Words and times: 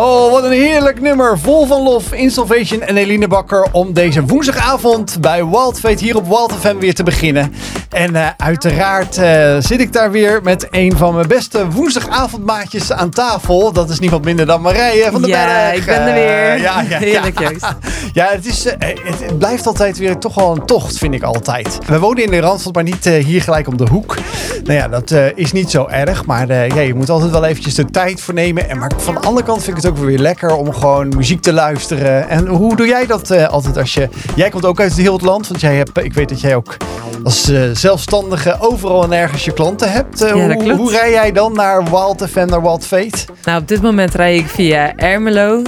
Oh, 0.00 0.30
wat 0.30 0.44
een 0.44 0.52
heerlijk 0.52 1.00
nummer. 1.00 1.38
Vol 1.38 1.66
van 1.66 1.82
lof, 1.82 2.12
Insolvation 2.12 2.80
en 2.80 2.96
Eline 2.96 3.28
Bakker 3.28 3.66
om 3.72 3.92
deze 3.92 4.24
woensdagavond 4.24 5.20
bij 5.20 5.46
Wildfate 5.46 6.04
hier 6.04 6.16
op 6.16 6.26
Wild 6.26 6.78
weer 6.78 6.94
te 6.94 7.02
beginnen. 7.02 7.52
En 7.88 8.14
uh, 8.14 8.28
uiteraard 8.36 9.18
uh, 9.18 9.56
zit 9.58 9.80
ik 9.80 9.92
daar 9.92 10.10
weer 10.10 10.40
met 10.42 10.66
een 10.70 10.96
van 10.96 11.14
mijn 11.14 11.28
beste 11.28 11.68
woensdagavondmaatjes 11.70 12.92
aan 12.92 13.10
tafel. 13.10 13.72
Dat 13.72 13.90
is 13.90 13.98
niemand 13.98 14.24
minder 14.24 14.46
dan 14.46 14.60
Marije 14.60 15.08
van 15.10 15.22
de 15.22 15.28
ja, 15.28 15.44
Berg. 15.44 15.56
Ja, 15.56 15.72
ik 15.72 15.84
ben 15.84 16.06
er 16.06 16.14
weer. 16.14 16.56
Uh, 16.56 16.62
ja, 16.62 16.80
ja, 16.88 16.98
Heerlijk, 16.98 17.40
Joost. 17.40 17.74
ja, 18.12 18.26
het, 18.30 18.46
is, 18.46 18.64
het, 18.64 19.00
het, 19.04 19.38
blijft 19.38 19.66
altijd 19.66 19.98
weer 19.98 20.18
toch 20.18 20.34
wel 20.34 20.56
een 20.56 20.66
tocht, 20.66 20.98
vind 20.98 21.14
ik 21.14 21.22
altijd. 21.22 21.78
We 21.86 21.98
wonen 21.98 22.24
in 22.24 22.30
de 22.30 22.40
Randstad, 22.40 22.74
maar 22.74 22.82
niet 22.82 23.04
hier 23.04 23.42
gelijk 23.42 23.68
om 23.68 23.76
de 23.76 23.86
hoek. 23.90 24.16
Nou 24.64 24.78
ja, 24.78 24.88
dat 24.88 25.14
is 25.34 25.52
niet 25.52 25.70
zo 25.70 25.86
erg, 25.86 26.26
maar 26.26 26.48
ja, 26.48 26.80
je 26.80 26.94
moet 26.94 27.10
altijd 27.10 27.30
wel 27.30 27.44
eventjes 27.44 27.74
de 27.74 27.84
tijd 27.84 28.20
voor 28.20 28.34
nemen. 28.34 28.68
En 28.68 28.78
maar 28.78 28.92
van 28.96 29.14
de 29.14 29.20
andere 29.20 29.46
kant 29.46 29.62
vind 29.62 29.76
ik 29.76 29.82
het 29.82 29.92
ook 29.92 29.98
weer 29.98 30.18
lekker 30.18 30.54
om 30.54 30.72
gewoon 30.72 31.08
muziek 31.08 31.42
te 31.42 31.52
luisteren. 31.52 32.28
En 32.28 32.46
hoe 32.46 32.76
doe 32.76 32.86
jij 32.86 33.06
dat 33.06 33.48
altijd 33.48 33.76
als 33.78 33.94
je... 33.94 34.08
Jij 34.34 34.48
komt 34.48 34.64
ook 34.64 34.80
uit 34.80 34.94
heel 34.94 35.12
het 35.12 35.22
land, 35.22 35.48
want 35.48 35.60
jij 35.60 35.76
hebt, 35.76 35.98
ik 35.98 36.14
weet 36.14 36.28
dat 36.28 36.40
jij 36.40 36.54
ook 36.54 36.76
als 37.22 37.50
zelfstandige 37.78 38.56
overal 38.60 39.04
en 39.04 39.12
ergens 39.12 39.44
je 39.44 39.52
klanten 39.52 39.92
hebt. 39.92 40.22
Uh, 40.22 40.28
ja, 40.28 40.54
hoe, 40.54 40.72
hoe 40.72 40.90
rij 40.90 41.10
jij 41.10 41.32
dan 41.32 41.52
naar 41.52 41.84
Wild 41.84 42.26
FM, 42.30 42.46
naar 42.46 42.62
Wild 42.62 42.86
Fate? 42.86 43.24
Nou, 43.44 43.60
op 43.60 43.68
dit 43.68 43.82
moment 43.82 44.14
rij 44.14 44.36
ik 44.36 44.46
via 44.46 44.96
Ermelo, 44.96 45.62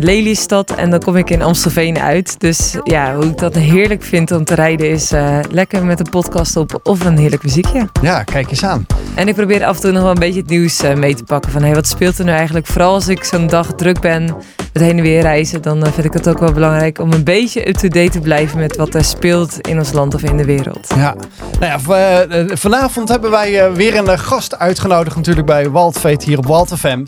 Lelystad 0.00 0.70
en 0.70 0.90
dan 0.90 1.00
kom 1.00 1.16
ik 1.16 1.30
in 1.30 1.42
Amstelveen 1.42 1.98
uit. 1.98 2.40
Dus 2.40 2.76
ja, 2.84 3.14
hoe 3.14 3.24
ik 3.24 3.38
dat 3.38 3.54
heerlijk 3.54 4.02
vind 4.02 4.30
om 4.30 4.44
te 4.44 4.54
rijden 4.54 4.90
is 4.90 5.12
lekker 5.50 5.84
met 5.84 6.00
een 6.00 6.10
podcast 6.10 6.56
op 6.56 6.80
of 6.82 7.04
een 7.04 7.18
heerlijk 7.18 7.42
muziekje. 7.42 7.88
Ja, 8.02 8.22
kijk 8.22 8.50
eens 8.50 8.64
aan. 8.64 8.86
En 9.14 9.28
ik 9.28 9.34
probeer 9.34 9.64
af 9.64 9.76
en 9.76 9.82
toe 9.82 9.92
nog 9.92 10.02
wel 10.02 10.10
een 10.10 10.18
beetje 10.18 10.40
het 10.40 10.50
nieuws 10.50 10.82
mee 10.96 11.14
te 11.14 11.24
pakken 11.24 11.52
van 11.52 11.62
hey, 11.62 11.74
wat 11.74 11.86
speelt 11.86 12.18
er 12.18 12.24
nu 12.24 12.30
eigenlijk? 12.30 12.66
Vooral 12.66 12.94
als 12.94 13.08
ik 13.08 13.24
zo'n 13.24 13.46
dag 13.46 13.74
druk 13.74 14.00
ben 14.00 14.36
met 14.72 14.82
heen 14.82 14.96
en 14.96 15.02
weer 15.02 15.20
reizen, 15.20 15.62
dan 15.62 15.86
vind 15.92 16.04
ik 16.04 16.12
het 16.12 16.28
ook 16.28 16.38
wel 16.38 16.52
belangrijk 16.52 16.98
om 16.98 17.12
een 17.12 17.24
beetje 17.24 17.68
up-to-date 17.68 18.10
te 18.10 18.20
blijven 18.20 18.58
met 18.58 18.76
wat 18.76 18.94
er 18.94 19.04
speelt 19.04 19.60
in 19.60 19.78
ons 19.78 19.92
land 19.92 20.14
of 20.14 20.22
in 20.22 20.36
de 20.36 20.44
wereld. 20.44 20.94
Ja, 20.96 21.16
nou 21.60 21.72
ja, 21.72 22.56
vanavond 22.56 23.08
hebben 23.08 23.30
wij 23.30 23.72
weer 23.72 23.96
een 23.96 24.18
gast 24.18 24.58
uitgenodigd 24.58 25.16
natuurlijk 25.16 25.46
bij 25.46 25.70
Waldfeet 25.70 26.24
hier 26.24 26.38
op 26.38 26.46
Wald 26.46 26.72
FM. 26.76 27.04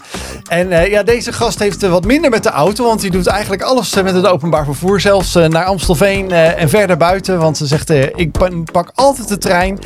En 0.49 0.91
ja, 0.91 1.03
deze 1.03 1.33
gast 1.33 1.59
heeft 1.59 1.89
wat 1.89 2.05
minder 2.05 2.31
met 2.31 2.43
de 2.43 2.51
auto, 2.51 2.85
want 2.85 3.01
die 3.01 3.11
doet 3.11 3.27
eigenlijk 3.27 3.63
alles 3.63 3.95
met 3.95 4.15
het 4.15 4.27
openbaar 4.27 4.65
vervoer. 4.65 5.01
Zelfs 5.01 5.35
naar 5.35 5.65
Amstelveen 5.65 6.31
en 6.31 6.69
verder 6.69 6.97
buiten, 6.97 7.39
want 7.39 7.57
ze 7.57 7.67
zegt 7.67 7.91
ik 7.91 8.31
pak 8.73 8.91
altijd 8.95 9.29
de 9.29 9.39
trein. 9.39 9.79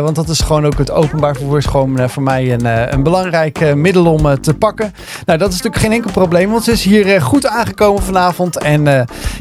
want 0.00 0.16
dat 0.16 0.28
is 0.28 0.40
gewoon 0.40 0.66
ook 0.66 0.78
het 0.78 0.90
openbaar 0.90 1.36
vervoer 1.36 1.58
is 1.58 1.66
gewoon 1.66 2.10
voor 2.10 2.22
mij 2.22 2.52
een, 2.52 2.92
een 2.94 3.02
belangrijk 3.02 3.74
middel 3.74 4.12
om 4.12 4.40
te 4.40 4.54
pakken. 4.54 4.94
Nou, 5.26 5.38
dat 5.38 5.48
is 5.48 5.54
natuurlijk 5.54 5.82
geen 5.82 5.92
enkel 5.92 6.10
probleem, 6.10 6.50
want 6.50 6.64
ze 6.64 6.72
is 6.72 6.82
hier 6.82 7.22
goed 7.22 7.46
aangekomen 7.46 8.02
vanavond. 8.02 8.58
En 8.58 8.84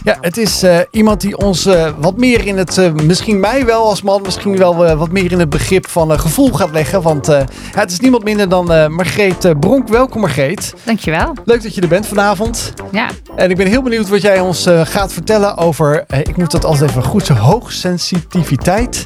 ja, 0.04 0.18
het 0.22 0.38
is 0.38 0.66
iemand 0.92 1.22
die 1.22 1.38
ons 1.38 1.68
wat 2.00 2.18
meer 2.18 2.48
in 2.48 2.58
het, 2.58 3.04
misschien 3.04 3.40
mij 3.40 3.66
wel 3.66 3.84
als 3.84 4.02
man, 4.02 4.22
misschien 4.22 4.39
wel 4.44 4.96
wat 4.96 5.12
meer 5.12 5.32
in 5.32 5.40
het 5.40 5.50
begrip 5.50 5.88
van 5.88 6.20
gevoel 6.20 6.52
gaat 6.52 6.72
leggen. 6.72 7.02
Want 7.02 7.26
ja, 7.28 7.46
het 7.72 7.92
is 7.92 8.00
niemand 8.00 8.24
minder 8.24 8.50
dan 8.50 8.66
Margreet 8.94 9.60
Bronk. 9.60 9.88
Welkom 9.88 10.22
Margreet. 10.22 10.74
Dankjewel. 10.84 11.34
Leuk 11.46 11.64
dat 11.64 11.76
je 11.76 11.82
er 11.82 11.88
bent 11.88 12.08
vanavond. 12.08 12.74
Ja. 12.92 13.10
En 13.36 13.50
ik 13.50 13.58
ben 13.58 13.68
heel 13.68 13.82
benieuwd 13.82 14.10
wat 14.10 14.22
jij 14.22 14.40
ons 14.40 14.68
gaat 14.84 15.14
vertellen 15.14 15.58
over, 15.58 16.06
ik 16.24 16.38
moet 16.38 16.52
dat 16.52 16.66
altijd 16.66 16.90
even 16.90 17.04
goed, 17.04 17.28
hoogsensitiviteit. 17.28 19.06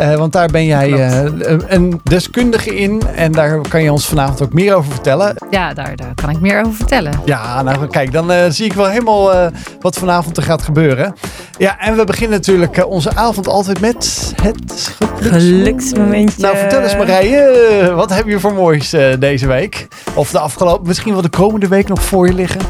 Uh, 0.00 0.14
want 0.14 0.32
daar 0.32 0.48
ben 0.48 0.64
jij 0.64 0.88
uh, 0.88 1.24
een 1.66 2.00
deskundige 2.02 2.76
in. 2.76 3.02
En 3.14 3.32
daar 3.32 3.60
kan 3.68 3.82
je 3.82 3.92
ons 3.92 4.06
vanavond 4.06 4.42
ook 4.42 4.52
meer 4.52 4.74
over 4.74 4.92
vertellen. 4.92 5.34
Ja, 5.50 5.74
daar, 5.74 5.96
daar 5.96 6.14
kan 6.14 6.30
ik 6.30 6.40
meer 6.40 6.60
over 6.60 6.74
vertellen. 6.74 7.20
Ja, 7.24 7.62
nou 7.62 7.86
kijk, 7.86 8.12
dan 8.12 8.30
uh, 8.30 8.38
zie 8.48 8.64
ik 8.64 8.72
wel 8.72 8.88
helemaal 8.88 9.50
wat 9.80 9.96
vanavond 9.96 10.36
er 10.36 10.42
gaat 10.42 10.62
gebeuren. 10.62 11.14
Ja, 11.58 11.78
en 11.78 11.96
we 11.96 12.04
beginnen 12.04 12.36
natuurlijk 12.36 12.86
onze 12.86 13.16
avond 13.16 13.48
altijd 13.48 13.80
met 13.80 14.32
het 14.42 14.96
geluksmomentje. 15.20 16.42
Nou, 16.42 16.56
vertel 16.56 16.82
eens 16.82 16.96
Marije, 16.96 17.92
wat 17.94 18.14
heb 18.14 18.26
je 18.26 18.40
voor 18.40 18.54
moois 18.54 18.94
deze 19.18 19.46
week? 19.46 19.88
Of 20.14 20.30
de 20.30 20.38
afgelopen, 20.38 20.86
misschien 20.86 21.12
wel 21.12 21.22
de 21.22 21.28
komende 21.28 21.68
week 21.68 21.88
nog 21.88 22.02
voor 22.02 22.26
je 22.26 22.34
liggen? 22.34 22.60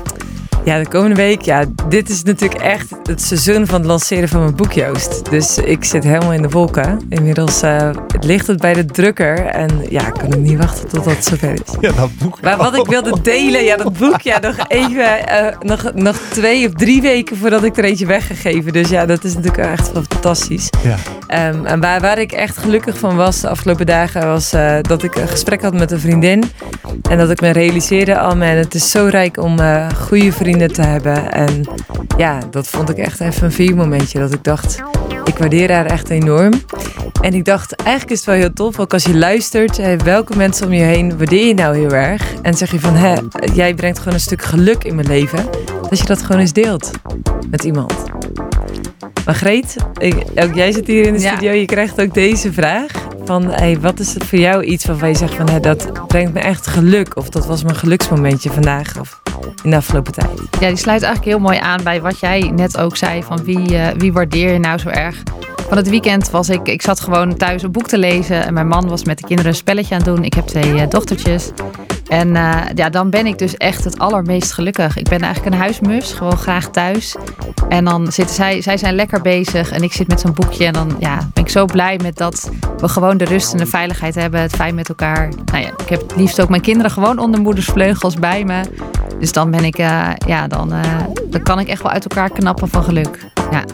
Ja, 0.64 0.78
de 0.78 0.88
komende 0.88 1.14
week. 1.14 1.42
Ja, 1.42 1.64
dit 1.88 2.08
is 2.08 2.22
natuurlijk 2.22 2.60
echt 2.60 2.90
het 3.02 3.22
seizoen 3.22 3.66
van 3.66 3.78
het 3.78 3.86
lanceren 3.86 4.28
van 4.28 4.40
mijn 4.40 4.54
boek, 4.54 4.72
Joost. 4.72 5.30
Dus 5.30 5.58
ik 5.58 5.84
zit 5.84 6.04
helemaal 6.04 6.32
in 6.32 6.42
de 6.42 6.48
wolken. 6.48 7.00
Inmiddels 7.08 7.62
uh, 7.62 7.90
ligt 8.20 8.46
het 8.46 8.60
bij 8.60 8.72
de 8.72 8.84
drukker. 8.84 9.46
En 9.46 9.70
ja, 9.88 10.06
ik 10.06 10.12
kan 10.12 10.42
niet 10.42 10.58
wachten 10.58 10.88
tot 10.88 11.04
dat 11.04 11.24
zover 11.24 11.52
is. 11.52 11.60
Ja, 11.80 11.92
dat 11.92 12.10
boek. 12.18 12.40
Maar 12.40 12.56
wat 12.56 12.76
ik 12.76 12.86
wilde 12.86 13.20
delen, 13.22 13.64
ja, 13.64 13.76
dat 13.76 13.98
boek, 13.98 14.20
ja, 14.20 14.38
nog 14.38 14.56
even, 14.68 15.18
uh, 15.30 15.46
nog, 15.60 15.94
nog 15.94 16.16
twee 16.30 16.66
of 16.66 16.72
drie 16.72 17.02
weken 17.02 17.36
voordat 17.36 17.64
ik 17.64 17.76
er 17.76 17.84
eentje 17.84 18.06
weggegeven. 18.06 18.72
Dus 18.72 18.88
ja, 18.88 19.06
dat 19.06 19.24
is 19.24 19.34
natuurlijk 19.34 19.70
echt 19.70 19.90
fantastisch. 19.92 20.68
Ja. 20.82 21.48
Um, 21.48 21.66
en 21.66 21.80
waar, 21.80 22.00
waar 22.00 22.18
ik 22.18 22.32
echt 22.32 22.56
gelukkig 22.56 22.98
van 22.98 23.16
was 23.16 23.40
de 23.40 23.48
afgelopen 23.48 23.86
dagen, 23.86 24.26
was 24.26 24.54
uh, 24.54 24.76
dat 24.80 25.02
ik 25.02 25.14
een 25.14 25.28
gesprek 25.28 25.62
had 25.62 25.74
met 25.74 25.90
een 25.90 26.00
vriendin. 26.00 26.44
En 27.10 27.18
dat 27.18 27.30
ik 27.30 27.40
me 27.40 27.50
realiseerde, 27.50 28.12
oh 28.12 28.28
man, 28.28 28.40
het 28.40 28.74
is 28.74 28.90
zo 28.90 29.06
rijk 29.10 29.42
om 29.42 29.58
goede 29.96 30.32
vrienden 30.32 30.52
te 30.58 30.82
hebben. 30.82 31.32
En 31.32 31.64
ja, 32.16 32.38
dat 32.50 32.66
vond 32.66 32.90
ik 32.90 32.96
echt 32.96 33.20
even 33.20 33.44
een 33.44 33.52
viermomentje. 33.52 34.18
Dat 34.18 34.32
ik 34.32 34.44
dacht, 34.44 34.82
ik 35.24 35.38
waardeer 35.38 35.72
haar 35.72 35.86
echt 35.86 36.08
enorm. 36.08 36.52
En 37.20 37.34
ik 37.34 37.44
dacht, 37.44 37.74
eigenlijk 37.74 38.10
is 38.10 38.18
het 38.18 38.26
wel 38.26 38.36
heel 38.36 38.52
tof, 38.52 38.78
ook 38.78 38.92
als 38.92 39.04
je 39.04 39.16
luistert, 39.16 40.02
welke 40.02 40.36
mensen 40.36 40.66
om 40.66 40.72
je 40.72 40.82
heen 40.82 41.18
waardeer 41.18 41.46
je 41.46 41.54
nou 41.54 41.76
heel 41.76 41.92
erg? 41.92 42.34
En 42.42 42.54
zeg 42.54 42.70
je 42.70 42.80
van, 42.80 42.94
hé, 42.94 43.14
jij 43.54 43.74
brengt 43.74 43.98
gewoon 43.98 44.14
een 44.14 44.20
stuk 44.20 44.42
geluk 44.42 44.84
in 44.84 44.94
mijn 44.94 45.06
leven. 45.06 45.44
Dat 45.88 45.98
je 45.98 46.04
dat 46.04 46.22
gewoon 46.22 46.40
eens 46.40 46.52
deelt 46.52 46.90
met 47.50 47.64
iemand. 47.64 47.94
Margreet, 49.24 49.76
ook 50.34 50.54
jij 50.54 50.72
zit 50.72 50.86
hier 50.86 51.06
in 51.06 51.12
de 51.12 51.20
studio, 51.20 51.50
ja. 51.50 51.58
je 51.58 51.64
krijgt 51.64 52.00
ook 52.00 52.14
deze 52.14 52.52
vraag. 52.52 52.90
Van, 53.24 53.50
hey, 53.50 53.80
wat 53.80 54.00
is 54.00 54.14
het 54.14 54.24
voor 54.24 54.38
jou 54.38 54.64
iets 54.64 54.84
waarvan 54.84 55.08
je 55.08 55.16
zegt 55.16 55.34
van, 55.34 55.48
hey, 55.48 55.60
dat 55.60 56.06
brengt 56.06 56.32
me 56.32 56.40
echt 56.40 56.66
geluk? 56.66 57.16
Of 57.16 57.28
dat 57.28 57.46
was 57.46 57.62
mijn 57.62 57.76
geluksmomentje 57.76 58.50
vandaag 58.50 59.00
of 59.00 59.20
in 59.62 59.70
de 59.70 59.76
afgelopen 59.76 60.12
tijd? 60.12 60.40
Ja, 60.60 60.68
die 60.68 60.76
sluit 60.76 61.02
eigenlijk 61.02 61.24
heel 61.24 61.38
mooi 61.38 61.58
aan 61.58 61.82
bij 61.82 62.00
wat 62.00 62.18
jij 62.18 62.50
net 62.54 62.78
ook 62.78 62.96
zei. 62.96 63.22
Van 63.22 63.44
wie, 63.44 63.72
uh, 63.72 63.88
wie 63.98 64.12
waardeer 64.12 64.52
je 64.52 64.58
nou 64.58 64.78
zo 64.78 64.88
erg? 64.88 65.22
Van 65.68 65.76
het 65.76 65.88
weekend 65.88 66.30
was 66.30 66.48
ik, 66.48 66.68
ik 66.68 66.82
zat 66.82 67.00
gewoon 67.00 67.36
thuis 67.36 67.62
een 67.62 67.72
boek 67.72 67.88
te 67.88 67.98
lezen. 67.98 68.44
En 68.44 68.54
mijn 68.54 68.68
man 68.68 68.88
was 68.88 69.04
met 69.04 69.18
de 69.18 69.26
kinderen 69.26 69.50
een 69.50 69.56
spelletje 69.56 69.94
aan 69.94 70.02
het 70.02 70.14
doen. 70.14 70.24
Ik 70.24 70.34
heb 70.34 70.46
twee 70.46 70.72
uh, 70.72 70.82
dochtertjes. 70.88 71.50
En 72.08 72.28
uh, 72.28 72.60
ja, 72.74 72.90
dan 72.90 73.10
ben 73.10 73.26
ik 73.26 73.38
dus 73.38 73.56
echt 73.56 73.84
het 73.84 73.98
allermeest 73.98 74.52
gelukkig. 74.52 74.96
Ik 74.96 75.08
ben 75.08 75.20
eigenlijk 75.20 75.54
een 75.54 75.60
huismus, 75.60 76.12
gewoon 76.12 76.36
graag 76.36 76.70
thuis. 76.70 77.16
En 77.68 77.84
dan 77.84 78.12
zitten 78.12 78.34
zij, 78.34 78.62
zij 78.62 78.76
zijn 78.76 78.94
lekker 78.94 79.20
bezig 79.20 79.70
en 79.70 79.82
ik 79.82 79.92
zit 79.92 80.08
met 80.08 80.20
zo'n 80.20 80.34
boekje. 80.34 80.64
En 80.64 80.72
dan 80.72 80.96
ja, 80.98 81.16
ben 81.32 81.44
ik 81.44 81.50
zo 81.50 81.64
blij 81.64 81.98
met 82.02 82.16
dat 82.16 82.50
we 82.76 82.88
gewoon 82.88 83.16
de 83.16 83.24
rust 83.24 83.52
en 83.52 83.58
de 83.58 83.66
veiligheid 83.66 84.14
hebben. 84.14 84.40
Het 84.40 84.54
fijn 84.54 84.74
met 84.74 84.88
elkaar. 84.88 85.28
Nou 85.44 85.64
ja, 85.64 85.68
ik 85.68 85.88
heb 85.88 86.12
liefst 86.16 86.40
ook 86.40 86.48
mijn 86.48 86.62
kinderen 86.62 86.90
gewoon 86.90 87.18
onder 87.18 87.40
moeders 87.40 87.66
vleugels 87.66 88.14
bij 88.14 88.44
me. 88.44 88.60
Dus 89.18 89.32
dan 89.32 89.50
ben 89.50 89.64
ik, 89.64 89.78
uh, 89.78 90.10
ja, 90.26 90.46
dan, 90.46 90.72
uh, 90.72 90.80
dan 91.30 91.42
kan 91.42 91.58
ik 91.58 91.68
echt 91.68 91.82
wel 91.82 91.92
uit 91.92 92.06
elkaar 92.06 92.30
knappen 92.30 92.68
van 92.68 92.84
geluk. 92.84 93.32
Ja. 93.54 93.64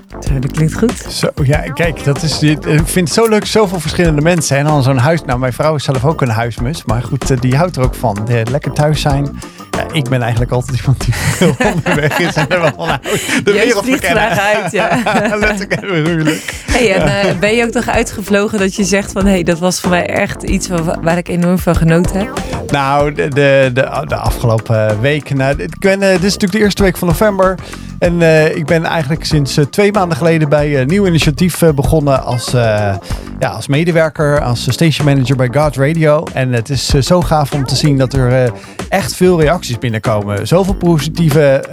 Dat 0.40 0.52
klinkt 0.52 0.74
goed. 0.74 1.06
Zo, 1.08 1.28
ja, 1.42 1.60
kijk, 1.60 2.04
dat 2.04 2.22
is, 2.22 2.42
ik 2.42 2.58
vind 2.84 2.94
het 2.94 3.12
zo 3.12 3.28
leuk, 3.28 3.46
zoveel 3.46 3.80
verschillende 3.80 4.20
mensen. 4.20 4.56
En 4.56 4.64
dan 4.64 4.82
zo'n 4.82 4.96
huis, 4.96 5.24
nou 5.24 5.38
mijn 5.38 5.52
vrouw 5.52 5.74
is 5.74 5.84
zelf 5.84 6.04
ook 6.04 6.20
een 6.20 6.28
huismus. 6.28 6.84
Maar 6.84 7.02
goed, 7.02 7.40
die 7.40 7.56
houdt 7.56 7.76
er 7.76 7.82
ook 7.82 7.94
van. 7.94 8.18
De, 8.24 8.42
lekker 8.50 8.72
thuis 8.72 9.00
zijn. 9.00 9.38
Ja, 9.70 9.86
ik 9.92 10.08
ben 10.08 10.22
eigenlijk 10.22 10.52
altijd 10.52 10.78
iemand 10.80 11.04
die 11.04 11.14
veel 11.14 11.54
onderweg 11.74 12.18
is 12.18 12.34
en 12.34 12.48
er 12.48 12.60
wel. 12.60 12.86
De 13.44 13.52
wereld 13.52 13.84
verkennen. 13.84 14.40
uit, 14.40 14.72
ja. 14.72 14.98
Letterlijk 15.36 15.72
en. 15.72 16.26
Hey, 16.70 16.94
en 16.94 17.26
uh, 17.26 17.38
ben 17.38 17.54
je 17.54 17.64
ook 17.64 17.70
toch 17.70 17.88
uitgevlogen 17.88 18.58
dat 18.58 18.74
je 18.74 18.84
zegt 18.84 19.12
van... 19.12 19.24
hé, 19.24 19.30
hey, 19.30 19.42
dat 19.42 19.58
was 19.58 19.80
voor 19.80 19.90
mij 19.90 20.06
echt 20.06 20.42
iets 20.42 20.68
waar, 20.68 21.02
waar 21.02 21.16
ik 21.16 21.28
enorm 21.28 21.58
van 21.58 21.76
genoten 21.76 22.18
heb? 22.18 22.40
Nou, 22.70 23.12
de, 23.12 23.28
de, 23.28 23.70
de, 23.74 24.04
de 24.06 24.16
afgelopen 24.16 25.00
week... 25.00 25.34
Nou, 25.34 25.62
ik 25.62 25.78
ben, 25.78 26.02
uh, 26.02 26.08
dit 26.08 26.16
is 26.16 26.22
natuurlijk 26.22 26.52
de 26.52 26.58
eerste 26.58 26.82
week 26.82 26.96
van 26.96 27.08
november... 27.08 27.58
En 28.00 28.20
uh, 28.20 28.56
ik 28.56 28.66
ben 28.66 28.84
eigenlijk 28.84 29.24
sinds 29.24 29.58
uh, 29.58 29.64
twee 29.64 29.92
maanden 29.92 30.16
geleden 30.16 30.48
bij 30.48 30.80
een 30.80 30.86
nieuw 30.86 31.06
initiatief 31.06 31.62
begonnen 31.74 32.24
als, 32.24 32.50
ja, 32.50 32.98
als 33.38 33.66
medewerker, 33.66 34.40
als 34.40 34.72
station 34.72 35.06
manager 35.06 35.36
bij 35.36 35.48
God 35.52 35.76
Radio. 35.76 36.24
En 36.32 36.52
het 36.52 36.68
is 36.68 36.86
zo 36.86 37.20
gaaf 37.20 37.52
om 37.52 37.64
te 37.64 37.76
zien 37.76 37.98
dat 37.98 38.12
er 38.12 38.52
echt 38.88 39.14
veel 39.14 39.40
reacties 39.40 39.78
binnenkomen. 39.78 40.46
Zoveel 40.46 40.74
positieve 40.74 41.64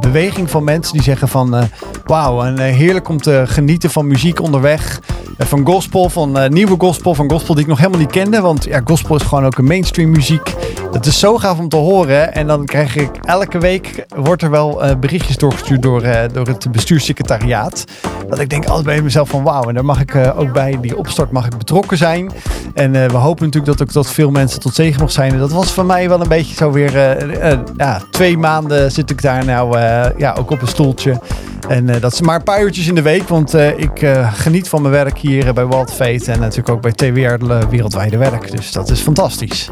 beweging 0.00 0.50
van 0.50 0.64
mensen 0.64 0.92
die 0.92 1.02
zeggen 1.02 1.28
van 1.28 1.68
wauw, 2.04 2.42
en 2.42 2.58
heerlijk 2.58 3.08
om 3.08 3.20
te 3.20 3.42
genieten 3.46 3.90
van 3.90 4.06
muziek 4.06 4.40
onderweg. 4.40 5.00
Eh, 5.38 5.46
van 5.46 5.66
gospel, 5.66 6.10
van 6.10 6.38
eh, 6.38 6.50
nieuwe 6.50 6.74
gospel, 6.78 7.14
van 7.14 7.30
gospel 7.30 7.54
die 7.54 7.62
ik 7.62 7.68
nog 7.68 7.78
helemaal 7.78 8.00
niet 8.00 8.10
kende. 8.10 8.40
Want 8.40 8.64
ja, 8.64 8.80
gospel 8.84 9.16
is 9.16 9.22
gewoon 9.22 9.44
ook 9.44 9.58
een 9.58 9.64
mainstream 9.64 10.10
muziek. 10.10 10.54
Dat 10.92 11.06
is 11.06 11.18
zo 11.18 11.36
gaaf 11.36 11.58
om 11.58 11.68
te 11.68 11.76
horen. 11.76 12.34
En 12.34 12.46
dan 12.46 12.64
krijg 12.64 12.96
ik 12.96 13.10
elke 13.22 13.58
week, 13.58 14.04
wordt 14.16 14.42
er 14.42 14.50
wel 14.50 14.82
eh, 14.82 14.96
berichtjes 14.96 15.36
doorgestuurd 15.36 15.67
door, 15.76 16.02
eh, 16.02 16.20
door 16.32 16.46
het 16.46 16.72
bestuurssecretariaat. 16.72 17.84
Dat 18.28 18.38
ik 18.38 18.50
denk 18.50 18.64
altijd 18.64 18.86
bij 18.86 19.02
mezelf 19.02 19.28
van 19.28 19.42
wauw, 19.42 19.62
en 19.62 19.74
daar 19.74 19.84
mag 19.84 20.00
ik 20.00 20.14
eh, 20.14 20.38
ook 20.38 20.52
bij 20.52 20.78
die 20.80 20.96
opstart 20.96 21.30
mag 21.30 21.46
ik 21.46 21.58
betrokken 21.58 21.96
zijn. 21.96 22.30
En 22.74 22.94
eh, 22.94 23.10
we 23.10 23.16
hopen 23.16 23.44
natuurlijk 23.44 23.78
dat 23.78 23.88
ook 23.88 23.94
dat 23.94 24.12
veel 24.12 24.30
mensen 24.30 24.60
tot 24.60 24.74
zegen 24.74 25.00
mag 25.00 25.10
zijn. 25.10 25.32
En 25.32 25.38
dat 25.38 25.52
was 25.52 25.72
voor 25.72 25.86
mij 25.86 26.08
wel 26.08 26.20
een 26.20 26.28
beetje 26.28 26.54
zo 26.54 26.70
weer, 26.70 26.92
ja, 27.76 28.00
twee 28.10 28.38
maanden 28.38 28.92
zit 28.92 29.10
ik 29.10 29.22
daar 29.22 29.44
nou 29.44 29.78
ja, 30.16 30.34
ook 30.38 30.50
op 30.50 30.62
een 30.62 30.68
stoeltje. 30.68 31.20
En 31.68 32.00
dat 32.00 32.12
is 32.12 32.20
maar 32.20 32.36
een 32.36 32.42
paar 32.42 32.62
uurtjes 32.62 32.86
in 32.86 32.94
de 32.94 33.02
week, 33.02 33.28
want 33.28 33.54
ik 33.54 34.06
geniet 34.32 34.68
van 34.68 34.82
mijn 34.82 34.94
werk 34.94 35.18
hier 35.18 35.52
bij 35.52 35.66
Walt 35.66 35.92
Fate 35.92 36.32
en 36.32 36.40
natuurlijk 36.40 36.68
ook 36.68 36.82
bij 36.82 36.92
TWR 36.92 37.46
de 37.46 37.60
Wereldwijde 37.70 38.16
Werk. 38.16 38.50
Dus 38.50 38.72
dat 38.72 38.90
is 38.90 39.00
fantastisch. 39.00 39.70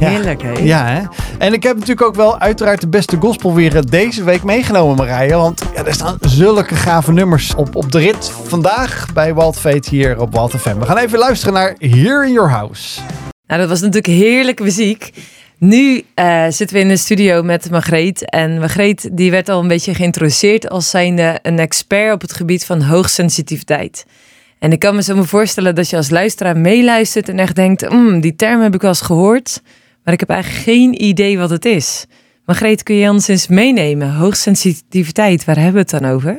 Ja. 0.00 0.08
Heerlijk, 0.08 0.42
hè? 0.42 0.52
Ja, 0.52 0.86
hè? 0.86 1.02
En 1.38 1.52
ik 1.52 1.62
heb 1.62 1.74
natuurlijk 1.74 2.06
ook 2.06 2.14
wel 2.14 2.38
uiteraard 2.38 2.80
de 2.80 2.88
beste 2.88 3.16
gospel 3.16 3.54
weer 3.54 3.76
eh, 3.76 3.82
deze 3.88 4.24
week 4.24 4.42
meegenomen, 4.42 4.96
Marije. 4.96 5.36
Want 5.36 5.62
ja, 5.74 5.84
er 5.84 5.94
staan 5.94 6.18
zulke 6.20 6.74
gave 6.74 7.12
nummers 7.12 7.54
op, 7.54 7.76
op 7.76 7.92
de 7.92 7.98
rit 7.98 8.32
vandaag 8.44 9.06
bij 9.14 9.34
Walt 9.34 9.58
Fate 9.58 9.88
hier 9.88 10.20
op 10.20 10.34
Walt 10.34 10.54
FM. 10.56 10.78
We 10.78 10.84
gaan 10.86 10.98
even 10.98 11.18
luisteren 11.18 11.54
naar 11.54 11.74
Here 11.78 12.26
in 12.26 12.32
Your 12.32 12.50
House. 12.50 13.00
Nou, 13.46 13.60
dat 13.60 13.68
was 13.68 13.80
natuurlijk 13.80 14.06
heerlijke 14.06 14.62
muziek. 14.62 15.10
Nu 15.58 16.02
eh, 16.14 16.44
zitten 16.48 16.76
we 16.76 16.82
in 16.82 16.88
de 16.88 16.96
studio 16.96 17.42
met 17.42 17.70
Margreet. 17.70 18.30
En 18.30 18.58
Margreet 18.58 19.08
die 19.12 19.30
werd 19.30 19.48
al 19.48 19.60
een 19.60 19.68
beetje 19.68 19.94
geïntroduceerd 19.94 20.68
als 20.70 20.90
zijnde 20.90 21.38
een 21.42 21.58
expert 21.58 22.12
op 22.12 22.20
het 22.20 22.32
gebied 22.32 22.64
van 22.64 22.82
hoogsensitiviteit. 22.82 24.06
En 24.58 24.72
ik 24.72 24.78
kan 24.78 24.94
me 24.94 25.02
zo 25.02 25.22
voorstellen 25.22 25.74
dat 25.74 25.90
je 25.90 25.96
als 25.96 26.10
luisteraar 26.10 26.56
meeluistert 26.56 27.28
en 27.28 27.38
echt 27.38 27.54
denkt, 27.54 27.90
"Mm, 27.90 28.20
die 28.20 28.36
term 28.36 28.60
heb 28.60 28.74
ik 28.74 28.80
wel 28.80 28.90
eens 28.90 29.00
gehoord, 29.00 29.62
maar 30.06 30.14
ik 30.14 30.20
heb 30.20 30.30
eigenlijk 30.30 30.64
geen 30.64 31.02
idee 31.02 31.38
wat 31.38 31.50
het 31.50 31.64
is. 31.64 32.06
Margreet, 32.44 32.82
kun 32.82 32.94
je 32.94 33.10
ons 33.10 33.28
eens 33.28 33.46
meenemen? 33.46 34.14
Hoogsensitiviteit, 34.14 35.44
waar 35.44 35.56
hebben 35.56 35.72
we 35.72 35.78
het 35.78 36.02
dan 36.02 36.10
over? 36.10 36.38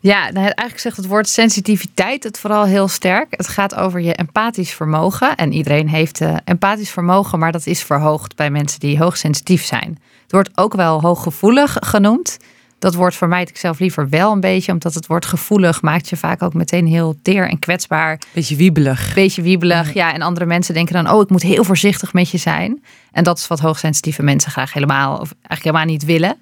Ja, 0.00 0.22
nou, 0.22 0.44
eigenlijk 0.44 0.78
zegt 0.78 0.96
het 0.96 1.06
woord 1.06 1.28
sensitiviteit 1.28 2.24
het 2.24 2.38
vooral 2.38 2.64
heel 2.64 2.88
sterk. 2.88 3.26
Het 3.30 3.48
gaat 3.48 3.74
over 3.74 4.00
je 4.00 4.14
empathisch 4.14 4.70
vermogen. 4.70 5.36
En 5.36 5.52
iedereen 5.52 5.88
heeft 5.88 6.20
eh, 6.20 6.36
empathisch 6.44 6.90
vermogen, 6.90 7.38
maar 7.38 7.52
dat 7.52 7.66
is 7.66 7.82
verhoogd 7.82 8.36
bij 8.36 8.50
mensen 8.50 8.80
die 8.80 8.98
hoogsensitief 8.98 9.64
zijn. 9.64 9.98
Het 10.22 10.32
wordt 10.32 10.50
ook 10.54 10.74
wel 10.74 11.00
hooggevoelig 11.00 11.76
genoemd. 11.80 12.36
Dat 12.78 12.94
woord 12.94 13.14
vermijd 13.14 13.48
ik 13.48 13.56
zelf 13.56 13.78
liever 13.78 14.08
wel 14.08 14.32
een 14.32 14.40
beetje, 14.40 14.72
omdat 14.72 14.94
het 14.94 15.06
woord 15.06 15.26
gevoelig 15.26 15.82
maakt 15.82 16.08
je 16.08 16.16
vaak 16.16 16.42
ook 16.42 16.54
meteen 16.54 16.86
heel 16.86 17.14
teer 17.22 17.48
en 17.48 17.58
kwetsbaar. 17.58 18.20
Beetje 18.32 18.56
wiebelig. 18.56 19.14
Beetje 19.14 19.42
wiebelig, 19.42 19.94
ja. 19.94 20.14
En 20.14 20.22
andere 20.22 20.46
mensen 20.46 20.74
denken 20.74 20.94
dan, 20.94 21.14
oh, 21.14 21.20
ik 21.20 21.30
moet 21.30 21.42
heel 21.42 21.64
voorzichtig 21.64 22.12
met 22.12 22.30
je 22.30 22.38
zijn. 22.38 22.82
En 23.12 23.24
dat 23.24 23.38
is 23.38 23.46
wat 23.46 23.60
hoogsensitieve 23.60 24.22
mensen 24.22 24.50
graag 24.50 24.72
helemaal, 24.72 25.12
of 25.12 25.32
eigenlijk 25.32 25.62
helemaal 25.62 25.84
niet 25.84 26.04
willen. 26.04 26.36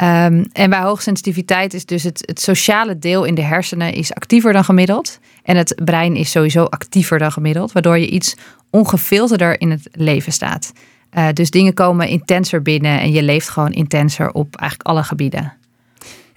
Um, 0.00 0.46
en 0.52 0.70
bij 0.70 0.80
hoogsensitiviteit 0.80 1.74
is 1.74 1.84
dus 1.84 2.02
het, 2.02 2.22
het 2.26 2.40
sociale 2.40 2.98
deel 2.98 3.24
in 3.24 3.34
de 3.34 3.42
hersenen 3.42 3.92
is 3.92 4.14
actiever 4.14 4.52
dan 4.52 4.64
gemiddeld. 4.64 5.18
En 5.42 5.56
het 5.56 5.80
brein 5.84 6.16
is 6.16 6.30
sowieso 6.30 6.64
actiever 6.64 7.18
dan 7.18 7.32
gemiddeld, 7.32 7.72
waardoor 7.72 7.98
je 7.98 8.08
iets 8.08 8.36
ongefilterder 8.70 9.60
in 9.60 9.70
het 9.70 9.88
leven 9.92 10.32
staat. 10.32 10.72
Uh, 11.12 11.28
dus 11.32 11.50
dingen 11.50 11.74
komen 11.74 12.08
intenser 12.08 12.62
binnen 12.62 13.00
en 13.00 13.12
je 13.12 13.22
leeft 13.22 13.48
gewoon 13.48 13.72
intenser 13.72 14.32
op 14.32 14.56
eigenlijk 14.56 14.88
alle 14.88 15.02
gebieden. 15.02 15.52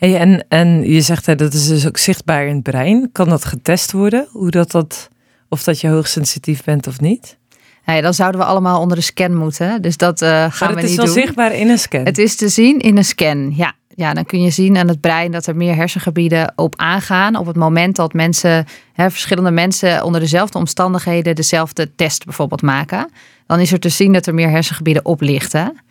Hey, 0.01 0.17
en, 0.17 0.45
en 0.47 0.91
je 0.91 1.01
zegt 1.01 1.25
hè, 1.25 1.35
dat 1.35 1.53
is 1.53 1.67
dus 1.67 1.87
ook 1.87 1.97
zichtbaar 1.97 2.45
in 2.45 2.53
het 2.53 2.63
brein. 2.63 3.09
Kan 3.11 3.29
dat 3.29 3.45
getest 3.45 3.91
worden? 3.91 4.27
Hoe 4.31 4.51
dat, 4.51 4.71
dat, 4.71 5.09
of 5.49 5.63
dat 5.63 5.81
je 5.81 5.87
hoogsensitief 5.87 6.63
bent 6.63 6.87
of 6.87 6.99
niet? 6.99 7.37
Nee, 7.85 8.01
dan 8.01 8.13
zouden 8.13 8.41
we 8.41 8.47
allemaal 8.47 8.81
onder 8.81 8.97
de 8.97 9.03
scan 9.03 9.35
moeten. 9.35 9.81
Dus 9.81 9.97
dat 9.97 10.21
uh, 10.21 10.29
gaan 10.29 10.49
maar 10.73 10.83
we 10.83 10.89
niet 10.89 10.95
doen. 10.95 10.99
het 10.99 11.07
is 11.07 11.13
wel 11.13 11.23
zichtbaar 11.23 11.53
in 11.53 11.69
een 11.69 11.77
scan? 11.77 12.05
Het 12.05 12.17
is 12.17 12.35
te 12.35 12.49
zien 12.49 12.79
in 12.79 12.97
een 12.97 13.05
scan, 13.05 13.53
ja. 13.55 13.73
Ja, 13.95 14.13
dan 14.13 14.25
kun 14.25 14.41
je 14.41 14.49
zien 14.49 14.77
aan 14.77 14.87
het 14.87 15.01
brein 15.01 15.31
dat 15.31 15.45
er 15.45 15.55
meer 15.55 15.75
hersengebieden 15.75 16.53
op 16.55 16.73
aangaan. 16.77 17.35
Op 17.35 17.45
het 17.45 17.55
moment 17.55 17.95
dat 17.95 18.13
mensen, 18.13 18.65
hè, 18.93 19.11
verschillende 19.11 19.51
mensen 19.51 20.03
onder 20.03 20.21
dezelfde 20.21 20.57
omstandigheden 20.57 21.35
dezelfde 21.35 21.95
test 21.95 22.25
bijvoorbeeld 22.25 22.61
maken. 22.61 23.09
Dan 23.45 23.59
is 23.59 23.71
er 23.71 23.79
te 23.79 23.89
zien 23.89 24.13
dat 24.13 24.25
er 24.25 24.33
meer 24.33 24.49
hersengebieden 24.49 25.05
oplichten. 25.05 25.81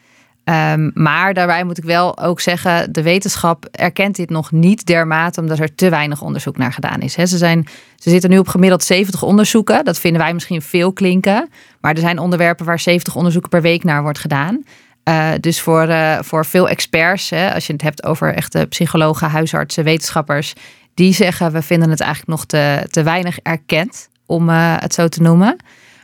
Um, 0.44 0.90
maar 0.94 1.34
daarbij 1.34 1.64
moet 1.64 1.78
ik 1.78 1.84
wel 1.84 2.18
ook 2.18 2.40
zeggen, 2.40 2.92
de 2.92 3.02
wetenschap 3.02 3.64
erkent 3.70 4.16
dit 4.16 4.30
nog 4.30 4.52
niet 4.52 4.86
dermate, 4.86 5.40
omdat 5.40 5.58
er 5.58 5.74
te 5.74 5.88
weinig 5.88 6.22
onderzoek 6.22 6.56
naar 6.56 6.72
gedaan 6.72 7.00
is. 7.00 7.12
Ze, 7.12 7.26
zijn, 7.26 7.66
ze 7.96 8.10
zitten 8.10 8.30
nu 8.30 8.38
op 8.38 8.48
gemiddeld 8.48 8.84
70 8.84 9.22
onderzoeken. 9.22 9.84
Dat 9.84 9.98
vinden 9.98 10.20
wij 10.20 10.34
misschien 10.34 10.62
veel 10.62 10.92
klinken. 10.92 11.48
Maar 11.80 11.94
er 11.94 12.00
zijn 12.00 12.18
onderwerpen 12.18 12.66
waar 12.66 12.80
70 12.80 13.16
onderzoeken 13.16 13.50
per 13.50 13.62
week 13.62 13.84
naar 13.84 14.02
wordt 14.02 14.18
gedaan. 14.18 14.64
Uh, 15.04 15.30
dus 15.40 15.60
voor, 15.60 15.88
uh, 15.88 16.18
voor 16.20 16.46
veel 16.46 16.68
experts, 16.68 17.30
hè, 17.30 17.54
als 17.54 17.66
je 17.66 17.72
het 17.72 17.82
hebt 17.82 18.04
over 18.04 18.34
echte 18.34 18.66
psychologen, 18.68 19.30
huisartsen, 19.30 19.84
wetenschappers, 19.84 20.52
die 20.94 21.12
zeggen 21.12 21.52
we 21.52 21.62
vinden 21.62 21.90
het 21.90 22.00
eigenlijk 22.00 22.30
nog 22.30 22.46
te, 22.46 22.86
te 22.90 23.02
weinig 23.02 23.38
erkend 23.42 24.08
om 24.26 24.48
uh, 24.48 24.74
het 24.78 24.94
zo 24.94 25.08
te 25.08 25.22
noemen. 25.22 25.56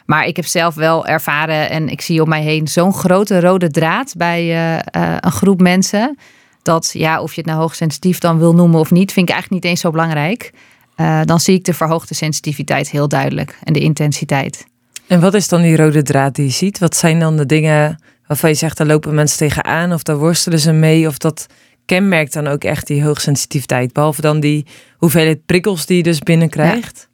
Maar 0.06 0.26
ik 0.26 0.36
heb 0.36 0.46
zelf 0.46 0.74
wel 0.74 1.06
ervaren 1.06 1.70
en 1.70 1.88
ik 1.88 2.00
zie 2.00 2.22
om 2.22 2.28
mij 2.28 2.42
heen 2.42 2.68
zo'n 2.68 2.94
grote 2.94 3.40
rode 3.40 3.70
draad 3.70 4.14
bij 4.16 4.42
uh, 4.42 4.72
uh, 4.74 5.16
een 5.20 5.32
groep 5.32 5.60
mensen. 5.60 6.18
Dat 6.62 6.90
ja, 6.92 7.20
of 7.20 7.34
je 7.34 7.40
het 7.40 7.50
nou 7.50 7.60
hoogsensitief 7.60 8.18
dan 8.18 8.38
wil 8.38 8.54
noemen 8.54 8.80
of 8.80 8.90
niet, 8.90 9.12
vind 9.12 9.28
ik 9.28 9.34
eigenlijk 9.34 9.62
niet 9.62 9.72
eens 9.72 9.80
zo 9.80 9.90
belangrijk. 9.90 10.52
Uh, 10.96 11.20
dan 11.24 11.40
zie 11.40 11.54
ik 11.54 11.64
de 11.64 11.74
verhoogde 11.74 12.14
sensitiviteit 12.14 12.90
heel 12.90 13.08
duidelijk 13.08 13.58
en 13.62 13.72
de 13.72 13.80
intensiteit. 13.80 14.66
En 15.06 15.20
wat 15.20 15.34
is 15.34 15.48
dan 15.48 15.62
die 15.62 15.76
rode 15.76 16.02
draad 16.02 16.34
die 16.34 16.44
je 16.44 16.50
ziet? 16.50 16.78
Wat 16.78 16.96
zijn 16.96 17.18
dan 17.18 17.36
de 17.36 17.46
dingen 17.46 18.02
waarvan 18.26 18.50
je 18.50 18.56
zegt, 18.56 18.76
daar 18.76 18.86
lopen 18.86 19.14
mensen 19.14 19.38
tegenaan 19.38 19.92
of 19.92 20.02
daar 20.02 20.18
worstelen 20.18 20.58
ze 20.58 20.72
mee? 20.72 21.06
Of 21.06 21.18
dat 21.18 21.46
kenmerkt 21.84 22.32
dan 22.32 22.46
ook 22.46 22.64
echt 22.64 22.86
die 22.86 23.04
hoogsensitiviteit? 23.04 23.92
Behalve 23.92 24.20
dan 24.20 24.40
die 24.40 24.66
hoeveelheid 24.96 25.46
prikkels 25.46 25.86
die 25.86 25.96
je 25.96 26.02
dus 26.02 26.18
binnenkrijgt? 26.18 27.05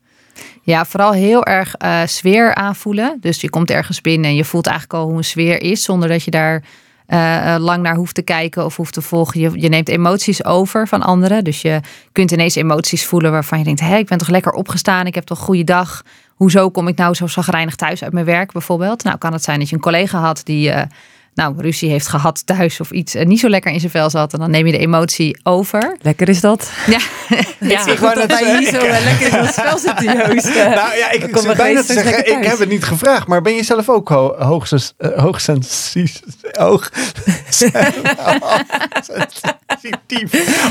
Ja. 0.62 0.84
Vooral 0.84 1.12
heel 1.12 1.44
erg 1.44 1.74
uh, 1.84 2.00
sfeer 2.04 2.54
aanvoelen. 2.54 3.16
Dus 3.20 3.40
je 3.40 3.50
komt 3.50 3.70
ergens 3.70 4.00
binnen 4.00 4.30
en 4.30 4.36
je 4.36 4.44
voelt 4.44 4.66
eigenlijk 4.66 4.98
al 4.98 5.08
hoe 5.08 5.16
een 5.16 5.24
sfeer 5.24 5.62
is, 5.62 5.82
zonder 5.82 6.08
dat 6.08 6.22
je 6.22 6.30
daar 6.30 6.62
uh, 7.08 7.56
lang 7.58 7.82
naar 7.82 7.94
hoeft 7.94 8.14
te 8.14 8.22
kijken 8.22 8.64
of 8.64 8.76
hoeft 8.76 8.92
te 8.92 9.02
volgen. 9.02 9.60
Je, 9.60 9.68
neemt 9.68 9.88
emoties 9.88 10.44
over 10.44 10.88
van 10.88 11.02
anderen. 11.02 11.44
Dus 11.44 11.62
je 11.62 11.80
kunt 12.12 12.30
ineens 12.30 12.54
emoties 12.54 13.04
voelen 13.04 13.30
waarvan 13.30 13.58
je 13.58 13.64
denkt: 13.64 13.80
hé, 13.80 13.96
ik 13.96 14.06
ben 14.06 14.18
toch 14.18 14.28
lekker 14.28 14.52
opgestaan, 14.52 15.06
ik 15.06 15.14
heb 15.14 15.24
toch 15.24 15.38
een 15.38 15.44
goede 15.44 15.64
dag. 15.64 16.02
Hoezo 16.34 16.70
kom 16.70 16.88
ik 16.88 16.96
nou 16.96 17.14
zo 17.14 17.26
zagrijnig 17.26 17.74
thuis 17.74 18.02
uit 18.02 18.12
mijn 18.12 18.24
werk 18.24 18.52
bijvoorbeeld? 18.52 19.04
Nou, 19.04 19.18
kan 19.18 19.32
het 19.32 19.44
zijn 19.44 19.58
dat 19.58 19.68
je 19.68 19.74
een 19.74 19.82
collega 19.82 20.18
had 20.18 20.40
die. 20.44 20.72
Nou, 21.34 21.60
ruzie 21.60 21.90
heeft 21.90 22.08
gehad 22.08 22.46
thuis 22.46 22.80
of 22.80 22.90
iets 22.90 23.14
en 23.14 23.28
niet 23.28 23.40
zo 23.40 23.48
lekker 23.48 23.72
in 23.72 23.80
zijn 23.80 23.92
vel 23.92 24.10
zat. 24.10 24.32
En 24.32 24.38
dan 24.38 24.50
neem 24.50 24.66
je 24.66 24.72
de 24.72 24.78
emotie 24.78 25.40
over. 25.42 25.96
Lekker 26.00 26.28
is 26.28 26.40
dat. 26.40 26.70
Ja, 26.86 26.98
ja 27.74 27.86
ik 27.86 27.98
wou 27.98 28.14
dat 28.14 28.40
wij 28.40 28.58
niet 28.58 28.68
zo 28.68 28.80
lekker 29.04 29.26
in 29.26 29.30
zijn 29.30 29.52
spel 29.52 29.78
zitten, 29.78 30.04
Joost. 30.04 30.54
Nou 30.82 30.96
ja, 30.96 31.10
ik 31.10 31.30
kan 31.30 31.56
bijna 31.56 31.82
te 31.82 31.92
zeggen, 31.92 32.38
ik 32.38 32.44
heb 32.44 32.58
het 32.58 32.68
niet 32.68 32.84
gevraagd. 32.84 33.26
Maar 33.26 33.42
ben 33.42 33.54
je 33.54 33.62
zelf 33.62 33.88
ook 33.88 34.08
ho 34.08 34.34
hoogstens, 34.38 34.94
uh, 34.98 35.18
hoogsensitief? 35.18 36.20
Hoog, 36.52 36.90
hoogsensitief. 37.50 37.90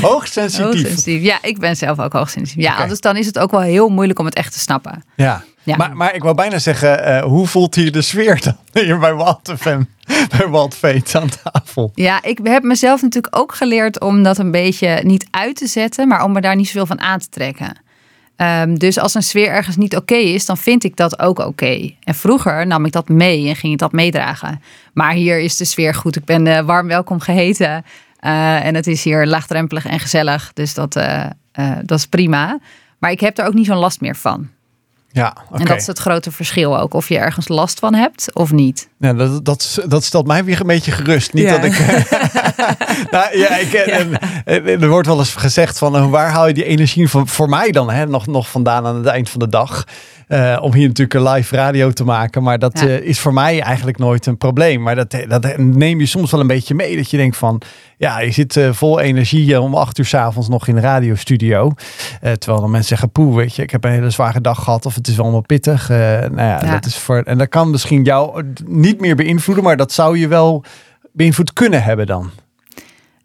Hoogsensitief. 0.00 1.22
Ja, 1.22 1.38
ik 1.42 1.58
ben 1.58 1.76
zelf 1.76 1.98
ook 1.98 2.12
hoogsensitief. 2.12 2.62
Ja, 2.62 2.70
okay. 2.70 2.82
anders 2.82 3.00
dan 3.00 3.16
is 3.16 3.26
het 3.26 3.38
ook 3.38 3.50
wel 3.50 3.60
heel 3.60 3.88
moeilijk 3.88 4.18
om 4.18 4.24
het 4.24 4.34
echt 4.34 4.52
te 4.52 4.58
snappen. 4.58 5.02
Ja. 5.16 5.44
Ja. 5.62 5.76
Maar, 5.76 5.96
maar 5.96 6.14
ik 6.14 6.22
wil 6.22 6.34
bijna 6.34 6.58
zeggen, 6.58 7.08
uh, 7.08 7.22
hoe 7.22 7.46
voelt 7.46 7.74
hier 7.74 7.92
de 7.92 8.02
sfeer 8.02 8.40
dan 8.40 8.56
hier 8.84 8.98
bij 8.98 9.14
Walt 9.14 9.52
FM, 9.58 9.82
bij 10.36 10.48
Walt 10.48 10.74
Veet 10.74 11.14
aan 11.14 11.28
tafel? 11.42 11.92
Ja, 11.94 12.22
ik 12.22 12.38
heb 12.42 12.62
mezelf 12.62 13.02
natuurlijk 13.02 13.36
ook 13.36 13.54
geleerd 13.54 14.00
om 14.00 14.22
dat 14.22 14.38
een 14.38 14.50
beetje 14.50 15.00
niet 15.02 15.26
uit 15.30 15.56
te 15.56 15.66
zetten, 15.66 16.08
maar 16.08 16.24
om 16.24 16.32
me 16.32 16.40
daar 16.40 16.56
niet 16.56 16.66
zoveel 16.66 16.86
van 16.86 17.00
aan 17.00 17.18
te 17.18 17.28
trekken. 17.28 17.80
Um, 18.36 18.78
dus 18.78 18.98
als 18.98 19.14
een 19.14 19.22
sfeer 19.22 19.48
ergens 19.48 19.76
niet 19.76 19.96
oké 19.96 20.12
okay 20.12 20.22
is, 20.22 20.46
dan 20.46 20.56
vind 20.56 20.84
ik 20.84 20.96
dat 20.96 21.18
ook 21.18 21.38
oké. 21.38 21.48
Okay. 21.48 21.96
En 22.04 22.14
vroeger 22.14 22.66
nam 22.66 22.84
ik 22.84 22.92
dat 22.92 23.08
mee 23.08 23.48
en 23.48 23.56
ging 23.56 23.72
ik 23.72 23.78
dat 23.78 23.92
meedragen. 23.92 24.62
Maar 24.92 25.12
hier 25.12 25.38
is 25.38 25.56
de 25.56 25.64
sfeer 25.64 25.94
goed. 25.94 26.16
Ik 26.16 26.24
ben 26.24 26.46
uh, 26.46 26.60
warm 26.60 26.86
welkom 26.86 27.20
geheten. 27.20 27.84
Uh, 28.20 28.64
en 28.64 28.74
het 28.74 28.86
is 28.86 29.04
hier 29.04 29.26
laagdrempelig 29.26 29.86
en 29.86 30.00
gezellig. 30.00 30.52
Dus 30.52 30.74
dat, 30.74 30.92
dat 31.82 31.98
is 31.98 32.06
prima. 32.06 32.58
Maar 32.98 33.10
ik 33.10 33.20
heb 33.20 33.38
er 33.38 33.46
ook 33.46 33.54
niet 33.54 33.66
zo'n 33.66 33.76
last 33.76 34.00
meer 34.00 34.16
van. 34.16 34.48
Ja, 35.12 35.36
okay. 35.46 35.60
En 35.60 35.66
dat 35.66 35.76
is 35.76 35.86
het 35.86 35.98
grote 35.98 36.32
verschil 36.32 36.78
ook. 36.78 36.94
Of 36.94 37.08
je 37.08 37.18
ergens 37.18 37.48
last 37.48 37.78
van 37.78 37.94
hebt 37.94 38.34
of 38.34 38.52
niet. 38.52 38.88
Ja, 38.98 39.12
dat, 39.12 39.44
dat, 39.44 39.78
dat 39.88 40.04
stelt 40.04 40.26
mij 40.26 40.44
weer 40.44 40.60
een 40.60 40.66
beetje 40.66 40.92
gerust. 40.92 41.32
Niet 41.32 41.44
ja. 41.44 41.58
dat 41.58 41.64
ik. 41.64 41.78
nou, 43.10 43.38
ja, 43.38 43.56
ik 43.56 43.72
ja. 43.72 44.06
er 44.64 44.88
wordt 44.88 45.06
wel 45.06 45.18
eens 45.18 45.34
gezegd 45.34 45.78
van 45.78 46.10
waar 46.10 46.30
haal 46.30 46.46
je 46.46 46.54
die 46.54 46.64
energie 46.64 47.08
van 47.08 47.28
voor 47.28 47.48
mij 47.48 47.70
dan 47.70 47.90
hè, 47.90 48.06
nog, 48.06 48.26
nog 48.26 48.50
vandaan 48.50 48.86
aan 48.86 48.96
het 48.96 49.06
eind 49.06 49.30
van 49.30 49.40
de 49.40 49.48
dag. 49.48 49.84
Eh, 50.32 50.58
om 50.60 50.74
hier 50.74 50.86
natuurlijk 50.88 51.14
een 51.26 51.32
live 51.32 51.56
radio 51.56 51.90
te 51.90 52.04
maken. 52.04 52.42
Maar 52.42 52.58
dat 52.58 52.80
Ja. 52.80 52.86
eh, 52.86 53.00
is 53.00 53.20
voor 53.20 53.32
mij 53.32 53.60
eigenlijk 53.60 53.98
nooit 53.98 54.26
een 54.26 54.36
probleem. 54.36 54.82
Maar 54.82 54.94
dat, 54.94 55.16
dat 55.28 55.56
neem 55.56 55.98
je 56.00 56.06
soms 56.06 56.30
wel 56.30 56.40
een 56.40 56.46
beetje 56.46 56.74
mee. 56.74 56.96
Dat 56.96 57.10
je 57.10 57.16
denkt 57.16 57.36
van, 57.36 57.60
ja, 57.96 58.20
je 58.20 58.30
zit 58.30 58.56
eh, 58.56 58.72
vol 58.72 59.00
energie 59.00 59.54
eh, 59.54 59.62
om 59.62 59.74
acht 59.74 59.98
uur 59.98 60.04
s'avonds 60.04 60.48
nog 60.48 60.68
in 60.68 60.74
de 60.74 60.80
radiostudio. 60.80 61.72
Eh, 62.20 62.32
terwijl 62.32 62.60
dan 62.60 62.70
mensen 62.70 62.88
zeggen, 62.88 63.10
poeh, 63.10 63.34
weet 63.36 63.54
je, 63.56 63.62
ik 63.62 63.70
heb 63.70 63.84
een 63.84 63.90
hele 63.90 64.10
zware 64.10 64.40
dag 64.40 64.64
gehad. 64.64 64.86
Of 64.86 64.94
het 64.94 65.08
is 65.08 65.14
wel 65.16 65.24
allemaal 65.24 65.42
pittig. 65.46 65.90
Eh, 65.90 65.96
nou 65.98 66.36
ja, 66.36 66.60
Ja. 66.64 66.70
Dat 66.72 66.84
is 66.84 66.96
voor, 66.98 67.22
en 67.22 67.38
dat 67.38 67.48
kan 67.48 67.70
misschien 67.70 68.02
jou 68.04 68.44
niet 68.66 69.00
meer 69.00 69.16
beïnvloeden. 69.16 69.64
Maar 69.64 69.76
dat 69.76 69.92
zou 69.92 70.18
je 70.18 70.28
wel 70.28 70.64
beïnvloed 71.12 71.52
kunnen 71.52 71.82
hebben 71.82 72.06
dan. 72.06 72.30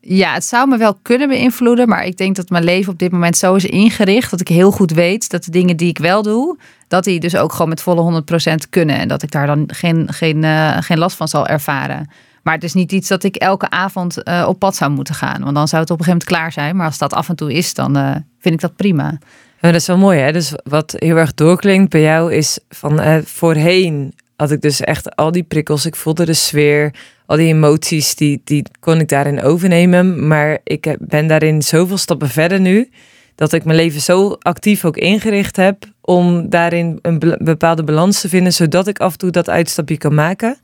Ja, 0.09 0.33
het 0.33 0.45
zou 0.45 0.67
me 0.67 0.77
wel 0.77 0.97
kunnen 1.01 1.27
beïnvloeden, 1.27 1.87
maar 1.87 2.05
ik 2.05 2.17
denk 2.17 2.35
dat 2.35 2.49
mijn 2.49 2.63
leven 2.63 2.91
op 2.91 2.99
dit 2.99 3.11
moment 3.11 3.37
zo 3.37 3.55
is 3.55 3.65
ingericht 3.65 4.31
dat 4.31 4.39
ik 4.39 4.47
heel 4.47 4.71
goed 4.71 4.91
weet 4.91 5.29
dat 5.29 5.43
de 5.43 5.51
dingen 5.51 5.77
die 5.77 5.89
ik 5.89 5.97
wel 5.97 6.21
doe, 6.21 6.57
dat 6.87 7.03
die 7.03 7.19
dus 7.19 7.35
ook 7.35 7.51
gewoon 7.51 7.69
met 7.69 7.81
volle 7.81 8.23
100% 8.65 8.69
kunnen 8.69 8.97
en 8.97 9.07
dat 9.07 9.23
ik 9.23 9.31
daar 9.31 9.47
dan 9.47 9.63
geen, 9.67 10.13
geen, 10.13 10.43
eh, 10.43 10.77
geen 10.79 10.97
last 10.97 11.17
van 11.17 11.27
zal 11.27 11.47
ervaren. 11.47 12.09
Maar 12.43 12.53
het 12.53 12.63
is 12.63 12.73
niet 12.73 12.91
iets 12.91 13.07
dat 13.07 13.23
ik 13.23 13.35
elke 13.35 13.69
avond 13.69 14.23
eh, 14.23 14.45
op 14.47 14.59
pad 14.59 14.75
zou 14.75 14.91
moeten 14.91 15.15
gaan, 15.15 15.43
want 15.43 15.55
dan 15.55 15.67
zou 15.67 15.81
het 15.81 15.91
op 15.91 15.99
een 15.99 16.05
gegeven 16.05 16.27
moment 16.27 16.51
klaar 16.53 16.63
zijn. 16.63 16.75
Maar 16.75 16.85
als 16.85 16.97
dat 16.97 17.13
af 17.13 17.29
en 17.29 17.35
toe 17.35 17.53
is, 17.53 17.73
dan 17.73 17.97
eh, 17.97 18.15
vind 18.39 18.53
ik 18.55 18.61
dat 18.61 18.75
prima. 18.75 19.17
Dat 19.59 19.75
is 19.75 19.87
wel 19.87 19.97
mooi, 19.97 20.19
hè? 20.19 20.31
Dus 20.31 20.53
wat 20.63 20.95
heel 20.97 21.15
erg 21.15 21.33
doorklinkt 21.33 21.89
bij 21.89 22.01
jou 22.01 22.33
is 22.33 22.59
van 22.69 23.23
voorheen 23.25 24.13
had 24.37 24.51
ik 24.51 24.61
dus 24.61 24.81
echt 24.81 25.15
al 25.15 25.31
die 25.31 25.43
prikkels. 25.43 25.85
Ik 25.85 25.95
voelde 25.95 26.25
de 26.25 26.33
sfeer, 26.33 26.93
al 27.25 27.37
die 27.37 27.47
emoties, 27.47 28.15
die, 28.15 28.41
die 28.43 28.63
kon 28.79 28.99
ik 28.99 29.07
daarin 29.07 29.41
overnemen. 29.41 30.27
Maar 30.27 30.57
ik 30.63 30.95
ben 30.99 31.27
daarin 31.27 31.61
zoveel 31.61 31.97
stappen 31.97 32.29
verder 32.29 32.59
nu, 32.59 32.89
dat 33.35 33.53
ik 33.53 33.63
mijn 33.63 33.77
leven 33.77 34.01
zo 34.01 34.35
actief 34.39 34.85
ook 34.85 34.97
ingericht 34.97 35.55
heb 35.55 35.85
om 36.01 36.49
daarin 36.49 36.99
een 37.01 37.19
be- 37.19 37.39
bepaalde 37.41 37.83
balans 37.83 38.21
te 38.21 38.29
vinden, 38.29 38.53
zodat 38.53 38.87
ik 38.87 38.99
af 38.99 39.11
en 39.11 39.17
toe 39.17 39.31
dat 39.31 39.49
uitstapje 39.49 39.97
kan 39.97 40.13
maken. 40.13 40.57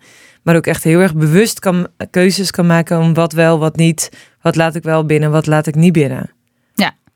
Maar 0.44 0.56
ook 0.56 0.68
echt 0.68 0.84
heel 0.84 1.00
erg 1.00 1.16
bewust 1.16 1.60
kan, 1.60 1.88
keuzes 2.12 2.52
kan 2.52 2.66
maken 2.66 3.00
om 3.00 3.14
wat 3.14 3.34
wel, 3.34 3.60
wat 3.60 3.76
niet. 3.76 4.10
Wat 4.42 4.56
laat 4.56 4.76
ik 4.76 4.84
wel 4.84 5.06
binnen, 5.06 5.32
wat 5.32 5.46
laat 5.48 5.68
ik 5.68 5.76
niet 5.76 5.94
binnen. 5.94 6.32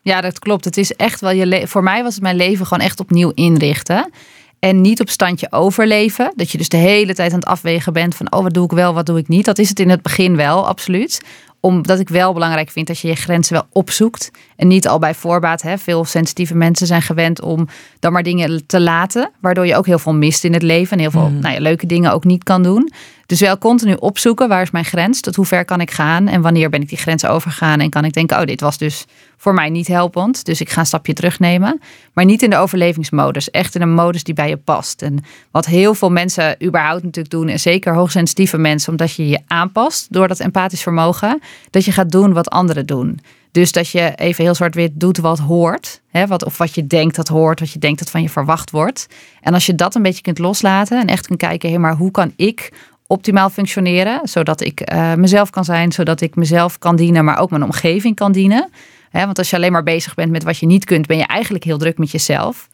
Ja, 0.07 0.21
dat 0.21 0.39
klopt. 0.39 0.65
Het 0.65 0.77
is 0.77 0.93
echt 0.93 1.21
wel 1.21 1.31
je 1.31 1.67
voor 1.67 1.83
mij 1.83 2.03
was 2.03 2.13
het 2.13 2.23
mijn 2.23 2.35
leven 2.35 2.65
gewoon 2.65 2.83
echt 2.83 2.99
opnieuw 2.99 3.31
inrichten. 3.33 4.11
En 4.59 4.81
niet 4.81 5.01
op 5.01 5.09
standje 5.09 5.47
overleven. 5.51 6.33
Dat 6.35 6.51
je 6.51 6.57
dus 6.57 6.69
de 6.69 6.77
hele 6.77 7.13
tijd 7.13 7.31
aan 7.31 7.39
het 7.39 7.47
afwegen 7.47 7.93
bent 7.93 8.15
van 8.15 8.31
oh, 8.31 8.43
wat 8.43 8.53
doe 8.53 8.65
ik 8.65 8.71
wel, 8.71 8.93
wat 8.93 9.05
doe 9.05 9.17
ik 9.17 9.27
niet. 9.27 9.45
Dat 9.45 9.57
is 9.57 9.69
het 9.69 9.79
in 9.79 9.89
het 9.89 10.01
begin 10.01 10.35
wel, 10.35 10.67
absoluut. 10.67 11.21
Omdat 11.59 11.99
ik 11.99 12.09
wel 12.09 12.33
belangrijk 12.33 12.69
vind 12.69 12.87
dat 12.87 12.99
je 12.99 13.07
je 13.07 13.15
grenzen 13.15 13.53
wel 13.53 13.67
opzoekt. 13.71 14.31
En 14.55 14.67
niet 14.67 14.87
al 14.87 14.99
bij 14.99 15.13
voorbaat. 15.13 15.61
Hè. 15.61 15.77
Veel 15.77 16.05
sensitieve 16.05 16.55
mensen 16.55 16.87
zijn 16.87 17.01
gewend 17.01 17.41
om 17.41 17.67
dan 17.99 18.11
maar 18.11 18.23
dingen 18.23 18.65
te 18.65 18.79
laten. 18.79 19.31
Waardoor 19.41 19.65
je 19.65 19.75
ook 19.75 19.85
heel 19.85 19.99
veel 19.99 20.13
mist 20.13 20.43
in 20.43 20.53
het 20.53 20.61
leven. 20.61 20.91
En 20.91 20.99
heel 20.99 21.11
veel 21.11 21.29
Mm. 21.29 21.39
nou 21.39 21.53
ja, 21.53 21.59
leuke 21.59 21.85
dingen 21.85 22.11
ook 22.11 22.23
niet 22.23 22.43
kan 22.43 22.63
doen. 22.63 22.91
Dus 23.27 23.39
wel 23.39 23.57
continu 23.57 23.93
opzoeken. 23.93 24.47
Waar 24.47 24.61
is 24.61 24.71
mijn 24.71 24.85
grens? 24.85 25.21
Tot 25.21 25.35
hoe 25.35 25.45
ver 25.45 25.65
kan 25.65 25.81
ik 25.81 25.91
gaan? 25.91 26.27
En 26.27 26.41
wanneer 26.41 26.69
ben 26.69 26.81
ik 26.81 26.89
die 26.89 26.97
grens 26.97 27.25
overgegaan? 27.25 27.79
En 27.79 27.89
kan 27.89 28.05
ik 28.05 28.13
denken, 28.13 28.39
oh, 28.39 28.45
dit 28.45 28.61
was 28.61 28.77
dus 28.77 29.05
voor 29.37 29.53
mij 29.53 29.69
niet 29.69 29.87
helpend. 29.87 30.45
Dus 30.45 30.61
ik 30.61 30.69
ga 30.69 30.79
een 30.79 30.85
stapje 30.85 31.13
terugnemen. 31.13 31.81
Maar 32.13 32.25
niet 32.25 32.41
in 32.41 32.49
de 32.49 32.57
overlevingsmodus. 32.57 33.51
Echt 33.51 33.75
in 33.75 33.81
een 33.81 33.93
modus 33.93 34.23
die 34.23 34.33
bij 34.33 34.49
je 34.49 34.57
past. 34.57 35.01
En 35.01 35.23
wat 35.51 35.65
heel 35.65 35.93
veel 35.93 36.11
mensen 36.11 36.63
überhaupt 36.63 37.03
natuurlijk 37.03 37.33
doen. 37.33 37.47
En 37.47 37.59
zeker 37.59 37.93
hoogsensitieve 37.93 38.57
mensen. 38.57 38.91
Omdat 38.91 39.13
je 39.13 39.27
je 39.27 39.39
aanpast 39.47 40.07
door 40.09 40.27
dat 40.27 40.39
empathisch 40.39 40.81
vermogen. 40.81 41.41
Dat 41.69 41.85
je 41.85 41.91
gaat 41.91 42.11
doen 42.11 42.33
wat 42.33 42.49
anderen 42.49 42.85
doen. 42.85 43.19
Dus 43.51 43.71
dat 43.71 43.89
je 43.89 44.13
even 44.15 44.43
heel 44.43 44.55
zwart-wit 44.55 44.91
doet 44.93 45.17
wat 45.17 45.39
hoort. 45.39 46.01
Hè, 46.09 46.27
wat, 46.27 46.45
of 46.45 46.57
wat 46.57 46.75
je 46.75 46.87
denkt 46.87 47.15
dat 47.15 47.27
hoort. 47.27 47.59
Wat 47.59 47.71
je 47.71 47.79
denkt 47.79 47.99
dat 47.99 48.09
van 48.09 48.21
je 48.21 48.29
verwacht 48.29 48.71
wordt. 48.71 49.07
En 49.41 49.53
als 49.53 49.65
je 49.65 49.75
dat 49.75 49.95
een 49.95 50.01
beetje 50.01 50.21
kunt 50.21 50.39
loslaten. 50.39 50.99
En 50.99 51.07
echt 51.07 51.27
kunt 51.27 51.39
kijken, 51.39 51.71
hé, 51.71 51.77
maar 51.77 51.95
hoe 51.95 52.11
kan 52.11 52.33
ik 52.35 52.71
optimaal 53.07 53.49
functioneren? 53.49 54.19
Zodat 54.23 54.61
ik 54.61 54.79
eh, 54.79 55.13
mezelf 55.13 55.49
kan 55.49 55.65
zijn. 55.65 55.91
Zodat 55.91 56.21
ik 56.21 56.35
mezelf 56.35 56.79
kan 56.79 56.95
dienen. 56.95 57.25
Maar 57.25 57.39
ook 57.39 57.49
mijn 57.49 57.63
omgeving 57.63 58.15
kan 58.15 58.31
dienen. 58.31 58.69
Want 59.11 59.37
als 59.37 59.49
je 59.49 59.55
alleen 59.55 59.71
maar 59.71 59.83
bezig 59.83 60.13
bent 60.13 60.31
met 60.31 60.43
wat 60.43 60.57
je 60.57 60.65
niet 60.65 60.85
kunt. 60.85 61.07
Ben 61.07 61.17
je 61.17 61.25
eigenlijk 61.25 61.63
heel 61.63 61.77
druk 61.77 61.97
met 61.97 62.11
jezelf. 62.11 62.67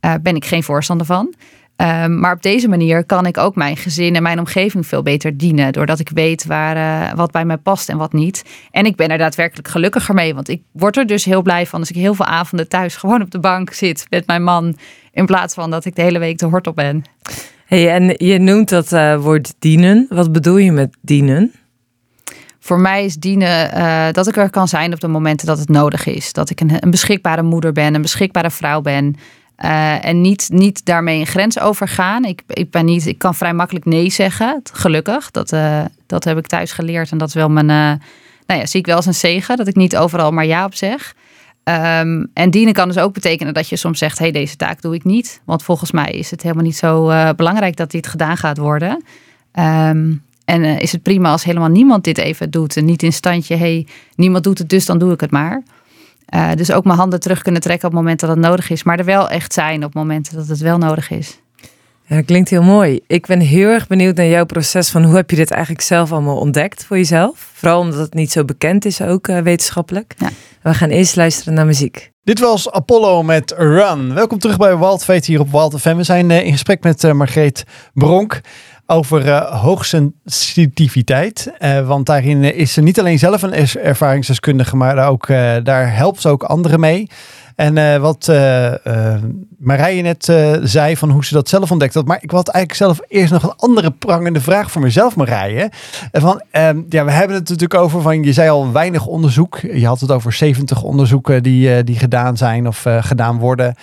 Eh 0.00 0.14
ben 0.22 0.36
ik 0.36 0.44
geen 0.44 0.62
voorstander 0.62 1.06
van. 1.06 1.34
Ehm, 1.78 2.18
maar 2.20 2.32
op 2.32 2.42
deze 2.42 2.68
manier 2.68 3.04
kan 3.04 3.26
ik 3.26 3.38
ook 3.38 3.54
mijn 3.54 3.76
gezin 3.76 4.16
en 4.16 4.22
mijn 4.22 4.38
omgeving 4.38 4.86
veel 4.86 5.02
beter 5.02 5.36
dienen. 5.36 5.72
Doordat 5.72 5.98
ik 5.98 6.08
weet 6.08 6.44
waar, 6.44 6.76
eh, 6.76 7.14
wat 7.16 7.30
bij 7.30 7.44
mij 7.44 7.56
past 7.56 7.88
en 7.88 7.96
wat 7.96 8.12
niet. 8.12 8.44
En 8.70 8.84
ik 8.84 8.96
ben 8.96 9.08
er 9.08 9.18
daadwerkelijk 9.18 9.68
gelukkiger 9.68 10.14
mee. 10.14 10.34
Want 10.34 10.48
ik 10.48 10.62
word 10.72 10.96
er 10.96 11.06
dus 11.06 11.24
heel 11.24 11.42
blij 11.42 11.66
van 11.66 11.80
als 11.80 11.90
ik 11.90 11.96
heel 11.96 12.14
veel 12.14 12.24
avonden 12.24 12.68
thuis 12.68 12.96
gewoon 12.96 13.22
op 13.22 13.30
de 13.30 13.38
bank 13.38 13.72
zit 13.72 14.06
met 14.10 14.26
mijn 14.26 14.42
man. 14.42 14.76
In 15.12 15.26
plaats 15.26 15.54
van 15.54 15.70
dat 15.70 15.84
ik 15.84 15.94
de 15.94 16.02
hele 16.02 16.18
week 16.18 16.38
de 16.38 16.46
hort 16.46 16.66
op 16.66 16.74
ben. 16.74 17.04
Hey, 17.68 17.90
en 17.90 18.14
je 18.16 18.38
noemt 18.38 18.68
dat 18.68 18.92
eh, 18.92 19.20
woord 19.20 19.54
dienen. 19.58 20.06
Wat 20.08 20.32
bedoel 20.32 20.56
je 20.56 20.72
met 20.72 20.96
dienen? 21.00 21.52
Voor 22.58 22.80
mij 22.80 23.04
is 23.04 23.16
dienen 23.16 23.72
eh, 23.72 24.12
dat 24.12 24.26
ik 24.26 24.36
er 24.36 24.50
kan 24.50 24.68
zijn 24.68 24.92
op 24.92 25.00
de 25.00 25.08
momenten 25.08 25.46
dat 25.46 25.58
het 25.58 25.68
nodig 25.68 26.06
is. 26.06 26.32
Dat 26.32 26.50
ik 26.50 26.60
een, 26.60 26.70
een 26.80 26.90
beschikbare 26.90 27.42
moeder 27.42 27.72
ben, 27.72 27.94
een 27.94 28.02
beschikbare 28.02 28.50
vrouw 28.50 28.80
ben. 28.80 29.16
Eh, 29.56 30.04
en 30.04 30.20
niet, 30.20 30.48
niet 30.52 30.84
daarmee 30.84 31.20
een 31.20 31.26
grens 31.26 31.60
overgaan. 31.60 32.24
Ik, 32.24 32.42
ik, 32.46 32.70
ben 32.70 32.84
niet, 32.84 33.06
ik 33.06 33.18
kan 33.18 33.34
vrij 33.34 33.54
makkelijk 33.54 33.84
nee 33.84 34.10
zeggen, 34.10 34.60
gelukkig. 34.72 35.30
Dat, 35.30 35.56
dat 36.06 36.24
heb 36.24 36.38
ik 36.38 36.46
thuis 36.46 36.72
geleerd. 36.72 37.10
En 37.10 37.18
dat 37.18 37.28
is 37.28 37.34
wel 37.34 37.48
mijn, 37.48 37.66
nou 38.46 38.60
ja, 38.60 38.66
zie 38.66 38.80
ik 38.80 38.86
wel 38.86 38.96
als 38.96 39.06
een 39.06 39.14
zegen. 39.14 39.56
Dat 39.56 39.68
ik 39.68 39.76
niet 39.76 39.96
overal 39.96 40.30
maar 40.30 40.46
ja 40.46 40.64
op 40.64 40.74
zeg. 40.74 41.14
Ehm, 41.68 42.24
en 42.32 42.50
dienen 42.50 42.74
kan 42.74 42.88
dus 42.88 42.98
ook 42.98 43.12
betekenen 43.12 43.54
dat 43.54 43.68
je 43.68 43.76
soms 43.76 43.98
zegt: 43.98 44.18
hey, 44.18 44.30
deze 44.30 44.56
taak 44.56 44.82
doe 44.82 44.94
ik 44.94 45.04
niet. 45.04 45.40
Want 45.44 45.62
volgens 45.62 45.90
mij 45.90 46.10
is 46.10 46.30
het 46.30 46.42
helemaal 46.42 46.64
niet 46.64 46.76
zo 46.76 47.08
eh, 47.08 47.30
belangrijk 47.36 47.76
dat 47.76 47.90
dit 47.90 48.06
gedaan 48.06 48.36
gaat 48.36 48.58
worden. 48.58 49.04
Ehm, 49.52 50.12
en 50.44 50.62
eh, 50.64 50.80
is 50.80 50.92
het 50.92 51.02
prima 51.02 51.30
als 51.30 51.44
helemaal 51.44 51.68
niemand 51.68 52.04
dit 52.04 52.18
even 52.18 52.50
doet. 52.50 52.76
En 52.76 52.84
niet 52.84 53.02
in 53.02 53.12
standje: 53.12 53.56
hey, 53.56 53.86
niemand 54.14 54.44
doet 54.44 54.58
het, 54.58 54.68
dus 54.68 54.86
dan 54.86 54.98
doe 54.98 55.12
ik 55.12 55.20
het 55.20 55.30
maar. 55.30 55.62
Eh, 56.24 56.52
dus 56.54 56.72
ook 56.72 56.84
mijn 56.84 56.98
handen 56.98 57.20
terug 57.20 57.42
kunnen 57.42 57.60
trekken 57.60 57.88
op 57.88 57.92
het 57.92 58.00
moment 58.00 58.20
dat 58.20 58.30
het 58.30 58.38
nodig 58.38 58.70
is. 58.70 58.82
Maar 58.82 58.98
er 58.98 59.04
wel 59.04 59.28
echt 59.28 59.52
zijn 59.52 59.84
op 59.84 59.94
momenten 59.94 60.36
dat 60.36 60.48
het 60.48 60.58
wel 60.58 60.78
nodig 60.78 61.10
is. 61.10 61.40
Ja, 62.08 62.16
dat 62.16 62.24
klinkt 62.24 62.50
heel 62.50 62.62
mooi. 62.62 63.00
Ik 63.06 63.26
ben 63.26 63.40
heel 63.40 63.68
erg 63.68 63.86
benieuwd 63.86 64.16
naar 64.16 64.26
jouw 64.26 64.44
proces 64.44 64.88
van 64.88 65.04
hoe 65.04 65.16
heb 65.16 65.30
je 65.30 65.36
dit 65.36 65.50
eigenlijk 65.50 65.82
zelf 65.82 66.12
allemaal 66.12 66.36
ontdekt 66.36 66.84
voor 66.84 66.96
jezelf? 66.96 67.50
Vooral 67.52 67.80
omdat 67.80 67.98
het 67.98 68.14
niet 68.14 68.32
zo 68.32 68.44
bekend 68.44 68.84
is 68.84 69.00
ook 69.00 69.28
eh, 69.28 69.38
wetenschappelijk. 69.38 70.14
Ja. 70.18 70.28
We 70.62 70.74
gaan 70.74 70.88
eerst 70.88 71.16
luisteren 71.16 71.54
naar 71.54 71.66
muziek. 71.66 72.12
Dit 72.22 72.38
was 72.38 72.70
Apollo 72.70 73.22
met 73.22 73.54
Run. 73.56 74.14
Welkom 74.14 74.38
terug 74.38 74.56
bij 74.56 74.76
Waldfeet 74.76 75.26
hier 75.26 75.40
op 75.40 75.50
Wild 75.50 75.80
FM. 75.80 75.96
We 75.96 76.02
zijn 76.02 76.30
eh, 76.30 76.44
in 76.44 76.52
gesprek 76.52 76.82
met 76.82 77.04
eh, 77.04 77.12
Margreet 77.12 77.64
Bronk 77.94 78.40
over 78.90 79.28
eh, 79.28 79.60
hoogsensitiviteit. 79.62 81.52
Eh, 81.58 81.86
want 81.86 82.06
daarin 82.06 82.44
is 82.54 82.72
ze 82.72 82.80
niet 82.80 82.98
alleen 83.00 83.18
zelf 83.18 83.42
een 83.42 83.52
er- 83.54 83.76
ervaringsdeskundige, 83.82 84.76
maar 84.76 85.08
ook, 85.08 85.28
eh, 85.28 85.56
daar 85.62 85.94
helpt 85.96 86.20
ze 86.20 86.28
ook 86.28 86.42
anderen 86.42 86.80
mee. 86.80 87.08
En 87.54 88.00
wat 88.00 88.26
Marije 89.58 90.02
net 90.02 90.24
zei 90.62 90.96
van 90.96 91.10
hoe 91.10 91.24
ze 91.24 91.34
dat 91.34 91.48
zelf 91.48 91.70
ontdekt 91.70 91.94
had. 91.94 92.06
Maar 92.06 92.18
ik 92.20 92.30
had 92.30 92.48
eigenlijk 92.48 92.84
zelf 92.84 93.08
eerst 93.08 93.32
nog 93.32 93.42
een 93.42 93.56
andere 93.56 93.90
prangende 93.90 94.40
vraag 94.40 94.70
voor 94.70 94.82
mezelf, 94.82 95.16
Marije. 95.16 95.70
Van, 96.12 96.42
ehm, 96.50 96.80
ja, 96.88 97.04
we 97.04 97.10
hebben 97.10 97.36
het 97.36 97.48
natuurlijk 97.48 97.80
over 97.80 98.02
van, 98.02 98.22
je 98.22 98.32
zei 98.32 98.50
al 98.50 98.72
weinig 98.72 99.06
onderzoek. 99.06 99.58
Je 99.60 99.86
had 99.86 100.00
het 100.00 100.10
over 100.10 100.32
70 100.32 100.82
onderzoeken 100.82 101.42
die, 101.42 101.84
die 101.84 101.98
gedaan 101.98 102.36
zijn 102.36 102.66
of 102.66 102.84
gedaan 103.00 103.38
worden. 103.38 103.74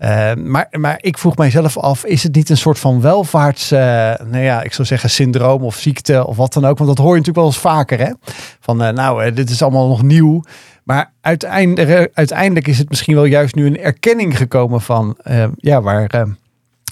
Eh, 0.00 0.34
maar, 0.34 0.68
maar 0.70 0.98
ik 1.00 1.18
vroeg 1.18 1.36
mijzelf 1.36 1.76
af, 1.76 2.04
is 2.04 2.22
het 2.22 2.34
niet 2.34 2.50
een 2.50 2.56
soort 2.56 2.78
van 2.78 3.00
welvaarts, 3.00 3.70
eh, 3.70 3.80
nou 4.24 4.38
ja, 4.38 4.62
ik 4.62 4.72
zou 4.72 4.88
zeggen 4.88 5.10
syndroom 5.10 5.62
of 5.62 5.76
ziekte 5.76 6.26
of 6.26 6.36
wat 6.36 6.52
dan 6.52 6.64
ook? 6.64 6.78
Want 6.78 6.90
dat 6.90 6.98
hoor 6.98 7.16
je 7.16 7.18
natuurlijk 7.18 7.36
wel 7.36 7.46
eens 7.46 7.58
vaker, 7.58 7.98
hè? 7.98 8.12
Van, 8.60 8.82
eh, 8.82 8.92
nou, 8.92 9.32
dit 9.32 9.50
is 9.50 9.62
allemaal 9.62 9.88
nog 9.88 10.02
nieuw. 10.02 10.42
Maar 10.84 11.12
uiteindelijk, 11.20 12.10
uiteindelijk 12.14 12.68
is 12.68 12.78
het 12.78 12.88
misschien 12.88 13.14
wel 13.14 13.24
juist 13.24 13.54
nu 13.54 13.66
een 13.66 13.78
erkenning 13.78 14.36
gekomen 14.36 14.80
van, 14.80 15.16
ja, 15.56 15.82
waar 15.82 16.26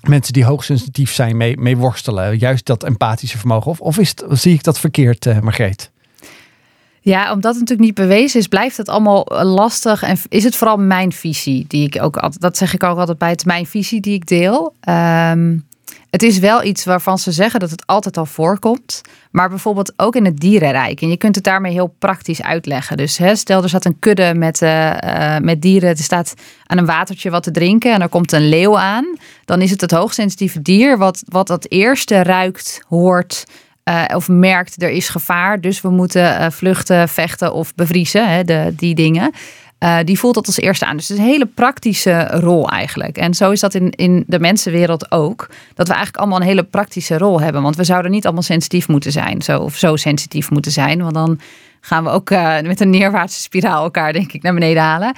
mensen 0.08 0.32
die 0.32 0.44
hoogsensitief 0.44 1.12
zijn 1.12 1.36
mee, 1.36 1.56
mee 1.56 1.76
worstelen. 1.76 2.38
Juist 2.38 2.66
dat 2.66 2.84
empathische 2.84 3.38
vermogen. 3.38 3.70
Of, 3.70 3.80
of 3.80 3.98
is 3.98 4.08
het, 4.08 4.24
zie 4.30 4.54
ik 4.54 4.62
dat 4.62 4.78
verkeerd, 4.78 5.42
Margreet? 5.42 5.90
Ja, 7.08 7.32
omdat 7.32 7.52
het 7.52 7.60
natuurlijk 7.60 7.88
niet 7.88 8.08
bewezen 8.08 8.40
is, 8.40 8.46
blijft 8.46 8.76
het 8.76 8.88
allemaal 8.88 9.26
eh, 9.26 9.54
lastig. 9.54 10.02
En 10.02 10.16
is 10.28 10.44
het 10.44 10.56
vooral 10.56 10.76
mijn 10.76 11.12
visie 11.12 11.64
die 11.68 11.86
ik 11.86 12.02
ook 12.02 12.16
altijd, 12.16 12.42
dat 12.42 12.56
zeg 12.56 12.74
ik 12.74 12.82
ook 12.82 12.98
altijd 12.98 13.18
bij 13.18 13.30
het 13.30 13.44
mijn 13.44 13.66
visie 13.66 14.00
die 14.00 14.14
ik 14.14 14.26
deel. 14.26 14.74
Ehm, 14.80 15.56
het 16.10 16.22
is 16.22 16.38
wel 16.38 16.64
iets 16.64 16.84
waarvan 16.84 17.18
ze 17.18 17.32
zeggen 17.32 17.60
dat 17.60 17.70
het 17.70 17.86
altijd 17.86 18.16
al 18.16 18.26
voorkomt. 18.26 19.00
Maar 19.30 19.48
bijvoorbeeld 19.48 19.92
ook 19.96 20.16
in 20.16 20.24
het 20.24 20.40
dierenrijk. 20.40 21.00
En 21.00 21.08
je 21.08 21.16
kunt 21.16 21.34
het 21.34 21.44
daarmee 21.44 21.72
heel 21.72 21.94
praktisch 21.98 22.42
uitleggen. 22.42 22.96
Dus 22.96 23.18
hè, 23.18 23.36
stel 23.36 23.62
er 23.62 23.68
staat 23.68 23.84
een 23.84 23.98
kudde 23.98 24.34
met, 24.34 24.62
eh, 24.62 25.34
eh, 25.36 25.42
met 25.42 25.62
dieren. 25.62 25.90
Er 25.90 25.96
staat 25.96 26.34
aan 26.66 26.78
een 26.78 26.86
watertje 26.86 27.30
wat 27.30 27.42
te 27.42 27.50
drinken. 27.50 27.92
En 27.92 28.02
er 28.02 28.08
komt 28.08 28.32
een 28.32 28.48
leeuw 28.48 28.78
aan. 28.78 29.16
Dan 29.44 29.62
is 29.62 29.70
het 29.70 29.80
het 29.80 29.90
hoogsensitieve 29.90 30.62
dier 30.62 30.98
wat, 30.98 31.22
wat 31.26 31.48
het 31.48 31.70
eerste 31.70 32.22
ruikt, 32.22 32.82
hoort. 32.88 33.44
Eh, 33.88 34.16
of 34.16 34.28
merkt 34.28 34.82
er 34.82 34.90
is 34.90 35.08
gevaar. 35.08 35.60
Dus 35.60 35.80
we 35.80 35.88
moeten 35.88 36.38
eh, 36.38 36.50
vluchten, 36.50 37.08
vechten 37.08 37.52
of 37.52 37.74
bevriezen. 37.74 38.28
Hè, 38.28 38.44
de, 38.44 38.72
die 38.76 38.94
dingen. 38.94 39.32
Uh, 39.84 39.98
die 40.04 40.18
voelt 40.18 40.34
dat 40.34 40.46
als 40.46 40.56
eerste 40.56 40.86
aan. 40.86 40.96
Dus 40.96 41.08
het 41.08 41.18
is 41.18 41.24
een 41.24 41.30
hele 41.30 41.46
praktische 41.46 42.26
rol 42.26 42.68
eigenlijk. 42.68 43.16
En 43.16 43.34
zo 43.34 43.50
is 43.50 43.60
dat 43.60 43.74
in, 43.74 43.90
in 43.90 44.24
de 44.26 44.38
mensenwereld 44.38 45.10
ook. 45.10 45.48
Dat 45.74 45.86
we 45.86 45.94
eigenlijk 45.94 46.16
allemaal 46.16 46.40
een 46.40 46.46
hele 46.46 46.62
praktische 46.62 47.18
rol 47.18 47.40
hebben. 47.40 47.62
Want 47.62 47.76
we 47.76 47.84
zouden 47.84 48.10
niet 48.10 48.24
allemaal 48.24 48.42
sensitief 48.42 48.88
moeten 48.88 49.12
zijn. 49.12 49.42
Zo, 49.42 49.58
of 49.58 49.76
zo 49.76 49.96
sensitief 49.96 50.50
moeten 50.50 50.72
zijn. 50.72 51.02
Want 51.02 51.14
dan 51.14 51.40
gaan 51.80 52.04
we 52.04 52.10
ook 52.10 52.30
uh, 52.30 52.60
met 52.60 52.80
een 52.80 52.90
neerwaartse 52.90 53.40
spiraal 53.40 53.82
elkaar, 53.82 54.12
denk 54.12 54.32
ik, 54.32 54.42
naar 54.42 54.54
beneden 54.54 54.82
halen. 54.82 55.14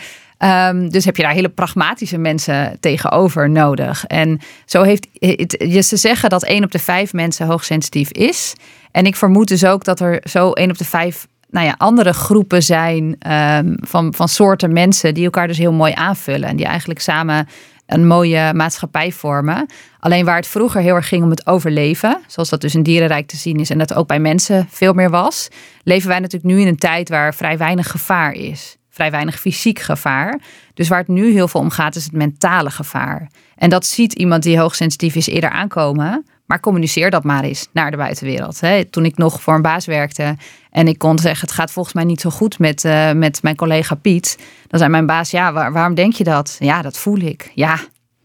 Um, 0.75 0.91
dus 0.91 1.05
heb 1.05 1.17
je 1.17 1.23
daar 1.23 1.33
hele 1.33 1.49
pragmatische 1.49 2.19
mensen 2.19 2.77
tegenover 2.81 3.51
nodig. 3.51 4.07
En 4.07 4.41
zo 4.65 4.83
heeft 4.83 5.09
je 5.51 5.81
ze 5.81 5.97
zeggen 5.97 6.31
dat 6.31 6.45
één 6.45 6.65
op 6.65 6.71
de 6.71 6.79
vijf 6.79 7.13
mensen 7.13 7.47
hoogsensitief 7.47 8.11
is. 8.11 8.55
En 8.91 9.07
ik 9.07 9.17
vermoed 9.17 9.49
dus 9.49 9.65
ook 9.65 9.85
dat 9.85 10.01
er 10.01 10.23
zo 10.25 10.53
één 10.53 10.71
op 10.71 10.79
de 10.79 10.85
vijf 10.85 11.27
nou 11.51 11.67
ja, 11.67 11.75
andere 11.79 12.13
groepen 12.13 12.63
zijn 12.63 13.17
um, 13.33 13.77
van, 13.81 14.15
van 14.15 14.29
soorten 14.29 14.73
mensen 14.73 15.15
die 15.15 15.25
elkaar 15.25 15.47
dus 15.47 15.59
heel 15.59 15.73
mooi 15.73 15.93
aanvullen. 15.95 16.49
En 16.49 16.57
die 16.57 16.67
eigenlijk 16.67 17.01
samen 17.01 17.49
een 17.93 18.07
mooie 18.07 18.55
maatschappij 18.55 19.13
vormen. 19.13 19.67
Alleen 19.99 20.25
waar 20.25 20.37
het 20.37 20.47
vroeger 20.47 20.81
heel 20.81 20.95
erg 20.95 21.09
ging 21.09 21.23
om 21.23 21.31
het 21.31 21.47
overleven, 21.47 22.21
zoals 22.27 22.49
dat 22.49 22.61
dus 22.61 22.75
in 22.75 22.83
dierenrijk 22.83 23.27
te 23.27 23.37
zien 23.37 23.57
is 23.57 23.71
en 23.71 23.79
dat 23.79 23.95
ook 23.95 24.07
bij 24.07 24.21
mensen 24.21 24.67
veel 24.71 24.93
meer 24.93 25.11
was, 25.11 25.49
leven 25.83 26.09
wij 26.09 26.19
natuurlijk 26.19 26.53
nu 26.53 26.61
in 26.61 26.67
een 26.67 26.77
tijd 26.77 27.09
waar 27.09 27.35
vrij 27.35 27.59
weinig 27.59 27.91
gevaar 27.91 28.33
is. 28.33 28.77
Vrij 28.91 29.11
weinig 29.11 29.41
fysiek 29.41 29.79
gevaar. 29.79 30.41
Dus 30.75 30.89
waar 30.89 30.99
het 30.99 31.09
nu 31.09 31.33
heel 31.33 31.49
veel 31.49 31.61
om 31.61 31.71
gaat, 31.71 31.97
is 31.97 32.05
het 32.05 32.13
mentale 32.13 32.71
gevaar. 32.71 33.31
En 33.57 33.71
dat 33.71 33.87
ziet 33.87 34.13
iemand 34.13 34.43
die 34.43 34.59
hoogsensitief 34.59 35.15
is 35.15 35.27
eerder 35.27 35.51
aankomen. 35.51 36.25
Maar 36.51 36.61
communiceer 36.61 37.11
dat 37.11 37.25
maar 37.25 37.45
eens 37.45 37.69
naar 37.73 37.91
de 37.91 37.97
buitenwereld. 37.97 38.61
Toen 38.91 39.05
ik 39.05 39.17
nog 39.17 39.43
voor 39.43 39.55
een 39.55 39.63
baas 39.63 39.87
werkte 39.87 40.37
en 40.71 40.89
ik 40.89 40.99
kon 40.99 41.19
zeggen: 41.19 41.41
Het 41.41 41.57
gaat 41.57 41.71
volgens 41.71 41.95
mij 41.95 42.05
niet 42.05 42.21
zo 42.21 42.31
goed 42.31 42.59
met, 42.59 42.85
uh, 42.85 43.13
met 43.13 43.43
mijn 43.43 43.57
collega 43.57 43.95
Piet. 43.95 44.39
Dan 44.67 44.79
zei 44.79 44.91
mijn 44.91 45.07
baas: 45.07 45.31
Ja, 45.31 45.53
waarom 45.53 45.95
denk 45.95 46.13
je 46.13 46.25
dat? 46.25 46.57
Ja, 46.59 46.83
dat 46.83 46.99
voel 46.99 47.19
ik. 47.19 47.51
Ja, 47.55 47.79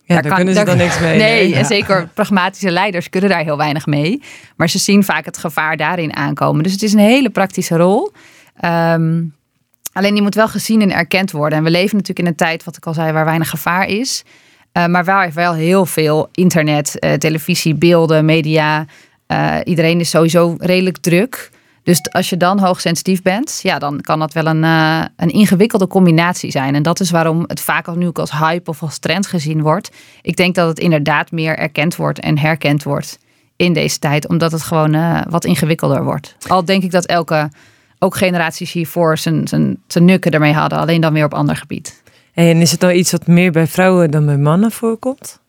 ja, 0.03 0.13
daar, 0.13 0.23
kan, 0.23 0.35
kunnen 0.35 0.53
ze 0.55 0.63
dan 0.63 0.77
niks 0.77 0.99
mee. 0.99 1.17
Nee, 1.17 1.55
en 1.55 1.65
zeker 1.65 2.07
pragmatische 2.13 2.71
leiders 2.71 3.09
kunnen 3.09 3.29
daar 3.29 3.43
heel 3.43 3.57
weinig 3.57 3.85
mee. 3.85 4.21
Maar 4.55 4.69
ze 4.69 4.79
zien 4.79 5.03
vaak 5.03 5.25
het 5.25 5.37
gevaar 5.37 5.77
daarin 5.77 6.15
aankomen. 6.15 6.63
Dus 6.63 6.71
het 6.71 6.83
is 6.83 6.93
een 6.93 6.99
hele 6.99 7.29
praktische 7.29 7.75
rol. 7.75 8.11
Um, 8.65 9.35
alleen 9.91 10.13
die 10.13 10.21
moet 10.21 10.35
wel 10.35 10.47
gezien 10.47 10.81
en 10.81 10.91
erkend 10.91 11.31
worden. 11.31 11.57
En 11.57 11.63
we 11.63 11.71
leven 11.71 11.97
natuurlijk 11.97 12.27
in 12.27 12.31
een 12.31 12.37
tijd, 12.37 12.63
wat 12.63 12.77
ik 12.77 12.85
al 12.85 12.93
zei, 12.93 13.11
waar 13.11 13.25
weinig 13.25 13.49
gevaar 13.49 13.87
is. 13.87 14.23
Uh, 14.77 14.85
maar 14.85 15.05
waar 15.05 15.33
wel 15.33 15.53
heel 15.53 15.85
veel 15.85 16.29
internet, 16.31 16.95
uh, 16.99 17.13
televisie, 17.13 17.75
beelden, 17.75 18.25
media. 18.25 18.85
Uh, 19.27 19.57
iedereen 19.63 19.99
is 19.99 20.09
sowieso 20.09 20.55
redelijk 20.59 20.97
druk. 20.97 21.51
Dus 21.83 22.11
als 22.11 22.29
je 22.29 22.37
dan 22.37 22.59
hoogsensitief 22.59 23.21
bent, 23.21 23.59
ja, 23.63 23.79
dan 23.79 24.01
kan 24.01 24.19
dat 24.19 24.33
wel 24.33 24.45
een, 24.45 24.63
een 25.15 25.29
ingewikkelde 25.29 25.87
combinatie 25.87 26.51
zijn. 26.51 26.75
En 26.75 26.83
dat 26.83 26.99
is 26.99 27.11
waarom 27.11 27.43
het 27.47 27.61
vaak 27.61 27.87
al 27.87 27.95
nu 27.95 28.07
ook 28.07 28.19
als 28.19 28.31
hype 28.31 28.69
of 28.69 28.81
als 28.81 28.97
trend 28.97 29.27
gezien 29.27 29.61
wordt. 29.61 29.91
Ik 30.21 30.35
denk 30.35 30.55
dat 30.55 30.67
het 30.67 30.79
inderdaad 30.79 31.31
meer 31.31 31.57
erkend 31.57 31.95
wordt 31.95 32.19
en 32.19 32.37
herkend 32.37 32.83
wordt 32.83 33.19
in 33.55 33.73
deze 33.73 33.99
tijd, 33.99 34.27
omdat 34.27 34.51
het 34.51 34.63
gewoon 34.63 35.23
wat 35.29 35.45
ingewikkelder 35.45 36.03
wordt. 36.03 36.35
Al 36.47 36.65
denk 36.65 36.83
ik 36.83 36.91
dat 36.91 37.05
elke, 37.05 37.49
ook 37.99 38.15
generaties 38.15 38.71
hiervoor 38.71 39.17
zijn, 39.17 39.47
zijn, 39.47 39.77
zijn 39.87 40.05
nukken 40.05 40.31
ermee 40.31 40.53
hadden, 40.53 40.79
alleen 40.79 41.01
dan 41.01 41.13
weer 41.13 41.25
op 41.25 41.33
ander 41.33 41.55
gebied. 41.55 42.03
En 42.35 42.61
is 42.61 42.71
het 42.71 42.81
nou 42.81 42.93
iets 42.93 43.11
wat 43.11 43.27
meer 43.27 43.51
bij 43.51 43.67
vrouwen 43.67 44.11
dan 44.11 44.25
bij 44.25 44.37
mannen 44.37 44.71
voorkomt? 44.71 45.39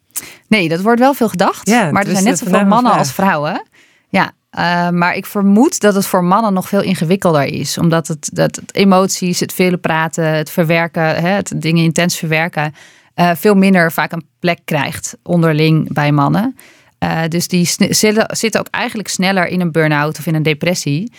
Nee, 0.49 0.69
dat 0.69 0.81
wordt 0.81 1.01
wel 1.01 1.15
veel 1.15 1.29
gedacht. 1.29 1.69
Ja, 1.69 1.91
maar 1.91 2.07
er 2.07 2.11
zijn 2.11 2.25
net 2.25 2.39
zoveel 2.39 2.65
mannen 2.65 2.93
als 2.93 3.13
vrouwen. 3.13 3.67
Ja, 4.09 4.33
uh, 4.59 4.91
maar 4.91 5.15
ik 5.15 5.27
vermoed 5.27 5.81
dat 5.81 5.95
het 5.95 6.07
voor 6.07 6.25
mannen 6.25 6.53
nog 6.53 6.69
veel 6.69 6.83
ingewikkelder 6.83 7.45
is. 7.45 7.79
Omdat 7.79 8.09
het, 8.09 8.31
dat 8.33 8.57
het 8.57 8.75
emoties, 8.75 9.41
het 9.41 9.53
vele 9.53 9.77
praten, 9.77 10.35
het 10.35 10.51
verwerken, 10.51 11.17
hè, 11.17 11.29
het 11.29 11.53
dingen 11.57 11.85
intens 11.85 12.17
verwerken, 12.17 12.75
uh, 13.15 13.31
veel 13.35 13.55
minder 13.55 13.93
vaak 13.93 14.13
een 14.13 14.27
plek 14.39 14.59
krijgt 14.65 15.17
onderling 15.23 15.93
bij 15.93 16.13
mannen. 16.13 16.57
Uh, 16.99 17.21
dus 17.29 17.49
die 17.49 17.67
zitten 18.29 18.61
ook 18.61 18.69
eigenlijk 18.71 19.09
sneller 19.09 19.47
in 19.47 19.61
een 19.61 19.73
burn-out 19.73 20.19
of 20.19 20.27
in 20.27 20.35
een 20.35 20.43
depressie. 20.43 21.13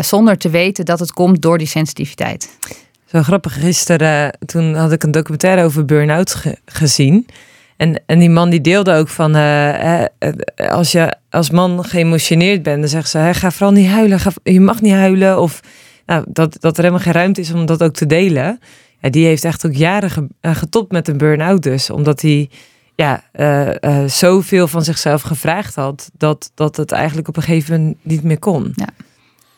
zonder 0.00 0.38
te 0.38 0.50
weten 0.50 0.84
dat 0.84 0.98
het 0.98 1.12
komt 1.12 1.42
door 1.42 1.58
die 1.58 1.66
sensitiviteit. 1.66 2.48
Zo 3.14 3.22
grappig. 3.22 3.60
Gisteren 3.60 4.38
toen 4.46 4.74
had 4.74 4.92
ik 4.92 5.02
een 5.02 5.10
documentaire 5.10 5.64
over 5.64 5.84
burn-out 5.84 6.34
ge 6.34 6.56
gezien. 6.64 7.26
En, 7.76 8.02
en 8.06 8.18
die 8.18 8.30
man 8.30 8.50
die 8.50 8.60
deelde 8.60 8.94
ook 8.94 9.08
van, 9.08 9.36
uh, 9.36 10.04
als 10.56 10.92
je 10.92 11.14
als 11.30 11.50
man 11.50 11.84
geëmotioneerd 11.84 12.62
bent, 12.62 12.80
dan 12.80 12.88
zegt 12.88 13.08
ze, 13.08 13.30
ga 13.32 13.50
vooral 13.50 13.72
niet 13.72 13.88
huilen, 13.88 14.20
ga, 14.20 14.30
je 14.42 14.60
mag 14.60 14.80
niet 14.80 14.92
huilen. 14.92 15.40
Of 15.40 15.60
nou, 16.06 16.24
dat, 16.28 16.56
dat 16.60 16.76
er 16.76 16.82
helemaal 16.82 17.04
geen 17.04 17.12
ruimte 17.12 17.40
is 17.40 17.52
om 17.52 17.66
dat 17.66 17.82
ook 17.82 17.92
te 17.92 18.06
delen. 18.06 18.60
Ja, 19.00 19.10
die 19.10 19.26
heeft 19.26 19.44
echt 19.44 19.66
ook 19.66 19.74
jaren 19.74 20.28
eh, 20.40 20.56
getopt 20.56 20.92
met 20.92 21.08
een 21.08 21.18
burn-out 21.18 21.62
dus. 21.62 21.90
Omdat 21.90 22.20
hij 22.20 22.50
ja, 22.94 23.22
zoveel 24.06 24.68
van 24.68 24.84
zichzelf 24.84 25.22
gevraagd 25.22 25.74
had, 25.74 26.10
dat, 26.16 26.50
dat 26.54 26.76
het 26.76 26.92
eigenlijk 26.92 27.28
op 27.28 27.36
een 27.36 27.42
gegeven 27.42 27.78
moment 27.78 27.96
niet 28.02 28.22
meer 28.22 28.38
kon. 28.38 28.72
Ja. 28.74 28.88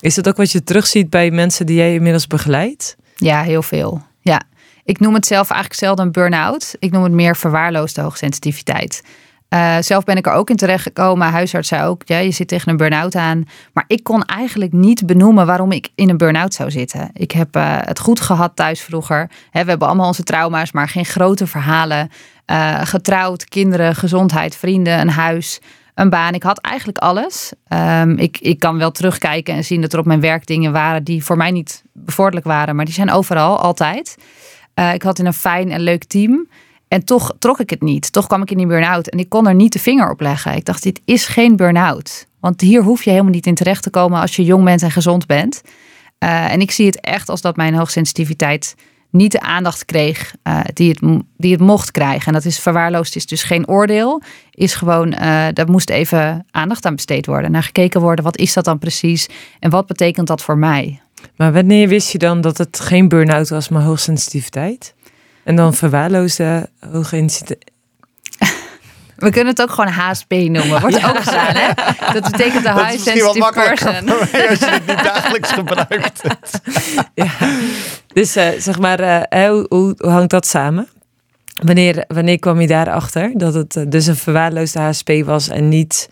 Is 0.00 0.14
dat 0.14 0.28
ook 0.28 0.36
wat 0.36 0.52
je 0.52 0.64
terugziet 0.64 1.10
bij 1.10 1.30
mensen 1.30 1.66
die 1.66 1.76
jij 1.76 1.94
inmiddels 1.94 2.26
begeleidt? 2.26 2.96
Ja, 3.16 3.42
heel 3.42 3.62
veel. 3.62 4.02
Ja. 4.20 4.40
Ik 4.84 5.00
noem 5.00 5.14
het 5.14 5.26
zelf 5.26 5.50
eigenlijk 5.50 5.80
zelden 5.80 6.04
een 6.04 6.12
burn-out. 6.12 6.76
Ik 6.78 6.90
noem 6.92 7.02
het 7.02 7.12
meer 7.12 7.36
verwaarloosde 7.36 8.00
hoogsensitiviteit. 8.00 9.02
Uh, 9.48 9.76
zelf 9.80 10.04
ben 10.04 10.16
ik 10.16 10.26
er 10.26 10.32
ook 10.32 10.50
in 10.50 10.56
terecht 10.56 10.82
gekomen. 10.82 11.28
Huisarts 11.28 11.68
zei 11.68 11.86
ook, 11.86 12.02
ja, 12.04 12.18
je 12.18 12.30
zit 12.30 12.48
tegen 12.48 12.70
een 12.70 12.76
burn-out 12.76 13.14
aan. 13.14 13.44
Maar 13.72 13.84
ik 13.86 14.02
kon 14.02 14.24
eigenlijk 14.24 14.72
niet 14.72 15.06
benoemen 15.06 15.46
waarom 15.46 15.72
ik 15.72 15.88
in 15.94 16.08
een 16.08 16.16
burn-out 16.16 16.54
zou 16.54 16.70
zitten. 16.70 17.10
Ik 17.12 17.30
heb 17.30 17.56
uh, 17.56 17.76
het 17.80 17.98
goed 17.98 18.20
gehad 18.20 18.56
thuis 18.56 18.80
vroeger. 18.80 19.30
we 19.52 19.58
hebben 19.58 19.86
allemaal 19.86 20.06
onze 20.06 20.22
trauma's, 20.22 20.72
maar 20.72 20.88
geen 20.88 21.04
grote 21.04 21.46
verhalen. 21.46 22.10
Uh, 22.46 22.80
getrouwd, 22.82 23.44
kinderen, 23.44 23.94
gezondheid, 23.94 24.56
vrienden, 24.56 25.00
een 25.00 25.10
huis, 25.10 25.60
een 25.96 26.10
baan. 26.10 26.34
Ik 26.34 26.42
had 26.42 26.58
eigenlijk 26.58 26.98
alles. 26.98 27.52
Um, 27.68 28.18
ik, 28.18 28.38
ik 28.40 28.58
kan 28.58 28.78
wel 28.78 28.90
terugkijken 28.90 29.54
en 29.54 29.64
zien 29.64 29.80
dat 29.80 29.92
er 29.92 29.98
op 29.98 30.06
mijn 30.06 30.20
werk 30.20 30.46
dingen 30.46 30.72
waren 30.72 31.04
die 31.04 31.24
voor 31.24 31.36
mij 31.36 31.50
niet 31.50 31.82
bevorderlijk 31.92 32.46
waren. 32.46 32.76
Maar 32.76 32.84
die 32.84 32.94
zijn 32.94 33.10
overal, 33.10 33.58
altijd. 33.58 34.16
Uh, 34.74 34.94
ik 34.94 35.02
had 35.02 35.18
in 35.18 35.26
een 35.26 35.32
fijn 35.32 35.70
en 35.70 35.80
leuk 35.80 36.04
team. 36.04 36.48
En 36.88 37.04
toch 37.04 37.34
trok 37.38 37.60
ik 37.60 37.70
het 37.70 37.82
niet. 37.82 38.12
Toch 38.12 38.26
kwam 38.26 38.42
ik 38.42 38.50
in 38.50 38.56
die 38.56 38.66
burn-out 38.66 39.08
en 39.08 39.18
ik 39.18 39.28
kon 39.28 39.46
er 39.46 39.54
niet 39.54 39.72
de 39.72 39.78
vinger 39.78 40.10
op 40.10 40.20
leggen. 40.20 40.54
Ik 40.54 40.64
dacht, 40.64 40.82
dit 40.82 41.00
is 41.04 41.26
geen 41.26 41.56
burn-out. 41.56 42.26
Want 42.40 42.60
hier 42.60 42.82
hoef 42.82 43.02
je 43.02 43.10
helemaal 43.10 43.32
niet 43.32 43.46
in 43.46 43.54
terecht 43.54 43.82
te 43.82 43.90
komen 43.90 44.20
als 44.20 44.36
je 44.36 44.44
jong 44.44 44.64
bent 44.64 44.82
en 44.82 44.90
gezond 44.90 45.26
bent. 45.26 45.62
Uh, 46.18 46.52
en 46.52 46.60
ik 46.60 46.70
zie 46.70 46.86
het 46.86 47.00
echt 47.00 47.28
als 47.28 47.40
dat 47.40 47.56
mijn 47.56 47.74
hoogsensitiviteit 47.74 48.74
niet 49.10 49.32
de 49.32 49.40
aandacht 49.40 49.84
kreeg 49.84 50.34
uh, 50.44 50.60
die, 50.72 50.88
het, 50.88 51.22
die 51.36 51.52
het 51.52 51.60
mocht 51.60 51.90
krijgen. 51.90 52.26
En 52.26 52.32
dat 52.32 52.44
is 52.44 52.58
verwaarloosd, 52.58 53.16
is 53.16 53.26
dus 53.26 53.42
geen 53.42 53.68
oordeel. 53.68 54.22
Is 54.50 54.74
gewoon, 54.74 55.12
uh, 55.12 55.18
daar 55.52 55.70
moest 55.70 55.90
even 55.90 56.46
aandacht 56.50 56.84
aan 56.86 56.94
besteed 56.94 57.26
worden. 57.26 57.50
Naar 57.50 57.62
gekeken 57.62 58.00
worden, 58.00 58.24
wat 58.24 58.38
is 58.38 58.52
dat 58.52 58.64
dan 58.64 58.78
precies? 58.78 59.28
En 59.58 59.70
wat 59.70 59.86
betekent 59.86 60.26
dat 60.26 60.42
voor 60.42 60.58
mij? 60.58 61.00
Maar 61.36 61.52
wanneer 61.52 61.88
wist 61.88 62.12
je 62.12 62.18
dan 62.18 62.40
dat 62.40 62.58
het 62.58 62.80
geen 62.80 63.08
burn-out 63.08 63.48
was, 63.48 63.68
maar 63.68 63.82
hoogsensitiviteit? 63.82 64.94
En 65.44 65.56
dan 65.56 65.74
verwaarloosde 65.74 66.70
hoogsensitiviteit. 66.90 67.74
We 69.16 69.30
kunnen 69.30 69.46
het 69.46 69.62
ook 69.62 69.70
gewoon 69.70 69.90
HSP 69.90 70.30
noemen. 70.32 70.80
Wordt 70.80 70.96
ook 70.96 71.22
gedaan, 71.22 71.54
hè? 71.54 71.68
Dat 72.20 72.30
betekent 72.30 72.62
de 72.62 72.72
high 72.72 72.98
sensitive 72.98 73.52
person. 73.54 74.08
als 74.48 74.58
je 74.58 74.66
het 74.66 74.86
niet 74.86 75.04
dagelijks 75.04 75.52
gebruikt. 75.52 76.20
ja. 77.14 77.30
Dus 78.06 78.36
uh, 78.36 78.48
zeg 78.58 78.78
maar, 78.78 79.00
uh, 79.00 79.48
hoe, 79.48 79.66
hoe, 79.68 79.94
hangt 79.98 80.30
dat 80.30 80.46
samen? 80.46 80.88
Wanneer, 81.64 82.04
wanneer 82.08 82.38
kwam 82.38 82.60
je 82.60 82.66
daarachter 82.66 83.32
dat 83.34 83.54
het 83.54 83.76
uh, 83.76 83.84
dus 83.88 84.06
een 84.06 84.16
verwaarloosde 84.16 84.80
HSP 84.80 85.10
was 85.24 85.48
en 85.48 85.68
niet 85.68 86.08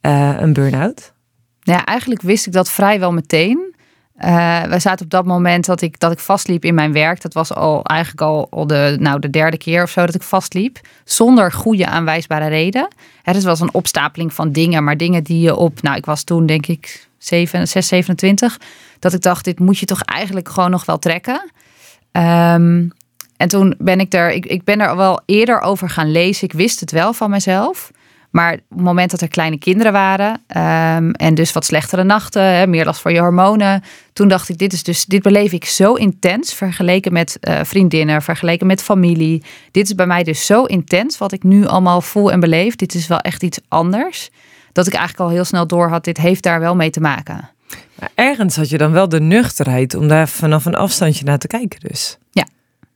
een 0.00 0.52
burn-out? 0.52 1.12
Ja, 1.60 1.84
eigenlijk 1.84 2.22
wist 2.22 2.46
ik 2.46 2.52
dat 2.52 2.70
vrijwel 2.70 3.12
meteen. 3.12 3.73
Uh, 4.20 4.62
we 4.62 4.78
zaten 4.78 5.04
op 5.04 5.10
dat 5.10 5.24
moment 5.24 5.64
dat 5.66 5.80
ik, 5.80 5.98
dat 5.98 6.12
ik 6.12 6.18
vastliep 6.18 6.64
in 6.64 6.74
mijn 6.74 6.92
werk. 6.92 7.22
Dat 7.22 7.34
was 7.34 7.54
al 7.54 7.84
eigenlijk 7.84 8.20
al, 8.50 8.66
de, 8.66 8.96
nou, 9.00 9.18
de 9.18 9.30
derde 9.30 9.56
keer 9.56 9.82
of 9.82 9.90
zo 9.90 10.06
dat 10.06 10.14
ik 10.14 10.22
vastliep. 10.22 10.80
Zonder 11.04 11.52
goede 11.52 11.86
aanwijsbare 11.86 12.48
reden. 12.48 12.88
Het 13.22 13.42
was 13.42 13.60
een 13.60 13.74
opstapeling 13.74 14.32
van 14.32 14.52
dingen, 14.52 14.84
maar 14.84 14.96
dingen 14.96 15.24
die 15.24 15.40
je 15.40 15.56
op. 15.56 15.82
Nou, 15.82 15.96
ik 15.96 16.04
was 16.04 16.22
toen 16.22 16.46
denk 16.46 16.66
ik 16.66 17.08
7, 17.18 17.68
6, 17.68 17.86
27. 17.86 18.60
Dat 18.98 19.12
ik 19.12 19.20
dacht, 19.20 19.44
dit 19.44 19.58
moet 19.58 19.78
je 19.78 19.86
toch 19.86 20.02
eigenlijk 20.02 20.48
gewoon 20.48 20.70
nog 20.70 20.84
wel 20.84 20.98
trekken. 20.98 21.50
Um, 22.12 22.92
en 23.36 23.48
toen 23.48 23.74
ben 23.78 24.00
ik 24.00 24.14
er, 24.14 24.30
ik, 24.30 24.46
ik 24.46 24.64
ben 24.64 24.80
er 24.80 24.96
wel 24.96 25.20
eerder 25.26 25.60
over 25.60 25.90
gaan 25.90 26.12
lezen. 26.12 26.44
Ik 26.44 26.52
wist 26.52 26.80
het 26.80 26.90
wel 26.90 27.12
van 27.12 27.30
mezelf. 27.30 27.90
Maar 28.34 28.52
op 28.52 28.60
het 28.68 28.80
moment 28.80 29.10
dat 29.10 29.20
er 29.20 29.28
kleine 29.28 29.58
kinderen 29.58 29.92
waren 29.92 30.30
um, 30.30 31.12
en 31.12 31.34
dus 31.34 31.52
wat 31.52 31.64
slechtere 31.64 32.04
nachten, 32.04 32.42
hè, 32.42 32.66
meer 32.66 32.84
last 32.84 33.00
voor 33.00 33.12
je 33.12 33.20
hormonen, 33.20 33.82
toen 34.12 34.28
dacht 34.28 34.48
ik, 34.48 34.58
dit 34.58 34.72
is 34.72 34.82
dus, 34.82 35.04
dit 35.04 35.22
beleef 35.22 35.52
ik 35.52 35.64
zo 35.64 35.94
intens 35.94 36.54
vergeleken 36.54 37.12
met 37.12 37.38
uh, 37.40 37.60
vriendinnen, 37.62 38.22
vergeleken 38.22 38.66
met 38.66 38.82
familie. 38.82 39.42
Dit 39.70 39.86
is 39.86 39.94
bij 39.94 40.06
mij 40.06 40.22
dus 40.22 40.46
zo 40.46 40.64
intens 40.64 41.18
wat 41.18 41.32
ik 41.32 41.42
nu 41.42 41.66
allemaal 41.66 42.00
voel 42.00 42.32
en 42.32 42.40
beleef. 42.40 42.76
Dit 42.76 42.94
is 42.94 43.06
wel 43.06 43.18
echt 43.18 43.42
iets 43.42 43.58
anders. 43.68 44.30
Dat 44.72 44.86
ik 44.86 44.94
eigenlijk 44.94 45.28
al 45.28 45.34
heel 45.34 45.44
snel 45.44 45.66
door 45.66 45.88
had, 45.88 46.04
dit 46.04 46.16
heeft 46.16 46.42
daar 46.42 46.60
wel 46.60 46.76
mee 46.76 46.90
te 46.90 47.00
maken. 47.00 47.50
Maar 47.98 48.10
ergens 48.14 48.56
had 48.56 48.68
je 48.68 48.78
dan 48.78 48.92
wel 48.92 49.08
de 49.08 49.20
nuchterheid 49.20 49.94
om 49.94 50.08
daar 50.08 50.28
vanaf 50.28 50.64
een 50.64 50.74
afstandje 50.74 51.24
naar 51.24 51.38
te 51.38 51.46
kijken, 51.46 51.80
dus. 51.80 52.18
Ja, 52.30 52.46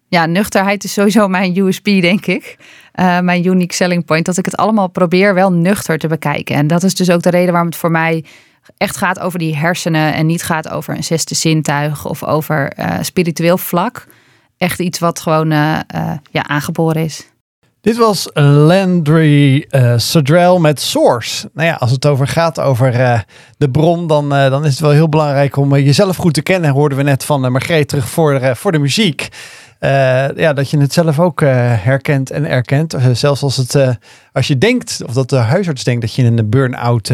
Ja, 0.09 0.27
nuchterheid 0.27 0.85
is 0.85 0.93
sowieso 0.93 1.29
mijn 1.29 1.59
USP, 1.59 1.85
denk 1.85 2.27
ik. 2.27 2.57
Uh, 3.01 3.21
mijn 3.21 3.47
unique 3.47 3.75
selling 3.75 4.05
point. 4.05 4.27
Dat 4.27 4.37
ik 4.37 4.45
het 4.45 4.57
allemaal 4.57 4.89
probeer 4.89 5.35
wel 5.35 5.53
nuchter 5.53 5.99
te 5.99 6.09
bekijken. 6.09 6.57
En 6.57 6.67
dat 6.67 6.83
is 6.83 6.95
dus 6.95 7.11
ook 7.11 7.23
de 7.23 7.31
reden 7.31 7.51
waarom 7.51 7.69
het 7.69 7.79
voor 7.79 7.91
mij 7.91 8.25
echt 8.77 8.97
gaat 8.97 9.19
over 9.19 9.39
die 9.39 9.57
hersenen. 9.57 10.15
En 10.15 10.27
niet 10.27 10.43
gaat 10.43 10.71
over 10.71 10.97
een 10.97 11.05
zesde 11.05 11.35
zintuig 11.35 12.07
of 12.07 12.25
over 12.25 12.73
uh, 12.79 12.95
spiritueel 13.01 13.59
vlak. 13.59 14.07
Echt 14.57 14.79
iets 14.79 14.99
wat 14.99 15.21
gewoon 15.21 15.53
uh, 15.53 15.79
ja, 16.31 16.43
aangeboren 16.43 17.05
is. 17.05 17.29
Dit 17.81 17.97
was 17.97 18.31
Landry 18.35 19.67
uh, 19.71 20.57
met 20.57 20.81
Source. 20.81 21.51
Nou 21.55 21.69
ja, 21.69 21.75
als 21.75 21.91
het 21.91 22.07
over 22.07 22.29
gaat 22.29 22.61
over 22.61 23.25
de 23.59 23.71
bron, 23.71 24.07
dan, 24.07 24.29
dan 24.29 24.65
is 24.65 24.71
het 24.71 24.81
wel 24.81 24.91
heel 24.91 25.09
belangrijk 25.09 25.57
om 25.57 25.77
jezelf 25.77 26.17
goed 26.17 26.35
te 26.35 26.43
kennen. 26.43 26.71
Hoorden 26.71 26.99
we 26.99 27.05
net 27.05 27.25
van 27.25 27.53
Margreet 27.53 27.89
terug 27.89 28.09
voor, 28.09 28.57
voor 28.57 28.73
de 28.73 28.79
muziek. 28.79 29.29
Ja, 30.37 30.53
dat 30.53 30.71
je 30.71 30.79
het 30.79 30.93
zelf 30.93 31.21
ook 31.21 31.41
herkent 31.41 32.31
en 32.31 32.45
erkent. 32.49 32.97
zelfs 33.13 33.43
als, 33.43 33.57
het, 33.57 33.99
als 34.33 34.47
je 34.47 34.59
denkt, 34.59 35.03
of 35.07 35.13
dat 35.13 35.31
de 35.31 35.37
huisarts 35.37 35.85
denkt 35.85 36.01
dat 36.01 36.15
je 36.15 36.23
in 36.23 36.39
een 36.39 36.51
burn-out 36.51 37.13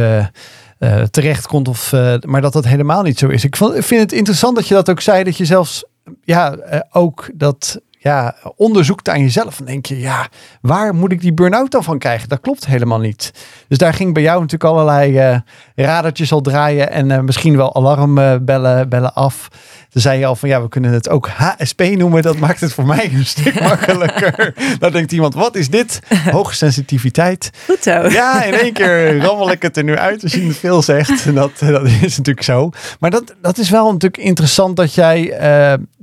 terechtkomt. 1.11 1.69
Of, 1.69 1.93
maar 2.21 2.41
dat 2.41 2.53
dat 2.53 2.65
helemaal 2.65 3.03
niet 3.03 3.19
zo 3.19 3.29
is. 3.29 3.45
Ik 3.45 3.57
vind 3.57 4.01
het 4.01 4.13
interessant 4.13 4.57
dat 4.57 4.69
je 4.69 4.75
dat 4.75 4.91
ook 4.91 5.01
zei, 5.01 5.25
dat 5.25 5.37
je 5.37 5.45
zelfs 5.45 5.85
ja, 6.23 6.57
ook 6.91 7.31
dat 7.35 7.81
ja, 8.05 8.35
onderzoekt 8.57 9.09
aan 9.09 9.21
jezelf. 9.21 9.59
En 9.59 9.65
denk 9.65 9.87
je, 9.87 10.01
ja, 10.01 10.29
waar 10.61 10.95
moet 10.95 11.13
ik 11.13 11.21
die 11.21 11.35
burn-out 11.35 11.71
dan 11.71 11.85
van 11.85 11.99
krijgen? 11.99 12.29
Dat 12.29 12.41
klopt 12.41 12.67
helemaal 12.67 12.99
niet. 12.99 13.33
Dus 13.69 13.79
daar 13.79 13.95
ging 13.95 14.15
bij 14.15 14.23
jou 14.23 14.41
natuurlijk 14.41 14.71
allerlei 14.71 15.33
uh, 15.33 15.39
radertjes 15.75 16.33
al 16.33 16.41
draaien 16.41 16.91
en 16.91 17.25
misschien 17.25 17.57
wel 17.57 17.75
alarmbellen 17.75 18.81
uh, 18.81 18.89
bellen 18.89 19.15
af. 19.15 19.49
Toen 19.95 20.03
zei 20.03 20.19
je 20.19 20.27
al 20.27 20.37
van 20.37 20.49
ja, 20.49 20.63
we 20.63 20.69
kunnen 20.69 20.93
het 20.93 21.09
ook 21.09 21.29
HSP 21.29 21.81
noemen. 21.81 22.23
Dat 22.23 22.39
maakt 22.39 22.61
het 22.61 22.73
voor 22.73 22.87
mij 22.87 23.11
een 23.13 23.27
stuk 23.27 23.61
makkelijker. 23.71 24.55
Dan 24.79 24.93
denkt 24.93 25.13
iemand, 25.13 25.35
wat 25.35 25.57
is 25.57 25.69
dit? 25.69 26.01
Hoge 26.31 26.55
sensitiviteit. 26.55 27.51
Goed 27.67 27.83
zo. 27.83 27.91
Ja, 27.91 28.45
in 28.45 28.55
één 28.55 28.73
keer 28.73 29.19
rammel 29.19 29.51
ik 29.51 29.63
het 29.63 29.77
er 29.77 29.85
nu 29.85 29.97
uit 29.97 30.23
als 30.23 30.33
je 30.33 30.47
het 30.47 30.57
veel 30.57 30.83
zegt. 30.83 31.27
En 31.27 31.35
dat, 31.35 31.51
dat 31.59 31.87
is 31.87 32.17
natuurlijk 32.17 32.43
zo. 32.43 32.71
Maar 33.01 33.11
dat, 33.11 33.35
dat 33.41 33.59
is 33.59 33.71
wel 33.71 33.93
natuurlijk 33.93 34.23
interessant 34.23 34.77
dat 34.77 34.95
jij 34.95 35.21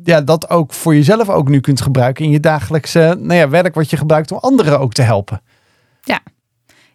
ja, 0.03 0.21
dat 0.21 0.49
ook 0.49 0.73
voor 0.73 0.95
jezelf 0.95 1.29
ook 1.29 1.49
nu 1.49 1.59
kunt 1.59 1.81
gebruiken 1.81 2.25
in 2.25 2.31
je 2.31 2.39
dagelijkse 2.39 3.17
nou 3.19 3.39
ja, 3.39 3.49
werk 3.49 3.75
wat 3.75 3.89
je 3.89 3.97
gebruikt 3.97 4.31
om 4.31 4.37
anderen 4.37 4.79
ook 4.79 4.93
te 4.93 5.01
helpen. 5.01 5.41
Ja. 6.01 6.19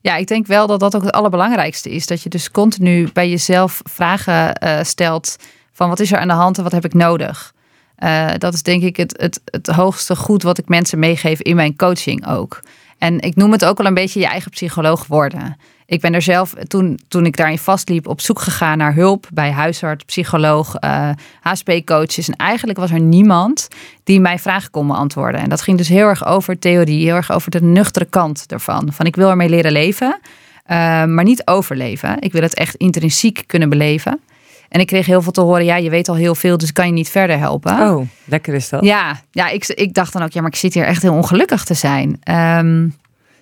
Ja, 0.01 0.17
ik 0.17 0.27
denk 0.27 0.47
wel 0.47 0.67
dat 0.67 0.81
dat 0.81 0.97
ook 0.97 1.03
het 1.03 1.13
allerbelangrijkste 1.13 1.91
is. 1.91 2.07
Dat 2.07 2.23
je 2.23 2.29
dus 2.29 2.51
continu 2.51 3.09
bij 3.13 3.29
jezelf 3.29 3.81
vragen 3.85 4.61
uh, 4.65 4.79
stelt 4.83 5.37
van 5.77 5.89
wat 5.89 6.01
is 6.01 6.13
er 6.13 6.19
aan 6.19 6.29
de 6.29 6.35
hand 6.35 6.57
en 6.57 6.63
wat 6.63 6.73
heb 6.73 6.85
ik 6.85 6.95
nodig? 6.95 7.55
Uh, 7.99 8.31
dat 8.39 8.55
is 8.55 8.63
denk 8.63 8.83
ik 8.83 8.97
het, 8.97 9.17
het, 9.21 9.41
het 9.45 9.67
hoogste 9.67 10.17
goed 10.17 10.43
wat 10.43 10.59
ik 10.59 10.69
mensen 10.69 10.99
meegeef 10.99 11.41
in 11.41 11.57
mijn 11.57 11.77
coaching 11.77 12.27
ook. 12.29 12.61
En 12.99 13.21
ik 13.21 13.37
noem 13.37 13.53
het 13.53 13.65
ook 13.65 13.79
wel 13.79 13.87
een 13.87 13.95
beetje 13.95 14.21
je 14.21 14.27
eigen 14.27 14.51
psycholoog 14.51 15.07
worden. 15.07 15.57
Ik 15.87 16.01
ben 16.01 16.15
er 16.15 16.23
zelf, 16.23 16.53
toen, 16.53 17.01
toen 17.09 17.27
ik 17.27 17.37
daarin 17.37 17.59
vastliep, 17.59 18.09
op 18.09 18.21
zoek 18.21 18.41
gegaan 18.41 18.79
naar 18.79 18.95
hulp 18.95 19.27
bij 19.33 19.51
huisarts, 19.51 20.05
psycholoog, 20.05 20.75
uh, 20.81 21.09
eh, 21.09 21.17
HSP-coaches. 21.41 22.29
En 22.29 22.37
eigenlijk 22.37 22.79
was 22.79 22.91
er 22.91 23.01
niemand 23.01 23.69
die 24.05 24.21
mij 24.21 24.39
vragen 24.39 24.71
kon 24.71 24.87
beantwoorden. 24.87 25.41
En 25.41 25.49
dat 25.49 25.63
ging 25.63 25.79
dus 25.79 25.89
heel 25.89 26.07
erg 26.07 26.27
over 26.27 26.59
theorie, 26.59 27.05
heel 27.05 27.15
erg 27.15 27.31
over 27.31 27.51
de 27.51 27.63
nuchtere 27.63 28.05
kant 28.05 28.45
ervan. 28.49 28.93
Van 28.93 29.07
ik 29.07 29.17
wil 29.17 29.31
ermee 29.31 29.49
leren 29.49 29.73
leven, 29.73 30.19
uh, 30.23 31.05
maar 31.05 31.25
niet 31.25 31.47
overleven. 31.47 32.21
Ik 32.21 32.33
wil 32.33 32.43
het 32.43 32.55
echt 32.55 32.75
intrinsiek 32.75 33.45
kunnen 33.47 33.69
beleven. 33.69 34.21
En 34.69 34.81
ik 34.81 34.87
kreeg 34.87 35.07
heel 35.07 35.23
veel 35.23 35.33
te 35.33 35.41
horen, 35.41 35.65
ja, 35.65 35.77
je 35.77 35.91
weet 35.91 36.09
al 36.09 36.15
heel 36.15 36.35
veel, 36.35 36.59
dus 36.59 36.73
kan 36.73 36.87
je 36.87 36.93
niet 36.93 37.09
verder 37.09 37.39
helpen. 37.39 37.73
Oh, 37.73 38.07
lekker 38.25 38.55
is 38.55 38.69
dat. 38.69 38.85
Ja, 38.85 39.21
ja 39.31 39.49
ik, 39.49 39.67
ik 39.67 39.95
dacht 39.95 40.13
dan 40.13 40.23
ook, 40.23 40.33
ja, 40.33 40.41
maar 40.41 40.51
ik 40.51 40.57
zit 40.57 40.75
hier 40.75 40.85
echt 40.85 41.03
heel 41.03 41.15
ongelukkig 41.15 41.65
te 41.65 41.75
zijn. 41.75 42.09
Um, 42.09 42.95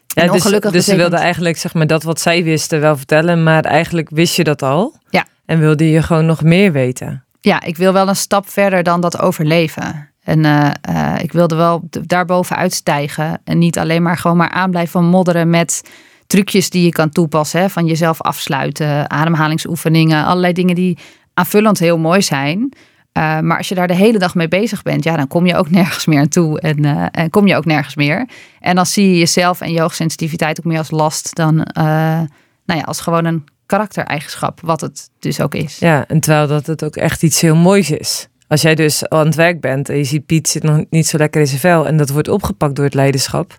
ja, 0.06 0.32
dus, 0.32 0.42
dus 0.70 0.84
ze 0.84 0.96
wilde 0.96 1.16
eigenlijk 1.16 1.56
zeg 1.56 1.74
maar 1.74 1.86
dat 1.86 2.02
wat 2.02 2.20
zij 2.20 2.44
wisten 2.44 2.80
wel 2.80 2.96
vertellen, 2.96 3.42
maar 3.42 3.64
eigenlijk 3.64 4.08
wist 4.10 4.36
je 4.36 4.44
dat 4.44 4.62
al. 4.62 4.94
Ja. 5.08 5.26
En 5.46 5.58
wilde 5.58 5.90
je 5.90 6.02
gewoon 6.02 6.26
nog 6.26 6.42
meer 6.42 6.72
weten. 6.72 7.24
Ja, 7.40 7.62
ik 7.62 7.76
wil 7.76 7.92
wel 7.92 8.08
een 8.08 8.16
stap 8.16 8.48
verder 8.48 8.82
dan 8.82 9.00
dat 9.00 9.18
overleven. 9.18 10.08
En 10.22 10.44
uh, 10.44 10.70
uh, 10.90 11.14
ik 11.18 11.32
wilde 11.32 11.54
wel 11.54 11.88
daarboven 11.90 12.56
uitstijgen. 12.56 13.40
En 13.44 13.58
niet 13.58 13.78
alleen 13.78 14.02
maar 14.02 14.16
gewoon 14.16 14.36
maar 14.36 14.50
aan 14.50 14.70
blijven 14.70 15.04
modderen 15.04 15.50
met 15.50 15.82
trucjes 16.26 16.70
die 16.70 16.84
je 16.84 16.90
kan 16.90 17.10
toepassen. 17.10 17.60
Hè, 17.60 17.70
van 17.70 17.86
jezelf 17.86 18.20
afsluiten, 18.20 19.10
ademhalingsoefeningen, 19.10 20.24
allerlei 20.24 20.52
dingen 20.52 20.74
die 20.74 20.98
aanvullend 21.34 21.78
heel 21.78 21.98
mooi 21.98 22.22
zijn. 22.22 22.72
Uh, 23.18 23.40
maar 23.40 23.56
als 23.56 23.68
je 23.68 23.74
daar 23.74 23.86
de 23.86 23.94
hele 23.94 24.18
dag 24.18 24.34
mee 24.34 24.48
bezig 24.48 24.82
bent, 24.82 25.04
ja, 25.04 25.16
dan 25.16 25.28
kom 25.28 25.46
je 25.46 25.56
ook 25.56 25.70
nergens 25.70 26.06
meer 26.06 26.20
aan 26.20 26.28
toe 26.28 26.60
en, 26.60 26.84
uh, 26.84 27.06
en 27.10 27.30
kom 27.30 27.46
je 27.46 27.56
ook 27.56 27.64
nergens 27.64 27.94
meer. 27.94 28.28
En 28.60 28.74
dan 28.74 28.86
zie 28.86 29.10
je 29.10 29.18
jezelf 29.18 29.60
en 29.60 29.72
je 29.72 29.80
hoogsensitiviteit 29.80 30.58
ook 30.58 30.64
meer 30.64 30.78
als 30.78 30.90
last 30.90 31.34
dan 31.34 31.54
uh, 31.54 32.20
nou 32.64 32.80
ja, 32.80 32.80
als 32.80 33.00
gewoon 33.00 33.24
een 33.24 33.44
karaktereigenschap, 33.66 34.60
wat 34.60 34.80
het 34.80 35.10
dus 35.18 35.40
ook 35.40 35.54
is. 35.54 35.78
Ja, 35.78 36.04
en 36.08 36.20
terwijl 36.20 36.46
dat 36.46 36.66
het 36.66 36.84
ook 36.84 36.96
echt 36.96 37.22
iets 37.22 37.40
heel 37.40 37.56
moois 37.56 37.90
is. 37.90 38.28
Als 38.48 38.62
jij 38.62 38.74
dus 38.74 39.08
aan 39.08 39.26
het 39.26 39.34
werk 39.34 39.60
bent 39.60 39.88
en 39.88 39.96
je 39.96 40.04
ziet 40.04 40.26
Piet 40.26 40.48
zit 40.48 40.62
nog 40.62 40.84
niet 40.90 41.06
zo 41.06 41.18
lekker 41.18 41.40
in 41.40 41.46
zijn 41.46 41.60
vel 41.60 41.86
en 41.86 41.96
dat 41.96 42.10
wordt 42.10 42.28
opgepakt 42.28 42.76
door 42.76 42.84
het 42.84 42.94
leiderschap, 42.94 43.56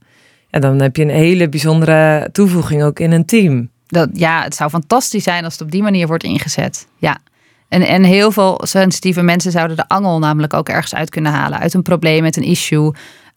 en 0.56 0.62
dan 0.62 0.82
heb 0.82 0.96
je 0.96 1.04
een 1.04 1.10
hele 1.10 1.50
bijzondere 1.50 2.30
toevoeging 2.32 2.84
ook 2.84 3.00
in 3.00 3.12
een 3.12 3.26
team. 3.26 3.70
Dat, 3.88 4.10
ja, 4.14 4.44
het 4.44 4.56
zou 4.56 4.70
fantastisch 4.70 5.24
zijn 5.24 5.44
als 5.44 5.54
het 5.54 5.62
op 5.62 5.72
die 5.72 5.84
manier 5.84 6.08
wordt 6.08 6.24
ingezet. 6.24 6.88
Ja. 6.98 7.18
En, 7.68 7.82
en 7.82 8.04
heel 8.04 8.32
veel 8.32 8.62
sensitieve 8.64 9.22
mensen 9.22 9.52
zouden 9.52 9.78
de 9.78 9.88
angel 9.88 10.20
namelijk 10.20 10.54
ook 10.54 10.70
ergens 10.70 10.96
uit 10.96 11.10
kunnen 11.10 11.32
halen. 11.32 11.60
Uit 11.60 11.74
een 11.74 11.82
probleem, 11.82 12.22
met 12.22 12.38
een 12.38 12.44
issue. 12.44 12.92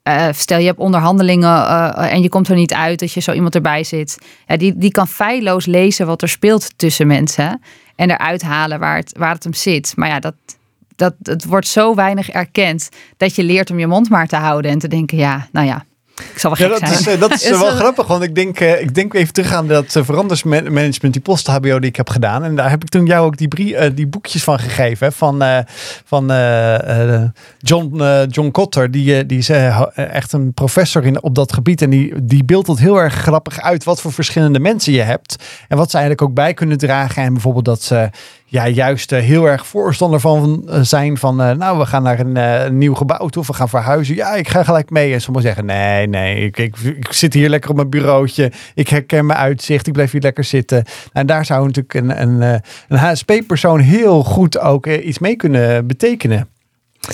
Uh, 0.08 0.26
stel 0.30 0.58
je 0.58 0.66
hebt 0.66 0.78
onderhandelingen 0.78 1.50
uh, 1.50 2.12
en 2.12 2.22
je 2.22 2.28
komt 2.28 2.48
er 2.48 2.56
niet 2.56 2.74
uit 2.74 2.98
dat 2.98 3.12
je 3.12 3.20
zo 3.20 3.32
iemand 3.32 3.54
erbij 3.54 3.84
zit. 3.84 4.18
Ja, 4.46 4.56
die, 4.56 4.76
die 4.76 4.90
kan 4.90 5.08
feilloos 5.08 5.66
lezen 5.66 6.06
wat 6.06 6.22
er 6.22 6.28
speelt 6.28 6.78
tussen 6.78 7.06
mensen. 7.06 7.60
En 7.96 8.10
eruit 8.10 8.42
halen 8.42 8.78
waar 8.78 8.96
het, 8.96 9.12
waar 9.18 9.34
het 9.34 9.44
hem 9.44 9.54
zit. 9.54 9.92
Maar 9.96 10.08
ja, 10.08 10.20
dat, 10.20 10.34
dat, 10.96 11.14
het 11.22 11.44
wordt 11.44 11.66
zo 11.66 11.94
weinig 11.94 12.30
erkend 12.30 12.88
dat 13.16 13.34
je 13.34 13.44
leert 13.44 13.70
om 13.70 13.78
je 13.78 13.86
mond 13.86 14.08
maar 14.08 14.26
te 14.26 14.36
houden. 14.36 14.70
En 14.70 14.78
te 14.78 14.88
denken, 14.88 15.18
ja, 15.18 15.48
nou 15.52 15.66
ja, 15.66 15.84
ik 16.18 16.38
zal 16.38 16.56
wel 16.56 16.68
ja, 16.68 16.78
dat 16.78 16.90
Is, 16.90 17.06
eh, 17.06 17.20
dat 17.20 17.32
is, 17.32 17.50
wel 17.60 17.70
grappig, 17.70 18.06
want 18.06 18.22
ik 18.22 18.34
denk, 18.34 18.60
uh, 18.60 18.80
ik 18.80 18.94
denk 18.94 19.14
even 19.14 19.32
terug 19.32 19.52
aan 19.52 19.66
dat 19.66 19.94
uh, 19.94 20.04
verandersmanagement, 20.04 21.12
die 21.12 21.20
post-HBO 21.20 21.78
die 21.78 21.90
ik 21.90 21.96
heb 21.96 22.10
gedaan. 22.10 22.44
En 22.44 22.56
daar 22.56 22.70
heb 22.70 22.82
ik 22.82 22.88
toen 22.88 23.06
jou 23.06 23.26
ook 23.26 23.36
die, 23.36 23.48
brie, 23.48 23.94
die 23.94 24.06
boekjes 24.06 24.44
van 24.44 24.58
gegeven. 24.58 25.12
Van, 25.12 25.64
van 26.04 26.26
John, 27.58 28.02
John 28.28 28.50
Cotter, 28.50 28.90
die, 28.90 29.26
die 29.26 29.38
is 29.38 29.48
echt 29.94 30.32
een 30.32 30.52
professor 30.54 31.04
in, 31.04 31.22
op 31.22 31.34
dat 31.34 31.52
gebied. 31.52 31.82
En 31.82 31.90
die, 31.90 32.24
die 32.24 32.44
beeldt 32.44 32.68
het 32.68 32.78
heel 32.78 32.96
erg 32.96 33.14
grappig 33.14 33.60
uit 33.60 33.84
wat 33.84 34.00
voor 34.00 34.12
verschillende 34.12 34.58
mensen 34.58 34.92
je 34.92 35.02
hebt. 35.02 35.44
En 35.68 35.76
wat 35.76 35.90
ze 35.90 35.96
eigenlijk 35.96 36.28
ook 36.28 36.34
bij 36.34 36.54
kunnen 36.54 36.78
dragen. 36.78 37.22
En 37.22 37.32
bijvoorbeeld 37.32 37.64
dat 37.64 37.82
ze 37.82 38.10
ja, 38.50 38.68
juist 38.68 39.12
uh, 39.12 39.18
heel 39.18 39.48
erg 39.48 39.66
voorstander 39.66 40.20
van 40.20 40.62
uh, 40.66 40.78
zijn 40.80 41.16
van, 41.16 41.40
uh, 41.40 41.50
nou, 41.50 41.78
we 41.78 41.86
gaan 41.86 42.02
naar 42.02 42.20
een 42.20 42.78
nieuw 42.78 42.94
gebouw 42.94 43.28
toe, 43.28 43.42
of 43.42 43.48
we 43.48 43.54
gaan 43.54 43.68
verhuizen. 43.68 44.14
Ja, 44.14 44.34
ik 44.34 44.48
ga 44.48 44.64
gelijk 44.64 44.90
mee. 44.90 45.12
En 45.12 45.20
sommigen 45.20 45.48
zeggen, 45.48 45.66
nee, 45.66 46.06
nee, 46.06 46.44
ik, 46.44 46.58
ik, 46.58 46.76
zit 47.10 47.34
hier 47.34 47.48
lekker 47.48 47.70
op 47.70 47.76
mijn 47.76 47.90
bureautje. 47.90 48.52
Ik 48.74 48.88
herken 48.88 49.26
mijn 49.26 49.38
uitzicht, 49.38 49.86
ik 49.86 49.92
blijf 49.92 50.10
hier 50.10 50.20
lekker 50.20 50.44
zitten. 50.44 50.84
En 51.12 51.26
daar 51.26 51.44
zou 51.44 51.66
natuurlijk 51.66 51.94
een, 51.94 52.22
een, 52.22 52.62
een 52.88 52.98
HSP-persoon 52.98 53.80
heel 53.80 54.24
goed 54.24 54.58
ook 54.58 54.86
iets 54.86 55.18
mee 55.18 55.36
kunnen 55.36 55.86
betekenen 55.86 56.48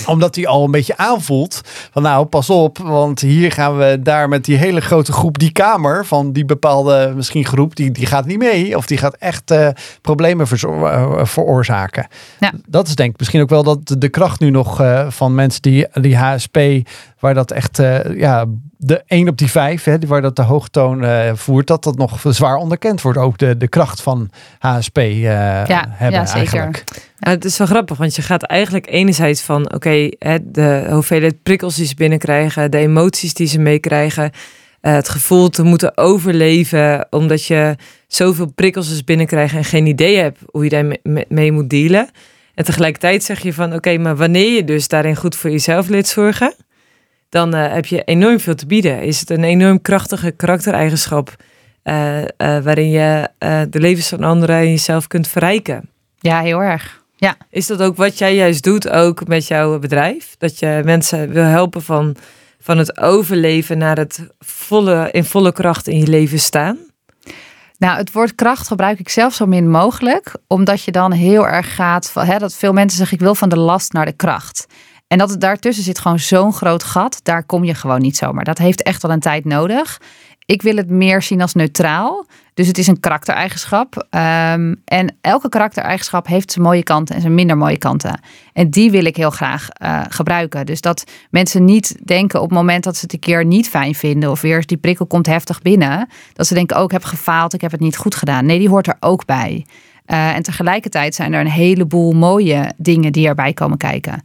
omdat 0.06 0.34
hij 0.34 0.46
al 0.46 0.64
een 0.64 0.70
beetje 0.70 0.96
aanvoelt 0.96 1.60
van 1.90 2.02
nou 2.02 2.24
pas 2.26 2.50
op, 2.50 2.78
want 2.78 3.20
hier 3.20 3.52
gaan 3.52 3.76
we 3.76 4.00
daar 4.02 4.28
met 4.28 4.44
die 4.44 4.56
hele 4.56 4.80
grote 4.80 5.12
groep, 5.12 5.38
die 5.38 5.52
kamer 5.52 6.06
van 6.06 6.32
die 6.32 6.44
bepaalde 6.44 7.12
misschien 7.16 7.44
groep, 7.44 7.76
die, 7.76 7.90
die 7.90 8.06
gaat 8.06 8.26
niet 8.26 8.38
mee 8.38 8.76
of 8.76 8.86
die 8.86 8.98
gaat 8.98 9.16
echt 9.18 9.50
uh, 9.50 9.68
problemen 10.00 10.46
uh, 10.64 11.24
veroorzaken. 11.24 12.06
Ja. 12.40 12.52
Dat 12.66 12.86
is 12.86 12.94
denk 12.94 13.12
ik 13.12 13.18
misschien 13.18 13.40
ook 13.40 13.48
wel 13.48 13.62
dat 13.62 13.94
de 13.98 14.08
kracht 14.08 14.40
nu 14.40 14.50
nog 14.50 14.80
uh, 14.80 15.06
van 15.10 15.34
mensen 15.34 15.62
die, 15.62 15.86
die 15.92 16.16
HSP, 16.16 16.58
waar 17.18 17.34
dat 17.34 17.50
echt 17.50 17.76
ja, 18.16 18.44
de 18.76 19.02
1 19.06 19.28
op 19.28 19.38
die 19.38 19.50
5, 19.50 19.84
hè, 19.84 19.98
waar 19.98 20.22
dat 20.22 20.36
de 20.36 20.42
hoogtoon 20.42 21.06
voert, 21.36 21.66
dat 21.66 21.84
dat 21.84 21.96
nog 21.96 22.20
zwaar 22.28 22.56
onderkend 22.56 23.02
wordt. 23.02 23.18
Ook 23.18 23.38
de, 23.38 23.56
de 23.56 23.68
kracht 23.68 24.02
van 24.02 24.30
HSP 24.58 24.98
ja, 24.98 25.64
hebben 25.88 26.20
ja, 26.20 26.26
zeker. 26.26 26.38
eigenlijk. 26.38 26.84
Het 27.24 27.44
is 27.44 27.58
wel 27.58 27.66
grappig, 27.66 27.98
want 27.98 28.16
je 28.16 28.22
gaat 28.22 28.42
eigenlijk 28.42 28.86
enerzijds 28.90 29.42
van 29.42 29.74
oké, 29.74 30.08
de 30.42 30.86
hoeveelheid 30.90 31.42
prikkels 31.42 31.76
die 31.76 31.86
ze 31.86 31.94
binnenkrijgen, 31.94 32.70
de 32.70 32.78
emoties 32.78 33.34
die 33.34 33.46
ze 33.46 33.58
meekrijgen, 33.58 34.24
uh, 34.24 34.92
het 34.92 35.08
gevoel 35.08 35.48
te 35.48 35.62
moeten 35.62 35.96
overleven, 35.96 37.06
omdat 37.10 37.44
je 37.44 37.76
zoveel 38.06 38.52
prikkels 38.54 38.88
dus 38.88 39.04
binnenkrijgt 39.04 39.54
en 39.54 39.64
geen 39.64 39.86
idee 39.86 40.16
hebt 40.16 40.38
hoe 40.50 40.64
je 40.64 40.70
daarmee 40.70 41.26
mee 41.28 41.52
moet 41.52 41.70
dealen. 41.70 42.08
En 42.54 42.64
tegelijkertijd 42.64 43.22
zeg 43.22 43.42
je 43.42 43.52
van 43.52 43.74
oké, 43.74 43.98
maar 43.98 44.16
wanneer 44.16 44.54
je 44.54 44.64
dus 44.64 44.88
daarin 44.88 45.16
goed 45.16 45.36
voor 45.36 45.50
jezelf 45.50 45.88
leert 45.88 46.06
zorgen, 46.06 46.54
dan 47.28 47.54
uh, 47.54 47.72
heb 47.72 47.86
je 47.86 48.02
enorm 48.04 48.40
veel 48.40 48.54
te 48.54 48.66
bieden. 48.66 49.02
Is 49.02 49.20
het 49.20 49.30
een 49.30 49.44
enorm 49.44 49.80
krachtige 49.82 50.30
karaktereigenschap 50.30 51.36
uh, 51.84 52.22
waarin 52.36 52.90
je 52.90 53.28
de 53.70 53.80
levens 53.80 54.08
van 54.08 54.22
anderen 54.22 54.56
en 54.56 54.70
jezelf 54.70 55.06
kunt 55.06 55.28
verrijken. 55.28 55.88
Ja, 56.18 56.40
heel 56.40 56.62
erg. 56.62 57.02
Ja. 57.16 57.36
Is 57.50 57.66
dat 57.66 57.82
ook 57.82 57.96
wat 57.96 58.18
jij 58.18 58.34
juist 58.34 58.62
doet, 58.62 58.88
ook 58.88 59.26
met 59.26 59.46
jouw 59.46 59.78
bedrijf? 59.78 60.34
Dat 60.38 60.58
je 60.58 60.80
mensen 60.84 61.28
wil 61.30 61.44
helpen 61.44 61.82
van, 61.82 62.16
van 62.60 62.78
het 62.78 62.98
overleven 62.98 63.78
naar 63.78 63.96
het 63.96 64.28
volle, 64.38 65.08
in 65.10 65.24
volle 65.24 65.52
kracht 65.52 65.88
in 65.88 65.98
je 65.98 66.06
leven 66.06 66.38
staan? 66.38 66.78
Nou, 67.78 67.96
het 67.96 68.12
woord 68.12 68.34
kracht 68.34 68.66
gebruik 68.66 68.98
ik 68.98 69.08
zelf 69.08 69.34
zo 69.34 69.46
min 69.46 69.70
mogelijk, 69.70 70.36
omdat 70.46 70.82
je 70.82 70.92
dan 70.92 71.12
heel 71.12 71.46
erg 71.46 71.74
gaat 71.74 72.10
van, 72.10 72.26
hè, 72.26 72.38
dat 72.38 72.54
veel 72.54 72.72
mensen 72.72 72.98
zeggen: 72.98 73.16
ik 73.16 73.22
wil 73.22 73.34
van 73.34 73.48
de 73.48 73.58
last 73.58 73.92
naar 73.92 74.06
de 74.06 74.12
kracht. 74.12 74.66
En 75.06 75.18
dat 75.18 75.30
het 75.30 75.40
daartussen 75.40 75.84
zit 75.84 75.98
gewoon 75.98 76.18
zo'n 76.18 76.52
groot 76.52 76.84
gat, 76.84 77.20
daar 77.22 77.44
kom 77.44 77.64
je 77.64 77.74
gewoon 77.74 78.00
niet 78.00 78.16
zomaar. 78.16 78.44
Dat 78.44 78.58
heeft 78.58 78.82
echt 78.82 79.02
wel 79.02 79.10
een 79.10 79.20
tijd 79.20 79.44
nodig. 79.44 80.00
Ik 80.46 80.62
wil 80.62 80.76
het 80.76 80.90
meer 80.90 81.22
zien 81.22 81.40
als 81.40 81.54
neutraal. 81.54 82.26
Dus 82.54 82.66
het 82.66 82.78
is 82.78 82.86
een 82.86 83.00
karaktereigenschap. 83.00 83.96
Um, 83.96 84.82
en 84.84 85.16
elke 85.20 85.48
karaktereigenschap 85.48 86.26
heeft 86.26 86.52
zijn 86.52 86.64
mooie 86.64 86.82
kanten 86.82 87.14
en 87.14 87.20
zijn 87.20 87.34
minder 87.34 87.56
mooie 87.56 87.78
kanten. 87.78 88.20
En 88.52 88.70
die 88.70 88.90
wil 88.90 89.04
ik 89.04 89.16
heel 89.16 89.30
graag 89.30 89.68
uh, 89.82 90.02
gebruiken. 90.08 90.66
Dus 90.66 90.80
dat 90.80 91.04
mensen 91.30 91.64
niet 91.64 91.96
denken 92.04 92.40
op 92.40 92.48
het 92.48 92.58
moment 92.58 92.84
dat 92.84 92.96
ze 92.96 93.02
het 93.02 93.12
een 93.12 93.18
keer 93.18 93.44
niet 93.44 93.68
fijn 93.68 93.94
vinden. 93.94 94.30
of 94.30 94.40
weer 94.40 94.66
die 94.66 94.76
prikkel 94.76 95.06
komt 95.06 95.26
heftig 95.26 95.62
binnen. 95.62 96.08
dat 96.32 96.46
ze 96.46 96.54
denken: 96.54 96.76
oh, 96.76 96.82
ik 96.82 96.90
heb 96.90 97.04
gefaald, 97.04 97.54
ik 97.54 97.60
heb 97.60 97.70
het 97.70 97.80
niet 97.80 97.96
goed 97.96 98.14
gedaan. 98.14 98.46
Nee, 98.46 98.58
die 98.58 98.68
hoort 98.68 98.86
er 98.86 98.96
ook 99.00 99.24
bij. 99.24 99.66
Uh, 100.06 100.36
en 100.36 100.42
tegelijkertijd 100.42 101.14
zijn 101.14 101.32
er 101.32 101.40
een 101.40 101.46
heleboel 101.46 102.12
mooie 102.12 102.72
dingen 102.76 103.12
die 103.12 103.26
erbij 103.26 103.52
komen 103.52 103.78
kijken. 103.78 104.22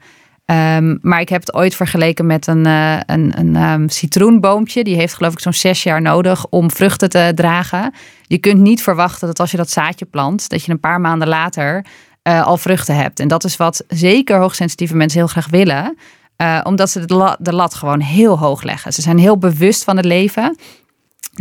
Um, 0.51 0.99
maar 1.01 1.21
ik 1.21 1.29
heb 1.29 1.39
het 1.39 1.53
ooit 1.53 1.75
vergeleken 1.75 2.25
met 2.25 2.47
een, 2.47 2.67
uh, 2.67 2.99
een, 3.05 3.39
een 3.39 3.55
um, 3.55 3.89
citroenboompje. 3.89 4.83
Die 4.83 4.95
heeft 4.95 5.13
geloof 5.13 5.33
ik 5.33 5.39
zo'n 5.39 5.53
zes 5.53 5.83
jaar 5.83 6.01
nodig 6.01 6.45
om 6.49 6.71
vruchten 6.71 7.09
te 7.09 7.31
dragen. 7.35 7.93
Je 8.21 8.38
kunt 8.38 8.59
niet 8.59 8.83
verwachten 8.83 9.27
dat 9.27 9.39
als 9.39 9.51
je 9.51 9.57
dat 9.57 9.69
zaadje 9.69 10.05
plant, 10.05 10.49
dat 10.49 10.63
je 10.63 10.71
een 10.71 10.79
paar 10.79 11.01
maanden 11.01 11.27
later 11.27 11.85
uh, 12.23 12.45
al 12.45 12.57
vruchten 12.57 12.95
hebt. 12.95 13.19
En 13.19 13.27
dat 13.27 13.43
is 13.43 13.57
wat 13.57 13.83
zeker 13.88 14.38
hoogsensitieve 14.39 14.95
mensen 14.95 15.19
heel 15.19 15.27
graag 15.27 15.49
willen. 15.49 15.97
Uh, 16.38 16.59
omdat 16.63 16.89
ze 16.89 17.05
de 17.39 17.53
lat 17.53 17.73
gewoon 17.73 17.99
heel 17.99 18.39
hoog 18.39 18.63
leggen. 18.63 18.93
Ze 18.93 19.01
zijn 19.01 19.17
heel 19.17 19.38
bewust 19.38 19.83
van 19.83 19.95
het 19.97 20.05
leven. 20.05 20.57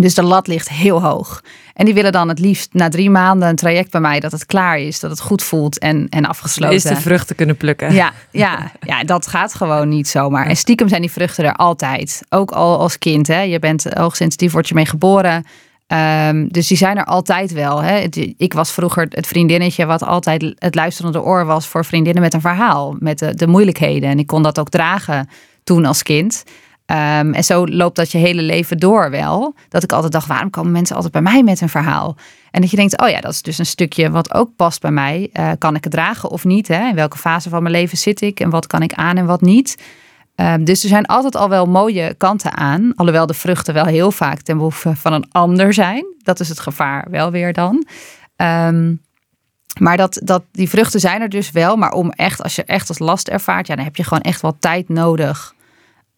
Dus 0.00 0.14
de 0.14 0.22
lat 0.22 0.46
ligt 0.46 0.68
heel 0.68 1.02
hoog. 1.02 1.42
En 1.74 1.84
die 1.84 1.94
willen 1.94 2.12
dan 2.12 2.28
het 2.28 2.38
liefst 2.38 2.68
na 2.72 2.88
drie 2.88 3.11
maanden 3.11 3.48
een 3.48 3.56
traject 3.56 3.90
bij 3.90 4.00
mij 4.00 4.20
dat 4.20 4.32
het 4.32 4.46
klaar 4.46 4.78
is, 4.78 5.00
dat 5.00 5.11
het 5.11 5.20
goed 5.20 5.42
voelt 5.42 5.78
en, 5.78 6.08
en 6.08 6.24
afgesloten. 6.24 6.76
Is 6.76 6.82
de 6.82 6.96
vruchten 6.96 7.37
kunnen 7.37 7.56
plukken. 7.56 7.92
Ja, 7.92 8.12
ja, 8.30 8.72
ja, 8.80 9.04
dat 9.04 9.26
gaat 9.26 9.54
gewoon 9.54 9.88
niet 9.88 10.08
zomaar. 10.08 10.46
En 10.46 10.56
stiekem 10.56 10.88
zijn 10.88 11.00
die 11.00 11.11
vruchten 11.11 11.44
er 11.44 11.54
altijd. 11.54 12.22
Ook 12.28 12.50
al 12.50 12.78
als 12.78 12.98
kind. 12.98 13.26
Hè. 13.26 13.40
Je 13.40 13.58
bent 13.58 13.84
hoogsensitief, 13.94 14.52
word 14.52 14.68
je 14.68 14.74
mee 14.74 14.87
geboren. 14.87 15.44
Um, 16.26 16.48
dus 16.48 16.66
die 16.66 16.76
zijn 16.76 16.96
er 16.96 17.04
altijd 17.04 17.52
wel. 17.52 17.82
Hè. 17.82 18.06
Ik 18.37 18.52
was 18.52 18.72
vroeger 18.72 19.06
het 19.11 19.26
vriendinnetje 19.26 19.87
wat 19.87 20.02
altijd 20.02 20.54
het 20.58 20.74
luisterende 20.74 21.22
oor 21.22 21.44
was 21.44 21.66
voor 21.66 21.84
vriendinnen 21.84 22.22
met 22.22 22.34
een 22.34 22.40
verhaal. 22.40 22.96
Met 22.98 23.18
de, 23.18 23.34
de 23.34 23.46
moeilijkheden. 23.46 24.11
En 24.11 24.18
ik 24.18 24.26
kon 24.26 24.42
dat 24.42 24.58
ook 24.58 24.68
dragen 24.68 25.28
toen 25.64 25.84
als 25.84 26.02
kind. 26.02 26.44
Um, 26.90 27.35
en 27.35 27.44
zo 27.44 27.66
loopt 27.66 27.96
dat 27.96 28.12
je 28.12 28.18
hele 28.18 28.42
leven 28.42 28.79
door 28.79 29.11
wel. 29.11 29.55
Dat 29.68 29.83
ik 29.83 29.92
altijd 29.92 30.12
dacht, 30.12 30.27
waarom 30.27 30.51
komen 30.51 30.72
mensen 30.72 30.94
altijd 30.94 31.12
bij 31.12 31.22
mij 31.22 31.42
met 31.42 31.61
een 31.61 31.68
verhaal? 31.68 32.16
En 32.51 32.61
dat 32.61 32.70
je 32.70 32.77
denkt, 32.77 33.01
oh 33.01 33.09
ja, 33.09 33.20
dat 33.20 33.33
is 33.33 33.42
dus 33.42 33.59
een 33.59 33.66
stukje 33.66 34.11
wat 34.11 34.35
ook 34.35 34.51
past 34.57 34.81
bij 34.81 34.90
mij. 34.90 35.31
Uh, 35.33 35.51
kan 35.59 35.74
ik 35.74 35.85
het 35.85 35.92
dragen 35.92 36.31
of 36.31 36.44
niet? 36.44 36.68
Hè? 36.68 36.88
In 36.88 36.94
welke 36.94 37.18
fase 37.18 37.48
van 37.48 37.62
mijn 37.62 37.74
leven 37.74 37.98
zit 37.98 38.20
ik? 38.20 38.40
En 38.40 38.51
wat 38.51 38.66
kan 38.66 38.83
ik 38.83 38.92
aan 38.92 39.16
en 39.16 39.27
wat 39.27 39.40
niet? 39.40 39.83
Um, 40.35 40.64
dus 40.64 40.83
er 40.83 40.88
zijn 40.88 41.07
altijd 41.07 41.37
al 41.37 41.48
wel 41.48 41.66
mooie 41.66 42.14
kanten 42.14 42.57
aan. 42.57 42.92
Alhoewel 42.94 43.27
de 43.27 43.35
vruchten 43.35 43.74
wel 43.74 43.85
heel 43.85 44.11
vaak 44.11 44.40
ten 44.40 44.57
behoeve 44.57 44.96
van 44.96 45.12
een 45.12 45.27
ander 45.31 45.74
zijn. 45.74 46.05
Dat 46.22 46.40
is 46.40 46.48
het 46.48 46.61
gevaar 46.61 47.07
wel 47.11 47.31
weer 47.31 47.53
dan. 47.53 47.87
Um, 48.37 49.01
maar 49.81 49.96
dat, 49.96 50.20
dat, 50.24 50.42
die 50.53 50.68
vruchten 50.68 51.01
zijn 51.01 51.20
er 51.20 51.29
dus 51.29 51.51
wel. 51.51 51.77
Maar 51.77 51.92
om 51.92 52.11
echt, 52.11 52.42
als 52.42 52.55
je 52.55 52.64
echt 52.64 52.88
als 52.88 52.98
last 52.98 53.29
ervaart, 53.29 53.66
ja, 53.66 53.74
dan 53.74 53.85
heb 53.85 53.96
je 53.96 54.05
gewoon 54.05 54.22
echt 54.22 54.40
wel 54.40 54.57
tijd 54.59 54.88
nodig 54.88 55.57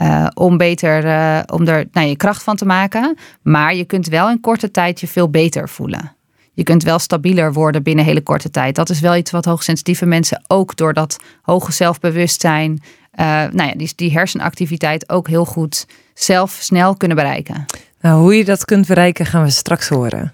uh, 0.02 0.26
om 0.34 0.56
beter 0.56 1.04
uh, 1.04 1.40
om 1.46 1.68
er 1.68 1.88
nou, 1.92 2.06
je 2.06 2.16
kracht 2.16 2.42
van 2.42 2.56
te 2.56 2.64
maken. 2.64 3.16
Maar 3.42 3.74
je 3.74 3.84
kunt 3.84 4.06
wel 4.06 4.30
in 4.30 4.40
korte 4.40 4.70
tijd 4.70 5.00
je 5.00 5.08
veel 5.08 5.30
beter 5.30 5.68
voelen. 5.68 6.14
Je 6.52 6.62
kunt 6.62 6.82
wel 6.82 6.98
stabieler 6.98 7.52
worden 7.52 7.82
binnen 7.82 8.04
hele 8.04 8.22
korte 8.22 8.50
tijd. 8.50 8.74
Dat 8.74 8.90
is 8.90 9.00
wel 9.00 9.16
iets 9.16 9.30
wat 9.30 9.44
hoogsensitieve 9.44 10.06
mensen 10.06 10.44
ook 10.46 10.76
door 10.76 10.94
dat 10.94 11.16
hoge 11.42 11.72
zelfbewustzijn, 11.72 12.70
uh, 12.70 13.26
nou 13.26 13.68
ja, 13.68 13.74
die, 13.76 13.92
die 13.96 14.12
hersenactiviteit 14.12 15.08
ook 15.08 15.28
heel 15.28 15.44
goed 15.44 15.86
zelf 16.14 16.58
snel 16.60 16.96
kunnen 16.96 17.16
bereiken. 17.16 17.64
Nou, 18.00 18.20
hoe 18.20 18.36
je 18.36 18.44
dat 18.44 18.64
kunt 18.64 18.86
bereiken 18.86 19.26
gaan 19.26 19.42
we 19.42 19.50
straks 19.50 19.88
horen. 19.88 20.32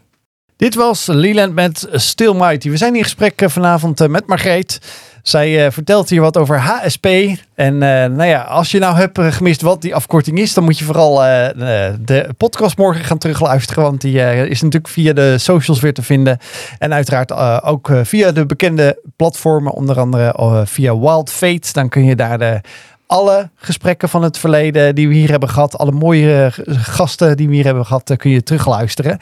Dit 0.56 0.74
was 0.74 1.06
Leland 1.06 1.54
met 1.54 1.88
Still 1.92 2.34
Mighty. 2.34 2.70
We 2.70 2.76
zijn 2.76 2.96
in 2.96 3.02
gesprek 3.02 3.42
vanavond 3.46 4.08
met 4.08 4.26
Margreet. 4.26 4.80
Zij 5.28 5.64
uh, 5.64 5.70
vertelt 5.70 6.08
hier 6.08 6.20
wat 6.20 6.36
over 6.36 6.58
HSP. 6.58 7.06
En 7.54 7.74
uh, 7.74 7.80
nou 7.80 8.24
ja, 8.24 8.40
als 8.40 8.70
je 8.70 8.78
nou 8.78 8.96
hebt 8.96 9.18
gemist 9.20 9.62
wat 9.62 9.82
die 9.82 9.94
afkorting 9.94 10.38
is, 10.38 10.54
dan 10.54 10.64
moet 10.64 10.78
je 10.78 10.84
vooral 10.84 11.14
de 12.00 12.28
podcast 12.36 12.76
morgen 12.76 13.04
gaan 13.04 13.18
terugluisteren. 13.18 13.82
Want 13.82 14.00
die 14.00 14.48
is 14.48 14.62
natuurlijk 14.62 14.92
via 14.92 15.12
de 15.12 15.38
socials 15.38 15.80
weer 15.80 15.94
te 15.94 16.02
vinden. 16.02 16.38
En 16.78 16.94
uiteraard 16.94 17.32
ook 17.62 17.90
via 18.02 18.32
de 18.32 18.46
bekende 18.46 19.02
platformen, 19.16 19.72
onder 19.72 20.00
andere 20.00 20.64
via 20.66 20.98
Wild 20.98 21.30
Fate. 21.30 21.72
Dan 21.72 21.88
kun 21.88 22.04
je 22.04 22.16
daar 22.16 22.38
de 22.38 22.60
alle 23.06 23.50
gesprekken 23.56 24.08
van 24.08 24.22
het 24.22 24.38
verleden 24.38 24.94
die 24.94 25.08
we 25.08 25.14
hier 25.14 25.30
hebben 25.30 25.48
gehad, 25.48 25.78
alle 25.78 25.92
mooie 25.92 26.52
gasten 26.66 27.36
die 27.36 27.48
we 27.48 27.54
hier 27.54 27.64
hebben 27.64 27.86
gehad, 27.86 28.16
kun 28.16 28.30
je 28.30 28.42
terugluisteren. 28.42 29.18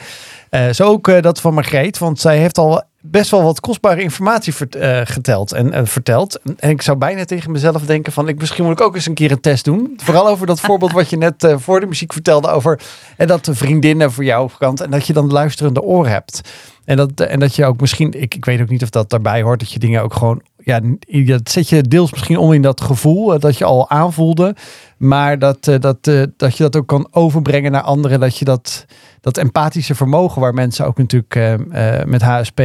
Uh, 0.51 0.69
zo 0.69 0.83
ook 0.83 1.21
dat 1.21 1.41
van 1.41 1.53
Margreet, 1.53 1.97
want 1.97 2.19
zij 2.19 2.37
heeft 2.37 2.57
al 2.57 2.83
best 3.11 3.31
wel 3.31 3.43
wat 3.43 3.59
kostbare 3.59 4.01
informatie 4.01 4.53
vert, 4.53 4.75
uh, 4.75 5.01
geteld 5.03 5.51
en 5.51 5.87
verteld. 5.87 6.39
En 6.57 6.69
ik 6.69 6.81
zou 6.81 6.97
bijna 6.97 7.25
tegen 7.25 7.51
mezelf 7.51 7.85
denken 7.85 8.13
van, 8.13 8.27
ik, 8.27 8.39
misschien 8.39 8.63
moet 8.63 8.79
ik 8.79 8.85
ook 8.85 8.95
eens 8.95 9.05
een 9.05 9.13
keer 9.13 9.31
een 9.31 9.41
test 9.41 9.65
doen. 9.65 9.93
Vooral 9.97 10.27
over 10.27 10.47
dat 10.47 10.59
voorbeeld 10.67 10.91
wat 10.91 11.09
je 11.09 11.17
net 11.17 11.53
voor 11.55 11.79
de 11.79 11.85
muziek 11.85 12.13
vertelde 12.13 12.47
over 12.47 12.79
en 13.17 13.27
dat 13.27 13.45
de 13.45 13.55
vriendinnen 13.55 14.11
voor 14.11 14.23
jou 14.23 14.49
kant 14.57 14.81
en 14.81 14.91
dat 14.91 15.07
je 15.07 15.13
dan 15.13 15.31
luisterende 15.31 15.81
oor 15.81 16.07
hebt. 16.07 16.41
En 16.85 16.97
dat, 16.97 17.19
en 17.19 17.39
dat 17.39 17.55
je 17.55 17.65
ook 17.65 17.79
misschien, 17.79 18.21
ik, 18.21 18.35
ik 18.35 18.45
weet 18.45 18.61
ook 18.61 18.69
niet 18.69 18.83
of 18.83 18.89
dat 18.89 19.09
daarbij 19.09 19.41
hoort, 19.41 19.59
dat 19.59 19.71
je 19.71 19.79
dingen 19.79 20.03
ook 20.03 20.13
gewoon 20.13 20.41
ja, 20.65 20.79
dat 21.25 21.49
zet 21.49 21.69
je 21.69 21.81
deels 21.81 22.11
misschien 22.11 22.37
om 22.37 22.53
in 22.53 22.61
dat 22.61 22.81
gevoel 22.81 23.39
dat 23.39 23.57
je 23.57 23.65
al 23.65 23.89
aanvoelde. 23.89 24.55
Maar 24.97 25.39
dat, 25.39 25.63
dat, 25.63 26.03
dat 26.37 26.57
je 26.57 26.63
dat 26.63 26.75
ook 26.75 26.87
kan 26.87 27.07
overbrengen 27.11 27.71
naar 27.71 27.81
anderen. 27.81 28.19
Dat 28.19 28.37
je 28.37 28.45
dat, 28.45 28.85
dat 29.21 29.37
empathische 29.37 29.95
vermogen 29.95 30.41
waar 30.41 30.53
mensen 30.53 30.85
ook 30.85 30.97
natuurlijk 30.97 31.35
uh, 31.35 31.53
met 32.05 32.21
HSP 32.21 32.61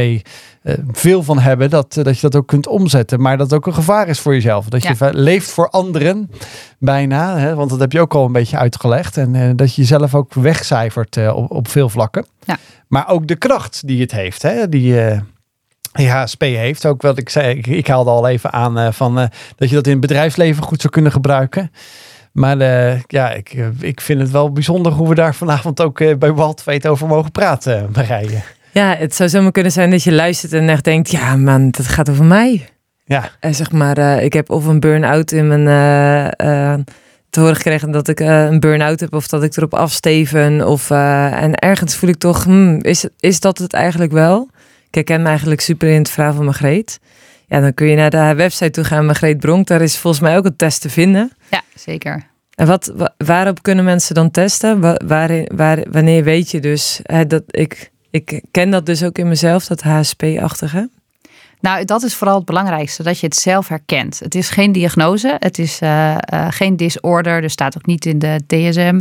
veel 0.91 1.23
van 1.23 1.39
hebben. 1.39 1.69
Dat, 1.69 1.93
dat 1.93 2.15
je 2.15 2.29
dat 2.29 2.35
ook 2.35 2.47
kunt 2.47 2.67
omzetten. 2.67 3.21
Maar 3.21 3.37
dat 3.37 3.49
het 3.49 3.59
ook 3.59 3.67
een 3.67 3.73
gevaar 3.73 4.07
is 4.07 4.19
voor 4.19 4.33
jezelf. 4.33 4.65
Dat 4.65 4.83
je 4.83 5.09
leeft 5.11 5.51
voor 5.51 5.69
anderen 5.69 6.31
bijna. 6.79 7.37
Hè, 7.37 7.55
want 7.55 7.69
dat 7.69 7.79
heb 7.79 7.91
je 7.91 8.01
ook 8.01 8.13
al 8.13 8.25
een 8.25 8.31
beetje 8.31 8.57
uitgelegd. 8.57 9.17
En 9.17 9.55
dat 9.55 9.75
je 9.75 9.81
jezelf 9.81 10.15
ook 10.15 10.33
wegcijfert 10.33 11.31
op, 11.33 11.51
op 11.51 11.67
veel 11.67 11.89
vlakken. 11.89 12.25
Ja. 12.45 12.57
Maar 12.87 13.09
ook 13.09 13.27
de 13.27 13.35
kracht 13.35 13.87
die 13.87 14.01
het 14.01 14.11
heeft. 14.11 14.41
Hè, 14.41 14.69
die 14.69 15.19
die 15.91 16.09
HSP 16.09 16.41
heeft. 16.41 16.85
Ook 16.85 17.01
wat 17.01 17.17
ik 17.17 17.29
zei, 17.29 17.57
ik, 17.57 17.67
ik 17.67 17.87
haalde 17.87 18.09
al 18.09 18.27
even 18.27 18.51
aan 18.51 18.93
van 18.93 19.15
dat 19.55 19.69
je 19.69 19.75
dat 19.75 19.85
in 19.85 19.91
het 19.91 20.01
bedrijfsleven 20.01 20.63
goed 20.63 20.81
zou 20.81 20.93
kunnen 20.93 21.11
gebruiken. 21.11 21.71
Maar 22.31 22.57
uh, 22.57 22.99
ja, 23.07 23.31
ik, 23.31 23.55
ik 23.79 24.01
vind 24.01 24.19
het 24.19 24.31
wel 24.31 24.51
bijzonder 24.51 24.91
hoe 24.91 25.09
we 25.09 25.15
daar 25.15 25.35
vanavond 25.35 25.81
ook 25.81 26.19
bij 26.19 26.31
Waldveet 26.33 26.87
over 26.87 27.07
mogen 27.07 27.31
praten, 27.31 27.89
Marije. 27.93 28.41
Ja, 28.71 28.95
het 28.95 29.15
zou 29.15 29.29
zomaar 29.29 29.51
kunnen 29.51 29.71
zijn 29.71 29.91
dat 29.91 30.03
je 30.03 30.11
luistert 30.11 30.53
en 30.53 30.69
echt 30.69 30.83
denkt, 30.83 31.11
ja 31.11 31.35
man, 31.35 31.71
dat 31.71 31.87
gaat 31.87 32.09
over 32.09 32.25
mij. 32.25 32.69
Ja. 33.05 33.29
En 33.39 33.55
zeg 33.55 33.71
maar, 33.71 34.23
ik 34.23 34.33
heb 34.33 34.49
of 34.49 34.65
een 34.65 34.79
burn-out 34.79 35.31
in 35.31 35.47
mijn 35.47 35.65
te 37.31 37.39
horen 37.39 37.55
gekregen 37.55 37.91
dat 37.91 38.07
ik 38.07 38.19
uh, 38.19 38.43
een 38.43 38.59
burn-out 38.59 38.99
heb 38.99 39.13
of 39.13 39.27
dat 39.27 39.43
ik 39.43 39.57
erop 39.57 39.73
afsteven. 39.73 40.67
Of, 40.67 40.89
uh, 40.89 41.41
en 41.41 41.55
ergens 41.55 41.95
voel 41.95 42.09
ik 42.09 42.17
toch, 42.17 42.43
hmm, 42.43 42.79
is, 42.81 43.05
is 43.19 43.39
dat 43.39 43.57
het 43.57 43.73
eigenlijk 43.73 44.11
wel? 44.11 44.49
ik 44.87 44.95
herken 44.95 45.21
me 45.21 45.27
eigenlijk 45.27 45.61
super 45.61 45.89
in 45.89 45.97
het 45.97 46.09
verhaal 46.09 46.33
van 46.33 46.45
Margreet. 46.45 46.99
Ja, 47.51 47.59
dan 47.59 47.73
kun 47.73 47.87
je 47.87 47.95
naar 47.95 48.09
de 48.09 48.35
website 48.35 48.69
toe 48.69 48.83
gaan, 48.83 49.05
Margreet 49.05 49.39
Bronk. 49.39 49.67
Daar 49.67 49.81
is 49.81 49.97
volgens 49.97 50.23
mij 50.23 50.37
ook 50.37 50.45
een 50.45 50.55
test 50.55 50.81
te 50.81 50.89
vinden. 50.89 51.31
Ja, 51.49 51.61
zeker. 51.75 52.23
En 52.55 52.67
wat, 52.67 52.93
waarop 53.17 53.61
kunnen 53.61 53.85
mensen 53.85 54.15
dan 54.15 54.31
testen? 54.31 54.79
Waar, 55.07 55.45
waar, 55.55 55.85
wanneer 55.89 56.23
weet 56.23 56.51
je 56.51 56.59
dus 56.59 56.99
hè, 57.03 57.27
dat 57.27 57.43
ik, 57.47 57.91
ik 58.09 58.41
ken 58.51 58.69
dat 58.69 58.85
dus 58.85 59.03
ook 59.03 59.17
in 59.17 59.27
mezelf, 59.27 59.65
dat 59.65 59.81
HSP-achtige? 59.81 60.89
Nou, 61.59 61.85
dat 61.85 62.03
is 62.03 62.15
vooral 62.15 62.35
het 62.35 62.45
belangrijkste, 62.45 63.03
dat 63.03 63.19
je 63.19 63.25
het 63.25 63.35
zelf 63.35 63.67
herkent. 63.67 64.19
Het 64.19 64.35
is 64.35 64.49
geen 64.49 64.71
diagnose, 64.71 65.35
het 65.39 65.59
is 65.59 65.81
uh, 65.81 66.17
uh, 66.33 66.47
geen 66.49 66.77
disorder, 66.77 67.43
er 67.43 67.49
staat 67.49 67.77
ook 67.77 67.85
niet 67.85 68.05
in 68.05 68.19
de 68.19 68.41
DSM. 68.47 68.99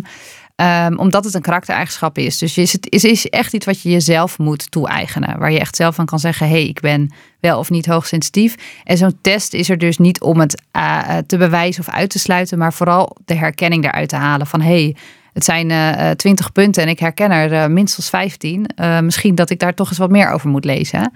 Um, 0.61 0.99
omdat 0.99 1.25
het 1.25 1.35
een 1.35 1.41
karaktereigenschap 1.41 2.19
is. 2.19 2.39
Dus 2.39 2.55
het 2.57 2.91
is, 2.91 3.29
echt 3.29 3.55
iets 3.55 3.67
wat 3.67 3.83
je 3.83 3.91
jezelf 3.91 4.39
moet 4.39 4.71
toe-eigenen. 4.71 5.39
Waar 5.39 5.53
je 5.53 5.59
echt 5.59 5.77
zelf 5.77 5.95
van 5.95 6.07
kan 6.07 6.19
zeggen: 6.19 6.47
hé, 6.47 6.53
hey, 6.53 6.67
ik 6.67 6.81
ben 6.81 7.11
wel 7.41 7.59
of 7.59 7.71
niet 7.71 7.87
hoogsensitief. 7.87 8.55
En 8.85 8.97
zo'n 8.97 9.19
test 9.21 9.55
is 9.55 9.71
er 9.71 9.79
dus 9.79 9.99
niet 9.99 10.21
om 10.21 10.41
het 10.41 10.63
uh, 10.77 11.17
te 11.27 11.37
bewijzen 11.37 11.87
of 11.87 11.95
uit 11.95 12.11
te 12.11 12.19
sluiten, 12.19 12.59
maar 12.59 12.73
vooral 12.73 13.17
de 13.25 13.35
herkenning 13.35 13.85
eruit 13.85 14.09
te 14.09 14.17
halen. 14.17 14.47
Van 14.47 14.61
hé, 14.61 14.83
hey, 14.83 14.97
het 15.33 15.45
zijn 15.45 15.71
uh, 15.71 16.11
20 16.11 16.53
punten 16.53 16.83
en 16.83 16.89
ik 16.89 16.99
herken 16.99 17.31
er 17.31 17.71
minstens 17.71 18.09
15. 18.09 18.67
misschien 19.03 19.35
dat 19.35 19.51
ik 19.51 19.59
daar 19.59 19.75
toch 19.75 19.89
eens 19.89 19.99
wat 19.99 20.11
meer 20.11 20.31
over 20.31 20.49
moet 20.49 20.65
lezen. 20.65 21.13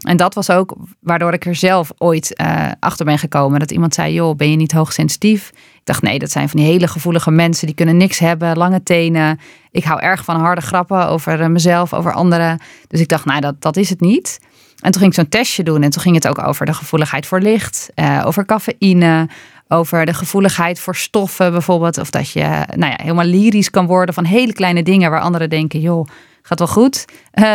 En 0.00 0.16
dat 0.16 0.34
was 0.34 0.50
ook 0.50 0.76
waardoor 1.00 1.32
ik 1.32 1.46
er 1.46 1.54
zelf 1.54 1.92
ooit 1.98 2.42
achter 2.78 3.04
ben 3.04 3.18
gekomen. 3.18 3.60
Dat 3.60 3.70
iemand 3.70 3.94
zei, 3.94 4.12
joh, 4.12 4.36
ben 4.36 4.50
je 4.50 4.56
niet 4.56 4.72
hoogsensitief? 4.72 5.50
Ik 5.82 5.88
dacht, 5.88 6.02
nee, 6.02 6.18
dat 6.18 6.30
zijn 6.30 6.48
van 6.48 6.60
die 6.60 6.68
hele 6.68 6.88
gevoelige 6.88 7.30
mensen. 7.30 7.66
Die 7.66 7.74
kunnen 7.74 7.96
niks 7.96 8.18
hebben, 8.18 8.56
lange 8.56 8.82
tenen. 8.82 9.40
Ik 9.70 9.84
hou 9.84 10.00
erg 10.00 10.24
van 10.24 10.40
harde 10.40 10.60
grappen 10.60 11.08
over 11.08 11.40
eh, 11.40 11.46
mezelf, 11.46 11.92
over 11.92 12.12
anderen. 12.12 12.60
Dus 12.88 13.00
ik 13.00 13.08
dacht, 13.08 13.24
nou, 13.24 13.40
dat, 13.40 13.62
dat 13.62 13.76
is 13.76 13.90
het 13.90 14.00
niet. 14.00 14.40
En 14.80 14.90
toen 14.90 15.00
ging 15.00 15.12
ik 15.12 15.14
zo'n 15.14 15.28
testje 15.28 15.62
doen. 15.62 15.82
En 15.82 15.90
toen 15.90 16.02
ging 16.02 16.14
het 16.14 16.28
ook 16.28 16.46
over 16.46 16.66
de 16.66 16.74
gevoeligheid 16.74 17.26
voor 17.26 17.40
licht. 17.40 17.90
Uh, 17.94 18.22
over 18.26 18.44
cafeïne. 18.44 19.28
Over 19.68 20.06
de 20.06 20.14
gevoeligheid 20.14 20.80
voor 20.80 20.96
stoffen 20.96 21.52
bijvoorbeeld. 21.52 21.98
Of 21.98 22.10
dat 22.10 22.30
je 22.30 22.64
nou 22.76 22.90
ja, 22.90 22.98
helemaal 23.02 23.24
lyrisch 23.24 23.70
kan 23.70 23.86
worden 23.86 24.14
van 24.14 24.24
hele 24.24 24.52
kleine 24.52 24.82
dingen. 24.82 25.10
Waar 25.10 25.20
anderen 25.20 25.50
denken, 25.50 25.80
joh, 25.80 26.06
gaat 26.42 26.58
wel 26.58 26.68
goed. 26.68 27.04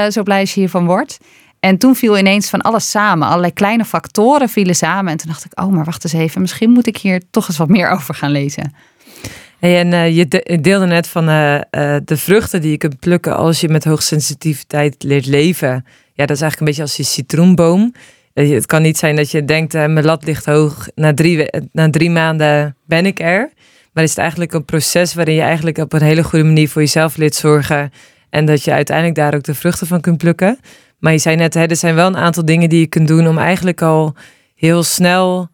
Zo 0.10 0.24
blij 0.24 0.40
als 0.40 0.54
je 0.54 0.60
hiervan 0.60 0.86
wordt. 0.86 1.18
En 1.60 1.78
toen 1.78 1.96
viel 1.96 2.18
ineens 2.18 2.50
van 2.50 2.62
alles 2.62 2.90
samen. 2.90 3.28
Allerlei 3.28 3.54
kleine 3.54 3.86
factoren 3.86 4.50
vielen 4.50 4.76
samen. 4.76 5.12
En 5.12 5.18
toen 5.18 5.28
dacht 5.28 5.46
ik, 5.46 5.60
oh, 5.60 5.68
maar 5.68 5.86
wacht 5.86 6.04
eens 6.04 6.14
even. 6.14 6.42
Misschien 6.42 6.70
moet 6.70 6.88
ik 6.88 6.98
hier 6.98 7.22
toch 7.32 7.48
eens 7.48 7.58
wat 7.58 7.70
meer 7.70 7.90
over 7.96 8.16
gaan 8.16 8.32
lezen. 8.32 8.74
en 9.60 9.92
uh, 9.92 10.16
je 10.16 10.28
deelde 10.62 10.86
net 10.86 11.08
van 11.08 11.30
uh, 11.30 11.54
uh, 11.54 11.62
de 12.06 12.18
vruchten 12.18 12.62
die 12.62 12.72
je 12.72 12.78
kunt 12.78 13.00
plukken 13.00 13.36
als 13.36 13.62
je 13.62 13.70
met 13.70 13.84
hoogsensitiviteit 13.84 15.04
leert 15.04 15.26
leven. 15.26 15.86
Ja, 16.14 16.26
dat 16.26 16.36
is 16.36 16.42
eigenlijk 16.42 16.60
een 16.60 16.66
beetje 16.66 16.82
als 16.82 16.98
je 16.98 17.04
citroenboom. 17.04 17.94
het 18.34 18.66
kan 18.66 18.82
niet 18.82 18.98
zijn 18.98 19.16
dat 19.16 19.32
je 19.32 19.46
denkt, 19.46 19.74
mijn 19.74 20.06
lat 20.06 20.26
ligt 20.26 20.46
hoog. 20.46 20.88
Na 20.96 21.14
drie, 21.14 21.46
na 21.72 21.90
drie 21.90 22.10
maanden 22.10 22.76
ben 22.86 23.06
ik 23.06 23.20
er. 23.20 23.50
Maar 23.98 24.04
is 24.04 24.10
het 24.10 24.20
eigenlijk 24.20 24.54
een 24.54 24.66
proces 24.66 25.14
waarin 25.14 25.36
je 25.36 25.42
eigenlijk 25.42 25.78
op 25.78 25.94
een 25.94 26.02
hele 26.02 26.24
goede 26.24 26.46
manier 26.46 26.70
voor 26.70 26.82
jezelf 26.82 27.16
leert 27.18 27.36
zorgen. 27.36 27.92
En 28.30 28.46
dat 28.46 28.64
je 28.64 28.72
uiteindelijk 28.72 29.18
daar 29.18 29.36
ook 29.36 29.44
de 29.44 29.54
vruchten 29.54 29.88
van 29.88 30.02
kunt 30.02 30.18
plukken. 30.18 30.60
Maar 31.00 31.12
je 31.12 31.18
zei 31.18 31.36
net, 31.36 31.54
hè, 31.54 31.66
er 31.66 31.76
zijn 31.76 31.96
wel 31.96 32.08
een 32.08 32.18
aantal 32.18 32.46
dingen 32.46 32.70
die 32.70 32.80
je 32.80 32.88
kunt 32.88 33.08
doen 33.08 33.28
om 33.28 33.38
eigenlijk 33.38 33.82
al 33.82 34.16
heel 34.56 34.84
snel 34.84 35.50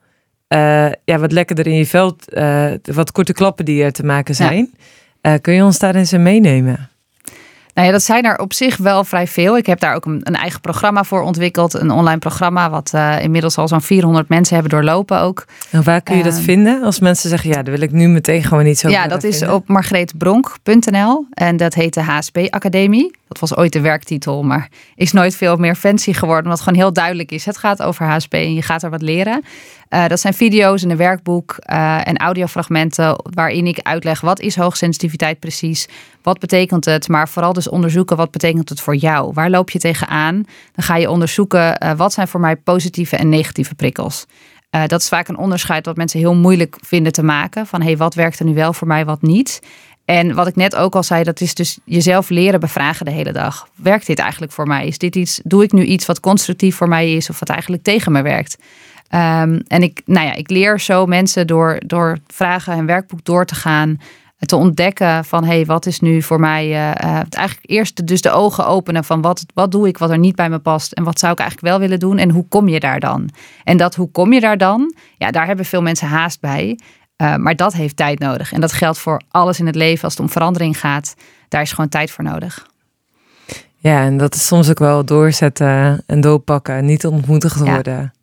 uh, 0.54 0.92
ja, 1.04 1.20
wat 1.20 1.32
lekkerder 1.32 1.68
in 1.68 1.78
je 1.78 1.86
veld, 1.86 2.34
uh, 2.34 2.72
wat 2.82 3.12
korte 3.12 3.34
klappen 3.34 3.66
die 3.66 3.84
er 3.84 3.92
te 3.92 4.06
maken 4.06 4.36
zijn. 4.36 4.74
Ja. 5.22 5.34
Uh, 5.34 5.40
kun 5.42 5.54
je 5.54 5.64
ons 5.64 5.80
daarin 5.80 6.00
eens 6.00 6.12
meenemen? 6.12 6.90
Nou 7.74 7.88
ja, 7.88 7.94
dat 7.94 8.04
zijn 8.04 8.24
er 8.24 8.40
op 8.40 8.54
zich 8.54 8.78
wel 8.78 9.04
vrij 9.04 9.28
veel. 9.28 9.58
Ik 9.58 9.66
heb 9.66 9.80
daar 9.80 9.96
ook 9.96 10.06
een, 10.06 10.20
een 10.24 10.36
eigen 10.36 10.62
programma 10.62 11.04
voor 11.04 11.22
ontwikkeld. 11.22 11.74
Een 11.74 11.92
online 11.92 12.18
programma 12.18 12.70
wat 12.70 12.92
uh, 12.96 13.22
inmiddels 13.22 13.58
al 13.58 13.68
zo'n 13.68 13.82
400 13.82 14.30
mensen 14.30 14.54
hebben 14.54 14.72
doorlopen 14.72 15.20
ook. 15.20 15.46
En 15.70 15.84
waar 15.84 16.02
kun 16.02 16.18
je 16.18 16.24
dat 16.24 16.38
uh, 16.38 16.44
vinden? 16.44 16.84
Als 16.84 17.00
mensen 17.00 17.30
zeggen, 17.30 17.50
ja, 17.50 17.56
daar 17.64 17.74
wil 17.74 17.84
ik 17.84 17.92
nu 17.92 18.08
meteen 18.08 18.44
gewoon 18.44 18.66
iets 18.66 18.86
over 18.86 18.98
Ja, 18.98 19.08
dat 19.08 19.24
is 19.24 19.44
op 19.48 19.68
margreetbronk.nl 19.68 21.26
en 21.34 21.58
dat 21.58 21.74
heet 21.74 21.94
de 21.94 22.02
HSP 22.02 22.38
Academie. 22.50 23.16
Dat 23.28 23.40
was 23.40 23.56
ooit 23.56 23.74
de 23.74 23.82
werktitel, 23.82 24.44
maar 24.44 24.70
is 24.96 25.12
nooit 25.12 25.36
veel 25.36 25.56
meer 25.56 25.76
fancy 25.76 26.14
geworden. 26.14 26.44
Omdat 26.44 26.60
het 26.60 26.68
gewoon 26.68 26.84
heel 26.84 26.94
duidelijk 26.94 27.32
is. 27.32 27.46
Het 27.46 27.58
gaat 27.58 27.82
over 27.82 28.06
HSP 28.06 28.34
en 28.34 28.54
je 28.54 28.62
gaat 28.62 28.84
er 28.84 28.90
wat 28.90 29.02
leren. 29.02 29.44
Uh, 29.94 30.08
dat 30.08 30.20
zijn 30.20 30.34
video's 30.34 30.84
en 30.84 30.90
een 30.90 30.98
werkboek 30.98 31.58
uh, 31.72 32.08
en 32.08 32.18
audiofragmenten 32.18 33.16
waarin 33.24 33.68
ik 33.68 33.80
uitleg 33.80 34.22
wat 34.22 34.40
is 34.40 34.56
hoogsensitiviteit 34.56 35.40
precies. 35.40 35.88
Wat 36.22 36.40
betekent 36.40 36.86
het? 36.86 37.08
Maar 37.08 37.30
vooral 37.30 37.54
dus 37.54 37.70
onderzoeken 37.70 38.18
wat 38.18 38.32
betekent 38.32 38.70
het 38.70 38.82
voor 38.82 38.96
jou? 38.96 39.32
Waar 39.34 39.50
loop 39.50 39.70
je 39.70 39.80
tegenaan? 39.80 40.36
Dan 40.76 40.86
ga 40.86 40.96
je 40.96 41.10
onderzoeken 41.10 41.84
uh, 41.84 41.92
wat 41.92 42.14
zijn 42.14 42.28
voor 42.28 42.40
mij 42.40 42.56
positieve 42.56 43.16
en 43.16 43.30
negatieve 43.30 43.76
prikkels. 43.76 44.26
Dat 44.88 45.02
is 45.02 45.08
vaak 45.08 45.28
een 45.28 45.38
onderscheid 45.38 45.86
wat 45.86 45.96
mensen 45.96 46.20
heel 46.20 46.36
moeilijk 46.36 46.78
vinden 46.82 47.12
te 47.12 47.24
maken. 47.24 47.68
Van 47.68 47.82
hey, 47.82 47.98
wat 47.98 48.14
werkt 48.14 48.40
er 48.40 48.46
nu 48.46 48.54
wel 48.54 48.74
voor 48.74 48.88
mij, 48.88 49.06
wat 49.06 49.22
niet? 49.22 49.62
En 50.06 50.36
wat 50.36 50.48
ik 50.48 50.56
net 50.56 50.76
ook 50.76 50.96
al 50.96 51.04
zei, 51.04 51.24
dat 51.24 51.42
is 51.42 51.54
dus 51.54 51.80
jezelf 51.86 52.30
leren 52.30 52.60
bevragen 52.60 53.06
de 53.06 53.12
hele 53.12 53.32
dag. 53.32 53.68
Werkt 53.76 54.08
dit 54.08 54.20
eigenlijk 54.20 54.52
voor 54.52 54.68
mij? 54.68 54.88
Is 54.88 54.98
dit 54.98 55.16
iets, 55.16 55.40
doe 55.44 55.64
ik 55.64 55.72
nu 55.72 55.84
iets 55.84 56.06
wat 56.06 56.20
constructief 56.20 56.76
voor 56.76 56.88
mij 56.88 57.14
is 57.14 57.30
of 57.30 57.40
wat 57.40 57.50
eigenlijk 57.50 57.84
tegen 57.84 58.12
me 58.12 58.22
werkt? 58.22 58.58
Um, 59.14 59.62
en 59.68 59.84
ik, 59.84 60.02
nou 60.06 60.28
ja, 60.28 60.34
ik 60.34 60.50
leer 60.50 60.80
zo 60.80 61.06
mensen 61.06 61.48
door, 61.48 61.82
door 61.86 62.18
vragen 62.28 62.74
en 62.74 62.86
werkboek 62.86 63.26
door 63.26 63.46
te 63.46 63.56
gaan, 63.56 64.00
te 64.46 64.56
ontdekken 64.56 65.26
van 65.26 65.44
hé, 65.44 65.54
hey, 65.54 65.66
wat 65.66 65.86
is 65.86 66.00
nu 66.00 66.22
voor 66.22 66.40
mij, 66.40 66.66
uh, 66.66 66.74
uh, 66.74 67.22
eigenlijk 67.30 67.60
eerst 67.62 68.08
dus 68.08 68.22
de 68.22 68.32
ogen 68.32 68.68
openen 68.68 69.04
van 69.04 69.22
wat, 69.22 69.46
wat 69.54 69.72
doe 69.72 69.88
ik 69.88 69.98
wat 69.98 70.10
er 70.10 70.18
niet 70.18 70.36
bij 70.36 70.50
me 70.50 70.60
past 70.60 70.92
en 70.92 71.04
wat 71.04 71.20
zou 71.20 71.32
ik 71.32 71.40
eigenlijk 71.40 71.70
wel 71.70 71.80
willen 71.80 72.00
doen 72.00 72.18
en 72.18 72.30
hoe 72.30 72.48
kom 72.48 72.68
je 72.68 72.80
daar 72.80 73.00
dan? 73.00 73.30
En 73.64 73.78
dat 73.78 73.96
hoe 73.96 74.12
kom 74.12 74.34
je 74.34 74.40
daar 74.40 74.58
dan, 74.58 74.96
ja, 75.18 75.32
daar 75.32 75.46
hebben 75.46 75.66
veel 75.66 75.82
mensen 75.82 76.08
haast 76.08 76.40
bij. 76.40 76.80
Uh, 77.18 77.36
maar 77.36 77.56
dat 77.56 77.74
heeft 77.74 77.98
tijd 77.98 78.20
nodig. 78.20 78.54
En 78.54 78.62
dat 78.62 78.72
geldt 78.72 79.00
voor 79.00 79.22
alles 79.32 79.60
in 79.60 79.66
het 79.66 79.76
leven 79.76 80.04
als 80.04 80.14
het 80.14 80.22
om 80.22 80.30
verandering 80.30 80.80
gaat. 80.80 81.16
Daar 81.48 81.62
is 81.62 81.72
gewoon 81.72 81.90
tijd 81.90 82.12
voor 82.12 82.24
nodig. 82.24 82.68
Ja, 83.78 84.04
en 84.04 84.18
dat 84.18 84.36
is 84.36 84.48
soms 84.48 84.70
ook 84.70 84.80
wel 84.80 85.06
doorzetten 85.06 86.04
en 86.06 86.22
doorpakken, 86.22 86.86
niet 86.86 87.06
ontmoedigd 87.06 87.60
worden. 87.60 88.00
Ja. 88.00 88.23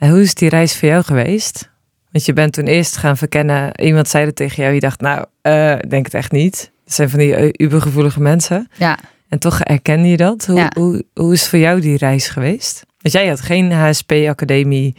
En 0.00 0.10
hoe 0.10 0.20
is 0.20 0.34
die 0.34 0.48
reis 0.48 0.76
voor 0.76 0.88
jou 0.88 1.04
geweest? 1.04 1.70
Want 2.12 2.24
je 2.24 2.32
bent 2.32 2.52
toen 2.52 2.64
eerst 2.64 2.96
gaan 2.96 3.16
verkennen, 3.16 3.80
iemand 3.80 4.08
zei 4.08 4.26
het 4.26 4.36
tegen 4.36 4.62
jou, 4.62 4.74
je 4.74 4.80
dacht, 4.80 5.00
nou, 5.00 5.24
uh, 5.42 5.76
denk 5.88 6.04
het 6.04 6.14
echt 6.14 6.32
niet. 6.32 6.70
Dat 6.84 6.94
zijn 6.94 7.10
van 7.10 7.18
die 7.18 7.62
ubergevoelige 7.62 8.20
mensen. 8.20 8.68
Ja. 8.78 8.98
En 9.28 9.38
toch 9.38 9.60
erkende 9.60 10.08
je 10.08 10.16
dat. 10.16 10.46
Hoe, 10.46 10.58
ja. 10.58 10.72
hoe, 10.74 11.04
hoe 11.14 11.32
is 11.32 11.48
voor 11.48 11.58
jou 11.58 11.80
die 11.80 11.96
reis 11.96 12.28
geweest? 12.28 12.86
Want 13.00 13.14
jij 13.14 13.28
had 13.28 13.40
geen 13.40 13.72
HSP-academie. 13.72 14.96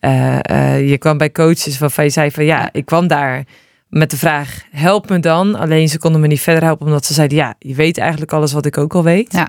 Uh, 0.00 0.38
uh, 0.50 0.88
je 0.88 0.98
kwam 0.98 1.18
bij 1.18 1.32
coaches 1.32 1.78
waarvan 1.78 2.04
je 2.04 2.10
zei 2.10 2.30
van 2.30 2.44
ja, 2.44 2.68
ik 2.72 2.84
kwam 2.84 3.06
daar 3.06 3.44
met 3.88 4.10
de 4.10 4.16
vraag: 4.16 4.62
help 4.70 5.08
me 5.08 5.18
dan. 5.18 5.54
Alleen 5.54 5.88
ze 5.88 5.98
konden 5.98 6.20
me 6.20 6.26
niet 6.26 6.40
verder 6.40 6.62
helpen, 6.62 6.86
omdat 6.86 7.04
ze 7.04 7.14
zeiden: 7.14 7.36
ja, 7.36 7.54
je 7.58 7.74
weet 7.74 7.98
eigenlijk 7.98 8.32
alles 8.32 8.52
wat 8.52 8.66
ik 8.66 8.78
ook 8.78 8.94
al 8.94 9.04
weet. 9.04 9.32
Ja. 9.32 9.48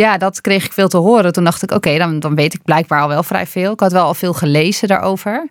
Ja, 0.00 0.18
dat 0.18 0.40
kreeg 0.40 0.64
ik 0.64 0.72
veel 0.72 0.88
te 0.88 0.96
horen. 0.96 1.32
Toen 1.32 1.44
dacht 1.44 1.62
ik, 1.62 1.70
oké, 1.70 1.98
dan, 1.98 2.20
dan 2.20 2.34
weet 2.34 2.54
ik 2.54 2.62
blijkbaar 2.62 3.00
al 3.02 3.08
wel 3.08 3.22
vrij 3.22 3.46
veel. 3.46 3.72
Ik 3.72 3.80
had 3.80 3.92
wel 3.92 4.04
al 4.04 4.14
veel 4.14 4.32
gelezen 4.32 4.88
daarover. 4.88 5.48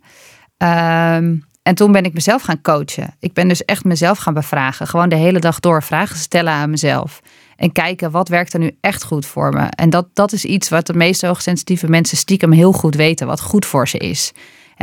Um, 0.58 1.46
en 1.64 1.76
toen 1.76 1.92
ben 1.92 2.04
ik 2.04 2.14
mezelf 2.14 2.42
gaan 2.42 2.62
coachen. 2.62 3.16
Ik 3.20 3.34
ben 3.34 3.48
dus 3.48 3.66
echt 3.66 3.84
mezelf 3.84 4.18
gaan 4.18 4.34
bevragen. 4.34 4.88
Gewoon 4.88 5.10
de 5.10 5.16
hele 5.16 5.40
dag 5.40 5.60
door 5.60 5.84
vragen 5.84 6.18
stellen 6.18 6.54
aan 6.54 6.70
mezelf. 6.70 7.22
En 7.56 7.72
kijken 7.72 8.12
wat 8.12 8.28
werkt 8.28 8.54
er 8.54 8.60
nu 8.60 8.78
echt 8.82 9.04
goed 9.04 9.26
voor 9.26 9.54
me. 9.54 9.66
En 9.66 9.90
dat, 9.90 10.08
dat 10.14 10.32
is 10.32 10.46
iets 10.46 10.70
wat 10.70 10.88
de 10.88 10.94
meeste 10.94 11.28
hoogsensitieve 11.28 11.90
mensen 11.90 12.18
stiekem 12.18 12.52
heel 12.52 12.72
goed 12.72 12.96
weten. 12.96 13.28
Wat 13.28 13.42
goed 13.42 13.66
voor 13.66 13.88
ze 13.88 13.98
is. 13.98 14.32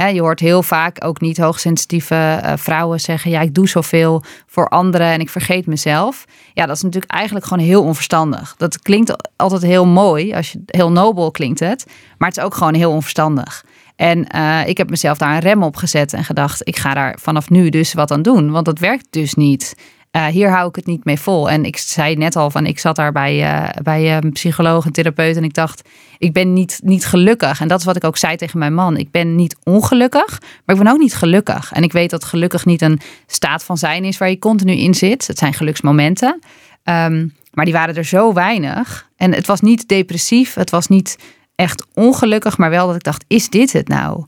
Je 0.04 0.20
hoort 0.20 0.40
heel 0.40 0.62
vaak 0.62 1.04
ook 1.04 1.20
niet 1.20 1.38
hoogsensitieve 1.38 2.40
uh, 2.44 2.52
vrouwen 2.56 3.00
zeggen: 3.00 3.30
Ja, 3.30 3.40
ik 3.40 3.54
doe 3.54 3.68
zoveel 3.68 4.22
voor 4.46 4.68
anderen 4.68 5.06
en 5.06 5.20
ik 5.20 5.28
vergeet 5.28 5.66
mezelf. 5.66 6.24
Ja, 6.54 6.66
dat 6.66 6.76
is 6.76 6.82
natuurlijk 6.82 7.12
eigenlijk 7.12 7.46
gewoon 7.46 7.64
heel 7.64 7.82
onverstandig. 7.82 8.54
Dat 8.56 8.82
klinkt 8.82 9.28
altijd 9.36 9.62
heel 9.62 9.86
mooi, 9.86 10.34
als 10.34 10.52
je, 10.52 10.62
heel 10.66 10.92
nobel 10.92 11.30
klinkt 11.30 11.60
het, 11.60 11.86
maar 12.18 12.28
het 12.28 12.38
is 12.38 12.44
ook 12.44 12.54
gewoon 12.54 12.74
heel 12.74 12.90
onverstandig. 12.90 13.64
En 13.96 14.26
uh, 14.36 14.66
ik 14.66 14.76
heb 14.78 14.90
mezelf 14.90 15.18
daar 15.18 15.34
een 15.34 15.40
rem 15.40 15.62
op 15.62 15.76
gezet 15.76 16.12
en 16.12 16.24
gedacht: 16.24 16.68
ik 16.68 16.76
ga 16.76 16.94
daar 16.94 17.18
vanaf 17.20 17.50
nu 17.50 17.68
dus 17.68 17.94
wat 17.94 18.10
aan 18.10 18.22
doen, 18.22 18.50
want 18.50 18.64
dat 18.64 18.78
werkt 18.78 19.06
dus 19.10 19.34
niet. 19.34 19.74
Uh, 20.16 20.26
hier 20.26 20.50
hou 20.50 20.68
ik 20.68 20.76
het 20.76 20.86
niet 20.86 21.04
mee 21.04 21.18
vol. 21.18 21.50
En 21.50 21.64
ik 21.64 21.76
zei 21.76 22.14
net 22.14 22.36
al 22.36 22.50
van, 22.50 22.66
ik 22.66 22.78
zat 22.78 22.96
daar 22.96 23.12
bij, 23.12 23.42
uh, 23.42 23.68
bij 23.82 24.16
een 24.16 24.32
psycholoog 24.32 24.86
en 24.86 24.92
therapeut 24.92 25.36
en 25.36 25.44
ik 25.44 25.54
dacht, 25.54 25.88
ik 26.18 26.32
ben 26.32 26.52
niet, 26.52 26.80
niet 26.82 27.06
gelukkig. 27.06 27.60
En 27.60 27.68
dat 27.68 27.78
is 27.78 27.84
wat 27.84 27.96
ik 27.96 28.04
ook 28.04 28.16
zei 28.16 28.36
tegen 28.36 28.58
mijn 28.58 28.74
man. 28.74 28.96
Ik 28.96 29.10
ben 29.10 29.34
niet 29.34 29.56
ongelukkig, 29.62 30.40
maar 30.64 30.76
ik 30.76 30.82
ben 30.82 30.92
ook 30.92 30.98
niet 30.98 31.14
gelukkig. 31.14 31.72
En 31.72 31.82
ik 31.82 31.92
weet 31.92 32.10
dat 32.10 32.24
gelukkig 32.24 32.64
niet 32.64 32.82
een 32.82 33.00
staat 33.26 33.64
van 33.64 33.78
zijn 33.78 34.04
is 34.04 34.18
waar 34.18 34.30
je 34.30 34.38
continu 34.38 34.72
in 34.72 34.94
zit. 34.94 35.26
Het 35.26 35.38
zijn 35.38 35.54
geluksmomenten. 35.54 36.40
Um, 36.84 37.34
maar 37.52 37.64
die 37.64 37.74
waren 37.74 37.94
er 37.94 38.04
zo 38.04 38.32
weinig. 38.32 39.08
En 39.16 39.34
het 39.34 39.46
was 39.46 39.60
niet 39.60 39.88
depressief, 39.88 40.54
het 40.54 40.70
was 40.70 40.86
niet 40.86 41.18
echt 41.54 41.86
ongelukkig, 41.94 42.58
maar 42.58 42.70
wel 42.70 42.86
dat 42.86 42.96
ik 42.96 43.02
dacht, 43.02 43.24
is 43.28 43.48
dit 43.48 43.72
het 43.72 43.88
nou? 43.88 44.24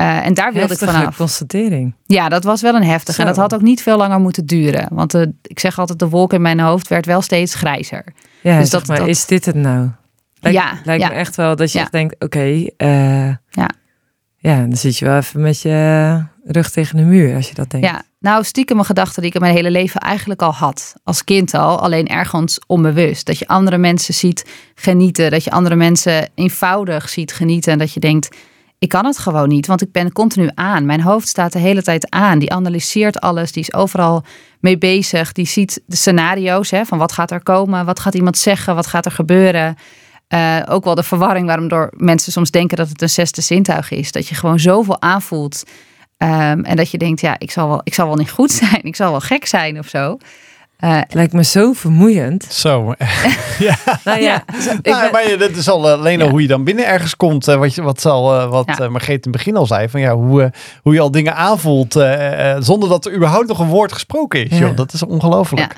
Uh, 0.00 0.26
en 0.26 0.34
daar 0.34 0.52
wilde 0.52 0.68
heftige 0.68 0.90
ik 0.90 0.96
vanaf. 0.98 1.16
constatering. 1.16 1.94
Ja, 2.06 2.28
dat 2.28 2.44
was 2.44 2.60
wel 2.62 2.74
een 2.74 2.84
heftige. 2.84 3.20
En 3.20 3.26
dat 3.26 3.36
had 3.36 3.54
ook 3.54 3.62
niet 3.62 3.82
veel 3.82 3.96
langer 3.96 4.20
moeten 4.20 4.46
duren. 4.46 4.86
Want 4.90 5.10
de, 5.10 5.32
ik 5.42 5.58
zeg 5.58 5.78
altijd, 5.78 5.98
de 5.98 6.08
wolk 6.08 6.32
in 6.32 6.42
mijn 6.42 6.60
hoofd 6.60 6.88
werd 6.88 7.06
wel 7.06 7.22
steeds 7.22 7.54
grijzer. 7.54 8.04
Ja, 8.40 8.58
dus 8.58 8.70
dat, 8.70 8.86
maar 8.86 8.98
dat... 8.98 9.08
is 9.08 9.26
dit 9.26 9.44
het 9.44 9.54
nou? 9.54 9.88
Lijkt, 10.40 10.58
ja, 10.58 10.72
lijkt 10.84 11.02
ja. 11.02 11.08
me 11.08 11.14
echt 11.14 11.36
wel 11.36 11.56
dat 11.56 11.72
je 11.72 11.78
Ja. 11.78 11.88
denkt, 11.90 12.14
oké, 12.24 12.66
eh, 12.76 13.26
Ja. 13.50 13.70
ja, 14.36 14.60
dan 14.60 14.76
zit 14.76 14.98
je 14.98 15.04
wel 15.04 15.16
even 15.16 15.40
met 15.40 15.60
je 15.60 16.24
rug 16.44 16.70
tegen 16.70 16.96
de 16.96 17.02
muur 17.02 17.34
als 17.34 17.48
je 17.48 17.54
dat 17.54 17.70
denkt. 17.70 17.86
Ja, 17.86 18.02
nou 18.20 18.44
stiekem 18.44 18.78
een 18.78 18.84
gedachte 18.84 19.20
die 19.20 19.28
ik 19.28 19.34
in 19.34 19.40
mijn 19.40 19.54
hele 19.54 19.70
leven 19.70 20.00
eigenlijk 20.00 20.42
al 20.42 20.52
had. 20.52 20.94
Als 21.04 21.24
kind 21.24 21.54
al, 21.54 21.80
alleen 21.80 22.06
ergens 22.08 22.58
onbewust. 22.66 23.26
Dat 23.26 23.38
je 23.38 23.48
andere 23.48 23.78
mensen 23.78 24.14
ziet 24.14 24.48
genieten. 24.74 25.30
Dat 25.30 25.44
je 25.44 25.50
andere 25.50 25.74
mensen 25.76 26.30
eenvoudig 26.34 27.08
ziet 27.08 27.32
genieten. 27.32 27.72
En 27.72 27.78
dat 27.78 27.92
je 27.92 28.00
denkt, 28.00 28.36
ik 28.82 28.88
kan 28.88 29.04
het 29.04 29.18
gewoon 29.18 29.48
niet. 29.48 29.66
Want 29.66 29.82
ik 29.82 29.92
ben 29.92 30.12
continu 30.12 30.50
aan. 30.54 30.86
Mijn 30.86 31.00
hoofd 31.00 31.28
staat 31.28 31.52
de 31.52 31.58
hele 31.58 31.82
tijd 31.82 32.10
aan. 32.10 32.38
Die 32.38 32.52
analyseert 32.52 33.20
alles. 33.20 33.52
Die 33.52 33.62
is 33.62 33.74
overal 33.74 34.24
mee 34.60 34.78
bezig. 34.78 35.32
Die 35.32 35.46
ziet 35.46 35.82
de 35.86 35.96
scenario's 35.96 36.70
hè, 36.70 36.84
van 36.84 36.98
wat 36.98 37.12
gaat 37.12 37.30
er 37.30 37.42
komen. 37.42 37.84
Wat 37.84 38.00
gaat 38.00 38.14
iemand 38.14 38.38
zeggen. 38.38 38.74
Wat 38.74 38.86
gaat 38.86 39.06
er 39.06 39.12
gebeuren. 39.12 39.76
Uh, 40.28 40.62
ook 40.68 40.84
wel 40.84 40.94
de 40.94 41.02
verwarring 41.02 41.46
waarom 41.46 41.68
door 41.68 41.92
mensen 41.96 42.32
soms 42.32 42.50
denken 42.50 42.76
dat 42.76 42.88
het 42.88 43.02
een 43.02 43.10
zesde 43.10 43.40
zintuig 43.40 43.90
is. 43.90 44.12
Dat 44.12 44.28
je 44.28 44.34
gewoon 44.34 44.58
zoveel 44.60 45.00
aanvoelt. 45.00 45.62
Um, 46.18 46.64
en 46.64 46.76
dat 46.76 46.90
je 46.90 46.98
denkt, 46.98 47.20
ja, 47.20 47.34
ik 47.38 47.50
zal, 47.50 47.68
wel, 47.68 47.80
ik 47.84 47.94
zal 47.94 48.06
wel 48.06 48.16
niet 48.16 48.30
goed 48.30 48.52
zijn. 48.62 48.82
Ik 48.82 48.96
zal 48.96 49.10
wel 49.10 49.20
gek 49.20 49.46
zijn 49.46 49.78
of 49.78 49.88
zo. 49.88 50.18
Eh, 50.82 50.98
Lijkt 51.08 51.32
me 51.32 51.44
zo 51.44 51.72
vermoeiend. 51.72 52.44
Zo. 52.50 52.94
ja. 53.58 53.76
Nou 54.04 54.20
ja, 54.20 54.42
ik 54.46 54.64
Nou, 54.82 55.02
ben- 55.02 55.12
maar 55.12 55.28
je, 55.28 55.36
dat 55.38 55.50
is 55.50 55.68
al 55.68 55.88
eh, 55.88 55.92
alleen 55.98 56.18
al 56.20 56.24
Ja. 56.26 56.30
hoe 56.30 56.42
je 56.42 56.48
dan 56.48 56.64
binnen 56.64 56.86
ergens 56.86 57.16
komt. 57.16 57.48
eh, 57.48 57.56
wat 57.56 57.74
je, 57.74 57.82
wat, 57.82 58.00
zal, 58.00 58.40
eh, 58.40 58.48
wat 58.50 58.66
Ja. 58.66 58.78
eh, 58.84 58.88
Margreet 58.88 59.26
in 59.26 59.32
het 59.32 59.42
begin 59.42 59.56
al 59.56 59.66
zei. 59.66 59.88
Van, 59.88 60.00
ja, 60.00 60.14
hoe, 60.14 60.42
eh, 60.42 60.48
hoe 60.82 60.94
je 60.94 61.00
al 61.00 61.10
dingen 61.10 61.34
aanvoelt. 61.36 61.96
eh, 61.96 62.50
eh, 62.50 62.56
zonder 62.62 62.88
dat 62.88 63.06
er 63.06 63.14
überhaupt 63.14 63.48
nog 63.48 63.58
een 63.58 63.66
woord 63.68 63.92
gesproken 63.92 64.44
is. 64.44 64.50
Ja. 64.58 64.66
Joh. 64.66 64.76
Dat 64.76 64.92
is 64.92 65.02
ongelooflijk. 65.02 65.74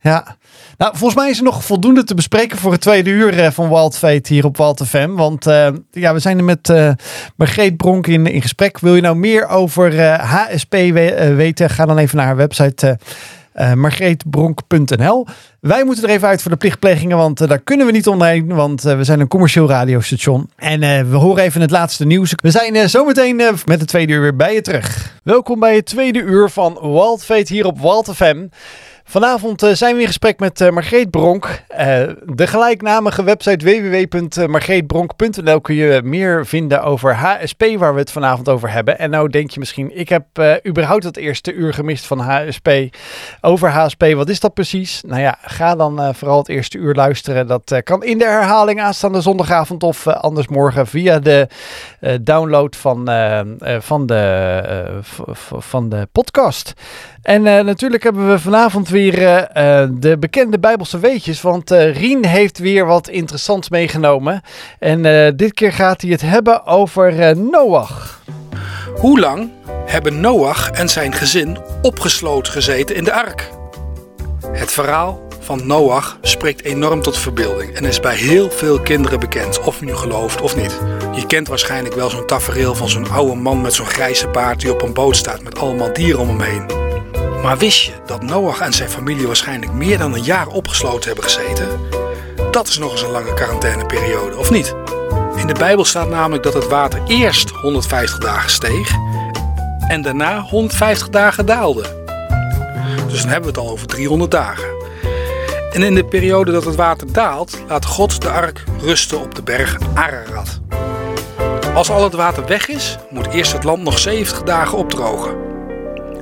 Ja. 0.00 0.36
Nou, 0.78 0.96
volgens 0.96 1.20
mij 1.20 1.30
is 1.30 1.38
er 1.38 1.44
nog 1.44 1.64
voldoende 1.64 2.04
te 2.04 2.14
bespreken 2.14 2.58
voor 2.58 2.72
het 2.72 2.80
tweede 2.80 3.10
uur 3.10 3.38
eh, 3.38 3.50
van 3.50 3.68
Wild 3.68 3.98
Fate 3.98 4.32
hier 4.32 4.44
op 4.44 4.56
Wild 4.56 4.82
FM. 4.86 5.10
Want 5.10 5.46
eh, 5.46 5.68
ja, 5.90 6.12
we 6.12 6.18
zijn 6.18 6.38
er 6.38 6.44
met 6.44 6.68
eh 6.68 6.90
Margreet 7.36 7.76
Bronk 7.76 8.06
in, 8.06 8.26
in 8.26 8.42
gesprek. 8.42 8.78
Wil 8.78 8.94
je 8.94 9.00
nou 9.02 9.16
meer 9.16 9.48
over 9.48 9.98
eh, 9.98 10.18
HSP 10.32 10.70
we- 10.72 11.12
eh, 11.14 11.34
weten? 11.34 11.70
Ga 11.70 11.86
dan 11.86 11.98
even 11.98 12.16
naar 12.16 12.26
haar 12.26 12.36
website 12.36 12.98
eh, 13.56 13.66
eh, 13.70 13.72
margreetbronk.nl. 13.72 15.26
Wij 15.60 15.84
moeten 15.84 16.04
er 16.04 16.10
even 16.10 16.28
uit 16.28 16.42
voor 16.42 16.50
de 16.50 16.56
plichtplegingen, 16.56 17.16
want 17.16 17.40
eh, 17.40 17.48
daar 17.48 17.58
kunnen 17.58 17.86
we 17.86 17.92
niet 17.92 18.06
omheen. 18.06 18.46
Want 18.46 18.84
eh, 18.84 18.96
we 18.96 19.04
zijn 19.04 19.20
een 19.20 19.28
commercieel 19.28 19.68
radiostation. 19.68 20.50
En 20.56 20.80
we 21.10 21.16
horen 21.16 21.42
even 21.42 21.60
het 21.60 21.70
laatste 21.70 22.06
nieuws. 22.06 22.32
We 22.36 22.50
zijn 22.50 22.88
zometeen 22.88 23.36
met 23.36 23.80
het 23.80 23.86
tweede 23.88 24.12
uur 24.12 24.20
weer 24.20 24.36
bij 24.36 24.54
je 24.54 24.60
terug. 24.60 25.14
Welkom 25.22 25.60
bij 25.60 25.74
het 25.74 25.86
tweede 25.86 26.22
uur 26.22 26.48
van 26.48 26.78
Wild 26.80 27.24
Fate 27.24 27.52
hier 27.52 27.66
op 27.66 27.80
Wild 27.80 28.10
FM. 28.14 28.46
Vanavond 29.08 29.62
eh, 29.62 29.72
zijn 29.72 29.94
we 29.94 30.00
in 30.00 30.06
gesprek 30.06 30.38
met 30.38 30.60
eh, 30.60 30.70
Margreet 30.70 31.10
Bronk. 31.10 31.62
Eh, 31.68 32.02
de 32.24 32.46
gelijknamige 32.46 33.22
website 33.22 33.64
www.margreetbronk.nl 33.64 35.60
kun 35.60 35.74
je 35.74 36.00
meer 36.04 36.46
vinden 36.46 36.82
over 36.82 37.14
HSP, 37.14 37.64
waar 37.76 37.94
we 37.94 38.00
het 38.00 38.10
vanavond 38.10 38.48
over 38.48 38.70
hebben. 38.70 38.98
En 38.98 39.10
nou 39.10 39.28
denk 39.28 39.50
je 39.50 39.58
misschien, 39.58 39.98
ik 39.98 40.08
heb 40.08 40.24
überhaupt 40.66 41.04
het 41.04 41.16
eerste 41.16 41.52
uur 41.52 41.74
gemist 41.74 42.06
van 42.06 42.18
HSP. 42.18 42.70
Over 43.40 43.70
HSP, 43.70 44.12
wat 44.14 44.28
is 44.28 44.40
dat 44.40 44.54
precies? 44.54 45.02
Nou 45.06 45.20
ja, 45.20 45.38
ga 45.40 45.76
dan 45.76 46.14
vooral 46.14 46.38
het 46.38 46.48
eerste 46.48 46.78
uur 46.78 46.94
luisteren. 46.94 47.46
Dat 47.46 47.80
kan 47.84 48.04
in 48.04 48.18
de 48.18 48.24
herhaling 48.24 48.80
aanstaande 48.80 49.20
zondagavond 49.20 49.82
of 49.82 50.06
anders 50.06 50.48
morgen 50.48 50.86
via 50.86 51.18
de 51.18 51.48
download 52.20 52.76
van, 52.76 53.10
van, 53.80 54.06
de, 54.06 54.62
van 55.58 55.88
de 55.88 56.08
podcast. 56.12 56.72
En 57.26 57.46
eh, 57.46 57.64
natuurlijk 57.64 58.02
hebben 58.02 58.30
we 58.30 58.38
vanavond 58.38 58.88
weer 58.88 59.22
eh, 59.22 59.82
eh, 59.82 59.90
de 59.92 60.18
bekende 60.18 60.58
Bijbelse 60.58 60.98
weetjes. 60.98 61.42
Want 61.42 61.70
Rien 61.70 62.24
heeft 62.24 62.58
weer 62.58 62.86
wat 62.86 63.08
interessants 63.08 63.68
meegenomen. 63.68 64.42
En 64.78 65.02
dit 65.36 65.54
keer 65.54 65.72
gaat 65.72 66.00
hij 66.00 66.10
het 66.10 66.20
hebben 66.20 66.66
over 66.66 67.36
Noach. 67.36 68.20
Hoe 68.96 69.20
lang 69.20 69.50
hebben 69.86 70.20
Noach 70.20 70.70
en 70.70 70.88
zijn 70.88 71.12
gezin 71.12 71.58
opgesloten 71.82 72.52
gezeten 72.52 72.96
in 72.96 73.04
de 73.04 73.12
ark? 73.12 73.50
Het 74.52 74.72
verhaal 74.72 75.20
van 75.40 75.66
Noach 75.66 76.18
spreekt 76.20 76.64
enorm 76.64 77.02
tot 77.02 77.18
verbeelding 77.18 77.74
en 77.74 77.84
is 77.84 78.00
bij 78.00 78.16
heel 78.16 78.50
veel 78.50 78.80
kinderen 78.80 79.20
bekend, 79.20 79.60
of 79.60 79.80
nu 79.80 79.94
gelooft 79.94 80.40
of 80.40 80.56
niet. 80.56 80.80
Je 81.14 81.26
kent 81.26 81.48
waarschijnlijk 81.48 81.94
wel 81.94 82.10
zo'n 82.10 82.26
tafereel 82.26 82.74
van 82.74 82.88
zo'n 82.88 83.10
oude 83.10 83.34
man 83.34 83.60
met 83.60 83.74
zo'n 83.74 83.86
grijze 83.86 84.28
baard 84.28 84.60
die 84.60 84.72
op 84.72 84.82
een 84.82 84.94
boot 84.94 85.16
staat 85.16 85.42
met 85.42 85.58
allemaal 85.58 85.92
dieren 85.92 86.20
om 86.20 86.28
hem 86.28 86.40
heen. 86.40 86.85
Maar 87.42 87.58
wist 87.58 87.82
je 87.82 87.92
dat 88.06 88.22
Noach 88.22 88.60
en 88.60 88.72
zijn 88.72 88.90
familie 88.90 89.26
waarschijnlijk 89.26 89.72
meer 89.72 89.98
dan 89.98 90.14
een 90.14 90.22
jaar 90.22 90.46
opgesloten 90.46 91.06
hebben 91.06 91.24
gezeten? 91.24 91.68
Dat 92.50 92.68
is 92.68 92.78
nog 92.78 92.92
eens 92.92 93.02
een 93.02 93.10
lange 93.10 93.34
quarantaineperiode, 93.34 94.36
of 94.36 94.50
niet? 94.50 94.74
In 95.36 95.46
de 95.46 95.54
Bijbel 95.58 95.84
staat 95.84 96.08
namelijk 96.08 96.42
dat 96.42 96.54
het 96.54 96.68
water 96.68 97.02
eerst 97.06 97.50
150 97.50 98.18
dagen 98.18 98.50
steeg 98.50 98.90
en 99.88 100.02
daarna 100.02 100.40
150 100.40 101.08
dagen 101.08 101.46
daalde. 101.46 101.82
Dus 103.08 103.20
dan 103.20 103.30
hebben 103.30 103.52
we 103.52 103.58
het 103.58 103.66
al 103.66 103.72
over 103.72 103.86
300 103.86 104.30
dagen. 104.30 104.68
En 105.72 105.82
in 105.82 105.94
de 105.94 106.04
periode 106.04 106.52
dat 106.52 106.64
het 106.64 106.74
water 106.74 107.12
daalt, 107.12 107.58
laat 107.68 107.84
God 107.84 108.22
de 108.22 108.30
ark 108.30 108.64
rusten 108.80 109.20
op 109.20 109.34
de 109.34 109.42
berg 109.42 109.76
Ararat. 109.94 110.60
Als 111.74 111.90
al 111.90 112.04
het 112.04 112.14
water 112.14 112.46
weg 112.46 112.68
is, 112.68 112.96
moet 113.10 113.26
eerst 113.26 113.52
het 113.52 113.64
land 113.64 113.82
nog 113.82 113.98
70 113.98 114.42
dagen 114.42 114.78
opdrogen. 114.78 115.45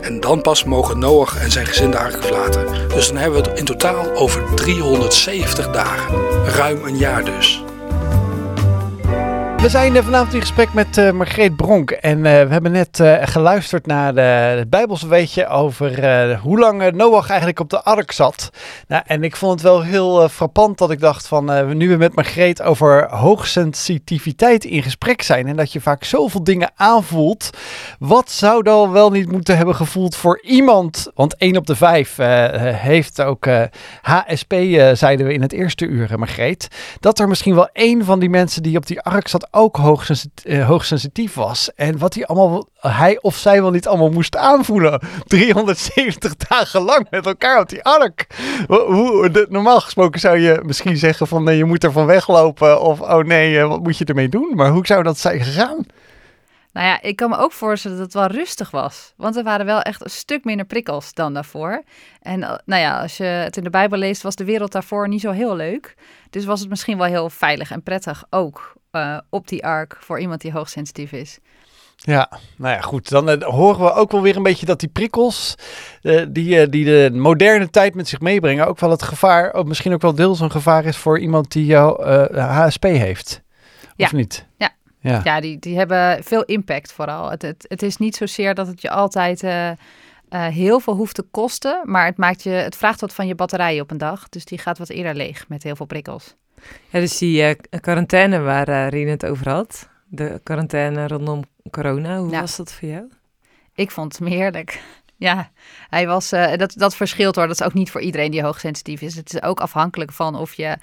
En 0.05 0.21
dan 0.21 0.41
pas 0.41 0.65
mogen 0.65 0.99
Noach 0.99 1.37
en 1.37 1.51
zijn 1.51 1.67
gezin 1.67 1.91
de 1.91 1.99
ark 1.99 2.23
verlaten. 2.23 2.89
Dus 2.89 3.07
dan 3.07 3.17
hebben 3.17 3.43
we 3.43 3.49
het 3.49 3.59
in 3.59 3.65
totaal 3.65 4.17
over 4.17 4.55
370 4.55 5.71
dagen. 5.71 6.15
Ruim 6.47 6.85
een 6.85 6.97
jaar 6.97 7.25
dus. 7.25 7.64
We 9.65 9.71
zijn 9.71 9.97
eh, 9.97 10.05
vanavond 10.05 10.35
in 10.35 10.41
gesprek 10.41 10.73
met 10.73 10.99
eh, 10.99 11.11
Margreet 11.11 11.57
Bronk. 11.57 11.91
En 11.91 12.17
eh, 12.17 12.23
we 12.47 12.53
hebben 12.53 12.73
net 12.73 13.03
geluisterd 13.21 13.87
naar 13.87 14.15
de, 14.15 14.21
het 14.21 14.71
Bijbelse 14.71 15.09
weetje 15.09 15.49
over 15.49 16.39
hoe 16.39 16.59
lang 16.59 16.93
Noach 16.93 17.29
eigenlijk 17.29 17.61
op 17.61 17.71
de 17.71 17.83
ark 17.83 18.13
zat. 18.13 18.51
Nou, 18.89 19.03
en 19.07 19.23
ik 19.23 19.37
vond 19.37 19.53
het 19.53 19.63
wel 19.63 19.83
heel 19.83 20.29
frappant 20.29 20.79
dat 20.79 20.91
ik 20.91 21.01
dacht 21.01 21.27
van 21.27 21.77
nu 21.77 21.89
we 21.89 21.97
met 21.97 22.15
Margreet 22.15 22.63
over 22.63 23.09
hoogsensitiviteit 23.11 24.65
in 24.65 24.83
gesprek 24.83 25.23
zijn. 25.23 25.47
En 25.47 25.57
dat 25.57 25.73
je 25.73 25.81
vaak 25.81 26.05
zoveel 26.05 26.45
dingen 26.45 26.71
aanvoelt. 26.77 27.51
Wat 27.99 28.31
zou 28.31 28.63
dan 28.63 28.91
wel 28.91 29.11
niet 29.11 29.33
moeten 29.33 29.57
hebben 29.57 29.75
gevoeld 29.75 30.17
voor 30.17 30.41
iemand? 30.43 31.11
Want 31.15 31.37
1 31.37 31.57
op 31.57 31.67
de 31.67 31.77
5 31.77 32.17
heeft 32.77 33.21
ook 33.21 33.47
HSP, 34.03 34.55
zeiden 34.93 35.27
we 35.27 35.33
in 35.33 35.43
het 35.43 35.53
eerste 35.53 35.87
uur, 35.87 36.19
Margreet. 36.19 36.69
Dat 37.01 37.19
er 37.19 37.29
misschien 37.29 37.55
wel 37.55 37.69
één 37.73 38.05
van 38.05 38.19
die 38.19 38.31
mensen 38.31 38.63
die 38.63 38.77
op 38.77 38.87
die 38.87 39.01
ark 39.01 39.29
zat 39.29 39.53
ook 39.55 39.77
hoogsensitief, 39.77 40.45
eh, 40.45 40.67
hoogsensitief 40.67 41.35
was. 41.35 41.75
En 41.75 41.99
wat 41.99 42.15
hij 42.15 42.27
allemaal, 42.27 42.69
hij 42.81 43.19
of 43.21 43.37
zij 43.37 43.63
wel 43.63 43.71
niet 43.71 43.87
allemaal 43.87 44.11
moest 44.11 44.37
aanvoelen. 44.37 45.01
370 45.27 46.37
dagen 46.37 46.83
lang 46.83 47.07
met 47.11 47.27
elkaar 47.27 47.61
op 47.61 47.69
die 47.69 47.85
ark. 47.85 48.27
Hoe, 48.67 49.31
de- 49.31 49.47
normaal 49.49 49.81
gesproken 49.81 50.21
zou 50.21 50.39
je 50.39 50.61
misschien 50.65 50.97
zeggen 50.97 51.27
van 51.27 51.45
nee, 51.45 51.57
je 51.57 51.65
moet 51.65 51.85
ervan 51.85 52.07
weglopen. 52.07 52.81
Of 52.81 53.01
oh 53.01 53.19
nee, 53.19 53.59
eh, 53.59 53.69
wat 53.69 53.83
moet 53.83 53.99
je 53.99 54.05
ermee 54.05 54.29
doen? 54.29 54.53
Maar 54.55 54.71
hoe 54.71 54.87
zou 54.87 55.03
dat 55.03 55.19
zijn 55.19 55.41
gegaan? 55.41 55.87
Nou 56.73 56.87
ja, 56.87 57.03
ik 57.03 57.17
kan 57.17 57.31
me 57.31 57.37
ook 57.37 57.53
voorstellen 57.53 57.97
dat 57.97 58.07
het 58.07 58.15
wel 58.15 58.27
rustig 58.41 58.71
was. 58.71 59.13
Want 59.17 59.37
er 59.37 59.43
waren 59.45 59.67
wel 59.67 59.81
echt 59.81 60.05
een 60.05 60.11
stuk 60.11 60.45
minder 60.45 60.67
prikkels 60.67 61.13
dan 61.13 61.35
daarvoor. 61.35 61.83
En 62.21 62.43
eh, 62.43 62.55
nou 62.65 62.83
ja, 62.83 63.01
als 63.01 63.17
je 63.17 63.25
het 63.25 63.57
in 63.57 63.65
de 63.65 63.71
Bijbel 63.71 63.99
leest, 63.99 64.23
was 64.23 64.35
de 64.35 64.45
wereld 64.45 64.73
daarvoor 64.73 65.09
niet 65.09 65.21
zo 65.21 65.31
heel 65.31 65.57
leuk. 65.57 65.95
Dus 66.31 66.45
was 66.45 66.61
het 66.61 66.69
misschien 66.69 66.99
wel 66.99 67.07
heel 67.07 67.31
veilig 67.31 67.71
en 67.71 67.83
prettig 67.83 68.25
ook 68.31 68.75
eh, 68.95 69.19
op 69.31 69.49
die 69.49 69.67
ark 69.67 69.97
voor 70.01 70.21
iemand 70.21 70.41
die 70.41 70.53
hoogsensitief 70.53 71.13
is. 71.13 71.39
Ja, 71.97 72.31
nou 72.57 72.75
ja, 72.75 72.81
goed. 72.81 73.09
Dan 73.09 73.29
eh, 73.29 73.49
horen 73.49 73.85
we 73.85 73.93
ook 73.93 74.13
wel 74.13 74.23
weer 74.23 74.37
een 74.37 74.43
beetje 74.43 74.67
dat 74.67 74.81
die 74.81 74.89
prikkels, 74.89 75.55
eh, 76.03 76.27
die, 76.29 76.69
die 76.69 76.85
de 76.85 77.11
moderne 77.13 77.71
tijd 77.71 77.95
met 77.95 78.09
zich 78.09 78.21
meebrengen, 78.21 78.67
ook 78.67 78.81
wel 78.81 78.91
het 78.91 79.03
gevaar, 79.03 79.55
ook 79.55 79.67
misschien 79.67 79.93
ook 79.93 80.03
wel 80.03 80.15
deels 80.15 80.41
een 80.41 80.51
gevaar 80.51 80.85
is 80.85 80.97
voor 80.97 81.19
iemand 81.19 81.53
die 81.53 81.67
jou, 81.67 82.09
HSP 82.41 82.83
heeft. 82.83 83.43
Ja. 83.97 84.05
Of 84.05 84.13
niet? 84.13 84.47
Ja. 84.57 84.71
Ja. 85.01 85.21
Ja, 85.25 85.41
die, 85.41 85.59
die 85.59 85.77
hebben 85.77 86.25
veel 86.25 86.43
impact 86.43 86.93
vooral. 86.93 87.31
Het, 87.31 87.43
het, 87.43 87.65
het 87.69 87.83
is 87.83 87.97
niet 87.97 88.17
zozeer 88.17 88.55
dat 88.55 88.67
het 88.67 88.81
je 88.81 88.91
altijd 88.91 89.45
heel 90.29 90.81
veel 90.81 90.95
hoeft 90.95 91.15
te 91.15 91.23
kosten, 91.31 91.81
maar 91.85 92.07
het, 92.07 92.17
maakt 92.17 92.43
je, 92.43 92.51
het 92.51 92.77
vraagt 92.77 93.01
wat 93.01 93.15
van 93.15 93.27
je 93.27 93.35
batterij 93.35 93.81
op 93.81 93.91
een 93.91 93.99
dag. 93.99 94.29
Dus 94.29 94.45
die 94.45 94.59
gaat 94.59 94.79
wat 94.79 94.89
eerder 94.89 95.15
leeg 95.15 95.49
met 95.49 95.63
heel 95.63 95.77
veel 95.77 95.87
prikkels. 95.87 96.35
Ja, 96.91 97.01
dus 97.01 97.19
die 97.19 97.43
eh, 97.43 97.81
quarantaine 97.81 98.39
waar 98.41 98.69
eh 98.69 98.89
Rien 98.89 99.09
het 99.09 99.27
over 99.27 99.49
had. 99.49 99.89
De 100.07 100.41
quarantaine 100.43 101.07
rondom 101.09 101.43
corona. 101.71 102.19
Hoe 102.19 102.31
Ja. 102.31 102.41
was 102.41 102.57
dat 102.57 102.73
voor 102.73 102.89
jou? 102.89 103.05
Ik 103.75 103.91
vond 103.91 104.19
hem 104.19 104.29
heerlijk. 104.29 104.81
Ja, 105.17 105.51
hij 105.89 106.07
was, 106.07 106.33
eh, 106.33 106.57
dat, 106.57 106.73
dat 106.77 106.97
verschilt 106.97 107.37
hoor. 107.37 107.47
Dat 107.47 107.61
is 107.61 107.67
ook 107.67 107.75
niet 107.75 107.91
voor 107.91 108.01
iedereen 108.01 108.31
die 108.31 108.43
hoogsensitief 108.43 109.01
is. 109.01 109.15
Het 109.15 109.35
is 109.35 109.43
ook 109.43 109.61
afhankelijk 109.61 110.13
van 110.13 110.35
of 110.37 110.55
je, 110.55 110.77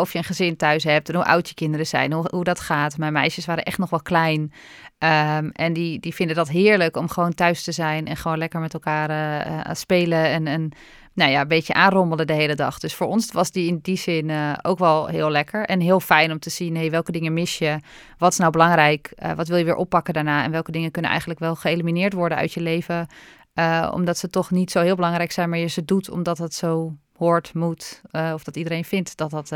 of 0.00 0.12
je 0.12 0.18
een 0.18 0.24
gezin 0.24 0.56
thuis 0.56 0.84
hebt 0.84 1.08
en 1.08 1.14
hoe 1.14 1.24
oud 1.24 1.48
je 1.48 1.54
kinderen 1.54 1.86
zijn, 1.86 2.12
hoe, 2.12 2.26
hoe 2.30 2.44
dat 2.44 2.60
gaat. 2.60 2.98
Mijn 2.98 3.12
meisjes 3.12 3.46
waren 3.46 3.64
echt 3.64 3.78
nog 3.78 3.90
wel 3.90 4.02
klein. 4.02 4.52
Ehm, 4.98 5.48
en 5.52 5.72
die, 5.72 6.00
die 6.00 6.14
vinden 6.14 6.36
dat 6.36 6.48
heerlijk 6.48 6.96
om 6.96 7.08
gewoon 7.08 7.34
thuis 7.34 7.62
te 7.64 7.72
zijn 7.72 8.06
en 8.06 8.16
gewoon 8.16 8.38
lekker 8.38 8.60
met 8.60 8.74
elkaar 8.74 9.76
spelen 9.76 10.24
en, 10.24 10.46
en 10.46 10.72
nou 11.14 11.30
ja, 11.30 11.40
een 11.40 11.48
beetje 11.48 11.74
aanrommelen 11.74 12.26
de 12.26 12.32
hele 12.32 12.54
dag. 12.54 12.78
Dus 12.78 12.94
voor 12.94 13.06
ons 13.06 13.32
was 13.32 13.50
die 13.50 13.68
in 13.68 13.78
die 13.82 13.96
zin 13.96 14.30
eh, 14.30 14.52
ook 14.62 14.78
wel 14.78 15.06
heel 15.06 15.30
lekker 15.30 15.64
en 15.64 15.80
heel 15.80 16.00
fijn 16.00 16.30
om 16.30 16.38
te 16.38 16.50
zien, 16.50 16.76
hey, 16.76 16.90
welke 16.90 17.12
dingen 17.12 17.32
mis 17.32 17.58
je? 17.58 17.78
Wat 18.18 18.32
is 18.32 18.38
nou 18.38 18.50
belangrijk? 18.50 19.12
Eh, 19.16 19.32
wat 19.32 19.48
wil 19.48 19.56
je 19.56 19.64
weer 19.64 19.74
oppakken 19.74 20.14
daarna? 20.14 20.44
En 20.44 20.50
welke 20.50 20.72
dingen 20.72 20.90
kunnen 20.90 21.10
eigenlijk 21.10 21.40
wel 21.40 21.54
geëlimineerd 21.54 22.12
worden 22.12 22.38
uit 22.38 22.52
je 22.52 22.60
leven? 22.60 23.06
Eh, 23.54 23.90
omdat 23.94 24.18
ze 24.18 24.30
toch 24.30 24.50
niet 24.50 24.70
zo 24.70 24.80
heel 24.80 24.96
belangrijk 24.96 25.32
zijn, 25.32 25.48
maar 25.48 25.58
je 25.58 25.66
ze 25.66 25.84
doet 25.84 26.10
omdat 26.10 26.38
het 26.38 26.54
zo 26.54 26.96
hoort, 27.16 27.54
moet. 27.54 28.02
of 28.12 28.44
dat 28.44 28.56
iedereen 28.56 28.84
vindt 28.84 29.16
dat 29.16 29.30
dat 29.30 29.52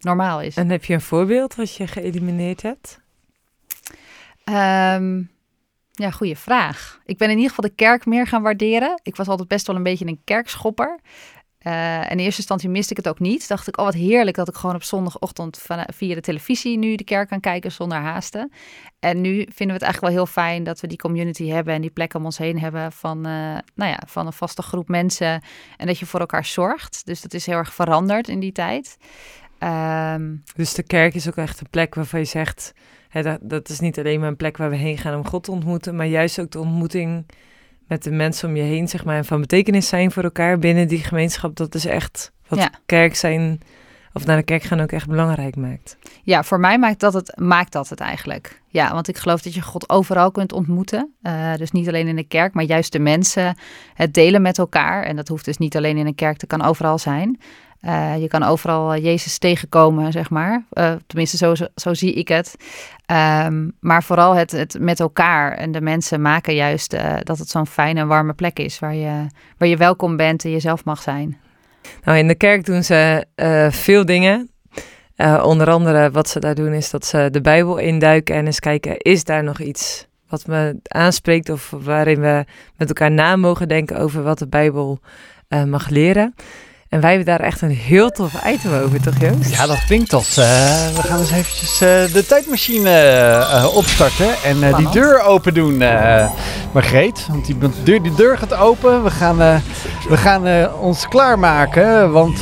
normaal 0.00 0.40
is. 0.40 0.56
En 0.56 0.70
heb 0.70 0.84
je 0.84 0.94
een 0.94 1.00
voorbeeld 1.00 1.54
wat 1.54 1.74
je 1.74 1.86
geëlimineerd 1.86 2.62
hebt? 2.62 3.00
Ehm, 4.44 5.22
ja, 5.94 6.10
goede 6.10 6.36
vraag. 6.36 7.00
Ik 7.04 7.18
ben 7.18 7.28
in 7.28 7.36
ieder 7.36 7.48
geval 7.48 7.68
de 7.68 7.74
kerk 7.74 8.06
meer 8.06 8.26
gaan 8.26 8.42
waarderen. 8.42 9.00
Ik 9.02 9.16
was 9.16 9.28
altijd 9.28 9.48
best 9.48 9.66
wel 9.66 9.76
een 9.76 9.82
beetje 9.82 10.06
een 10.06 10.20
kerkschopper. 10.24 11.00
Uh, 11.66 12.10
in 12.10 12.18
eerste 12.18 12.40
instantie 12.40 12.68
miste 12.68 12.90
ik 12.90 12.96
het 12.96 13.08
ook 13.08 13.18
niet. 13.18 13.48
Dacht 13.48 13.68
ik, 13.68 13.78
oh 13.78 13.84
wat 13.84 13.94
heerlijk 13.94 14.36
dat 14.36 14.48
ik 14.48 14.54
gewoon 14.54 14.74
op 14.74 14.82
zondagochtend 14.82 15.58
van, 15.58 15.86
via 15.92 16.14
de 16.14 16.20
televisie 16.20 16.78
nu 16.78 16.94
de 16.94 17.04
kerk 17.04 17.28
kan 17.28 17.40
kijken 17.40 17.72
zonder 17.72 17.98
haasten. 17.98 18.52
En 18.98 19.20
nu 19.20 19.30
vinden 19.34 19.66
we 19.66 19.72
het 19.72 19.82
eigenlijk 19.82 20.14
wel 20.14 20.24
heel 20.24 20.32
fijn 20.32 20.64
dat 20.64 20.80
we 20.80 20.86
die 20.86 20.98
community 20.98 21.48
hebben 21.48 21.74
en 21.74 21.80
die 21.80 21.90
plek 21.90 22.14
om 22.14 22.24
ons 22.24 22.38
heen 22.38 22.58
hebben 22.58 22.92
van, 22.92 23.16
uh, 23.16 23.32
nou 23.74 23.90
ja, 23.90 24.02
van 24.06 24.26
een 24.26 24.32
vaste 24.32 24.62
groep 24.62 24.88
mensen. 24.88 25.42
En 25.76 25.86
dat 25.86 25.98
je 25.98 26.06
voor 26.06 26.20
elkaar 26.20 26.44
zorgt. 26.44 27.06
Dus 27.06 27.20
dat 27.20 27.34
is 27.34 27.46
heel 27.46 27.56
erg 27.56 27.74
veranderd 27.74 28.28
in 28.28 28.40
die 28.40 28.52
tijd. 28.52 28.96
Um, 29.64 30.42
dus 30.56 30.74
de 30.74 30.82
kerk 30.82 31.14
is 31.14 31.28
ook 31.28 31.36
echt 31.36 31.60
een 31.60 31.70
plek 31.70 31.94
waarvan 31.94 32.20
je 32.20 32.26
zegt, 32.26 32.72
hè, 33.08 33.22
dat, 33.22 33.38
dat 33.42 33.68
is 33.68 33.80
niet 33.80 33.98
alleen 33.98 34.20
maar 34.20 34.28
een 34.28 34.36
plek 34.36 34.56
waar 34.56 34.70
we 34.70 34.76
heen 34.76 34.98
gaan 34.98 35.16
om 35.16 35.26
God 35.26 35.44
te 35.44 35.50
ontmoeten, 35.50 35.96
maar 35.96 36.06
juist 36.06 36.40
ook 36.40 36.50
de 36.50 36.58
ontmoeting 36.58 37.26
met 37.88 38.02
de 38.02 38.10
mensen 38.10 38.48
om 38.48 38.56
je 38.56 38.62
heen, 38.62 38.88
zeg 38.88 39.04
maar, 39.04 39.16
en 39.16 39.24
van 39.24 39.40
betekenis 39.40 39.88
zijn 39.88 40.10
voor 40.10 40.22
elkaar 40.22 40.58
binnen 40.58 40.88
die 40.88 41.04
gemeenschap. 41.04 41.56
Dat 41.56 41.74
is 41.74 41.84
echt 41.84 42.32
wat 42.48 42.58
ja. 42.58 42.70
kerk 42.86 43.14
zijn, 43.14 43.60
of 44.12 44.26
naar 44.26 44.36
de 44.36 44.42
kerk 44.42 44.62
gaan 44.62 44.80
ook 44.80 44.92
echt 44.92 45.08
belangrijk 45.08 45.56
maakt. 45.56 45.96
Ja, 46.22 46.42
voor 46.42 46.60
mij 46.60 46.78
maakt 46.78 47.00
dat 47.00 47.14
het, 47.14 47.32
maakt 47.40 47.72
dat 47.72 47.88
het 47.88 48.00
eigenlijk. 48.00 48.62
Ja, 48.68 48.92
want 48.92 49.08
ik 49.08 49.18
geloof 49.18 49.42
dat 49.42 49.54
je 49.54 49.62
God 49.62 49.88
overal 49.88 50.30
kunt 50.30 50.52
ontmoeten. 50.52 51.14
Uh, 51.22 51.54
dus 51.54 51.70
niet 51.70 51.88
alleen 51.88 52.08
in 52.08 52.16
de 52.16 52.26
kerk, 52.26 52.54
maar 52.54 52.64
juist 52.64 52.92
de 52.92 52.98
mensen, 52.98 53.56
het 53.94 54.14
delen 54.14 54.42
met 54.42 54.58
elkaar. 54.58 55.02
En 55.02 55.16
dat 55.16 55.28
hoeft 55.28 55.44
dus 55.44 55.58
niet 55.58 55.76
alleen 55.76 55.96
in 55.96 56.06
een 56.06 56.14
kerk, 56.14 56.38
dat 56.38 56.48
kan 56.48 56.62
overal 56.62 56.98
zijn. 56.98 57.40
Uh, 57.86 58.20
je 58.20 58.28
kan 58.28 58.42
overal 58.42 58.96
Jezus 58.96 59.38
tegenkomen, 59.38 60.12
zeg 60.12 60.30
maar. 60.30 60.64
Uh, 60.72 60.92
tenminste, 61.06 61.36
zo, 61.36 61.54
zo, 61.74 61.94
zie 61.94 62.12
ik 62.12 62.28
het. 62.28 62.56
Um, 63.46 63.72
maar 63.80 64.02
vooral 64.02 64.34
het, 64.34 64.50
het 64.50 64.76
met 64.80 65.00
elkaar 65.00 65.52
en 65.52 65.72
de 65.72 65.80
mensen 65.80 66.22
maken 66.22 66.54
juist 66.54 66.96
dat 67.22 67.38
het 67.38 67.48
zo'n 67.48 67.66
fijne 67.66 68.06
warme 68.06 68.32
plek 68.32 68.58
is 68.58 68.78
waar 68.78 68.94
je, 68.94 69.26
waar 69.58 69.68
je 69.68 69.76
welkom 69.76 70.16
bent 70.16 70.44
en 70.44 70.50
jezelf 70.50 70.84
mag 70.84 71.02
zijn. 71.02 71.38
Nou, 72.04 72.18
in 72.18 72.28
de 72.28 72.34
kerk 72.34 72.64
doen 72.64 72.82
ze 72.84 73.26
veel 73.70 74.04
dingen. 74.04 74.50
onder 75.42 75.70
andere 75.70 76.10
wat 76.10 76.28
ze 76.28 76.40
daar 76.40 76.54
doen 76.54 76.72
is 76.72 76.90
dat 76.90 77.06
ze 77.06 77.28
de 77.30 77.40
Bijbel 77.40 77.76
induiken 77.76 78.34
en 78.34 78.46
eens 78.46 78.60
kijken, 78.60 78.98
is 78.98 79.24
daar 79.24 79.44
nog 79.44 79.60
iets 79.60 80.06
wat 80.28 80.46
me 80.46 80.76
aanspreekt 80.82 81.48
of 81.48 81.70
waarin 81.70 82.20
we 82.20 82.44
met 82.76 82.88
elkaar 82.88 83.10
na 83.10 83.36
mogen 83.36 83.68
denken 83.68 83.98
over 83.98 84.22
wat 84.22 84.38
de 84.38 84.48
Bijbel 84.48 85.00
mag 85.66 85.88
leren. 85.88 86.34
En 86.94 87.00
wij 87.00 87.08
hebben 87.14 87.26
daar 87.26 87.46
echt 87.46 87.60
een 87.60 87.70
heel 87.70 88.10
tof 88.10 88.32
item 88.46 88.72
over, 88.72 89.00
toch 89.00 89.14
Joost? 89.20 89.50
Ja, 89.50 89.66
dat 89.66 89.84
klinkt 89.84 90.12
als... 90.12 90.38
Uh, 90.38 90.44
we 90.94 91.02
gaan 91.02 91.18
eens 91.18 91.30
eventjes 91.30 91.82
uh, 91.82 91.88
de 92.12 92.26
tijdmachine 92.26 92.90
uh, 92.90 93.76
opstarten 93.76 94.26
en 94.44 94.74
die 94.76 94.90
deur 94.90 95.22
open 95.22 95.54
doen, 95.54 95.78
Margreet. 96.72 97.26
Want 97.30 97.46
die 97.46 97.56
deur, 97.82 98.02
die 98.02 98.14
deur 98.14 98.38
gaat 98.38 98.54
open. 98.54 99.02
We 99.02 99.10
gaan, 99.10 99.36
we 100.08 100.16
gaan 100.16 100.72
ons 100.80 101.08
klaarmaken, 101.08 102.12
want 102.12 102.38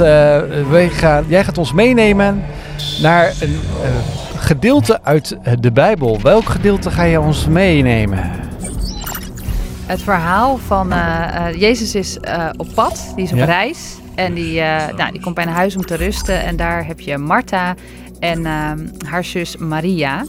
wij 0.69 0.89
gaan, 0.89 1.25
jij 1.29 1.45
gaat 1.45 1.59
ons 1.59 1.73
meenemen 1.73 2.45
naar 3.03 3.33
een 3.41 3.61
gedeelte 4.37 4.99
uit 5.03 5.37
de 5.61 5.73
Bijbel. 5.73 6.21
Welk 6.23 6.49
gedeelte 6.49 6.91
ga 6.91 7.03
je 7.03 7.21
ons 7.21 7.47
meenemen? 7.47 8.31
Het 9.87 10.03
verhaal 10.03 10.59
van 10.67 10.93
Jezus 11.57 11.95
is 11.95 12.19
op 12.57 12.69
pad, 12.75 13.13
die 13.17 13.25
is 13.25 13.33
op 13.33 13.39
reis. 13.39 14.01
En 14.23 14.35
die, 14.35 14.59
uh, 14.59 14.89
nou, 14.97 15.13
die 15.13 15.21
komt 15.21 15.35
bij 15.35 15.45
een 15.45 15.51
huis 15.51 15.77
om 15.77 15.87
te 15.87 15.95
rusten. 15.95 16.43
En 16.43 16.57
daar 16.57 16.87
heb 16.87 17.01
je 17.01 17.19
Martha 17.19 17.75
en 18.19 18.41
uh, 18.41 18.73
haar 19.07 19.25
zus 19.25 19.57
Maria. 19.57 20.25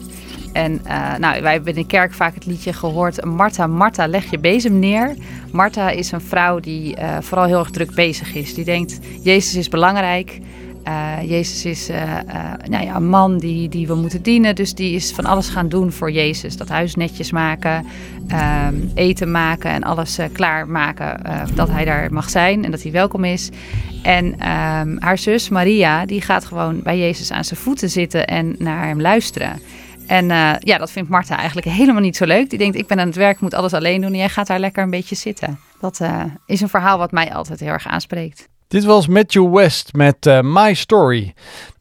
En 0.53 0.81
uh, 0.85 1.15
nou, 1.17 1.41
wij 1.41 1.51
hebben 1.51 1.75
in 1.75 1.81
de 1.81 1.87
kerk 1.87 2.13
vaak 2.13 2.33
het 2.33 2.45
liedje 2.45 2.73
gehoord: 2.73 3.25
Martha, 3.25 3.67
Martha, 3.67 4.07
leg 4.07 4.31
je 4.31 4.39
bezem 4.39 4.79
neer. 4.79 5.15
Martha 5.51 5.89
is 5.89 6.11
een 6.11 6.21
vrouw 6.21 6.59
die 6.59 6.97
uh, 6.97 7.17
vooral 7.21 7.45
heel 7.45 7.59
erg 7.59 7.69
druk 7.69 7.95
bezig 7.95 8.33
is. 8.35 8.53
Die 8.53 8.65
denkt: 8.65 8.99
Jezus 9.21 9.55
is 9.55 9.69
belangrijk. 9.69 10.39
Uh, 10.87 11.29
Jezus 11.29 11.65
is 11.65 11.89
uh, 11.89 11.97
uh, 11.97 12.53
nou 12.69 12.85
ja, 12.85 12.95
een 12.95 13.09
man 13.09 13.37
die, 13.37 13.69
die 13.69 13.87
we 13.87 13.95
moeten 13.95 14.21
dienen. 14.21 14.55
Dus 14.55 14.73
die 14.73 14.95
is 14.95 15.11
van 15.11 15.25
alles 15.25 15.49
gaan 15.49 15.69
doen 15.69 15.91
voor 15.91 16.11
Jezus. 16.11 16.57
Dat 16.57 16.69
huis 16.69 16.95
netjes 16.95 17.31
maken, 17.31 17.85
ehm, 18.27 18.75
eten 18.93 19.31
maken 19.31 19.71
en 19.71 19.83
alles 19.83 20.17
klaarmaken. 20.31 21.21
dat 21.55 21.69
hij 21.69 21.85
daar 21.85 22.13
mag 22.13 22.29
zijn 22.29 22.65
en 22.65 22.71
dat 22.71 22.83
hij 22.83 22.91
welkom 22.91 23.23
is. 23.23 23.49
En 24.01 24.25
um, 24.25 24.97
haar 24.99 25.17
zus 25.17 25.49
Maria, 25.49 26.05
die 26.05 26.21
gaat 26.21 26.45
gewoon 26.45 26.81
bij 26.81 26.99
Jezus 26.99 27.31
aan 27.31 27.43
zijn 27.43 27.59
voeten 27.59 27.89
zitten 27.89 28.27
en 28.27 28.55
naar 28.57 28.87
hem 28.87 29.01
luisteren. 29.01 29.61
En 30.07 30.27
ja, 30.59 30.77
dat 30.77 30.91
vindt 30.91 31.09
Martha 31.09 31.37
eigenlijk 31.37 31.67
helemaal 31.67 32.01
niet 32.01 32.15
zo 32.15 32.25
leuk. 32.25 32.49
Die 32.49 32.59
denkt, 32.59 32.77
ik 32.77 32.87
ben 32.87 32.99
aan 32.99 33.07
het 33.07 33.15
werk, 33.15 33.39
moet 33.39 33.53
alles 33.53 33.73
alleen 33.73 34.01
doen. 34.01 34.11
En 34.11 34.17
jij 34.17 34.29
gaat 34.29 34.47
daar 34.47 34.59
lekker 34.59 34.83
een 34.83 34.89
beetje 34.89 35.15
zitten. 35.15 35.59
Dat 35.79 36.01
is 36.45 36.61
een 36.61 36.69
verhaal 36.69 36.97
wat 36.97 37.11
mij 37.11 37.33
altijd 37.33 37.59
heel 37.59 37.69
erg 37.69 37.87
aanspreekt. 37.87 38.51
Dit 38.67 38.83
was 38.85 39.07
Matthew 39.07 39.49
West 39.49 39.93
met 39.93 40.25
uh, 40.25 40.41
My 40.41 40.73
Story. 40.73 41.33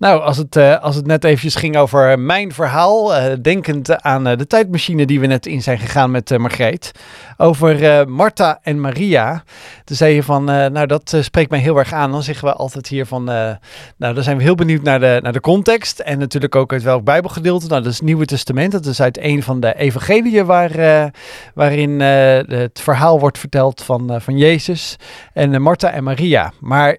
Nou, 0.03 0.22
als 0.22 0.36
het, 0.36 0.57
uh, 0.57 0.80
als 0.80 0.96
het 0.96 1.07
net 1.07 1.24
eventjes 1.24 1.55
ging 1.55 1.76
over 1.76 2.18
mijn 2.18 2.53
verhaal, 2.53 3.16
uh, 3.16 3.32
denkend 3.42 4.03
aan 4.03 4.24
de 4.24 4.46
tijdmachine 4.46 5.07
die 5.07 5.20
we 5.20 5.26
net 5.26 5.46
in 5.46 5.62
zijn 5.62 5.78
gegaan 5.78 6.11
met 6.11 6.38
Margreet, 6.38 6.92
over 7.36 8.09
Martha 8.09 8.59
en 8.62 8.80
Maria. 8.80 9.42
Toen 9.84 9.96
zei 9.96 10.14
je 10.14 10.22
van, 10.22 10.44
nou 10.44 10.86
dat 10.86 11.16
spreekt 11.20 11.50
mij 11.50 11.59
heel 11.59 11.78
erg 11.78 11.92
aan. 11.92 12.11
Dan 12.11 12.22
zeggen 12.22 12.48
we 12.48 12.55
altijd 12.55 12.86
hier 12.86 13.07
van, 13.07 13.24
nou 13.24 13.59
dan 13.96 14.22
zijn 14.22 14.36
we 14.36 14.42
heel 14.42 14.55
benieuwd 14.55 14.82
naar 14.82 15.00
de, 15.00 15.18
naar 15.22 15.32
de 15.32 15.40
context 15.40 15.98
en 15.98 16.18
natuurlijk 16.18 16.57
ook 16.57 16.72
uit 16.72 16.82
welk 16.82 17.05
bijbelgedeelte. 17.05 17.66
Nou, 17.66 17.82
dat 17.82 17.92
is 17.92 17.98
het 17.98 18.07
Nieuwe 18.07 18.24
Testament. 18.24 18.72
Dat 18.72 18.86
is 18.86 19.00
uit 19.00 19.18
een 19.18 19.42
van 19.42 19.61
de 19.61 19.74
evangeliën 19.74 20.46
waar, 20.46 21.11
waarin 21.55 22.00
het 22.00 22.80
verhaal 22.80 23.20
wordt 23.20 23.38
verteld 23.38 23.82
van, 23.82 24.20
van 24.20 24.38
Jezus 24.38 24.96
en 25.32 25.62
Martha 25.62 25.90
en 25.90 26.05
Maria. 26.05 26.53
Maar 26.61 26.96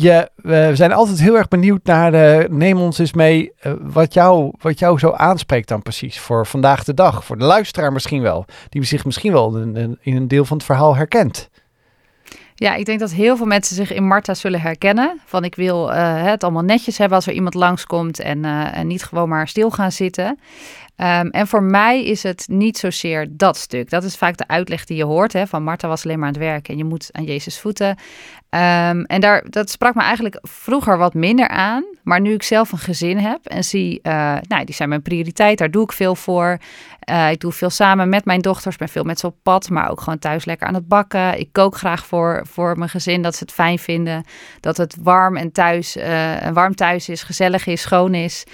je, 0.00 0.30
we 0.36 0.70
zijn 0.74 0.92
altijd 0.92 1.20
heel 1.20 1.36
erg 1.36 1.48
benieuwd 1.48 1.84
naar 1.84 2.10
de. 2.10 2.46
Neem 2.50 2.78
ons 2.78 2.98
eens 2.98 3.12
mee 3.12 3.52
uh, 3.66 3.72
wat, 3.80 4.14
jou, 4.14 4.52
wat 4.58 4.78
jou 4.78 4.98
zo 4.98 5.10
aanspreekt 5.10 5.68
dan 5.68 5.82
precies 5.82 6.18
voor 6.18 6.46
vandaag 6.46 6.84
de 6.84 6.94
dag. 6.94 7.24
Voor 7.24 7.38
de 7.38 7.44
luisteraar 7.44 7.92
misschien 7.92 8.22
wel. 8.22 8.44
Die 8.68 8.84
zich 8.84 9.04
misschien 9.04 9.32
wel 9.32 9.56
in, 9.56 9.98
een 10.02 10.28
deel 10.28 10.44
van 10.44 10.56
het 10.56 10.66
verhaal 10.66 10.96
herkent. 10.96 11.48
Ja, 12.54 12.74
ik 12.74 12.84
denk 12.84 13.00
dat 13.00 13.10
heel 13.10 13.36
veel 13.36 13.46
mensen 13.46 13.76
zich 13.76 13.92
in 13.92 14.06
Martha 14.06 14.34
zullen 14.34 14.60
herkennen. 14.60 15.20
Van 15.24 15.44
ik 15.44 15.54
wil 15.54 15.90
uh, 15.90 16.22
het 16.24 16.42
allemaal 16.44 16.62
netjes 16.62 16.98
hebben 16.98 17.16
als 17.16 17.26
er 17.26 17.32
iemand 17.32 17.54
langskomt 17.54 18.20
en, 18.20 18.44
en 18.44 18.86
niet 18.86 19.04
gewoon 19.04 19.28
maar 19.28 19.48
stil 19.48 19.70
gaan 19.70 19.92
zitten. 19.92 20.38
Um, 21.00 21.30
en 21.30 21.46
voor 21.46 21.62
mij 21.62 22.04
is 22.04 22.22
het 22.22 22.44
niet 22.50 22.78
zozeer 22.78 23.26
dat 23.30 23.56
stuk. 23.56 23.90
Dat 23.90 24.04
is 24.04 24.16
vaak 24.16 24.36
de 24.36 24.48
uitleg 24.48 24.84
die 24.84 24.96
je 24.96 25.04
hoort. 25.04 25.32
Hè, 25.32 25.46
van 25.46 25.62
Martha 25.62 25.88
was 25.88 26.04
alleen 26.04 26.18
maar 26.18 26.28
aan 26.28 26.34
het 26.34 26.42
werken 26.42 26.72
en 26.72 26.78
je 26.78 26.84
moet 26.84 27.08
aan 27.12 27.24
Jezus 27.24 27.60
voeten. 27.60 27.88
Um, 27.88 29.04
en 29.04 29.20
daar, 29.20 29.44
dat 29.50 29.70
sprak 29.70 29.94
me 29.94 30.02
eigenlijk 30.02 30.38
vroeger 30.42 30.98
wat 30.98 31.14
minder 31.14 31.48
aan. 31.48 31.84
Maar 32.02 32.20
nu 32.20 32.32
ik 32.32 32.42
zelf 32.42 32.72
een 32.72 32.78
gezin 32.78 33.18
heb 33.18 33.46
en 33.46 33.64
zie, 33.64 34.00
uh, 34.02 34.36
nou, 34.42 34.64
die 34.64 34.74
zijn 34.74 34.88
mijn 34.88 35.02
prioriteit, 35.02 35.58
daar 35.58 35.70
doe 35.70 35.82
ik 35.82 35.92
veel 35.92 36.14
voor. 36.14 36.58
Uh, 37.10 37.30
ik 37.30 37.40
doe 37.40 37.52
veel 37.52 37.70
samen 37.70 38.08
met 38.08 38.24
mijn 38.24 38.40
dochters, 38.40 38.76
ben 38.76 38.88
veel 38.88 39.04
met 39.04 39.18
ze 39.18 39.26
op 39.26 39.36
pad, 39.42 39.70
maar 39.70 39.90
ook 39.90 40.00
gewoon 40.00 40.18
thuis 40.18 40.44
lekker 40.44 40.66
aan 40.66 40.74
het 40.74 40.88
bakken. 40.88 41.38
Ik 41.38 41.48
kook 41.52 41.76
graag 41.76 42.06
voor, 42.06 42.46
voor 42.50 42.78
mijn 42.78 42.90
gezin, 42.90 43.22
dat 43.22 43.34
ze 43.34 43.44
het 43.44 43.52
fijn 43.52 43.78
vinden. 43.78 44.24
Dat 44.60 44.76
het 44.76 44.96
warm 45.02 45.36
en 45.36 45.52
thuis, 45.52 45.96
uh, 45.96 46.48
warm 46.52 46.74
thuis 46.74 47.08
is, 47.08 47.22
gezellig 47.22 47.66
is, 47.66 47.80
schoon 47.80 48.14
is. 48.14 48.44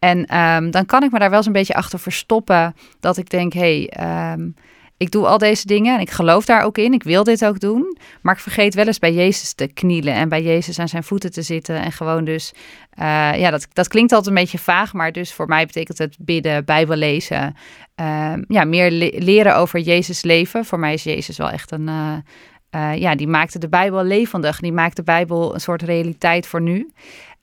En 0.00 0.38
um, 0.38 0.70
dan 0.70 0.86
kan 0.86 1.02
ik 1.02 1.10
me 1.10 1.18
daar 1.18 1.28
wel 1.28 1.38
eens 1.38 1.46
een 1.46 1.52
beetje 1.52 1.74
achter 1.74 1.98
verstoppen. 1.98 2.74
Dat 3.00 3.16
ik 3.16 3.30
denk, 3.30 3.52
hé, 3.52 3.86
hey, 3.90 4.32
um, 4.32 4.54
ik 4.96 5.10
doe 5.10 5.26
al 5.26 5.38
deze 5.38 5.66
dingen 5.66 5.94
en 5.94 6.00
ik 6.00 6.10
geloof 6.10 6.44
daar 6.44 6.62
ook 6.62 6.78
in. 6.78 6.92
Ik 6.92 7.02
wil 7.02 7.24
dit 7.24 7.44
ook 7.44 7.60
doen. 7.60 7.96
Maar 8.20 8.34
ik 8.34 8.40
vergeet 8.40 8.74
wel 8.74 8.86
eens 8.86 8.98
bij 8.98 9.12
Jezus 9.12 9.52
te 9.52 9.66
knielen 9.66 10.14
en 10.14 10.28
bij 10.28 10.42
Jezus 10.42 10.78
aan 10.78 10.88
zijn 10.88 11.04
voeten 11.04 11.32
te 11.32 11.42
zitten. 11.42 11.82
En 11.82 11.92
gewoon 11.92 12.24
dus, 12.24 12.52
uh, 13.00 13.38
ja, 13.38 13.50
dat, 13.50 13.66
dat 13.72 13.88
klinkt 13.88 14.12
altijd 14.12 14.34
een 14.34 14.42
beetje 14.42 14.58
vaag. 14.58 14.92
Maar 14.92 15.12
dus 15.12 15.32
voor 15.32 15.46
mij 15.46 15.66
betekent 15.66 15.98
het 15.98 16.16
bidden, 16.18 16.64
Bijbel 16.64 16.96
lezen. 16.96 17.56
Uh, 18.00 18.32
ja, 18.48 18.64
meer 18.64 18.90
le 18.90 19.14
leren 19.18 19.56
over 19.56 19.80
Jezus 19.80 20.22
leven. 20.22 20.64
Voor 20.64 20.78
mij 20.78 20.92
is 20.92 21.02
Jezus 21.02 21.36
wel 21.36 21.50
echt 21.50 21.70
een... 21.70 21.88
Uh, 21.88 22.12
uh, 22.74 22.96
ja, 22.96 23.14
die 23.14 23.28
maakte 23.28 23.58
de 23.58 23.68
Bijbel 23.68 24.04
levendig. 24.04 24.60
Die 24.60 24.72
maakt 24.72 24.96
de 24.96 25.02
Bijbel 25.02 25.54
een 25.54 25.60
soort 25.60 25.82
realiteit 25.82 26.46
voor 26.46 26.60
nu. 26.60 26.90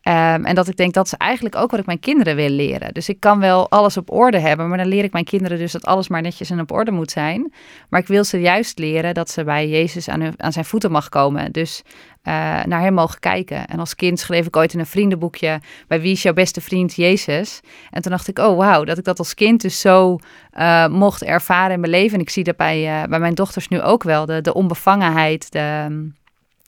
Um, 0.07 0.45
en 0.45 0.55
dat 0.55 0.67
ik 0.67 0.77
denk, 0.77 0.93
dat 0.93 1.05
is 1.05 1.13
eigenlijk 1.13 1.55
ook 1.55 1.71
wat 1.71 1.79
ik 1.79 1.85
mijn 1.85 1.99
kinderen 1.99 2.35
wil 2.35 2.49
leren. 2.49 2.93
Dus 2.93 3.09
ik 3.09 3.19
kan 3.19 3.39
wel 3.39 3.69
alles 3.69 3.97
op 3.97 4.11
orde 4.11 4.39
hebben, 4.39 4.67
maar 4.67 4.77
dan 4.77 4.87
leer 4.87 5.03
ik 5.03 5.11
mijn 5.11 5.25
kinderen 5.25 5.57
dus 5.57 5.71
dat 5.71 5.85
alles 5.85 6.07
maar 6.07 6.21
netjes 6.21 6.49
en 6.49 6.59
op 6.59 6.71
orde 6.71 6.91
moet 6.91 7.11
zijn. 7.11 7.53
Maar 7.89 7.99
ik 7.99 8.07
wil 8.07 8.23
ze 8.23 8.39
juist 8.39 8.79
leren 8.79 9.13
dat 9.13 9.29
ze 9.29 9.43
bij 9.43 9.69
Jezus 9.69 10.09
aan, 10.09 10.33
zijn 10.37 10.65
voeten 10.65 10.91
mag 10.91 11.09
komen. 11.09 11.51
Dus 11.51 11.81
uh, 12.23 12.33
naar 12.63 12.81
hem 12.81 12.93
mogen 12.93 13.19
kijken. 13.19 13.65
En 13.67 13.79
als 13.79 13.95
kind 13.95 14.19
schreef 14.19 14.45
ik 14.45 14.55
ooit 14.55 14.73
in 14.73 14.79
een 14.79 14.85
vriendenboekje, 14.85 15.61
bij 15.87 16.01
wie 16.01 16.11
is 16.11 16.21
jouw 16.21 16.33
beste 16.33 16.61
vriend 16.61 16.95
Jezus? 16.95 17.59
En 17.91 18.01
toen 18.01 18.11
dacht 18.11 18.27
ik, 18.27 18.39
oh 18.39 18.57
wauw, 18.57 18.83
dat 18.83 18.97
ik 18.97 19.03
dat 19.03 19.19
als 19.19 19.33
kind 19.33 19.61
dus 19.61 19.79
zo 19.79 20.17
uh, 20.57 20.87
mocht 20.87 21.23
ervaren 21.23 21.73
in 21.73 21.79
mijn 21.79 21.91
leven. 21.91 22.13
En 22.13 22.21
ik 22.21 22.29
zie 22.29 22.43
dat 22.43 22.57
bij, 22.57 23.01
uh, 23.01 23.09
bij 23.09 23.19
mijn 23.19 23.35
dochters 23.35 23.67
nu 23.67 23.81
ook 23.81 24.03
wel, 24.03 24.25
de, 24.25 24.41
de 24.41 24.53
onbevangenheid, 24.53 25.51
de 25.51 25.87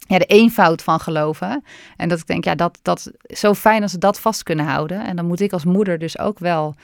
ja, 0.09 0.17
de 0.17 0.25
eenvoud 0.25 0.81
van 0.81 0.99
geloven. 0.99 1.63
En 1.95 2.09
dat 2.09 2.19
ik 2.19 2.27
denk, 2.27 2.43
ja, 2.43 2.55
dat, 2.55 2.79
dat 2.81 3.11
zo 3.23 3.53
fijn 3.53 3.81
als 3.81 3.91
ze 3.91 3.97
dat 3.97 4.19
vast 4.19 4.43
kunnen 4.43 4.65
houden. 4.65 5.05
En 5.05 5.15
dan 5.15 5.25
moet 5.25 5.39
ik 5.39 5.53
als 5.53 5.65
moeder 5.65 5.97
dus 5.97 6.19
ook 6.19 6.39
wel, 6.39 6.75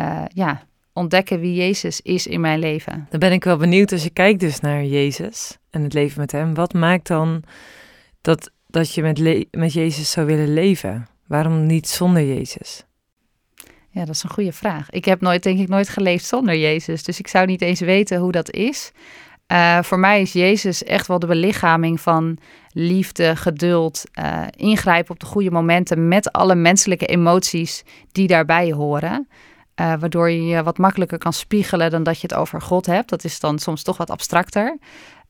uh, 0.00 0.22
ja, 0.28 0.62
ontdekken 0.92 1.40
wie 1.40 1.54
Jezus 1.54 2.00
is 2.00 2.26
in 2.26 2.40
mijn 2.40 2.58
leven. 2.58 3.06
Dan 3.10 3.20
ben 3.20 3.32
ik 3.32 3.44
wel 3.44 3.56
benieuwd 3.56 3.92
als 3.92 4.02
je 4.02 4.10
kijkt 4.10 4.40
dus 4.40 4.60
naar 4.60 4.84
Jezus 4.84 5.58
en 5.70 5.82
het 5.82 5.92
leven 5.92 6.20
met 6.20 6.32
hem. 6.32 6.54
Wat 6.54 6.72
maakt 6.72 7.06
dan 7.06 7.42
dat 8.20 8.50
dat 8.66 8.94
je 8.94 9.02
met, 9.02 9.46
met 9.50 9.72
Jezus 9.72 10.10
zou 10.10 10.26
willen 10.26 10.52
leven? 10.52 11.08
Waarom 11.26 11.66
niet 11.66 11.88
zonder 11.88 12.24
Jezus? 12.24 12.84
Ja, 13.90 14.04
dat 14.04 14.14
is 14.14 14.22
een 14.22 14.30
goede 14.30 14.52
vraag. 14.52 14.90
Ik 14.90 15.04
heb 15.04 15.20
nooit, 15.20 15.42
denk 15.42 15.58
ik, 15.58 15.68
nooit 15.68 15.88
geleefd 15.88 16.24
zonder 16.24 16.56
Jezus. 16.56 17.02
Dus 17.02 17.18
ik 17.18 17.28
zou 17.28 17.46
niet 17.46 17.62
eens 17.62 17.80
weten 17.80 18.18
hoe 18.18 18.32
dat 18.32 18.50
is. 18.50 18.92
Eh, 19.48 19.82
voor 19.82 19.98
mij 19.98 20.20
is 20.20 20.32
Jezus 20.32 20.84
echt 20.84 21.06
wel 21.06 21.18
de 21.18 21.26
belichaming 21.26 22.00
van 22.00 22.38
liefde, 22.72 23.36
geduld, 23.36 24.04
eh, 24.12 24.42
ingrijpen 24.56 25.10
op 25.10 25.20
de 25.20 25.26
goede 25.26 25.50
momenten 25.50 26.08
met 26.08 26.32
alle 26.32 26.54
menselijke 26.54 27.06
emoties 27.06 27.84
die 28.12 28.26
daarbij 28.26 28.72
horen. 28.72 29.28
Eh, 29.74 29.92
waardoor 30.00 30.30
je 30.30 30.44
je 30.44 30.62
wat 30.62 30.78
makkelijker 30.78 31.18
kan 31.18 31.32
spiegelen 31.32 31.90
dan 31.90 32.02
dat 32.02 32.20
je 32.20 32.26
het 32.26 32.36
over 32.36 32.62
God 32.62 32.86
hebt. 32.86 33.08
Dat 33.08 33.24
is 33.24 33.40
dan 33.40 33.58
soms 33.58 33.82
toch 33.82 33.96
wat 33.96 34.10
abstracter. 34.10 34.78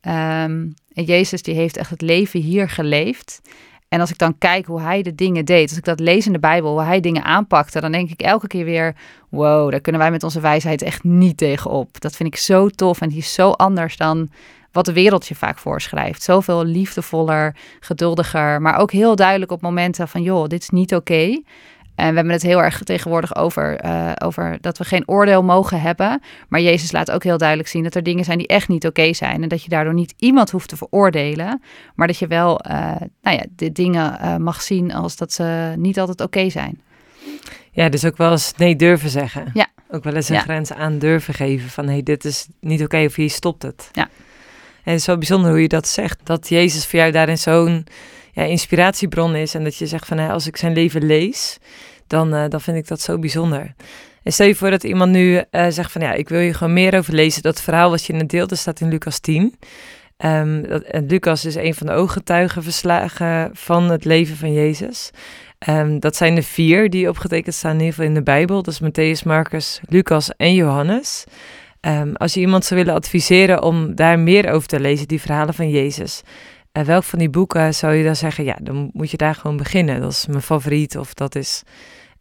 Ehm, 0.00 0.66
en 0.92 1.04
Jezus 1.04 1.42
die 1.42 1.54
heeft 1.54 1.76
echt 1.76 1.90
het 1.90 2.02
leven 2.02 2.40
hier 2.40 2.68
geleefd. 2.68 3.40
En 3.88 4.00
als 4.00 4.10
ik 4.10 4.18
dan 4.18 4.38
kijk 4.38 4.66
hoe 4.66 4.80
hij 4.80 5.02
de 5.02 5.14
dingen 5.14 5.44
deed, 5.44 5.68
als 5.68 5.78
ik 5.78 5.84
dat 5.84 6.00
lees 6.00 6.26
in 6.26 6.32
de 6.32 6.38
Bijbel, 6.38 6.70
hoe 6.70 6.82
hij 6.82 7.00
dingen 7.00 7.24
aanpakte, 7.24 7.80
dan 7.80 7.92
denk 7.92 8.10
ik 8.10 8.20
elke 8.20 8.46
keer 8.46 8.64
weer: 8.64 8.94
wow, 9.28 9.70
daar 9.70 9.80
kunnen 9.80 10.00
wij 10.00 10.10
met 10.10 10.22
onze 10.22 10.40
wijsheid 10.40 10.82
echt 10.82 11.04
niet 11.04 11.36
tegenop. 11.36 12.00
Dat 12.00 12.16
vind 12.16 12.34
ik 12.34 12.40
zo 12.40 12.68
tof 12.68 13.00
en 13.00 13.08
die 13.08 13.18
is 13.18 13.34
zo 13.34 13.50
anders 13.50 13.96
dan 13.96 14.28
wat 14.72 14.84
de 14.84 14.92
wereld 14.92 15.26
je 15.26 15.34
vaak 15.34 15.58
voorschrijft. 15.58 16.22
Zoveel 16.22 16.64
liefdevoller, 16.64 17.56
geduldiger, 17.80 18.62
maar 18.62 18.78
ook 18.78 18.92
heel 18.92 19.16
duidelijk 19.16 19.52
op 19.52 19.60
momenten 19.60 20.08
van: 20.08 20.22
joh, 20.22 20.46
dit 20.46 20.62
is 20.62 20.70
niet 20.70 20.94
oké. 20.94 21.42
En 21.98 22.08
we 22.08 22.14
hebben 22.14 22.32
het 22.32 22.42
heel 22.42 22.62
erg 22.62 22.82
tegenwoordig 22.82 23.36
over, 23.36 23.76
eh, 23.76 24.12
over 24.18 24.58
dat 24.60 24.78
we 24.78 24.84
geen 24.84 25.08
oordeel 25.08 25.42
mogen 25.42 25.80
hebben. 25.80 26.20
Maar 26.48 26.60
Jezus 26.60 26.92
laat 26.92 27.10
ook 27.10 27.22
heel 27.22 27.38
duidelijk 27.38 27.68
zien 27.68 27.82
dat 27.82 27.94
er 27.94 28.02
dingen 28.02 28.24
zijn 28.24 28.38
die 28.38 28.46
echt 28.46 28.68
niet 28.68 28.86
oké 28.86 29.12
zijn. 29.14 29.42
En 29.42 29.48
dat 29.48 29.62
je 29.62 29.68
daardoor 29.68 29.94
niet 29.94 30.14
iemand 30.18 30.50
hoeft 30.50 30.68
te 30.68 30.76
veroordelen. 30.76 31.62
Maar 31.94 32.06
dat 32.06 32.18
je 32.18 32.26
wel 32.26 32.60
uh, 32.70 32.72
nou 33.22 33.36
ja, 33.36 33.44
de 33.56 33.72
dingen 33.72 34.18
uh, 34.22 34.36
mag 34.36 34.62
zien 34.62 34.92
als 34.92 35.16
dat 35.16 35.32
ze 35.32 35.72
niet 35.76 35.98
altijd 35.98 36.20
oké 36.20 36.50
zijn. 36.50 36.80
Ja, 37.72 37.88
dus 37.88 38.04
ook 38.04 38.16
wel 38.16 38.30
eens 38.30 38.52
nee 38.56 38.76
durven 38.76 39.10
zeggen. 39.10 39.50
Ja. 39.54 39.66
Ook 39.90 40.04
wel 40.04 40.14
eens 40.14 40.28
een 40.28 40.34
Ja. 40.34 40.40
grens 40.40 40.72
aan 40.72 40.98
durven 40.98 41.34
geven 41.34 41.70
van 41.70 41.84
hé, 41.86 41.92
hey, 41.92 42.02
dit 42.02 42.24
is 42.24 42.46
niet 42.60 42.82
oké 42.82 43.04
of 43.04 43.14
hier 43.14 43.30
stopt 43.30 43.62
het. 43.62 43.88
Ja. 43.92 44.02
En 44.82 44.94
het 44.94 44.98
is 44.98 45.04
zo 45.04 45.16
bijzonder 45.16 45.50
hoe 45.50 45.62
je 45.62 45.68
dat 45.68 45.88
zegt. 45.88 46.18
Dat 46.22 46.48
Jezus 46.48 46.86
voor 46.86 46.98
jou 46.98 47.12
daarin 47.12 47.38
zo'n 47.38 47.86
ja, 48.32 48.42
inspiratiebron 48.42 49.34
is. 49.34 49.54
En 49.54 49.64
dat 49.64 49.76
je 49.76 49.86
zegt 49.86 50.06
van 50.06 50.18
hé, 50.18 50.28
als 50.30 50.46
ik 50.46 50.56
zijn 50.56 50.72
leven 50.72 51.06
lees, 51.06 51.58
dan, 52.08 52.34
uh, 52.34 52.44
dan 52.48 52.60
vind 52.60 52.76
ik 52.76 52.88
dat 52.88 53.00
zo 53.00 53.18
bijzonder. 53.18 53.74
En 54.22 54.32
stel 54.32 54.46
je 54.46 54.54
voor 54.54 54.70
dat 54.70 54.84
iemand 54.84 55.12
nu 55.12 55.42
uh, 55.50 55.66
zegt 55.68 55.92
van 55.92 56.00
ja, 56.00 56.12
ik 56.12 56.28
wil 56.28 56.40
je 56.40 56.54
gewoon 56.54 56.72
meer 56.72 56.96
over 56.96 57.14
lezen. 57.14 57.42
Dat 57.42 57.62
verhaal 57.62 57.90
wat 57.90 58.04
je 58.04 58.12
net 58.12 58.28
deelt, 58.28 58.48
dat 58.48 58.58
staat 58.58 58.80
in 58.80 58.88
Lucas 58.88 59.18
10. 59.18 59.54
Um, 60.24 60.68
dat, 60.68 60.82
Lucas 61.08 61.44
is 61.44 61.54
een 61.54 61.74
van 61.74 61.86
de 61.86 61.92
ooggetuigen 61.92 62.62
verslagen 62.62 63.50
van 63.52 63.90
het 63.90 64.04
leven 64.04 64.36
van 64.36 64.52
Jezus. 64.52 65.10
Um, 65.68 66.00
dat 66.00 66.16
zijn 66.16 66.34
de 66.34 66.42
vier 66.42 66.90
die 66.90 67.08
opgetekend 67.08 67.54
staan 67.54 67.72
in 67.72 67.78
ieder 67.78 67.94
geval 67.94 68.08
in 68.08 68.14
de 68.14 68.22
Bijbel. 68.22 68.62
Dat 68.62 68.78
is 68.80 68.82
Matthäus, 68.82 69.24
Marcus, 69.24 69.80
Lucas 69.88 70.30
en 70.36 70.54
Johannes. 70.54 71.24
Um, 71.80 72.16
als 72.16 72.34
je 72.34 72.40
iemand 72.40 72.64
zou 72.64 72.80
willen 72.80 72.94
adviseren 72.94 73.62
om 73.62 73.94
daar 73.94 74.18
meer 74.18 74.50
over 74.50 74.68
te 74.68 74.80
lezen, 74.80 75.08
die 75.08 75.20
verhalen 75.20 75.54
van 75.54 75.70
Jezus. 75.70 76.22
Uh, 76.72 76.84
welk 76.84 77.04
van 77.04 77.18
die 77.18 77.30
boeken 77.30 77.74
zou 77.74 77.94
je 77.94 78.04
dan 78.04 78.16
zeggen, 78.16 78.44
ja, 78.44 78.56
dan 78.62 78.90
moet 78.92 79.10
je 79.10 79.16
daar 79.16 79.34
gewoon 79.34 79.56
beginnen. 79.56 80.00
Dat 80.00 80.12
is 80.12 80.26
mijn 80.26 80.42
favoriet 80.42 80.96
of 80.96 81.14
dat 81.14 81.34
is 81.34 81.62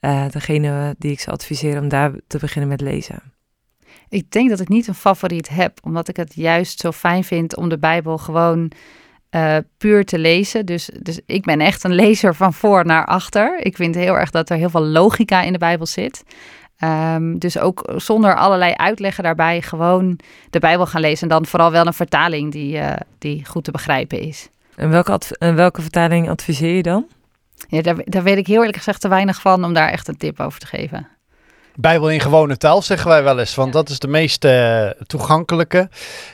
uh, 0.01 0.29
degene 0.29 0.95
die 0.97 1.11
ik 1.11 1.19
zou 1.19 1.35
adviseren 1.35 1.81
om 1.81 1.89
daar 1.89 2.11
te 2.27 2.37
beginnen 2.37 2.69
met 2.69 2.81
lezen. 2.81 3.21
Ik 4.09 4.31
denk 4.31 4.49
dat 4.49 4.59
ik 4.59 4.67
niet 4.67 4.87
een 4.87 4.93
favoriet 4.93 5.49
heb, 5.49 5.79
omdat 5.83 6.07
ik 6.07 6.15
het 6.15 6.33
juist 6.35 6.79
zo 6.79 6.91
fijn 6.91 7.23
vind 7.23 7.55
om 7.55 7.69
de 7.69 7.77
Bijbel 7.77 8.17
gewoon 8.17 8.71
uh, 9.31 9.57
puur 9.77 10.05
te 10.05 10.19
lezen. 10.19 10.65
Dus, 10.65 10.89
dus 11.01 11.19
ik 11.25 11.43
ben 11.43 11.59
echt 11.59 11.83
een 11.83 11.93
lezer 11.93 12.35
van 12.35 12.53
voor 12.53 12.85
naar 12.85 13.05
achter. 13.05 13.59
Ik 13.59 13.75
vind 13.75 13.95
heel 13.95 14.17
erg 14.17 14.29
dat 14.29 14.49
er 14.49 14.57
heel 14.57 14.69
veel 14.69 14.85
logica 14.85 15.41
in 15.41 15.51
de 15.51 15.57
Bijbel 15.57 15.85
zit. 15.85 16.23
Um, 16.83 17.39
dus 17.39 17.59
ook 17.59 17.93
zonder 17.95 18.35
allerlei 18.35 18.73
uitleggen 18.73 19.23
daarbij 19.23 19.61
gewoon 19.61 20.19
de 20.49 20.59
Bijbel 20.59 20.85
gaan 20.85 21.01
lezen. 21.01 21.21
En 21.21 21.35
dan 21.35 21.45
vooral 21.45 21.71
wel 21.71 21.87
een 21.87 21.93
vertaling 21.93 22.51
die, 22.51 22.75
uh, 22.75 22.93
die 23.17 23.45
goed 23.45 23.63
te 23.63 23.71
begrijpen 23.71 24.19
is. 24.19 24.49
En 24.75 24.89
welke, 24.89 25.19
en 25.37 25.55
welke 25.55 25.81
vertaling 25.81 26.29
adviseer 26.29 26.75
je 26.75 26.83
dan? 26.83 27.05
Ja, 27.67 27.81
daar, 27.81 27.95
daar 28.03 28.23
weet 28.23 28.37
ik 28.37 28.47
heel 28.47 28.59
eerlijk 28.59 28.77
gezegd 28.77 29.01
te 29.01 29.07
weinig 29.07 29.41
van 29.41 29.63
om 29.63 29.73
daar 29.73 29.89
echt 29.89 30.07
een 30.07 30.17
tip 30.17 30.39
over 30.39 30.59
te 30.59 30.67
geven. 30.67 31.07
Bijbel 31.79 32.09
in 32.09 32.19
gewone 32.19 32.57
taal, 32.57 32.81
zeggen 32.81 33.09
wij 33.09 33.23
wel 33.23 33.39
eens. 33.39 33.55
Want 33.55 33.73
dat 33.73 33.89
is 33.89 33.99
de 33.99 34.07
meest 34.07 34.45
uh, 34.45 34.89
toegankelijke. 35.07 35.89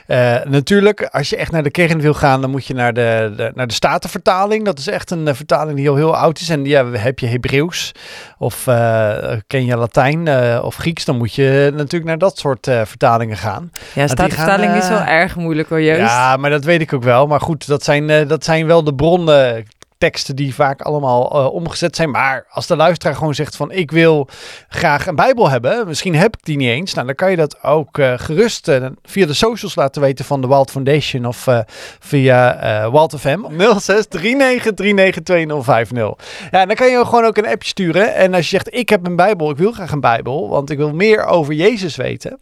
Uh, 0.06 0.36
natuurlijk, 0.44 1.02
als 1.02 1.30
je 1.30 1.36
echt 1.36 1.50
naar 1.50 1.62
de 1.62 1.70
kern 1.70 2.00
wil 2.00 2.14
gaan, 2.14 2.40
dan 2.40 2.50
moet 2.50 2.66
je 2.66 2.74
naar 2.74 2.92
de, 2.92 3.32
de, 3.36 3.52
naar 3.54 3.66
de 3.66 3.74
Statenvertaling. 3.74 4.64
Dat 4.64 4.78
is 4.78 4.88
echt 4.88 5.10
een 5.10 5.26
uh, 5.26 5.34
vertaling 5.34 5.76
die 5.76 5.88
al 5.88 5.96
heel 5.96 6.16
oud 6.16 6.40
is. 6.40 6.48
En 6.48 6.64
ja, 6.64 6.86
heb 6.86 7.18
je 7.18 7.26
Hebreeuws 7.26 7.92
of 8.38 8.66
uh, 8.66 9.32
ken 9.46 9.64
je 9.64 9.76
Latijn 9.76 10.28
of 10.62 10.76
Grieks, 10.76 11.04
dan 11.04 11.16
moet 11.16 11.34
je 11.34 11.70
natuurlijk 11.74 12.04
naar 12.04 12.18
dat 12.18 12.38
soort 12.38 12.66
vertalingen 12.66 13.36
gaan. 13.36 13.70
Ja, 13.94 14.06
Statenvertaling 14.06 14.70
gaan, 14.70 14.80
is 14.80 14.88
wel 14.88 15.04
erg 15.04 15.36
moeilijk 15.36 15.68
hoor, 15.68 15.82
Joost. 15.82 16.00
Ja, 16.00 16.36
maar 16.36 16.50
dat 16.50 16.64
weet 16.64 16.80
ik 16.80 16.92
ook 16.92 17.02
wel. 17.02 17.26
Maar 17.26 17.40
goed, 17.40 17.66
dat 17.66 17.84
zijn, 17.84 18.28
dat 18.28 18.44
zijn 18.44 18.66
wel 18.66 18.84
de 18.84 18.94
bronnen 18.94 19.66
teksten 20.04 20.36
die 20.36 20.54
vaak 20.54 20.82
allemaal 20.82 21.36
uh, 21.36 21.52
omgezet 21.54 21.96
zijn. 21.96 22.10
Maar 22.10 22.46
als 22.50 22.66
de 22.66 22.76
luisteraar 22.76 23.16
gewoon 23.16 23.34
zegt 23.34 23.56
van 23.56 23.70
ik 23.70 23.90
wil 23.90 24.28
graag 24.68 25.06
een 25.06 25.14
Bijbel 25.14 25.50
hebben, 25.50 25.86
misschien 25.86 26.14
heb 26.14 26.36
ik 26.36 26.44
die 26.44 26.56
niet 26.56 26.68
eens. 26.68 26.94
Nou, 26.94 27.06
dan 27.06 27.14
kan 27.14 27.30
je 27.30 27.36
dat 27.36 27.62
ook 27.62 27.98
uh, 27.98 28.12
gerust 28.16 28.68
uh, 28.68 28.86
via 29.02 29.26
de 29.26 29.34
socials 29.34 29.74
laten 29.74 30.02
weten 30.02 30.24
van 30.24 30.40
de 30.40 30.46
Walt 30.46 30.70
Foundation 30.70 31.26
of 31.26 31.48
via 32.00 32.90
Walt 32.90 33.14
FM 33.20 33.38
06 33.78 34.06
39392050. 34.08 34.12
Ja, 36.50 36.66
dan 36.66 36.74
kan 36.74 36.90
je 36.90 37.04
gewoon 37.04 37.24
ook 37.24 37.36
een 37.36 37.48
appje 37.48 37.68
sturen. 37.68 38.14
En 38.14 38.34
als 38.34 38.50
je 38.50 38.56
zegt 38.56 38.74
ik 38.74 38.88
heb 38.88 39.06
een 39.06 39.16
Bijbel, 39.16 39.50
ik 39.50 39.56
wil 39.56 39.72
graag 39.72 39.92
een 39.92 40.00
Bijbel, 40.00 40.48
want 40.48 40.70
ik 40.70 40.78
wil 40.78 40.94
meer 40.94 41.24
over 41.24 41.54
Jezus 41.54 41.96
weten. 41.96 42.38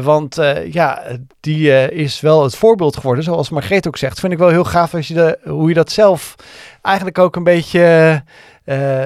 Want 0.00 0.38
uh, 0.38 0.72
ja, 0.72 1.02
die 1.40 1.66
uh, 1.66 1.90
is 1.90 2.20
wel 2.20 2.42
het 2.42 2.56
voorbeeld 2.56 2.96
geworden, 2.96 3.24
zoals 3.24 3.50
Margreet 3.50 3.86
ook 3.86 3.96
zegt. 3.96 4.20
Vind 4.20 4.32
ik 4.32 4.38
wel 4.38 4.48
heel 4.48 4.64
gaaf 4.64 4.94
als 4.94 5.08
je 5.08 5.14
de, 5.14 5.38
hoe 5.44 5.68
je 5.68 5.74
dat 5.74 5.92
zelf 5.92 6.34
eigenlijk 6.82 7.18
ook 7.18 7.36
een 7.36 7.44
beetje 7.44 8.22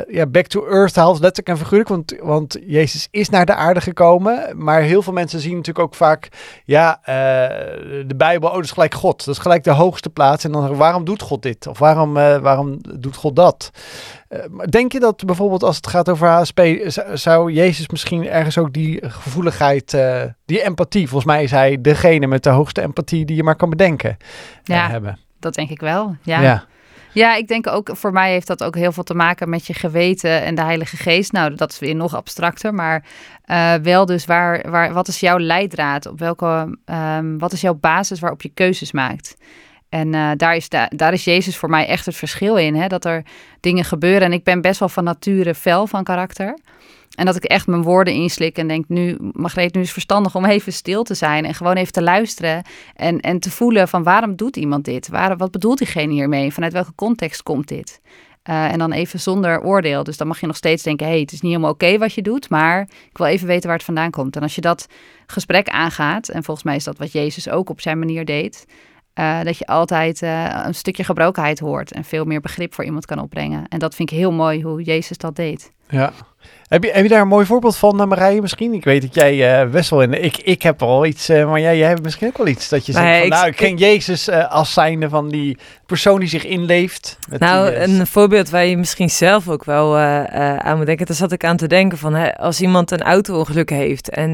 ja, 0.08 0.26
back 0.26 0.46
to 0.46 0.66
earth 0.66 0.96
haalt, 0.96 1.20
letterlijk 1.20 1.48
en 1.48 1.64
figuurlijk. 1.64 1.88
Want, 1.88 2.14
want 2.20 2.56
Jezus 2.66 3.08
is 3.10 3.28
naar 3.28 3.46
de 3.46 3.54
aarde 3.54 3.80
gekomen. 3.80 4.62
Maar 4.64 4.80
heel 4.80 5.02
veel 5.02 5.12
mensen 5.12 5.40
zien 5.40 5.56
natuurlijk 5.56 5.86
ook 5.86 5.94
vaak, 5.94 6.28
ja, 6.64 7.00
de 8.06 8.14
Bijbel, 8.16 8.50
oh, 8.50 8.62
is 8.62 8.70
gelijk 8.70 8.94
God. 8.94 9.24
Dat 9.24 9.34
is 9.34 9.40
gelijk 9.40 9.64
de 9.64 9.70
hoogste 9.70 10.10
plaats. 10.10 10.44
En 10.44 10.52
dan 10.52 10.76
waarom 10.76 11.04
doet 11.04 11.22
God 11.22 11.42
dit? 11.42 11.66
Of 11.66 11.78
waarom, 11.78 12.12
waarom 12.14 12.78
doet 12.98 13.16
God 13.16 13.36
dat? 13.36 13.70
Uh, 14.28 14.38
denk 14.68 14.92
je 14.92 15.00
dat 15.00 15.24
bijvoorbeeld 15.24 15.62
als 15.62 15.76
het 15.76 15.86
gaat 15.86 16.08
over 16.08 16.28
HSP, 16.28 16.60
zou 17.12 17.52
Jezus 17.52 17.88
misschien 17.88 18.28
ergens 18.28 18.58
ook 18.58 18.72
die 18.72 19.10
gevoeligheid, 19.10 19.92
uh, 19.92 20.22
die 20.44 20.62
empathie, 20.62 21.08
volgens 21.08 21.32
mij 21.32 21.42
is 21.42 21.50
hij 21.50 21.80
degene 21.80 22.26
met 22.26 22.42
de 22.42 22.50
hoogste 22.50 22.82
empathie 22.82 23.24
die 23.24 23.36
je 23.36 23.42
maar 23.42 23.56
kan 23.56 23.70
bedenken, 23.70 24.16
ja, 24.64 24.84
uh, 24.84 24.90
hebben? 24.90 25.18
dat 25.40 25.54
denk 25.54 25.70
ik 25.70 25.80
wel. 25.80 26.16
Ja. 26.22 26.40
ja. 26.40 26.64
Ja, 27.12 27.34
ik 27.34 27.48
denk 27.48 27.66
ook, 27.66 27.90
voor 27.92 28.12
mij 28.12 28.30
heeft 28.30 28.46
dat 28.46 28.62
ook 28.64 28.74
heel 28.74 28.92
veel 28.92 29.02
te 29.02 29.14
maken 29.14 29.48
met 29.48 29.66
je 29.66 29.74
geweten 29.74 30.42
en 30.42 30.54
de 30.54 30.62
Heilige 30.62 30.96
Geest. 30.96 31.32
Nou, 31.32 31.54
dat 31.54 31.70
is 31.72 31.78
weer 31.78 31.94
nog 31.94 32.14
abstracter, 32.14 32.74
maar 32.74 33.04
uh, 33.46 33.74
wel 33.74 34.06
dus 34.06 34.24
waar, 34.24 34.70
waar, 34.70 34.92
wat 34.92 35.08
is 35.08 35.20
jouw 35.20 35.38
leidraad? 35.38 36.06
Op 36.06 36.18
welke, 36.18 36.78
um, 36.84 37.38
wat 37.38 37.52
is 37.52 37.60
jouw 37.60 37.74
basis 37.74 38.20
waarop 38.20 38.42
je 38.42 38.48
keuzes 38.48 38.92
maakt? 38.92 39.36
En 39.96 40.12
uh, 40.12 40.30
daar, 40.36 40.56
is 40.56 40.68
da 40.68 40.88
daar 40.88 41.12
is 41.12 41.24
Jezus 41.24 41.56
voor 41.56 41.70
mij 41.70 41.86
echt 41.86 42.06
het 42.06 42.16
verschil 42.16 42.56
in. 42.56 42.74
Hè? 42.74 42.86
Dat 42.86 43.04
er 43.04 43.22
dingen 43.60 43.84
gebeuren. 43.84 44.22
En 44.22 44.32
ik 44.32 44.44
ben 44.44 44.60
best 44.60 44.78
wel 44.78 44.88
van 44.88 45.04
nature 45.04 45.54
fel 45.54 45.86
van 45.86 46.04
karakter. 46.04 46.58
En 47.14 47.24
dat 47.24 47.36
ik 47.36 47.44
echt 47.44 47.66
mijn 47.66 47.82
woorden 47.82 48.14
inslik 48.14 48.58
en 48.58 48.68
denk, 48.68 48.84
nu, 48.88 49.16
Margreet, 49.32 49.74
nu 49.74 49.80
is 49.80 49.86
het 49.86 49.92
verstandig 49.92 50.34
om 50.34 50.44
even 50.44 50.72
stil 50.72 51.02
te 51.02 51.14
zijn 51.14 51.44
en 51.44 51.54
gewoon 51.54 51.76
even 51.76 51.92
te 51.92 52.02
luisteren 52.02 52.62
en, 52.94 53.20
en 53.20 53.38
te 53.38 53.50
voelen 53.50 53.88
van 53.88 54.02
waarom 54.02 54.36
doet 54.36 54.56
iemand 54.56 54.84
dit? 54.84 55.08
Waar, 55.08 55.36
wat 55.36 55.50
bedoelt 55.50 55.78
diegene 55.78 56.12
hiermee? 56.12 56.52
Vanuit 56.52 56.72
welke 56.72 56.94
context 56.94 57.42
komt 57.42 57.68
dit? 57.68 58.00
Uh, 58.50 58.72
en 58.72 58.78
dan 58.78 58.92
even 58.92 59.20
zonder 59.20 59.62
oordeel. 59.62 60.04
Dus 60.04 60.16
dan 60.16 60.26
mag 60.26 60.40
je 60.40 60.46
nog 60.46 60.56
steeds 60.56 60.82
denken, 60.82 61.06
hey, 61.06 61.20
het 61.20 61.32
is 61.32 61.40
niet 61.40 61.50
helemaal 61.50 61.72
oké 61.72 61.98
wat 61.98 62.14
je 62.14 62.22
doet, 62.22 62.48
maar 62.48 62.80
ik 63.10 63.18
wil 63.18 63.26
even 63.26 63.46
weten 63.46 63.66
waar 63.66 63.76
het 63.76 63.86
vandaan 63.86 64.10
komt. 64.10 64.36
En 64.36 64.42
als 64.42 64.54
je 64.54 64.60
dat 64.60 64.86
gesprek 65.26 65.68
aangaat, 65.68 66.28
en 66.28 66.44
volgens 66.44 66.66
mij 66.66 66.76
is 66.76 66.84
dat 66.84 66.98
wat 66.98 67.12
Jezus 67.12 67.48
ook 67.48 67.70
op 67.70 67.80
zijn 67.80 67.98
manier 67.98 68.24
deed, 68.24 68.66
uh, 69.18 69.42
dat 69.42 69.58
je 69.58 69.66
altijd 69.66 70.22
uh, 70.22 70.62
een 70.64 70.74
stukje 70.74 71.04
gebrokenheid 71.04 71.58
hoort 71.58 71.92
en 71.92 72.04
veel 72.04 72.24
meer 72.24 72.40
begrip 72.40 72.74
voor 72.74 72.84
iemand 72.84 73.06
kan 73.06 73.18
opbrengen. 73.18 73.68
En 73.68 73.78
dat 73.78 73.94
vind 73.94 74.10
ik 74.10 74.16
heel 74.16 74.32
mooi 74.32 74.62
hoe 74.62 74.82
Jezus 74.82 75.18
dat 75.18 75.36
deed. 75.36 75.74
Ja. 75.88 76.12
Heb 76.68 76.84
je, 76.84 76.90
heb 76.90 77.02
je 77.02 77.08
daar 77.08 77.20
een 77.20 77.28
mooi 77.28 77.46
voorbeeld 77.46 77.76
van, 77.76 78.00
uh, 78.00 78.06
Marije, 78.06 78.40
misschien? 78.40 78.72
Ik 78.72 78.84
weet 78.84 79.02
dat 79.02 79.14
jij 79.14 79.62
uh, 79.62 79.70
best 79.70 79.90
wel 79.90 80.02
in... 80.02 80.24
Ik, 80.24 80.36
ik 80.36 80.62
heb 80.62 80.82
al 80.82 81.06
iets, 81.06 81.30
uh, 81.30 81.50
maar 81.50 81.60
jij, 81.60 81.78
jij 81.78 81.88
hebt 81.88 82.02
misschien 82.02 82.26
ook 82.28 82.36
wel 82.36 82.46
iets. 82.46 82.68
Dat 82.68 82.86
je 82.86 82.92
zegt 82.92 83.04
van, 83.04 83.14
ik, 83.14 83.28
nou, 83.28 83.46
ik 83.46 83.56
ken 83.56 83.68
ik, 83.68 83.78
Jezus 83.78 84.30
als 84.30 84.72
zijnde 84.72 85.08
van 85.08 85.28
die 85.28 85.58
persoon 85.86 86.20
die 86.20 86.28
zich 86.28 86.44
inleeft. 86.44 87.18
nou, 87.38 87.70
die, 87.70 87.78
een 87.78 88.06
voorbeeld 88.06 88.50
waar 88.50 88.64
je 88.64 88.76
misschien 88.76 89.10
zelf 89.10 89.48
ook 89.48 89.64
wel 89.64 89.98
aan 89.98 90.76
moet 90.76 90.86
denken. 90.86 91.06
Daar 91.06 91.16
zat 91.16 91.32
ik 91.32 91.44
aan 91.44 91.56
te 91.56 91.66
denken 91.66 91.98
van, 91.98 92.14
hè, 92.14 92.36
als 92.36 92.60
iemand 92.60 92.90
een 92.90 93.02
auto-ongeluk 93.02 93.70
heeft... 93.70 94.08
en 94.08 94.30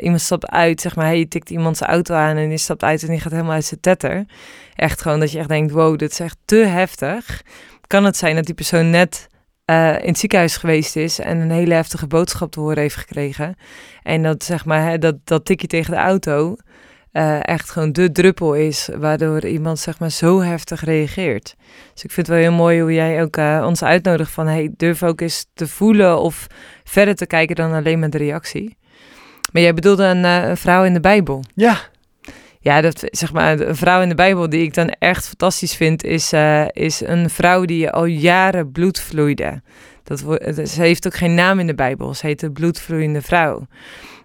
iemand 0.00 0.20
stapt 0.20 0.50
uit, 0.50 0.80
zeg 0.80 0.96
maar, 0.96 1.06
hey, 1.06 1.18
je 1.18 1.28
tikt 1.28 1.50
iemand 1.50 1.76
zijn 1.76 1.90
auto 1.90 2.14
aan... 2.14 2.36
en 2.36 2.48
die 2.48 2.58
stapt 2.58 2.82
uit 2.82 3.02
en 3.02 3.08
die 3.08 3.20
gaat 3.20 3.32
helemaal 3.32 3.54
uit 3.54 3.64
zijn 3.64 3.80
tetter. 3.80 4.24
Echt 4.74 5.02
gewoon 5.02 5.20
dat 5.20 5.32
je 5.32 5.38
echt 5.38 5.48
denkt, 5.48 5.72
wow, 5.72 5.98
dit 5.98 6.10
is 6.10 6.20
echt 6.20 6.36
te 6.44 6.56
heftig. 6.56 7.42
Kan 7.86 8.04
het 8.04 8.16
zijn 8.16 8.34
dat 8.34 8.44
die 8.44 8.54
persoon 8.54 8.90
net 8.90 9.28
uh, 9.70 9.98
in 10.00 10.08
het 10.08 10.18
ziekenhuis 10.18 10.56
geweest 10.56 10.96
is 10.96 11.18
en 11.18 11.38
een 11.38 11.50
hele 11.50 11.74
heftige 11.74 12.06
boodschap 12.06 12.50
te 12.50 12.60
horen 12.60 12.78
heeft 12.78 12.96
gekregen. 12.96 13.56
En 14.02 14.22
dat 14.22 14.44
zeg 14.44 14.64
maar, 14.64 14.90
hè, 14.90 14.98
dat, 14.98 15.16
dat 15.24 15.44
tikje 15.44 15.66
tegen 15.66 15.92
de 15.92 15.98
auto 15.98 16.56
uh, 17.12 17.48
echt 17.48 17.70
gewoon 17.70 17.92
de 17.92 18.12
druppel 18.12 18.54
is, 18.54 18.88
waardoor 18.98 19.46
iemand 19.46 19.78
zeg 19.78 19.98
maar 19.98 20.10
zo 20.10 20.40
heftig 20.40 20.84
reageert. 20.84 21.54
Dus 21.92 22.04
ik 22.04 22.10
vind 22.10 22.26
het 22.26 22.36
wel 22.36 22.44
heel 22.44 22.52
mooi 22.52 22.80
hoe 22.80 22.92
jij 22.92 23.22
ook 23.22 23.36
uh, 23.36 23.64
ons 23.66 23.82
uitnodigt 23.82 24.30
van 24.30 24.46
hey, 24.46 24.72
durf 24.76 25.02
ook 25.02 25.20
eens 25.20 25.46
te 25.54 25.66
voelen 25.66 26.18
of 26.18 26.46
verder 26.84 27.14
te 27.14 27.26
kijken 27.26 27.56
dan 27.56 27.72
alleen 27.72 27.98
met 27.98 28.12
de 28.12 28.18
reactie. 28.18 28.76
Maar 29.52 29.62
jij 29.62 29.74
bedoelde 29.74 30.04
een, 30.04 30.24
een 30.24 30.56
vrouw 30.56 30.84
in 30.84 30.92
de 30.92 31.00
Bijbel. 31.00 31.44
Ja, 31.54 31.78
ja, 32.62 32.80
dat, 32.80 33.04
zeg 33.04 33.32
maar, 33.32 33.60
een 33.60 33.76
vrouw 33.76 34.02
in 34.02 34.08
de 34.08 34.14
Bijbel 34.14 34.48
die 34.48 34.62
ik 34.62 34.74
dan 34.74 34.88
echt 34.88 35.26
fantastisch 35.26 35.74
vind, 35.74 36.04
is, 36.04 36.32
uh, 36.32 36.64
is 36.68 37.00
een 37.00 37.30
vrouw 37.30 37.64
die 37.64 37.90
al 37.90 38.04
jaren 38.04 38.72
bloed 38.72 39.00
vloeide. 39.00 39.62
Dat, 40.04 40.18
ze 40.68 40.82
heeft 40.82 41.06
ook 41.06 41.14
geen 41.14 41.34
naam 41.34 41.58
in 41.58 41.66
de 41.66 41.74
Bijbel. 41.74 42.14
Ze 42.14 42.26
heet 42.26 42.40
de 42.40 42.52
bloedvloeiende 42.52 43.22
vrouw. 43.22 43.66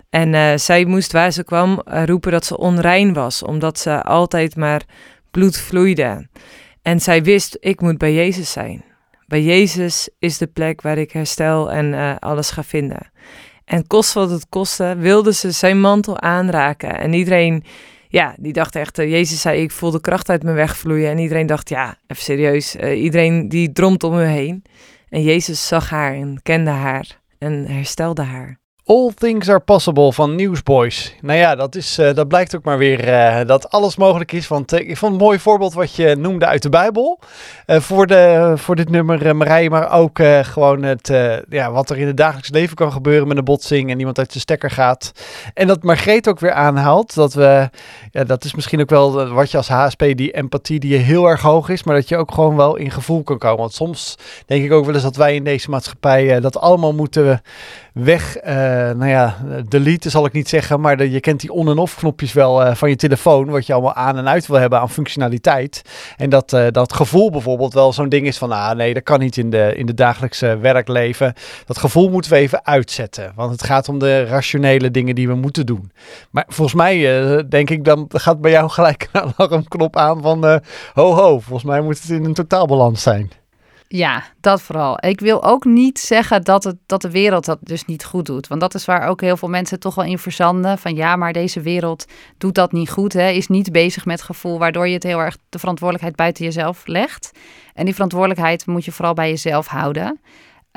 En 0.09 0.33
uh, 0.33 0.51
zij 0.55 0.85
moest 0.85 1.11
waar 1.11 1.31
ze 1.31 1.43
kwam 1.43 1.81
roepen 1.85 2.31
dat 2.31 2.45
ze 2.45 2.57
onrein 2.57 3.13
was, 3.13 3.43
omdat 3.43 3.79
ze 3.79 4.03
altijd 4.03 4.55
maar 4.55 4.81
bloed 5.31 5.57
vloeide. 5.57 6.27
En 6.81 6.99
zij 6.99 7.23
wist, 7.23 7.57
ik 7.59 7.81
moet 7.81 7.97
bij 7.97 8.13
Jezus 8.13 8.51
zijn. 8.51 8.83
Bij 9.27 9.41
Jezus 9.41 10.09
is 10.19 10.37
de 10.37 10.47
plek 10.47 10.81
waar 10.81 10.97
ik 10.97 11.11
herstel 11.11 11.71
en 11.71 12.19
alles 12.19 12.49
ga 12.49 12.63
vinden. 12.63 13.11
En 13.65 13.87
kost 13.87 14.13
wat 14.13 14.29
het 14.29 14.49
kostte, 14.49 14.95
wilde 14.97 15.33
ze 15.33 15.51
zijn 15.51 15.79
mantel 15.79 16.19
aanraken. 16.19 16.99
En 16.99 17.13
iedereen 17.13 17.63
ja, 18.15 18.35
die 18.39 18.53
dacht 18.53 18.75
echt, 18.75 18.99
uh, 18.99 19.09
Jezus 19.09 19.41
zei, 19.41 19.61
ik 19.61 19.71
voel 19.71 19.91
de 19.91 20.01
kracht 20.01 20.29
uit 20.29 20.43
me 20.43 20.53
wegvloeien. 20.53 21.09
En 21.09 21.17
iedereen 21.17 21.45
dacht, 21.45 21.69
ja, 21.69 21.97
even 22.07 22.23
serieus. 22.23 22.75
Uh, 22.75 23.03
iedereen 23.03 23.49
die 23.49 23.71
dromt 23.71 24.03
om 24.03 24.13
me 24.13 24.23
heen. 24.23 24.63
En 25.09 25.23
Jezus 25.23 25.67
zag 25.67 25.89
haar 25.89 26.13
en 26.13 26.39
kende 26.43 26.69
haar 26.69 27.19
en 27.37 27.65
herstelde 27.65 28.21
haar. 28.21 28.59
All 28.87 29.11
things 29.15 29.49
are 29.49 29.59
possible 29.59 30.13
van 30.13 30.35
Newsboys. 30.35 31.15
Nou 31.21 31.39
ja, 31.39 31.55
dat, 31.55 31.75
is, 31.75 31.99
uh, 31.99 32.13
dat 32.13 32.27
blijkt 32.27 32.55
ook 32.55 32.63
maar 32.63 32.77
weer 32.77 33.07
uh, 33.07 33.47
dat 33.47 33.69
alles 33.69 33.95
mogelijk 33.95 34.31
is. 34.31 34.47
Want 34.47 34.73
uh, 34.73 34.79
ik 34.79 34.97
vond 34.97 35.11
een 35.11 35.17
mooi 35.17 35.39
voorbeeld 35.39 35.73
wat 35.73 35.95
je 35.95 36.15
noemde 36.15 36.45
uit 36.45 36.61
de 36.61 36.69
Bijbel. 36.69 37.19
voor, 37.67 38.07
de, 38.07 38.53
voor 38.55 38.75
dit 38.75 38.89
nummer, 38.89 39.35
Marije, 39.35 39.69
maar 39.69 39.91
ook 39.91 40.19
gewoon 40.41 40.83
het, 40.83 41.07
ja, 41.49 41.71
wat 41.71 41.89
er 41.89 41.97
in 41.97 42.07
het 42.07 42.17
dagelijks 42.17 42.49
leven 42.49 42.75
kan 42.75 42.91
gebeuren 42.91 43.27
met 43.27 43.37
een 43.37 43.43
botsing 43.43 43.89
en 43.89 43.99
iemand 43.99 44.17
uit 44.17 44.33
de 44.33 44.39
stekker 44.39 44.71
gaat. 44.71 45.11
En 45.53 45.67
dat 45.67 45.83
Margreet 45.83 46.27
ook 46.27 46.39
weer 46.39 46.53
aanhaalt. 46.53 47.15
Dat 47.15 47.33
we, 47.33 47.69
ja, 48.11 48.23
dat 48.23 48.43
is 48.43 48.55
misschien 48.55 48.81
ook 48.81 48.89
wel 48.89 49.33
wat 49.33 49.51
je 49.51 49.57
als 49.57 49.67
HSP, 49.67 49.99
die 49.99 50.31
empathie 50.31 50.79
die 50.79 50.97
heel 50.97 51.25
erg 51.25 51.41
hoog 51.41 51.69
is, 51.69 51.83
maar 51.83 51.95
dat 51.95 52.09
je 52.09 52.17
ook 52.17 52.31
gewoon 52.31 52.55
wel 52.55 52.75
in 52.75 52.91
gevoel 52.91 53.23
kan 53.23 53.37
komen. 53.37 53.59
Want 53.59 53.73
soms 53.73 54.15
denk 54.45 54.63
ik 54.63 54.71
ook 54.71 54.85
wel 54.85 54.93
eens 54.93 55.03
dat 55.03 55.15
wij 55.15 55.35
in 55.35 55.43
deze 55.43 55.69
maatschappij 55.69 56.39
dat 56.39 56.57
allemaal 56.57 56.93
moeten 56.93 57.41
weg, 57.95 58.37
uh, 58.43 58.51
nou 58.91 59.07
ja, 59.07 59.37
delete 59.67 60.09
zal 60.09 60.25
ik 60.25 60.31
niet 60.31 60.49
zeggen, 60.49 60.81
maar 60.81 61.05
je 61.05 61.19
kent 61.19 61.39
die 61.39 61.51
on- 61.51 61.69
en 61.69 61.77
off 61.77 61.95
knopjes 61.95 62.33
wel 62.33 62.65
uh, 62.65 62.75
van 62.75 62.89
je 62.89 62.95
telefoon, 62.95 63.49
wat 63.49 63.65
je 63.65 63.73
allemaal 63.73 63.93
aan 63.93 64.17
en 64.17 64.27
uit 64.27 64.47
wil 64.47 64.59
hebben 64.59 64.79
aan 64.79 64.89
functionaliteit. 64.89 65.81
En 66.17 66.29
dat, 66.29 66.53
uh, 66.53 66.65
dat 66.71 66.93
gevoel 66.93 67.31
bijvoorbeeld 67.31 67.73
wel 67.73 67.93
zo'n 67.93 68.09
ding 68.09 68.27
is 68.27 68.37
van, 68.37 68.51
ah 68.51 68.75
nee, 68.75 68.93
dat 68.93 69.03
kan 69.03 69.19
niet 69.19 69.37
in 69.37 69.49
de, 69.49 69.73
in 69.75 69.85
de 69.85 69.93
dagelijkse 69.93 70.57
werkleven. 70.57 71.33
Dat 71.65 71.77
gevoel 71.77 72.09
moeten 72.09 72.31
we 72.31 72.37
even 72.37 72.65
uitzetten, 72.65 73.31
want 73.35 73.51
het 73.51 73.63
gaat 73.63 73.89
om 73.89 73.99
de 73.99 74.23
rationele 74.23 74.91
dingen 74.91 75.15
die 75.15 75.27
we 75.27 75.35
moeten 75.35 75.65
doen. 75.65 75.91
Maar 76.29 76.45
volgens 76.47 76.75
mij 76.75 76.97
denk 77.49 77.69
ik, 77.69 77.83
dan 77.83 78.05
gaat 78.13 78.41
bij 78.41 78.51
jou 78.51 78.69
gelijk 78.69 79.09
een 79.11 79.33
alarmknop 79.35 79.97
aan 79.97 80.21
van, 80.21 80.61
ho 80.93 81.13
ho, 81.13 81.39
volgens 81.39 81.63
mij 81.63 81.81
moet 81.81 82.01
het 82.01 82.09
in 82.09 82.25
een 82.25 82.33
totaalbalans 82.33 83.01
zijn. 83.01 83.31
Ja, 83.87 84.23
dat 84.39 84.61
vooral. 84.61 84.97
Ik 85.05 85.19
wil 85.19 85.43
ook 85.43 85.65
niet 85.65 85.99
zeggen 85.99 86.43
dat, 86.43 86.63
het, 86.63 86.75
dat 86.85 87.01
de 87.01 87.11
wereld 87.11 87.45
dat 87.45 87.59
dus 87.61 87.85
niet 87.85 88.05
goed 88.05 88.25
doet. 88.25 88.47
Want 88.47 88.61
dat 88.61 88.73
is 88.73 88.85
waar 88.85 89.07
ook 89.07 89.21
heel 89.21 89.37
veel 89.37 89.49
mensen 89.49 89.79
toch 89.79 89.95
wel 89.95 90.05
in 90.05 90.17
verzanden. 90.17 90.77
Van 90.77 90.95
ja, 90.95 91.15
maar 91.15 91.33
deze 91.33 91.61
wereld 91.61 92.05
doet 92.37 92.55
dat 92.55 92.71
niet 92.71 92.89
goed. 92.89 93.13
Hè, 93.13 93.29
is 93.29 93.47
niet 93.47 93.71
bezig 93.71 94.05
met 94.05 94.21
gevoel, 94.21 94.59
waardoor 94.59 94.87
je 94.87 94.93
het 94.93 95.03
heel 95.03 95.19
erg 95.19 95.37
de 95.49 95.59
verantwoordelijkheid 95.59 96.15
buiten 96.15 96.45
jezelf 96.45 96.87
legt. 96.87 97.31
En 97.73 97.85
die 97.85 97.93
verantwoordelijkheid 97.93 98.65
moet 98.65 98.85
je 98.85 98.91
vooral 98.91 99.13
bij 99.13 99.29
jezelf 99.29 99.67
houden. 99.67 100.19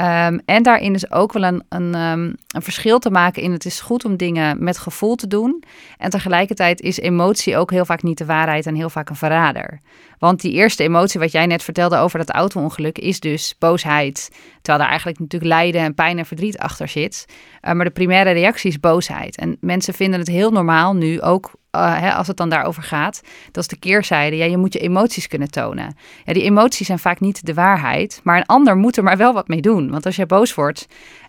Um, 0.00 0.40
en 0.44 0.62
daarin 0.62 0.94
is 0.94 1.10
ook 1.10 1.32
wel 1.32 1.42
een, 1.42 1.64
een, 1.68 1.94
um, 1.94 2.34
een, 2.48 2.62
verschil 2.62 2.98
te 2.98 3.10
maken 3.10 3.42
in 3.42 3.52
het 3.52 3.64
is 3.64 3.80
goed 3.80 4.04
om 4.04 4.16
dingen 4.16 4.64
met 4.64 4.78
gevoel 4.78 5.14
te 5.14 5.26
doen. 5.26 5.62
En 5.96 6.10
tegelijkertijd 6.10 6.80
is 6.80 6.98
emotie 6.98 7.56
ook 7.56 7.70
heel 7.70 7.84
vaak 7.84 8.02
niet 8.02 8.18
de 8.18 8.24
waarheid 8.24 8.66
en 8.66 8.74
heel 8.74 8.90
vaak 8.90 9.08
een 9.08 9.16
verrader. 9.16 9.80
Want 10.18 10.40
die 10.40 10.52
eerste 10.52 10.82
emotie 10.82 11.20
wat 11.20 11.32
jij 11.32 11.46
net 11.46 11.62
vertelde 11.62 11.96
over 11.96 12.18
dat 12.18 12.30
auto-ongeluk 12.30 12.98
is 12.98 13.20
dus 13.20 13.54
boosheid. 13.58 14.28
Terwijl 14.54 14.78
daar 14.78 14.88
eigenlijk 14.88 15.18
natuurlijk 15.18 15.52
lijden 15.52 15.80
en 15.80 15.94
pijn 15.94 16.18
en 16.18 16.26
verdriet 16.26 16.58
achter 16.58 16.88
zit. 16.88 17.26
Uh, 17.62 17.72
maar 17.72 17.84
de 17.84 17.90
primaire 17.90 18.30
reactie 18.30 18.70
is 18.70 18.80
boosheid. 18.80 19.36
En 19.36 19.56
mensen 19.60 19.94
vinden 19.94 20.18
het 20.18 20.28
heel 20.28 20.50
normaal 20.50 20.94
nu 20.94 21.20
ook 21.20 21.50
uh, 21.72 22.00
hè, 22.00 22.12
als 22.12 22.26
het 22.26 22.36
dan 22.36 22.48
daarover 22.48 22.82
gaat, 22.82 23.20
dat 23.52 23.62
is 23.62 23.68
de 23.68 23.78
keerzijde. 23.78 24.36
Ja, 24.36 24.44
je 24.44 24.56
moet 24.56 24.72
je 24.72 24.78
emoties 24.78 25.26
kunnen 25.26 25.50
tonen. 25.50 25.96
Ja, 26.24 26.32
die 26.32 26.42
emoties 26.42 26.86
zijn 26.86 26.98
vaak 26.98 27.20
niet 27.20 27.46
de 27.46 27.54
waarheid, 27.54 28.20
maar 28.24 28.36
een 28.36 28.46
ander 28.46 28.76
moet 28.76 28.96
er 28.96 29.02
maar 29.02 29.16
wel 29.16 29.32
wat 29.32 29.48
mee 29.48 29.60
doen. 29.60 29.90
Want 29.90 30.06
als 30.06 30.16
je 30.16 30.26
boos 30.26 30.54
wordt, 30.54 30.86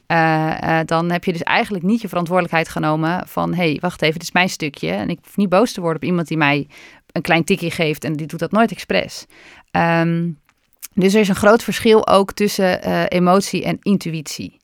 uh, 0.07 0.79
dan 0.85 1.11
heb 1.11 1.23
je 1.23 1.31
dus 1.31 1.43
eigenlijk 1.43 1.83
niet 1.83 2.01
je 2.01 2.07
verantwoordelijkheid 2.07 2.69
genomen 2.69 3.27
van... 3.27 3.53
hé, 3.53 3.69
hey, 3.69 3.77
wacht 3.81 4.01
even, 4.01 4.13
dit 4.13 4.23
is 4.23 4.31
mijn 4.31 4.49
stukje. 4.49 4.91
En 4.91 5.09
ik 5.09 5.19
hoef 5.23 5.37
niet 5.37 5.49
boos 5.49 5.71
te 5.71 5.81
worden 5.81 6.01
op 6.01 6.07
iemand 6.07 6.27
die 6.27 6.37
mij 6.37 6.67
een 7.11 7.21
klein 7.21 7.43
tikje 7.43 7.71
geeft... 7.71 8.03
en 8.03 8.13
die 8.13 8.27
doet 8.27 8.39
dat 8.39 8.51
nooit 8.51 8.71
expres. 8.71 9.25
Um, 9.71 10.39
dus 10.93 11.13
er 11.13 11.19
is 11.19 11.27
een 11.27 11.35
groot 11.35 11.63
verschil 11.63 12.07
ook 12.07 12.33
tussen 12.33 12.83
emotie 13.07 13.63
en 13.63 13.77
intuïtie. 13.81 14.57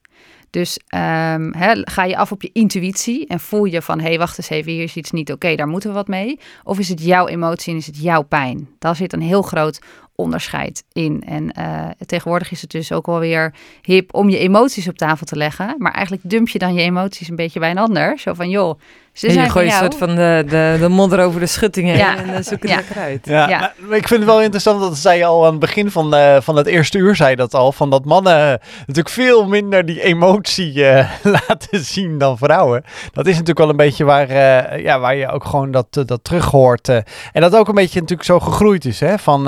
Dus 0.49 0.79
um, 0.95 1.53
ga 1.83 2.03
je 2.03 2.17
af 2.17 2.31
op 2.31 2.41
je 2.41 2.49
intuïtie 2.53 3.27
en 3.27 3.39
voel 3.39 3.65
je 3.65 3.81
van, 3.81 3.99
hé, 3.99 4.07
hey, 4.07 4.17
wacht 4.17 4.37
eens 4.37 4.49
even, 4.49 4.71
hier 4.71 4.83
is 4.83 4.95
iets 4.95 5.11
niet 5.11 5.31
oké, 5.31 5.55
daar 5.55 5.67
moeten 5.67 5.89
we 5.89 5.95
wat 5.95 6.07
mee. 6.07 6.39
Of 6.63 6.79
is 6.79 6.89
het 6.89 7.03
jouw 7.03 7.27
emotie 7.27 7.71
en 7.73 7.79
is 7.79 7.85
het 7.85 8.01
jouw 8.01 8.21
pijn? 8.21 8.69
Daar 8.79 8.95
zit 8.95 9.13
een 9.13 9.21
heel 9.21 9.41
groot 9.41 9.79
onderscheid 10.15 10.83
in. 10.91 11.23
En 11.27 11.53
uh, 11.59 11.89
tegenwoordig 12.05 12.51
is 12.51 12.61
het 12.61 12.71
dus 12.71 12.91
ook 12.91 13.05
wel 13.05 13.19
weer 13.19 13.53
hip 13.81 14.13
om 14.13 14.29
je 14.29 14.37
emoties 14.37 14.87
op 14.87 14.97
tafel 14.97 15.25
te 15.25 15.35
leggen. 15.35 15.75
Maar 15.77 15.91
eigenlijk 15.91 16.29
dump 16.29 16.47
je 16.47 16.59
dan 16.59 16.73
je 16.73 16.81
emoties 16.81 17.29
een 17.29 17.35
beetje 17.35 17.59
bij 17.59 17.71
een 17.71 17.77
ander. 17.77 18.19
Zo 18.19 18.33
van, 18.33 18.49
joh, 18.49 18.79
ze 19.15 19.27
en 19.27 19.33
je 19.33 19.49
gooit 19.49 19.71
een 19.71 19.77
soort 19.77 19.95
van 19.95 20.15
de, 20.15 20.43
de, 20.47 20.77
de 20.79 20.89
modder 20.89 21.25
over 21.25 21.39
de 21.39 21.45
schutting 21.45 21.87
heen 21.87 21.97
ja. 21.97 22.17
en 22.17 22.31
dan 22.31 22.43
zoek 22.43 22.61
het 22.61 22.71
ja. 22.71 22.75
lekker 22.75 22.97
uit. 22.97 23.25
Ja, 23.25 23.49
ja. 23.49 23.73
Maar 23.77 23.97
ik 23.97 24.07
vind 24.07 24.19
het 24.19 24.29
wel 24.29 24.41
interessant 24.41 24.79
dat 24.79 24.97
zij 24.97 25.25
al 25.25 25.45
aan 25.45 25.51
het 25.51 25.59
begin 25.59 25.91
van, 25.91 26.15
uh, 26.15 26.37
van 26.41 26.55
het 26.55 26.67
eerste 26.67 26.97
uur 26.97 27.15
zei 27.15 27.35
dat 27.35 27.53
al. 27.53 27.71
Van 27.71 27.89
dat 27.89 28.05
mannen 28.05 28.59
natuurlijk 28.79 29.09
veel 29.09 29.47
minder 29.47 29.85
die 29.85 30.01
emotie 30.01 30.73
uh, 30.73 31.09
laten 31.47 31.79
zien 31.79 32.17
dan 32.17 32.37
vrouwen. 32.37 32.83
Dat 33.11 33.25
is 33.25 33.31
natuurlijk 33.31 33.59
wel 33.59 33.69
een 33.69 33.75
beetje 33.75 34.03
waar, 34.03 34.29
uh, 34.29 34.83
ja, 34.83 34.99
waar 34.99 35.15
je 35.15 35.31
ook 35.31 35.45
gewoon 35.45 35.71
dat, 35.71 35.87
dat 36.05 36.23
terug 36.23 36.45
hoort. 36.45 36.89
en 36.89 37.03
dat 37.41 37.55
ook 37.55 37.67
een 37.67 37.75
beetje 37.75 37.99
natuurlijk 37.99 38.27
zo 38.27 38.39
gegroeid 38.39 38.85
is. 38.85 38.99
Hè? 38.99 39.17
Van 39.17 39.47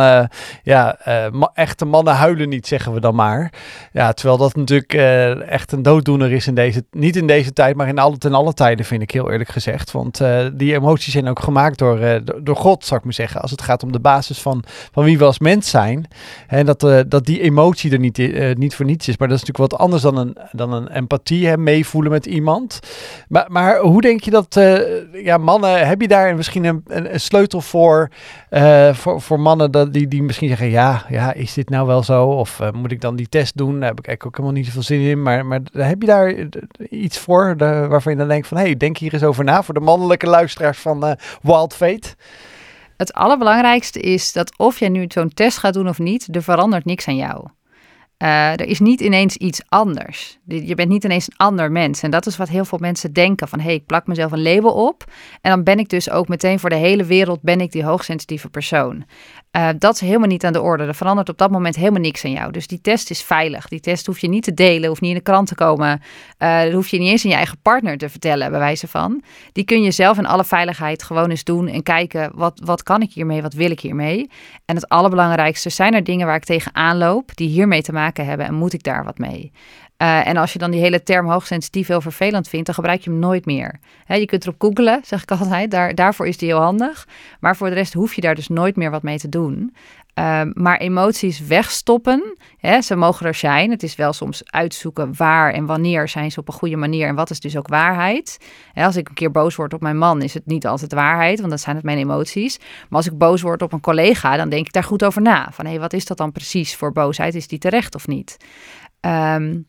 ja, 0.64 0.98
ma 1.32 1.52
echte 1.54 1.86
mannen 1.86 2.14
huilen 2.14 2.50
niet, 2.50 2.68
zeggen 2.68 2.94
we 2.94 3.00
dan 3.00 3.16
maar. 3.16 3.54
Ja, 3.92 4.14
terwijl 4.14 4.38
dat 4.38 4.56
natuurlijk 4.56 4.94
echt 5.50 5.72
een 5.72 5.82
dooddoener 5.82 6.32
is 6.32 6.48
in 6.48 6.56
deze, 6.56 6.86
niet 6.92 7.16
in 7.16 7.28
deze 7.28 7.54
tijd, 7.54 7.76
maar 7.76 7.88
in 7.88 8.00
alle, 8.00 8.18
ten 8.18 8.34
alle 8.34 8.54
tijden 8.54 8.86
vind 8.86 9.02
ik 9.02 9.12
heel 9.12 9.32
eerlijk 9.32 9.50
gezegd. 9.50 9.92
Want 9.92 10.22
uh, 10.22 10.46
die 10.54 10.74
emoties 10.74 11.14
zijn 11.14 11.28
ook 11.28 11.40
gemaakt 11.40 11.78
door, 11.78 12.22
door 12.44 12.56
God, 12.56 12.86
zou 12.86 13.00
ik 13.00 13.06
maar 13.06 13.14
zeggen. 13.14 13.42
Als 13.42 13.52
het 13.52 13.62
gaat 13.62 13.84
om 13.84 13.92
de 13.92 14.00
basis 14.00 14.42
van, 14.42 14.64
van 14.92 15.04
wie 15.04 15.18
we 15.18 15.26
als 15.26 15.40
mens 15.40 15.70
zijn. 15.70 16.08
En 16.48 16.66
dat, 16.66 16.80
dat 17.08 17.26
die 17.26 17.42
emotie 17.42 17.92
er 17.92 18.00
niet, 18.00 18.18
niet 18.58 18.76
voor 18.76 18.86
niets 18.86 19.08
is. 19.08 19.18
Maar 19.18 19.28
dat 19.28 19.38
is 19.38 19.44
natuurlijk 19.44 19.72
wat 19.72 19.82
anders 19.82 20.02
dan 20.02 20.18
een, 20.18 20.38
dan 20.52 20.74
een 20.74 20.88
empathie, 20.88 21.48
hè, 21.48 21.58
meevoelen 21.58 22.12
met 22.12 22.26
iemand. 22.26 22.80
Maar, 23.28 23.46
maar 23.48 23.80
hoe 23.80 24.02
denk 24.02 24.22
je 24.22 24.32
dat, 24.32 24.60
ja, 25.24 25.38
mannen, 25.38 25.88
heb 25.88 26.02
je 26.02 26.08
daar 26.08 26.36
misschien 26.36 26.84
een 26.86 27.20
sleutel 27.20 27.62
voor, 27.62 28.10
voor, 28.92 29.22
voor 29.22 29.40
mannen 29.40 29.72
dat 29.72 29.94
die, 29.94 30.08
die 30.08 30.24
misschien 30.24 30.47
zeggen, 30.48 30.70
ja, 30.70 31.06
ja, 31.10 31.34
is 31.34 31.54
dit 31.54 31.70
nou 31.70 31.88
wel 31.88 32.04
zo? 32.04 32.26
Of 32.26 32.60
moet 32.74 32.92
ik 32.92 33.02
dan 33.02 33.16
die 33.16 33.30
test 33.30 33.58
doen? 33.58 33.80
Daar 33.80 33.90
heb 33.90 34.00
ik 34.00 34.08
eigenlijk 34.08 34.26
ook 34.26 34.36
helemaal 34.36 34.58
niet 34.58 34.66
zoveel 34.66 34.82
zin 34.82 35.00
in. 35.00 35.22
Maar, 35.22 35.46
maar 35.46 35.62
heb 35.72 36.02
je 36.02 36.08
daar 36.08 36.34
iets 36.90 37.20
voor 37.20 37.56
waarvan 37.58 38.12
je 38.12 38.18
dan 38.18 38.28
denkt 38.28 38.48
van, 38.48 38.58
hé, 38.58 38.64
hey, 38.64 38.78
denk 38.78 38.98
hier 38.98 39.14
eens 39.14 39.24
over 39.24 39.44
na 39.44 39.64
voor 39.64 39.74
de 39.74 39.80
mannelijke 39.80 40.28
luisteraars 40.28 40.78
van 40.78 41.06
uh, 41.06 41.12
Wild 41.42 41.74
Fate? 41.74 42.16
Het 42.98 43.14
allerbelangrijkste 43.14 44.00
is 44.00 44.34
dat 44.34 44.58
of 44.58 44.80
jij 44.80 44.90
nu 44.90 45.06
zo'n 45.08 45.34
test 45.34 45.58
gaat 45.58 45.74
doen 45.74 45.90
of 45.90 46.00
niet, 46.00 46.36
er 46.36 46.44
verandert 46.44 46.86
niks 46.86 47.08
aan 47.08 47.16
jou. 47.16 47.48
Uh, 48.24 48.52
er 48.52 48.68
is 48.68 48.80
niet 48.80 49.02
ineens 49.02 49.36
iets 49.36 49.62
anders. 49.70 50.38
Je 50.46 50.76
bent 50.76 50.90
niet 50.90 51.04
ineens 51.04 51.28
een 51.28 51.38
ander 51.38 51.72
mens. 51.72 52.04
En 52.04 52.12
dat 52.12 52.26
is 52.26 52.38
wat 52.38 52.50
heel 52.50 52.66
veel 52.66 52.78
mensen 52.78 53.14
denken: 53.14 53.48
van 53.48 53.60
hé, 53.60 53.66
hey, 53.66 53.74
ik 53.74 53.86
plak 53.86 54.08
mezelf 54.08 54.32
een 54.32 54.42
label 54.42 54.72
op. 54.72 55.04
En 55.42 55.52
dan 55.52 55.64
ben 55.64 55.80
ik 55.80 55.90
dus 55.90 56.10
ook 56.10 56.28
meteen 56.28 56.60
voor 56.60 56.70
de 56.70 56.76
hele 56.76 57.04
wereld 57.04 57.42
ben 57.42 57.62
ik 57.62 57.72
die 57.72 57.84
hoogsensitieve 57.84 58.50
persoon. 58.50 59.06
Uh, 59.52 59.70
dat 59.78 59.94
is 59.94 60.02
helemaal 60.02 60.28
niet 60.28 60.46
aan 60.46 60.54
de 60.54 60.62
orde. 60.62 60.84
Er 60.84 60.96
verandert 60.96 61.30
op 61.30 61.38
dat 61.38 61.52
moment 61.52 61.76
helemaal 61.76 62.02
niks 62.02 62.26
aan 62.26 62.32
jou. 62.32 62.52
Dus 62.52 62.68
die 62.68 62.82
test 62.82 63.10
is 63.10 63.24
veilig. 63.24 63.68
Die 63.68 63.80
test 63.80 64.06
hoef 64.06 64.20
je 64.20 64.30
niet 64.30 64.44
te 64.44 64.54
delen, 64.54 64.90
hoeft 64.90 65.02
niet 65.02 65.12
in 65.12 65.18
de 65.18 65.24
krant 65.24 65.48
te 65.48 65.56
komen. 65.56 66.02
Uh, 66.40 66.62
hoef 66.62 66.88
je 66.88 67.00
niet 67.00 67.10
eens 67.10 67.24
aan 67.24 67.32
je 67.32 67.36
eigen 67.36 67.58
partner 67.62 67.98
te 67.98 68.10
vertellen, 68.10 68.50
bij 68.50 68.60
wijze 68.60 68.88
van. 68.88 69.24
Die 69.52 69.64
kun 69.64 69.82
je 69.82 69.92
zelf 69.92 70.18
in 70.18 70.26
alle 70.26 70.46
veiligheid 70.46 71.04
gewoon 71.04 71.30
eens 71.30 71.44
doen 71.44 71.68
en 71.68 71.84
kijken: 71.84 72.32
wat, 72.36 72.62
wat 72.64 72.84
kan 72.84 73.02
ik 73.02 73.12
hiermee, 73.12 73.42
wat 73.42 73.54
wil 73.54 73.72
ik 73.72 73.80
hiermee? 73.80 74.30
En 74.66 74.76
het 74.76 74.90
allerbelangrijkste 74.90 75.70
zijn 75.70 75.94
er 75.94 76.04
dingen 76.04 76.28
waar 76.28 76.36
ik 76.36 76.46
tegenaan 76.46 76.98
loop 76.98 77.36
die 77.36 77.50
hiermee 77.50 77.82
te 77.82 77.92
maken 77.92 78.06
hebben 78.16 78.46
en 78.46 78.54
moet 78.54 78.74
ik 78.74 78.84
daar 78.84 79.04
wat 79.04 79.18
mee? 79.18 79.52
Uh, 80.02 80.28
en 80.28 80.38
als 80.38 80.54
je 80.54 80.60
dan 80.60 80.72
die 80.72 80.80
hele 80.80 81.04
term 81.04 81.28
hoogsensitief 81.28 81.88
heel 81.88 82.02
vervelend 82.02 82.50
vindt, 82.50 82.66
dan 82.66 82.76
gebruik 82.76 83.02
je 83.02 83.10
hem 83.10 83.20
nooit 83.20 83.46
meer. 83.46 83.80
je 84.08 84.26
kunt 84.26 84.44
erop 84.44 84.62
googlen, 84.62 85.02
zeg 85.04 85.22
ik 85.22 85.32
altijd. 85.32 85.72
Daar, 85.72 85.96
daarvoor 85.96 86.28
is 86.28 86.38
die 86.38 86.48
heel 86.48 86.62
handig. 86.62 87.08
Maar 87.40 87.56
voor 87.56 87.70
de 87.70 87.76
rest 87.76 87.94
hoef 87.94 88.14
je 88.14 88.22
daar 88.22 88.36
dus 88.36 88.48
nooit 88.48 88.76
meer 88.76 88.92
wat 88.92 89.04
mee 89.04 89.18
te 89.18 89.30
doen. 89.30 89.76
Uh, 90.20 90.42
maar 90.54 90.78
emoties 90.78 91.40
wegstoppen, 91.40 92.38
hè, 92.58 92.82
ze 92.82 92.96
mogen 92.96 93.26
er 93.26 93.36
zijn. 93.36 93.72
Het 93.72 93.84
is 93.84 93.96
wel 93.96 94.14
soms 94.14 94.52
uitzoeken 94.52 95.16
waar 95.18 95.54
en 95.54 95.66
wanneer 95.66 96.08
zijn 96.08 96.32
ze 96.32 96.40
op 96.40 96.48
een 96.48 96.54
goede 96.54 96.76
manier 96.76 97.08
en 97.08 97.16
wat 97.16 97.30
is 97.30 97.40
dus 97.40 97.58
ook 97.58 97.68
waarheid. 97.68 98.38
Hè, 98.74 98.86
als 98.86 98.96
ik 98.96 99.10
een 99.10 99.16
keer 99.16 99.32
boos 99.32 99.56
word 99.56 99.74
op 99.74 99.82
mijn 99.82 99.98
man, 99.98 100.22
is 100.22 100.34
het 100.34 100.46
niet 100.46 100.68
altijd 100.68 100.94
waarheid, 100.94 101.40
want 101.40 101.52
dat 101.52 101.62
zijn 101.62 101.76
het 101.76 101.86
mijn 101.86 101.98
emoties. 101.98 102.58
Maar 102.58 102.98
als 102.98 103.08
ik 103.08 103.18
boos 103.18 103.42
word 103.42 103.62
op 103.62 103.74
een 103.74 103.82
collega, 103.82 104.38
dan 104.38 104.50
denk 104.50 104.66
ik 104.66 104.74
daar 104.74 104.84
goed 104.84 105.04
over 105.04 105.22
na. 105.22 105.48
Van 105.52 105.66
hé, 105.66 105.72
hey, 105.72 105.80
wat 105.80 105.94
is 105.94 106.06
dat 106.06 106.18
dan 106.18 106.32
precies 106.32 106.76
voor 106.76 106.92
boosheid? 106.92 107.36
Is 107.36 107.48
die 107.48 107.60
terecht 107.60 107.96
of 107.96 108.08
niet? 108.08 108.38
Um, 109.02 109.68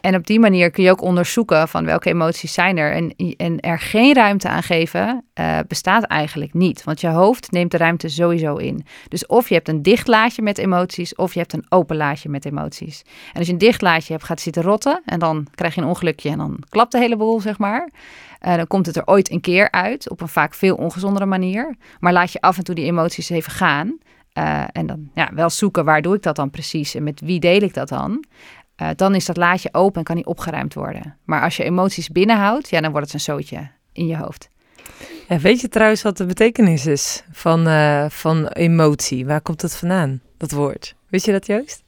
en 0.00 0.14
op 0.14 0.26
die 0.26 0.40
manier 0.40 0.70
kun 0.70 0.84
je 0.84 0.90
ook 0.90 1.02
onderzoeken 1.02 1.68
van 1.68 1.84
welke 1.84 2.08
emoties 2.08 2.52
zijn 2.52 2.76
er. 2.76 2.92
En, 2.92 3.14
en 3.36 3.60
er 3.60 3.78
geen 3.80 4.14
ruimte 4.14 4.48
aan 4.48 4.62
geven 4.62 5.24
uh, 5.34 5.58
bestaat 5.68 6.04
eigenlijk 6.04 6.54
niet. 6.54 6.84
Want 6.84 7.00
je 7.00 7.08
hoofd 7.08 7.50
neemt 7.50 7.70
de 7.70 7.76
ruimte 7.76 8.08
sowieso 8.08 8.56
in. 8.56 8.86
Dus 9.08 9.26
of 9.26 9.48
je 9.48 9.54
hebt 9.54 9.68
een 9.68 9.82
dicht 9.82 10.06
laadje 10.06 10.42
met 10.42 10.58
emoties, 10.58 11.14
of 11.14 11.32
je 11.32 11.38
hebt 11.38 11.52
een 11.52 11.66
open 11.68 11.96
laadje 11.96 12.28
met 12.28 12.44
emoties. 12.44 13.02
En 13.32 13.38
als 13.38 13.46
je 13.46 13.52
een 13.52 13.58
dicht 13.58 13.82
laadje 13.82 14.12
hebt, 14.12 14.24
gaat 14.24 14.34
het 14.36 14.40
zitten 14.40 14.62
rotten. 14.62 15.02
En 15.04 15.18
dan 15.18 15.46
krijg 15.54 15.74
je 15.74 15.80
een 15.80 15.86
ongelukje 15.86 16.30
en 16.30 16.38
dan 16.38 16.62
klapt 16.68 16.92
de 16.92 16.98
hele 16.98 17.16
boel, 17.16 17.40
zeg 17.40 17.58
maar. 17.58 17.88
Uh, 18.46 18.56
dan 18.56 18.66
komt 18.66 18.86
het 18.86 18.96
er 18.96 19.06
ooit 19.06 19.30
een 19.30 19.40
keer 19.40 19.70
uit, 19.70 20.10
op 20.10 20.20
een 20.20 20.28
vaak 20.28 20.54
veel 20.54 20.76
ongezondere 20.76 21.26
manier. 21.26 21.76
Maar 22.00 22.12
laat 22.12 22.32
je 22.32 22.40
af 22.40 22.58
en 22.58 22.64
toe 22.64 22.74
die 22.74 22.84
emoties 22.84 23.30
even 23.30 23.52
gaan. 23.52 23.98
Uh, 24.38 24.64
en 24.72 24.86
dan 24.86 25.10
ja, 25.14 25.30
wel 25.34 25.50
zoeken 25.50 25.84
waar 25.84 26.02
doe 26.02 26.14
ik 26.14 26.22
dat 26.22 26.36
dan 26.36 26.50
precies 26.50 26.94
en 26.94 27.02
met 27.02 27.20
wie 27.20 27.40
deel 27.40 27.60
ik 27.60 27.74
dat 27.74 27.88
dan. 27.88 28.24
Uh, 28.82 28.88
dan 28.96 29.14
is 29.14 29.24
dat 29.24 29.36
laadje 29.36 29.68
open 29.72 29.98
en 29.98 30.04
kan 30.04 30.16
die 30.16 30.26
opgeruimd 30.26 30.74
worden. 30.74 31.16
Maar 31.24 31.42
als 31.42 31.56
je 31.56 31.64
emoties 31.64 32.08
binnenhoudt, 32.08 32.70
ja, 32.70 32.80
dan 32.80 32.90
wordt 32.90 33.06
het 33.06 33.14
een 33.14 33.20
zootje 33.20 33.68
in 33.92 34.06
je 34.06 34.16
hoofd. 34.16 34.48
Ja, 35.28 35.38
weet 35.38 35.60
je 35.60 35.68
trouwens 35.68 36.02
wat 36.02 36.16
de 36.16 36.26
betekenis 36.26 36.86
is 36.86 37.24
van, 37.32 37.68
uh, 37.68 38.04
van 38.08 38.46
emotie? 38.46 39.26
Waar 39.26 39.40
komt 39.40 39.62
het 39.62 39.76
vandaan, 39.76 40.20
dat 40.36 40.50
woord? 40.50 40.94
Weet 41.08 41.24
je 41.24 41.32
dat, 41.32 41.46
Joost? 41.46 41.82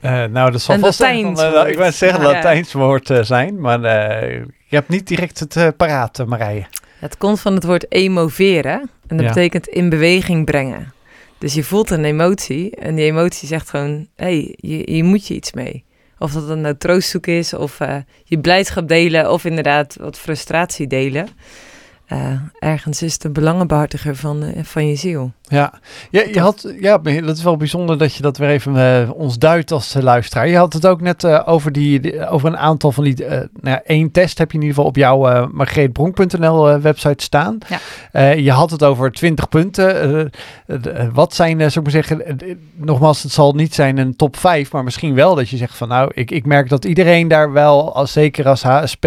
Uh, 0.00 0.24
nou, 0.24 0.50
dat 0.50 0.60
zal 0.60 0.74
een 0.74 0.80
vast 0.80 1.00
Latijns 1.00 1.40
van, 1.40 1.66
ik 1.66 1.76
wou 1.78 1.92
zeggen 1.92 2.20
ja, 2.20 2.32
Latijns 2.32 2.72
woord 2.72 3.10
zijn, 3.20 3.60
maar 3.60 3.80
je 3.80 4.76
hebt 4.76 4.88
niet 4.88 5.06
direct 5.06 5.38
het 5.38 5.76
paraat, 5.76 6.26
Marije. 6.26 6.66
Het 6.98 7.16
komt 7.16 7.40
van 7.40 7.54
het 7.54 7.64
woord 7.64 7.92
emoveren 7.92 8.90
en 9.06 9.16
dat 9.16 9.26
betekent 9.26 9.66
in 9.66 9.88
beweging 9.88 10.44
brengen. 10.44 10.92
Dus 11.38 11.54
je 11.54 11.64
voelt 11.64 11.90
een 11.90 12.04
emotie 12.04 12.76
en 12.76 12.94
die 12.94 13.04
emotie 13.04 13.48
zegt 13.48 13.70
gewoon, 13.70 14.06
hé, 14.16 14.24
hey, 14.24 14.54
je, 14.56 14.94
je 14.94 15.04
moet 15.04 15.26
je 15.26 15.34
iets 15.34 15.52
mee. 15.52 15.84
Of 16.18 16.32
dat 16.32 16.48
een 16.48 16.60
nou 16.60 16.74
is, 17.26 17.54
of 17.54 17.80
uh, 17.80 17.96
je 18.24 18.38
blijdschap 18.38 18.88
delen, 18.88 19.32
of 19.32 19.44
inderdaad 19.44 19.96
wat 20.00 20.18
frustratie 20.18 20.86
delen. 20.86 21.28
Uh, 22.12 22.40
ergens 22.58 23.02
is 23.02 23.18
de 23.18 23.30
belangenbehartiger 23.30 24.16
van, 24.16 24.52
van 24.62 24.86
je 24.86 24.96
ziel. 24.96 25.32
Ja, 25.48 25.72
ja, 26.10 26.22
je 26.32 26.40
had, 26.40 26.74
ja, 26.80 26.98
dat 26.98 27.36
is 27.36 27.42
wel 27.42 27.56
bijzonder 27.56 27.98
dat 27.98 28.14
je 28.14 28.22
dat 28.22 28.36
weer 28.36 28.48
even 28.48 28.74
uh, 28.76 29.10
ons 29.14 29.38
duidt 29.38 29.72
als 29.72 29.94
luisteraar. 30.00 30.48
Je 30.48 30.56
had 30.56 30.72
het 30.72 30.86
ook 30.86 31.00
net 31.00 31.46
over, 31.46 31.72
die, 31.72 32.28
over 32.28 32.48
een 32.48 32.58
aantal 32.58 32.92
van 32.92 33.04
die, 33.04 33.24
nou 33.26 33.48
ja, 33.62 33.82
één 33.82 34.10
test 34.10 34.38
heb 34.38 34.50
je 34.50 34.56
in 34.56 34.62
ieder 34.62 34.76
geval 34.76 34.90
op 34.90 34.96
jouw 34.96 35.30
uh, 35.30 35.46
margreetbronk.nl 35.52 36.80
website 36.80 37.24
staan. 37.24 37.58
Ja. 38.12 38.28
je 38.28 38.50
had 38.50 38.70
het 38.70 38.84
over 38.84 39.12
20 39.12 39.48
punten. 39.48 40.30
wat 41.12 41.34
zijn, 41.34 41.58
zou 41.58 41.86
ik 41.86 41.92
maar 41.92 42.04
zeggen, 42.04 42.38
nogmaals, 42.74 43.22
het 43.22 43.32
zal 43.32 43.52
niet 43.52 43.74
zijn 43.74 43.98
een 43.98 44.16
top 44.16 44.36
5, 44.36 44.72
maar 44.72 44.84
misschien 44.84 45.14
wel 45.14 45.34
dat 45.34 45.48
je 45.48 45.56
zegt 45.56 45.76
van 45.76 45.88
nou, 45.88 46.10
ik, 46.14 46.30
ik 46.30 46.46
merk 46.46 46.68
dat 46.68 46.84
iedereen 46.84 47.28
daar 47.28 47.52
wel, 47.52 47.94
als, 47.94 48.12
zeker 48.12 48.48
als 48.48 48.62
HSP, 48.62 49.06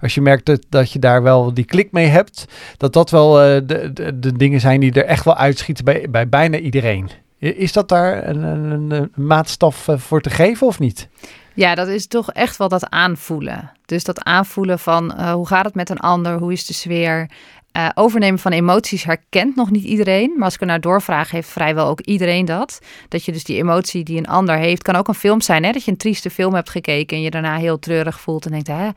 als 0.00 0.14
je 0.14 0.20
merkt 0.20 0.46
dat, 0.46 0.66
dat 0.68 0.92
je 0.92 0.98
daar 0.98 1.22
wel 1.22 1.54
die 1.54 1.64
klik 1.64 1.92
mee 1.92 2.06
hebt, 2.06 2.44
dat 2.76 2.92
dat 2.92 3.10
wel 3.10 3.32
de, 3.32 3.90
de, 3.92 4.18
de, 4.18 4.32
dingen 4.32 4.60
zijn 4.60 4.80
die 4.80 4.92
er 4.92 5.04
echt 5.04 5.24
wel 5.24 5.36
uitschieten 5.36 5.66
bij, 5.84 6.06
bij 6.10 6.28
bijna 6.28 6.58
iedereen. 6.58 7.10
Is 7.38 7.72
dat 7.72 7.88
daar 7.88 8.28
een, 8.28 8.42
een, 8.42 8.90
een 8.90 9.12
maatstaf 9.14 9.88
eh, 9.88 9.98
voor 9.98 10.20
te 10.20 10.30
geven 10.30 10.66
of 10.66 10.78
niet? 10.78 11.08
Ja, 11.54 11.74
dat 11.74 11.88
is 11.88 12.06
toch 12.06 12.32
echt 12.32 12.56
wel 12.56 12.68
dat 12.68 12.90
aanvoelen. 12.90 13.72
Dus 13.84 14.04
dat 14.04 14.24
aanvoelen 14.24 14.78
van 14.78 15.14
uh, 15.16 15.32
hoe 15.32 15.46
gaat 15.46 15.64
het 15.64 15.74
met 15.74 15.90
een 15.90 15.98
ander, 15.98 16.38
hoe 16.38 16.52
is 16.52 16.66
de 16.66 16.72
sfeer. 16.72 17.30
Uh, 17.76 17.88
overnemen 17.94 18.38
van 18.38 18.52
emoties 18.52 19.04
herkent 19.04 19.56
nog 19.56 19.70
niet 19.70 19.84
iedereen. 19.84 20.32
Maar 20.36 20.44
als 20.44 20.54
ik 20.54 20.60
er 20.60 20.66
naar 20.66 20.80
doorvraag, 20.80 21.30
heeft 21.30 21.48
vrijwel 21.48 21.86
ook 21.86 22.00
iedereen 22.00 22.44
dat. 22.44 22.78
Dat 23.08 23.24
je 23.24 23.32
dus 23.32 23.44
die 23.44 23.56
emotie 23.56 24.04
die 24.04 24.18
een 24.18 24.26
ander 24.26 24.56
heeft, 24.56 24.82
kan 24.82 24.94
ook 24.94 25.08
een 25.08 25.14
film 25.14 25.40
zijn. 25.40 25.64
Hè? 25.64 25.72
Dat 25.72 25.84
je 25.84 25.90
een 25.90 25.96
trieste 25.96 26.30
film 26.30 26.54
hebt 26.54 26.70
gekeken 26.70 27.16
en 27.16 27.22
je 27.22 27.30
daarna 27.30 27.56
heel 27.56 27.78
treurig 27.78 28.20
voelt 28.20 28.44
en 28.44 28.50
denkt, 28.50 28.66
hè, 28.66 28.88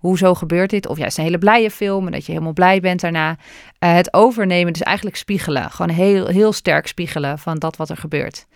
hoezo 0.00 0.34
gebeurt 0.34 0.70
dit? 0.70 0.86
Of 0.86 0.98
juist 0.98 1.18
een 1.18 1.24
hele 1.24 1.38
blije 1.38 1.70
film 1.70 2.06
en 2.06 2.12
dat 2.12 2.26
je 2.26 2.32
helemaal 2.32 2.52
blij 2.52 2.80
bent 2.80 3.00
daarna. 3.00 3.30
Uh, 3.30 3.94
het 3.94 4.14
overnemen, 4.14 4.72
dus 4.72 4.82
eigenlijk 4.82 5.16
spiegelen. 5.16 5.70
Gewoon 5.70 5.96
heel, 5.96 6.26
heel 6.26 6.52
sterk 6.52 6.86
spiegelen 6.86 7.38
van 7.38 7.58
dat 7.58 7.76
wat 7.76 7.90
er 7.90 7.96
gebeurt. 7.96 8.46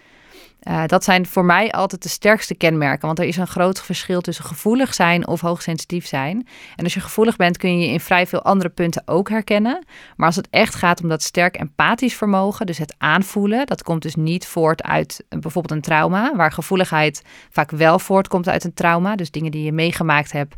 Uh, 0.69 0.83
dat 0.87 1.05
zijn 1.05 1.27
voor 1.27 1.45
mij 1.45 1.73
altijd 1.73 2.03
de 2.03 2.09
sterkste 2.09 2.55
kenmerken. 2.55 3.07
Want 3.07 3.19
er 3.19 3.25
is 3.25 3.37
een 3.37 3.47
groot 3.47 3.81
verschil 3.81 4.21
tussen 4.21 4.45
gevoelig 4.45 4.95
zijn 4.95 5.27
of 5.27 5.41
hoogsensitief 5.41 6.07
zijn. 6.07 6.47
En 6.77 6.85
als 6.85 6.95
je 6.95 7.01
gevoelig 7.01 7.37
bent, 7.37 7.57
kun 7.57 7.79
je 7.79 7.87
in 7.87 8.01
vrij 8.01 8.27
veel 8.27 8.43
andere 8.43 8.69
punten 8.69 9.03
ook 9.07 9.29
herkennen. 9.29 9.85
Maar 10.17 10.27
als 10.27 10.37
het 10.37 10.49
echt 10.51 10.75
gaat 10.75 11.03
om 11.03 11.09
dat 11.09 11.23
sterk 11.23 11.57
empathisch 11.57 12.15
vermogen, 12.15 12.67
dus 12.67 12.79
het 12.79 12.95
aanvoelen, 12.99 13.67
dat 13.67 13.83
komt 13.83 14.03
dus 14.03 14.15
niet 14.15 14.47
voort 14.47 14.83
uit 14.83 15.25
bijvoorbeeld 15.29 15.71
een 15.71 15.81
trauma, 15.81 16.37
waar 16.37 16.53
gevoeligheid 16.53 17.23
vaak 17.51 17.71
wel 17.71 17.99
voortkomt 17.99 18.49
uit 18.49 18.65
een 18.65 18.75
trauma. 18.75 19.17
Dus 19.17 19.31
dingen 19.31 19.51
die 19.51 19.65
je 19.65 19.73
meegemaakt 19.73 20.33
hebt, 20.33 20.55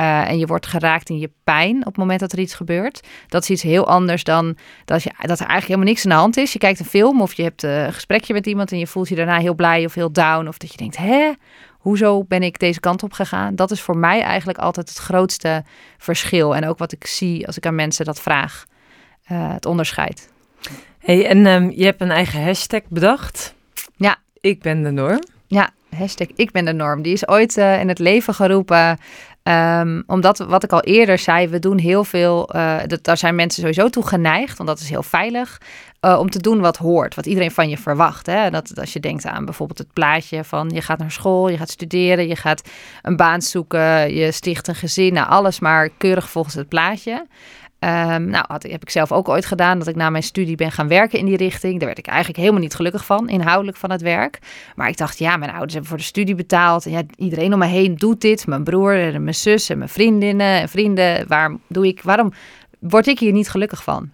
uh, 0.00 0.28
en 0.28 0.38
je 0.38 0.46
wordt 0.46 0.66
geraakt 0.66 1.08
in 1.08 1.18
je 1.18 1.30
pijn 1.44 1.76
op 1.78 1.84
het 1.84 1.96
moment 1.96 2.20
dat 2.20 2.32
er 2.32 2.38
iets 2.38 2.54
gebeurt. 2.54 3.06
Dat 3.28 3.42
is 3.42 3.50
iets 3.50 3.62
heel 3.62 3.86
anders 3.86 4.24
dan 4.24 4.56
dat, 4.84 5.02
je, 5.02 5.10
dat 5.10 5.40
er 5.40 5.46
eigenlijk 5.46 5.66
helemaal 5.66 5.88
niks 5.88 6.04
aan 6.04 6.10
de 6.10 6.16
hand 6.16 6.36
is. 6.36 6.52
Je 6.52 6.58
kijkt 6.58 6.78
een 6.78 6.86
film 6.86 7.20
of 7.20 7.32
je 7.32 7.42
hebt 7.42 7.64
eh, 7.64 7.84
een 7.84 7.92
gesprekje 7.92 8.32
met 8.32 8.46
iemand 8.46 8.72
en 8.72 8.78
je 8.78 8.86
voelt 8.86 9.08
je 9.08 9.14
daarna 9.14 9.38
heel 9.38 9.54
blij 9.54 9.84
of 9.84 9.94
heel 9.94 10.12
down. 10.12 10.48
Of 10.48 10.58
dat 10.58 10.70
je 10.70 10.76
denkt, 10.76 10.96
hè, 10.96 11.32
hoezo 11.70 12.24
ben 12.24 12.42
ik 12.42 12.58
deze 12.58 12.80
kant 12.80 13.02
op 13.02 13.12
gegaan? 13.12 13.54
Dat 13.54 13.70
is 13.70 13.80
voor 13.80 13.96
mij 13.96 14.20
eigenlijk 14.20 14.58
altijd 14.58 14.88
het 14.88 14.98
grootste 14.98 15.64
verschil. 15.98 16.56
En 16.56 16.68
ook 16.68 16.78
wat 16.78 16.92
ik 16.92 17.06
zie 17.06 17.46
als 17.46 17.56
ik 17.56 17.66
aan 17.66 17.74
mensen 17.74 18.04
dat 18.04 18.20
vraag, 18.20 18.66
uh, 19.32 19.52
het 19.52 19.66
onderscheid. 19.66 20.28
hey, 20.98 21.26
en 21.26 21.46
um, 21.46 21.70
je 21.70 21.84
hebt 21.84 22.00
een 22.00 22.10
eigen 22.10 22.44
hashtag 22.44 22.80
bedacht. 22.88 23.54
Ja. 23.96 24.16
Ik 24.40 24.62
ben 24.62 24.82
de 24.82 24.90
norm. 24.90 25.22
Ja, 25.46 25.70
hashtag 25.96 26.26
ik 26.34 26.50
ben 26.50 26.64
de 26.64 26.72
norm. 26.72 27.02
Die 27.02 27.12
is 27.12 27.28
ooit 27.28 27.56
uh, 27.56 27.80
in 27.80 27.88
het 27.88 27.98
leven 27.98 28.34
geroepen 28.34 28.98
Um, 29.48 30.02
omdat, 30.06 30.38
wat 30.38 30.64
ik 30.64 30.72
al 30.72 30.80
eerder 30.80 31.18
zei, 31.18 31.48
we 31.48 31.58
doen 31.58 31.78
heel 31.78 32.04
veel. 32.04 32.56
Uh, 32.56 32.76
daar 33.02 33.16
zijn 33.16 33.34
mensen 33.34 33.60
sowieso 33.60 33.88
toe 33.88 34.06
geneigd, 34.06 34.56
want 34.56 34.68
dat 34.68 34.78
is 34.80 34.88
heel 34.88 35.02
veilig. 35.02 35.60
Uh, 36.00 36.18
om 36.18 36.30
te 36.30 36.38
doen 36.38 36.60
wat 36.60 36.76
hoort, 36.76 37.14
wat 37.14 37.26
iedereen 37.26 37.50
van 37.50 37.68
je 37.68 37.78
verwacht. 37.78 38.26
Hè? 38.26 38.50
Dat, 38.50 38.80
als 38.80 38.92
je 38.92 39.00
denkt 39.00 39.26
aan 39.26 39.44
bijvoorbeeld 39.44 39.78
het 39.78 39.92
plaatje 39.92 40.44
van 40.44 40.70
je 40.74 40.80
gaat 40.80 40.98
naar 40.98 41.10
school, 41.10 41.48
je 41.48 41.56
gaat 41.56 41.70
studeren, 41.70 42.28
je 42.28 42.36
gaat 42.36 42.68
een 43.02 43.16
baan 43.16 43.42
zoeken, 43.42 44.14
je 44.14 44.32
sticht 44.32 44.68
een 44.68 44.74
gezin, 44.74 45.12
nou 45.12 45.28
alles 45.28 45.60
maar 45.60 45.88
keurig 45.88 46.30
volgens 46.30 46.54
het 46.54 46.68
plaatje. 46.68 47.26
Um, 47.78 48.24
nou, 48.24 48.44
had, 48.48 48.62
heb 48.62 48.82
ik 48.82 48.90
zelf 48.90 49.12
ook 49.12 49.28
ooit 49.28 49.46
gedaan 49.46 49.78
dat 49.78 49.88
ik 49.88 49.96
na 49.96 50.10
mijn 50.10 50.22
studie 50.22 50.56
ben 50.56 50.72
gaan 50.72 50.88
werken 50.88 51.18
in 51.18 51.24
die 51.24 51.36
richting. 51.36 51.76
Daar 51.76 51.86
werd 51.86 51.98
ik 51.98 52.06
eigenlijk 52.06 52.38
helemaal 52.38 52.60
niet 52.60 52.74
gelukkig 52.74 53.04
van, 53.04 53.28
inhoudelijk 53.28 53.76
van 53.76 53.90
het 53.90 54.02
werk. 54.02 54.38
Maar 54.74 54.88
ik 54.88 54.96
dacht, 54.96 55.18
ja, 55.18 55.36
mijn 55.36 55.50
ouders 55.50 55.72
hebben 55.72 55.90
voor 55.90 55.98
de 55.98 56.04
studie 56.04 56.34
betaald. 56.34 56.86
En 56.86 56.90
ja, 56.90 57.02
iedereen 57.16 57.52
om 57.52 57.58
me 57.58 57.66
heen 57.66 57.96
doet 57.96 58.20
dit. 58.20 58.46
Mijn 58.46 58.64
broer 58.64 59.14
en 59.14 59.22
mijn 59.22 59.34
zus 59.34 59.68
en 59.68 59.78
mijn 59.78 59.90
vriendinnen 59.90 60.60
en 60.60 60.68
vrienden. 60.68 61.28
Waarom 61.28 61.60
doe 61.68 61.86
ik, 61.86 62.02
waarom 62.02 62.32
word 62.78 63.06
ik 63.06 63.18
hier 63.18 63.32
niet 63.32 63.50
gelukkig 63.50 63.82
van? 63.82 64.10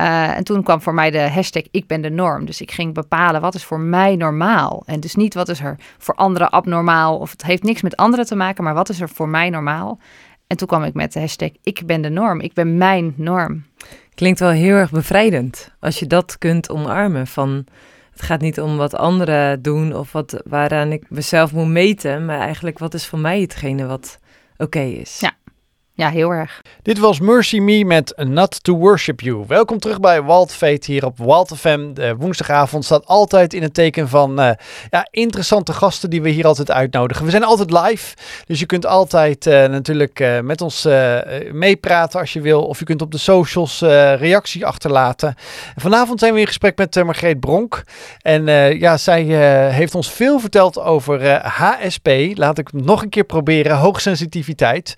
Uh, 0.00 0.36
en 0.36 0.44
toen 0.44 0.62
kwam 0.62 0.82
voor 0.82 0.94
mij 0.94 1.10
de 1.10 1.30
hashtag 1.30 1.62
ik 1.70 1.86
ben 1.86 2.00
de 2.00 2.10
norm. 2.10 2.44
Dus 2.44 2.60
ik 2.60 2.70
ging 2.70 2.94
bepalen 2.94 3.40
wat 3.40 3.54
is 3.54 3.64
voor 3.64 3.80
mij 3.80 4.16
normaal. 4.16 4.82
En 4.86 5.00
dus 5.00 5.14
niet 5.14 5.34
wat 5.34 5.48
is 5.48 5.60
er 5.60 5.76
voor 5.98 6.14
anderen 6.14 6.50
abnormaal. 6.50 7.18
Of 7.18 7.30
het 7.30 7.42
heeft 7.42 7.62
niks 7.62 7.82
met 7.82 7.96
anderen 7.96 8.26
te 8.26 8.36
maken, 8.36 8.64
maar 8.64 8.74
wat 8.74 8.88
is 8.88 9.00
er 9.00 9.08
voor 9.08 9.28
mij 9.28 9.50
normaal. 9.50 9.98
En 10.46 10.56
toen 10.56 10.68
kwam 10.68 10.82
ik 10.82 10.94
met 10.94 11.12
de 11.12 11.20
hashtag 11.20 11.50
ik 11.62 11.82
ben 11.86 12.02
de 12.02 12.08
norm. 12.08 12.40
Ik 12.40 12.52
ben 12.52 12.76
mijn 12.76 13.14
norm. 13.16 13.64
Klinkt 14.14 14.40
wel 14.40 14.50
heel 14.50 14.74
erg 14.74 14.90
bevrijdend 14.90 15.70
als 15.80 15.98
je 15.98 16.06
dat 16.06 16.38
kunt 16.38 16.70
omarmen 16.70 17.26
van 17.26 17.66
Het 18.12 18.22
gaat 18.22 18.40
niet 18.40 18.60
om 18.60 18.76
wat 18.76 18.94
anderen 18.94 19.62
doen 19.62 19.94
of 19.94 20.12
wat, 20.12 20.42
waaraan 20.44 20.92
ik 20.92 21.10
mezelf 21.10 21.52
moet 21.52 21.68
meten, 21.68 22.24
maar 22.24 22.38
eigenlijk 22.38 22.78
wat 22.78 22.94
is 22.94 23.06
voor 23.06 23.18
mij 23.18 23.40
hetgene 23.40 23.86
wat 23.86 24.18
oké 24.56 24.80
is. 24.80 25.20
Ja. 25.20 25.32
Ja, 25.96 26.10
heel 26.10 26.30
erg. 26.30 26.60
Dit 26.82 26.98
was 26.98 27.20
Mercy 27.20 27.58
Me 27.58 27.84
met 27.84 28.14
Not 28.16 28.64
to 28.64 28.76
Worship 28.76 29.20
You. 29.20 29.44
Welkom 29.46 29.78
terug 29.78 30.00
bij 30.00 30.22
Walt 30.22 30.52
Fate 30.52 30.92
hier 30.92 31.04
op 31.04 31.18
Walt 31.18 31.52
FM. 31.56 31.92
De 31.92 32.16
woensdagavond 32.16 32.84
staat 32.84 33.06
altijd 33.06 33.54
in 33.54 33.62
het 33.62 33.74
teken 33.74 34.08
van 34.08 34.40
uh, 34.40 34.50
ja, 34.90 35.06
interessante 35.10 35.72
gasten 35.72 36.10
die 36.10 36.22
we 36.22 36.28
hier 36.28 36.46
altijd 36.46 36.70
uitnodigen. 36.70 37.24
We 37.24 37.30
zijn 37.30 37.44
altijd 37.44 37.70
live, 37.70 38.16
dus 38.46 38.60
je 38.60 38.66
kunt 38.66 38.86
altijd 38.86 39.46
uh, 39.46 39.66
natuurlijk 39.66 40.20
uh, 40.20 40.40
met 40.40 40.60
ons 40.60 40.88
meepraten 41.52 42.20
als 42.20 42.32
je 42.32 42.40
wil. 42.40 42.62
Of 42.64 42.78
je 42.78 42.84
kunt 42.84 43.02
op 43.02 43.10
de 43.10 43.18
socials 43.18 43.80
reactie 44.18 44.66
achterlaten. 44.66 45.28
En 45.74 45.80
vanavond 45.80 46.20
zijn 46.20 46.34
we 46.34 46.40
in 46.40 46.46
gesprek 46.46 46.76
met 46.76 47.04
Margreet 47.04 47.40
Bronk. 47.40 47.84
En 48.20 48.46
ja, 48.78 48.96
zij 48.96 49.22
heeft 49.70 49.94
ons 49.94 50.10
veel 50.10 50.40
verteld 50.40 50.78
over 50.78 51.46
HSP. 51.46 52.08
Laat 52.34 52.58
ik 52.58 52.72
nog 52.72 53.02
een 53.02 53.08
keer 53.08 53.24
proberen. 53.24 53.76
Hoogsensitiviteit. 53.76 54.94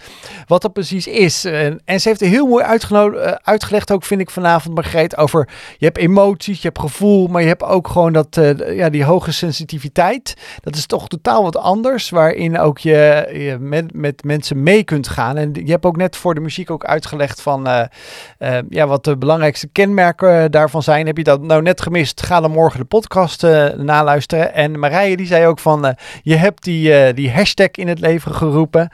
Wat 0.47 0.63
dat 0.63 0.73
precies 0.89 1.07
is. 1.21 1.45
En, 1.45 1.81
en 1.85 2.01
ze 2.01 2.09
heeft 2.09 2.21
er 2.21 2.29
heel 2.29 2.47
mooi 2.47 2.65
uh, 2.65 3.33
uitgelegd 3.43 3.93
ook, 3.93 4.05
vind 4.05 4.21
ik 4.21 4.31
vanavond, 4.31 4.75
Margreet, 4.75 5.17
over 5.17 5.49
je 5.79 5.85
hebt 5.85 5.99
emoties, 5.99 6.63
je 6.63 6.69
hebt 6.69 6.81
gevoel, 6.81 7.27
maar 7.27 7.43
je 7.43 7.49
hebt 7.49 7.63
ook 7.63 7.89
gewoon 7.89 8.13
dat, 8.13 8.37
uh, 8.37 8.77
ja, 8.77 8.91
die 8.91 9.05
hoge 9.05 9.33
sensitiviteit. 9.33 10.35
Dat 10.61 10.77
is 10.77 10.87
toch 10.87 11.09
totaal 11.09 11.43
wat 11.43 11.57
anders, 11.57 12.11
waarin 12.11 12.59
ook 12.59 12.79
je, 12.79 13.29
je 13.33 13.57
met, 13.61 13.95
met 13.95 14.25
mensen 14.25 14.63
mee 14.63 14.85
kunt 14.85 15.09
gaan. 15.09 15.37
En 15.37 15.51
je 15.53 15.71
hebt 15.71 15.85
ook 15.85 15.97
net 15.97 16.17
voor 16.17 16.35
de 16.35 16.41
muziek 16.41 16.71
ook 16.71 16.85
uitgelegd 16.85 17.41
van 17.41 17.69
uh, 17.69 18.59
ja, 18.69 18.87
wat 18.87 19.05
de 19.05 19.17
belangrijkste 19.17 19.69
kenmerken 19.73 20.51
daarvan 20.51 20.83
zijn. 20.83 21.07
Heb 21.07 21.17
je 21.17 21.25
dat 21.25 21.43
nou 21.43 21.63
net 21.63 21.81
gemist? 21.81 22.23
Ga 22.23 22.41
dan 22.41 22.51
morgen 22.51 22.81
de 22.81 22.87
podcast 22.87 23.43
naluisteren. 23.77 24.55
En 24.55 24.79
Marije 24.79 25.17
die 25.17 25.27
zei 25.27 25.47
ook 25.47 25.59
van, 25.59 25.97
je 26.23 26.37
hebt 26.37 26.65
die, 26.65 27.13
die 27.13 27.31
hashtag 27.31 27.71
in 27.71 27.89
het 27.89 28.01
leven 28.01 28.35
geroepen. 28.35 28.91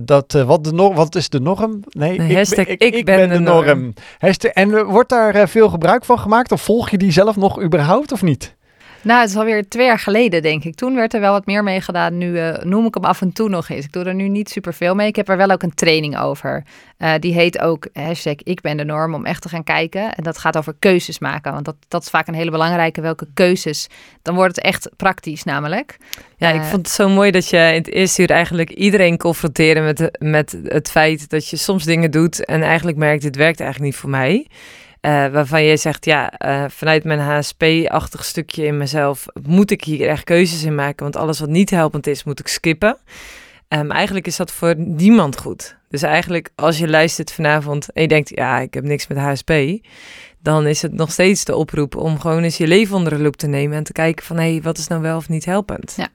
dat 0.00 0.32
wat, 0.52 0.64
de 0.64 0.72
norm, 0.72 0.94
wat 0.94 1.14
is 1.14 1.28
de 1.28 1.40
norm? 1.40 1.80
Nee, 1.88 2.14
ik, 2.14 2.36
hashtag 2.36 2.66
ik, 2.66 2.80
ik, 2.80 3.04
ben, 3.04 3.28
de 3.28 3.38
norm. 3.38 3.66
norm. 3.66 3.94
Hashtag, 4.18 4.50
en 4.50 4.84
wordt 4.84 5.08
daar 5.08 5.34
eh, 5.34 5.46
veel 5.46 5.68
gebruik 5.68 6.04
van 6.04 6.18
gemaakt? 6.18 6.52
Of 6.52 6.62
volg 6.62 6.90
je 6.90 6.98
die 6.98 7.12
zelf 7.12 7.36
nog 7.36 7.62
überhaupt 7.62 8.12
of 8.12 8.22
niet? 8.22 8.56
Nou, 9.02 9.20
het 9.20 9.30
is 9.30 9.36
alweer 9.36 9.68
twee 9.68 9.86
jaar 9.86 9.98
geleden, 9.98 10.42
denk 10.42 10.64
ik. 10.64 10.74
Toen 10.74 10.94
werd 10.94 11.14
er 11.14 11.20
wel 11.20 11.32
wat 11.32 11.46
meer 11.46 11.62
mee 11.62 11.80
gedaan. 11.80 12.18
Nu 12.18 12.32
uh, 12.32 12.56
noem 12.56 12.86
ik 12.86 12.94
hem 12.94 13.04
af 13.04 13.20
en 13.20 13.32
toe 13.32 13.48
nog 13.48 13.68
eens. 13.68 13.84
Ik 13.84 13.92
doe 13.92 14.04
er 14.04 14.14
nu 14.14 14.28
niet 14.28 14.50
super 14.50 14.74
veel 14.74 14.94
mee. 14.94 15.06
Ik 15.06 15.16
heb 15.16 15.28
er 15.28 15.36
wel 15.36 15.50
ook 15.50 15.62
een 15.62 15.74
training 15.74 16.18
over. 16.18 16.64
Uh, 16.98 17.12
die 17.20 17.34
heet 17.34 17.58
ook 17.58 17.86
hashtag 17.92 18.34
ik 18.36 18.60
ben 18.60 18.76
de 18.76 18.84
norm 18.84 19.14
om 19.14 19.24
echt 19.24 19.42
te 19.42 19.48
gaan 19.48 19.64
kijken. 19.64 20.14
En 20.14 20.22
dat 20.22 20.38
gaat 20.38 20.56
over 20.56 20.74
keuzes 20.78 21.18
maken. 21.18 21.52
Want 21.52 21.64
dat, 21.64 21.76
dat 21.88 22.02
is 22.02 22.10
vaak 22.10 22.26
een 22.26 22.34
hele 22.34 22.50
belangrijke. 22.50 23.00
Welke 23.00 23.26
keuzes? 23.34 23.88
Dan 24.22 24.34
wordt 24.34 24.56
het 24.56 24.64
echt 24.64 24.90
praktisch 24.96 25.44
namelijk. 25.44 25.96
Ja, 26.36 26.50
ik 26.50 26.62
vond 26.62 26.86
het 26.86 26.94
zo 26.94 27.08
mooi 27.08 27.30
dat 27.30 27.48
je 27.48 27.56
in 27.56 27.74
het 27.74 27.90
eerste 27.90 28.22
uur 28.22 28.30
eigenlijk 28.30 28.70
iedereen 28.70 29.18
confronteerde 29.18 29.80
met, 29.80 30.18
met 30.18 30.58
het 30.64 30.90
feit 30.90 31.30
dat 31.30 31.48
je 31.48 31.56
soms 31.56 31.84
dingen 31.84 32.10
doet 32.10 32.44
en 32.44 32.62
eigenlijk 32.62 32.96
merkt, 32.96 33.22
dit 33.22 33.36
werkt 33.36 33.60
eigenlijk 33.60 33.92
niet 33.92 34.00
voor 34.00 34.10
mij. 34.10 34.46
Uh, 35.06 35.26
waarvan 35.26 35.62
je 35.62 35.76
zegt, 35.76 36.04
ja, 36.04 36.32
uh, 36.38 36.64
vanuit 36.68 37.04
mijn 37.04 37.18
HSP-achtig 37.18 38.24
stukje 38.24 38.64
in 38.64 38.76
mezelf 38.76 39.26
moet 39.42 39.70
ik 39.70 39.84
hier 39.84 40.08
echt 40.08 40.24
keuzes 40.24 40.62
in 40.62 40.74
maken. 40.74 41.02
Want 41.02 41.16
alles 41.16 41.40
wat 41.40 41.48
niet 41.48 41.70
helpend 41.70 42.06
is, 42.06 42.24
moet 42.24 42.40
ik 42.40 42.48
skippen. 42.48 42.96
Um, 43.68 43.90
eigenlijk 43.90 44.26
is 44.26 44.36
dat 44.36 44.52
voor 44.52 44.76
niemand 44.76 45.38
goed. 45.38 45.76
Dus 45.88 46.02
eigenlijk 46.02 46.50
als 46.54 46.78
je 46.78 46.88
luistert 46.88 47.32
vanavond 47.32 47.92
en 47.92 48.02
je 48.02 48.08
denkt, 48.08 48.28
ja, 48.28 48.58
ik 48.58 48.74
heb 48.74 48.84
niks 48.84 49.06
met 49.06 49.18
HSP. 49.18 49.52
Dan 50.38 50.66
is 50.66 50.82
het 50.82 50.92
nog 50.92 51.12
steeds 51.12 51.44
de 51.44 51.56
oproep 51.56 51.96
om 51.96 52.20
gewoon 52.20 52.42
eens 52.42 52.56
je 52.56 52.66
leven 52.66 52.96
onder 52.96 53.16
de 53.16 53.22
loep 53.22 53.36
te 53.36 53.46
nemen. 53.46 53.76
En 53.76 53.84
te 53.84 53.92
kijken 53.92 54.24
van, 54.24 54.36
hé, 54.36 54.50
hey, 54.50 54.62
wat 54.62 54.78
is 54.78 54.86
nou 54.86 55.02
wel 55.02 55.16
of 55.16 55.28
niet 55.28 55.44
helpend? 55.44 55.94
Ja. 55.96 56.08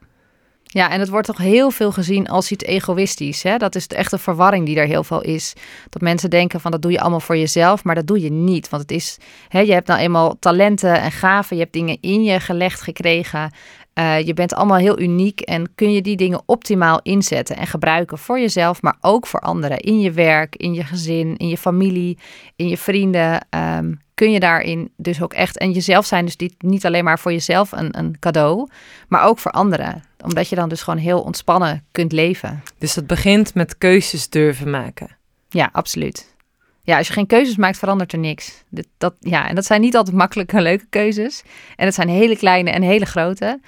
Ja, 0.77 0.89
en 0.89 0.99
het 0.99 1.09
wordt 1.09 1.27
toch 1.27 1.37
heel 1.37 1.71
veel 1.71 1.91
gezien 1.91 2.27
als 2.27 2.51
iets 2.51 2.63
egoïstisch. 2.63 3.43
Hè? 3.43 3.57
Dat 3.57 3.75
is 3.75 3.87
de 3.87 3.95
echte 3.95 4.17
verwarring 4.17 4.65
die 4.65 4.79
er 4.79 4.87
heel 4.87 5.03
veel 5.03 5.21
is. 5.21 5.53
Dat 5.89 6.01
mensen 6.01 6.29
denken 6.29 6.61
van 6.61 6.71
dat 6.71 6.81
doe 6.81 6.91
je 6.91 6.99
allemaal 6.99 7.19
voor 7.19 7.37
jezelf, 7.37 7.83
maar 7.83 7.95
dat 7.95 8.07
doe 8.07 8.21
je 8.21 8.31
niet. 8.31 8.69
Want 8.69 8.81
het 8.81 8.91
is, 8.91 9.17
hè, 9.47 9.59
je 9.59 9.73
hebt 9.73 9.87
nou 9.87 9.99
eenmaal 9.99 10.39
talenten 10.39 11.01
en 11.01 11.11
gaven, 11.11 11.55
je 11.55 11.61
hebt 11.61 11.73
dingen 11.73 11.97
in 12.01 12.23
je 12.23 12.39
gelegd 12.39 12.81
gekregen. 12.81 13.51
Uh, 13.99 14.21
je 14.21 14.33
bent 14.33 14.53
allemaal 14.53 14.77
heel 14.77 14.99
uniek 14.99 15.41
en 15.41 15.75
kun 15.75 15.93
je 15.93 16.01
die 16.01 16.17
dingen 16.17 16.41
optimaal 16.45 16.99
inzetten 17.03 17.57
en 17.57 17.67
gebruiken 17.67 18.17
voor 18.17 18.39
jezelf, 18.39 18.81
maar 18.81 18.97
ook 19.01 19.27
voor 19.27 19.39
anderen. 19.39 19.79
In 19.79 19.99
je 19.99 20.11
werk, 20.11 20.55
in 20.55 20.73
je 20.73 20.83
gezin, 20.83 21.37
in 21.37 21.47
je 21.47 21.57
familie, 21.57 22.17
in 22.55 22.67
je 22.67 22.77
vrienden. 22.77 23.47
Um, 23.77 23.99
kun 24.17 24.31
je 24.31 24.39
daarin 24.39 24.91
dus 24.95 25.21
ook 25.21 25.33
echt 25.33 25.57
en 25.57 25.71
jezelf 25.71 26.05
zijn. 26.05 26.25
Dus 26.25 26.49
niet 26.57 26.85
alleen 26.85 27.03
maar 27.03 27.19
voor 27.19 27.31
jezelf 27.31 27.71
een, 27.71 27.97
een 27.97 28.19
cadeau, 28.19 28.69
maar 29.07 29.23
ook 29.23 29.39
voor 29.39 29.51
anderen. 29.51 30.03
Omdat 30.27 30.49
je 30.49 30.55
dan 30.55 30.69
dus 30.69 30.81
gewoon 30.81 30.99
heel 30.99 31.21
ontspannen 31.21 31.85
kunt 31.91 32.11
leven. 32.11 32.63
Dus 32.77 32.93
dat 32.93 33.07
begint 33.07 33.53
met 33.53 33.77
keuzes 33.77 34.29
durven 34.29 34.69
maken. 34.69 35.17
Ja, 35.49 35.69
absoluut. 35.71 36.35
Ja, 36.81 36.97
als 36.97 37.07
je 37.07 37.13
geen 37.13 37.27
keuzes 37.27 37.55
maakt, 37.55 37.77
verandert 37.77 38.13
er 38.13 38.19
niks. 38.19 38.63
Dat, 38.69 38.87
dat, 38.97 39.15
ja, 39.19 39.49
en 39.49 39.55
dat 39.55 39.65
zijn 39.65 39.81
niet 39.81 39.95
altijd 39.95 40.15
makkelijke 40.15 40.57
en 40.57 40.61
leuke 40.61 40.85
keuzes. 40.89 41.43
En 41.75 41.85
dat 41.85 41.93
zijn 41.93 42.09
hele 42.09 42.37
kleine 42.37 42.69
en 42.69 42.81
hele 42.81 43.05
grote. 43.05 43.59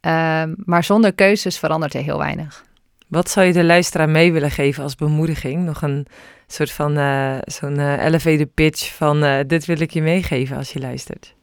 Um, 0.00 0.54
maar 0.64 0.84
zonder 0.84 1.12
keuzes 1.12 1.58
verandert 1.58 1.94
er 1.94 2.02
heel 2.02 2.18
weinig. 2.18 2.64
Wat 3.08 3.30
zou 3.30 3.46
je 3.46 3.52
de 3.52 3.64
luisteraar 3.64 4.08
mee 4.08 4.32
willen 4.32 4.50
geven 4.50 4.82
als 4.82 4.94
bemoediging? 4.94 5.64
Nog 5.64 5.82
een 5.82 6.06
soort 6.46 6.70
van 6.70 6.98
uh, 6.98 7.36
zo'n 7.44 7.78
uh, 7.78 8.04
elevator 8.04 8.46
pitch 8.46 8.94
van 8.94 9.24
uh, 9.24 9.38
dit 9.46 9.64
wil 9.64 9.80
ik 9.80 9.90
je 9.90 10.02
meegeven 10.02 10.56
als 10.56 10.72
je 10.72 10.80
luistert. 10.80 11.35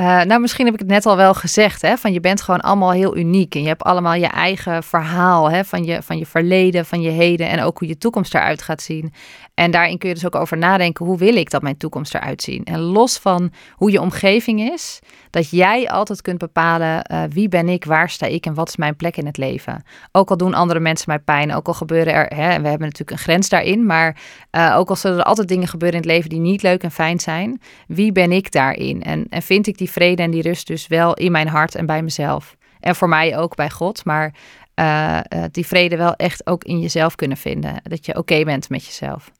Uh, 0.00 0.22
nou, 0.22 0.40
misschien 0.40 0.64
heb 0.64 0.74
ik 0.74 0.80
het 0.80 0.88
net 0.88 1.06
al 1.06 1.16
wel 1.16 1.34
gezegd, 1.34 1.82
hè, 1.82 1.96
van 1.96 2.12
je 2.12 2.20
bent 2.20 2.42
gewoon 2.42 2.60
allemaal 2.60 2.90
heel 2.90 3.16
uniek 3.16 3.54
en 3.54 3.62
je 3.62 3.68
hebt 3.68 3.82
allemaal 3.82 4.14
je 4.14 4.26
eigen 4.26 4.82
verhaal 4.82 5.50
hè, 5.50 5.64
van, 5.64 5.84
je, 5.84 6.02
van 6.02 6.18
je 6.18 6.26
verleden, 6.26 6.86
van 6.86 7.00
je 7.00 7.10
heden 7.10 7.48
en 7.48 7.62
ook 7.62 7.78
hoe 7.78 7.88
je 7.88 7.98
toekomst 7.98 8.34
eruit 8.34 8.62
gaat 8.62 8.82
zien. 8.82 9.12
En 9.58 9.70
daarin 9.70 9.98
kun 9.98 10.08
je 10.08 10.14
dus 10.14 10.26
ook 10.26 10.34
over 10.34 10.56
nadenken, 10.56 11.06
hoe 11.06 11.18
wil 11.18 11.36
ik 11.36 11.50
dat 11.50 11.62
mijn 11.62 11.76
toekomst 11.76 12.14
eruit 12.14 12.42
zien? 12.42 12.64
En 12.64 12.80
los 12.80 13.18
van 13.18 13.52
hoe 13.74 13.90
je 13.90 14.00
omgeving 14.00 14.60
is, 14.60 14.98
dat 15.30 15.50
jij 15.50 15.88
altijd 15.88 16.22
kunt 16.22 16.38
bepalen 16.38 17.10
uh, 17.12 17.22
wie 17.30 17.48
ben 17.48 17.68
ik, 17.68 17.84
waar 17.84 18.10
sta 18.10 18.26
ik 18.26 18.46
en 18.46 18.54
wat 18.54 18.68
is 18.68 18.76
mijn 18.76 18.96
plek 18.96 19.16
in 19.16 19.26
het 19.26 19.36
leven. 19.36 19.82
Ook 20.12 20.30
al 20.30 20.36
doen 20.36 20.54
andere 20.54 20.80
mensen 20.80 21.04
mij 21.08 21.18
pijn, 21.18 21.54
ook 21.54 21.66
al 21.66 21.74
gebeuren 21.74 22.12
er, 22.12 22.26
hè, 22.26 22.60
we 22.60 22.68
hebben 22.68 22.80
natuurlijk 22.80 23.10
een 23.10 23.18
grens 23.18 23.48
daarin, 23.48 23.86
maar 23.86 24.20
uh, 24.52 24.74
ook 24.76 24.88
al 24.88 24.96
zullen 24.96 25.18
er 25.18 25.24
altijd 25.24 25.48
dingen 25.48 25.68
gebeuren 25.68 26.02
in 26.02 26.08
het 26.08 26.16
leven 26.16 26.30
die 26.30 26.40
niet 26.40 26.62
leuk 26.62 26.82
en 26.82 26.90
fijn 26.90 27.20
zijn, 27.20 27.60
wie 27.86 28.12
ben 28.12 28.32
ik 28.32 28.52
daarin? 28.52 29.02
En, 29.02 29.26
en 29.28 29.42
vind 29.42 29.66
ik 29.66 29.78
die 29.78 29.90
vrede 29.90 30.22
en 30.22 30.30
die 30.30 30.42
rust 30.42 30.66
dus 30.66 30.86
wel 30.86 31.14
in 31.14 31.32
mijn 31.32 31.48
hart 31.48 31.74
en 31.74 31.86
bij 31.86 32.02
mezelf? 32.02 32.56
En 32.80 32.96
voor 32.96 33.08
mij 33.08 33.38
ook 33.38 33.56
bij 33.56 33.70
God, 33.70 34.04
maar 34.04 34.34
uh, 34.74 35.18
die 35.50 35.66
vrede 35.66 35.96
wel 35.96 36.14
echt 36.14 36.46
ook 36.46 36.64
in 36.64 36.80
jezelf 36.80 37.14
kunnen 37.14 37.36
vinden. 37.36 37.74
Dat 37.82 38.06
je 38.06 38.16
oké 38.16 38.44
bent 38.44 38.68
met 38.68 38.84
jezelf. 38.84 39.30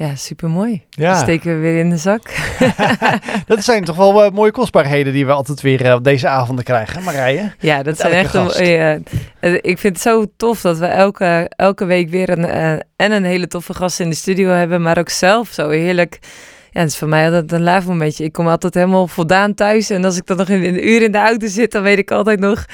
Ja, 0.00 0.14
supermooi. 0.14 0.82
Ja. 0.90 1.14
steken 1.14 1.54
we 1.54 1.60
weer 1.60 1.78
in 1.78 1.90
de 1.90 1.96
zak. 1.96 2.22
dat 3.46 3.64
zijn 3.64 3.84
toch 3.84 3.96
wel 3.96 4.24
uh, 4.24 4.30
mooie 4.30 4.50
kostbaarheden 4.50 5.12
die 5.12 5.26
we 5.26 5.32
altijd 5.32 5.60
weer 5.60 5.86
uh, 5.86 5.94
op 5.94 6.04
deze 6.04 6.28
avonden 6.28 6.64
krijgen, 6.64 7.02
Marije? 7.02 7.52
Ja, 7.58 7.82
dat 7.82 7.98
zijn 7.98 8.12
echt... 8.12 8.34
Een, 8.34 9.04
uh, 9.40 9.54
ik 9.60 9.78
vind 9.78 9.82
het 9.82 10.00
zo 10.00 10.24
tof 10.36 10.60
dat 10.60 10.78
we 10.78 10.86
elke, 10.86 11.50
elke 11.56 11.84
week 11.84 12.10
weer 12.10 12.30
een, 12.30 12.44
en 12.96 13.12
een 13.12 13.24
hele 13.24 13.46
toffe 13.46 13.74
gast 13.74 14.00
in 14.00 14.08
de 14.08 14.16
studio 14.16 14.48
hebben, 14.48 14.82
maar 14.82 14.98
ook 14.98 15.08
zelf 15.08 15.48
zo 15.48 15.68
heerlijk 15.68 16.18
ja, 16.72 16.80
het 16.80 16.88
is 16.88 16.96
voor 16.96 17.08
mij 17.08 17.24
altijd 17.24 17.52
een 17.52 17.62
laafmomentje. 17.62 18.24
Ik 18.24 18.32
kom 18.32 18.48
altijd 18.48 18.74
helemaal 18.74 19.06
voldaan 19.06 19.54
thuis. 19.54 19.90
En 19.90 20.04
als 20.04 20.16
ik 20.16 20.26
dan 20.26 20.36
nog 20.36 20.48
een, 20.48 20.64
een, 20.64 20.88
uur 20.88 21.02
in 21.02 21.12
de 21.12 21.18
auto 21.18 21.46
zit, 21.46 21.72
dan 21.72 21.82
weet 21.82 21.98
ik 21.98 22.10
altijd 22.10 22.40
nog... 22.40 22.64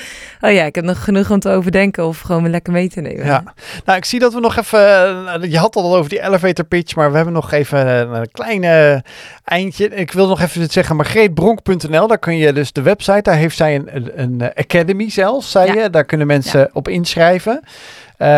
Oh 0.40 0.52
ja, 0.52 0.64
ik 0.64 0.74
heb 0.74 0.84
nog 0.84 1.04
genoeg 1.04 1.30
om 1.30 1.40
te 1.40 1.50
overdenken 1.50 2.06
of 2.06 2.20
gewoon 2.20 2.42
me 2.42 2.48
lekker 2.48 2.72
mee 2.72 2.88
te 2.88 3.00
nemen. 3.00 3.24
Ja, 3.24 3.44
nou 3.84 3.98
ik 3.98 4.04
zie 4.04 4.18
dat 4.18 4.34
we 4.34 4.40
nog 4.40 4.56
even... 4.56 4.78
Eh, 5.28 5.50
je 5.50 5.58
had 5.58 5.76
al 5.76 5.96
over 5.96 6.10
die 6.10 6.22
elevator 6.22 6.64
pitch, 6.64 6.94
maar 6.94 7.10
we 7.10 7.16
hebben 7.16 7.34
nog 7.34 7.52
even 7.52 7.86
een, 7.86 8.28
kleine 8.32 9.04
eindje. 9.44 9.88
Ik 9.88 10.12
wil 10.12 10.28
nog 10.28 10.40
even 10.40 10.70
zeggen, 10.70 10.96
margreetbronk.nl, 10.96 12.06
daar 12.06 12.18
kun 12.18 12.36
je 12.36 12.52
dus 12.52 12.72
de 12.72 12.82
website, 12.82 13.22
daar 13.22 13.36
heeft 13.36 13.56
zij 13.56 13.74
een, 13.74 14.10
een, 14.14 14.42
academy 14.54 15.10
zelfs, 15.10 15.50
zei 15.50 15.80
je. 15.80 15.90
Daar 15.90 16.04
kunnen 16.04 16.26
mensen 16.26 16.70
op 16.72 16.88
inschrijven. 16.88 17.60
Uh, 18.18 18.28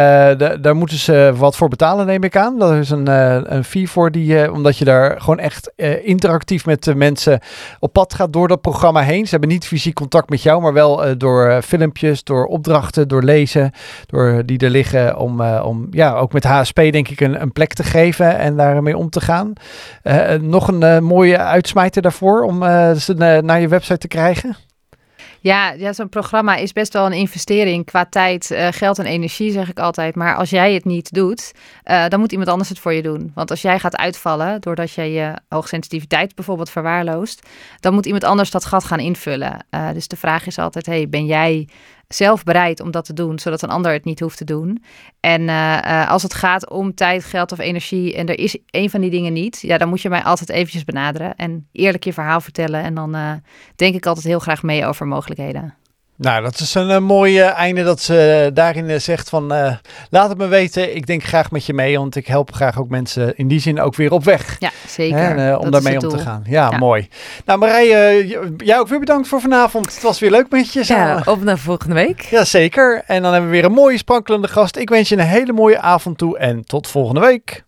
daar 0.60 0.76
moeten 0.76 0.98
ze 0.98 1.32
wat 1.36 1.56
voor 1.56 1.68
betalen, 1.68 2.06
neem 2.06 2.24
ik 2.24 2.36
aan. 2.36 2.58
Dat 2.58 2.72
is 2.72 2.90
een, 2.90 3.08
uh, 3.08 3.38
een 3.42 3.64
fee 3.64 3.90
voor 3.90 4.10
die, 4.10 4.44
uh, 4.44 4.52
omdat 4.52 4.76
je 4.76 4.84
daar 4.84 5.20
gewoon 5.20 5.38
echt 5.38 5.72
interactief 6.02 6.66
met 6.66 6.84
de 6.84 6.94
mensen 6.94 7.40
op 7.80 7.92
pad 7.92 8.14
gaat 8.14 8.32
door 8.32 8.48
dat 8.48 8.60
programma 8.60 9.00
heen. 9.00 9.24
Ze 9.24 9.30
hebben 9.30 9.48
niet 9.48 9.66
fysiek 9.66 9.94
contact 9.94 10.30
met 10.30 10.42
jou, 10.42 10.62
maar 10.62 10.72
wel 10.72 11.18
door 11.18 11.62
filmpjes, 11.62 12.24
door 12.24 12.46
opdrachten, 12.46 13.08
door 13.08 13.22
lezen, 13.22 13.72
door 14.06 14.42
die 14.46 14.58
er 14.58 14.70
liggen 14.70 15.16
om, 15.18 15.40
om 15.42 15.86
ja, 15.90 16.14
ook 16.14 16.32
met 16.32 16.44
HSP 16.44 16.76
denk 16.76 17.08
ik 17.08 17.20
een, 17.20 17.42
een 17.42 17.52
plek 17.52 17.72
te 17.72 17.84
geven 17.84 18.38
en 18.38 18.56
daarmee 18.56 18.96
om 18.96 19.10
te 19.10 19.20
gaan. 19.20 19.52
nog 20.40 20.68
een 20.68 21.04
mooie 21.04 21.38
uitsmijter 21.38 22.02
daarvoor 22.02 22.42
om 22.42 22.62
ze 22.96 23.40
naar 23.44 23.60
je 23.60 23.68
website 23.68 23.98
te 23.98 24.08
krijgen? 24.08 24.67
Ja, 25.40 25.70
ja 25.70 25.92
zo'n 25.92 26.08
programma 26.08 26.56
is 26.56 26.72
best 26.72 26.92
wel 26.92 27.06
een 27.06 27.12
investering 27.12 27.84
qua 27.84 28.04
tijd, 28.04 28.50
uh, 28.50 28.68
geld 28.70 28.98
en 28.98 29.06
energie, 29.06 29.52
zeg 29.52 29.68
ik 29.70 29.78
altijd. 29.78 30.14
Maar 30.14 30.36
als 30.36 30.50
jij 30.50 30.74
het 30.74 30.84
niet 30.84 31.12
doet, 31.12 31.52
uh, 31.84 32.08
dan 32.08 32.20
moet 32.20 32.32
iemand 32.32 32.50
anders 32.50 32.68
het 32.68 32.78
voor 32.78 32.92
je 32.92 33.02
doen. 33.02 33.30
Want 33.34 33.50
als 33.50 33.62
jij 33.62 33.78
gaat 33.78 33.96
uitvallen, 33.96 34.60
doordat 34.60 34.90
je 34.90 35.02
je 35.02 35.34
hoogsensitiviteit 35.48 36.34
bijvoorbeeld 36.34 36.70
verwaarloost, 36.70 37.46
dan 37.80 37.94
moet 37.94 38.06
iemand 38.06 38.24
anders 38.24 38.50
dat 38.50 38.64
gat 38.64 38.84
gaan 38.84 39.00
invullen. 39.00 39.66
Uh, 39.70 39.92
dus 39.92 40.08
de 40.08 40.16
vraag 40.16 40.46
is 40.46 40.58
altijd, 40.58 40.86
hey, 40.86 41.08
ben 41.08 41.26
jij 41.26 41.68
zelf 42.08 42.44
bereid 42.44 42.80
om 42.80 42.90
dat 42.90 43.04
te 43.04 43.12
doen, 43.12 43.38
zodat 43.38 43.62
een 43.62 43.68
ander 43.68 43.92
het 43.92 44.04
niet 44.04 44.20
hoeft 44.20 44.36
te 44.36 44.44
doen. 44.44 44.84
En 45.20 45.42
uh, 45.42 46.10
als 46.10 46.22
het 46.22 46.34
gaat 46.34 46.70
om 46.70 46.94
tijd, 46.94 47.24
geld 47.24 47.52
of 47.52 47.58
energie 47.58 48.14
en 48.14 48.26
er 48.26 48.38
is 48.38 48.58
een 48.70 48.90
van 48.90 49.00
die 49.00 49.10
dingen 49.10 49.32
niet, 49.32 49.60
ja, 49.60 49.78
dan 49.78 49.88
moet 49.88 50.02
je 50.02 50.08
mij 50.08 50.22
altijd 50.22 50.48
eventjes 50.48 50.84
benaderen 50.84 51.36
en 51.36 51.68
eerlijk 51.72 52.04
je 52.04 52.12
verhaal 52.12 52.40
vertellen. 52.40 52.82
En 52.82 52.94
dan 52.94 53.16
uh, 53.16 53.32
denk 53.76 53.94
ik 53.94 54.06
altijd 54.06 54.26
heel 54.26 54.38
graag 54.38 54.62
mee 54.62 54.86
over 54.86 55.06
mogelijkheden. 55.06 55.77
Nou, 56.18 56.42
dat 56.42 56.60
is 56.60 56.74
een, 56.74 56.88
een 56.88 57.04
mooi 57.04 57.40
einde 57.40 57.82
dat 57.82 58.00
ze 58.00 58.50
daarin 58.54 59.00
zegt 59.00 59.28
van 59.28 59.52
uh, 59.52 59.72
laat 60.10 60.28
het 60.28 60.38
me 60.38 60.46
weten. 60.46 60.96
Ik 60.96 61.06
denk 61.06 61.24
graag 61.24 61.50
met 61.50 61.66
je 61.66 61.74
mee, 61.74 61.98
want 61.98 62.16
ik 62.16 62.26
help 62.26 62.54
graag 62.54 62.78
ook 62.78 62.88
mensen 62.88 63.36
in 63.36 63.48
die 63.48 63.60
zin 63.60 63.80
ook 63.80 63.94
weer 63.94 64.12
op 64.12 64.24
weg. 64.24 64.56
Ja, 64.58 64.70
zeker. 64.86 65.18
Hè, 65.18 65.50
uh, 65.52 65.58
om 65.60 65.70
daarmee 65.70 66.00
om 66.00 66.08
te 66.08 66.18
gaan. 66.18 66.42
Ja, 66.46 66.68
ja, 66.70 66.78
mooi. 66.78 67.08
Nou 67.44 67.58
Marije, 67.58 68.26
jij 68.56 68.78
ook 68.78 68.88
weer 68.88 68.98
bedankt 68.98 69.28
voor 69.28 69.40
vanavond. 69.40 69.94
Het 69.94 70.02
was 70.02 70.18
weer 70.18 70.30
leuk 70.30 70.50
met 70.50 70.72
je 70.72 70.84
samen. 70.84 71.22
Ja, 71.24 71.32
op 71.32 71.42
naar 71.42 71.58
volgende 71.58 71.94
week. 71.94 72.20
Ja, 72.20 72.44
zeker. 72.44 73.02
En 73.06 73.22
dan 73.22 73.32
hebben 73.32 73.50
we 73.50 73.56
weer 73.56 73.64
een 73.64 73.72
mooie 73.72 73.98
sprankelende 73.98 74.48
gast. 74.48 74.76
Ik 74.76 74.88
wens 74.88 75.08
je 75.08 75.16
een 75.16 75.26
hele 75.26 75.52
mooie 75.52 75.80
avond 75.80 76.18
toe 76.18 76.38
en 76.38 76.64
tot 76.64 76.88
volgende 76.88 77.20
week. 77.20 77.66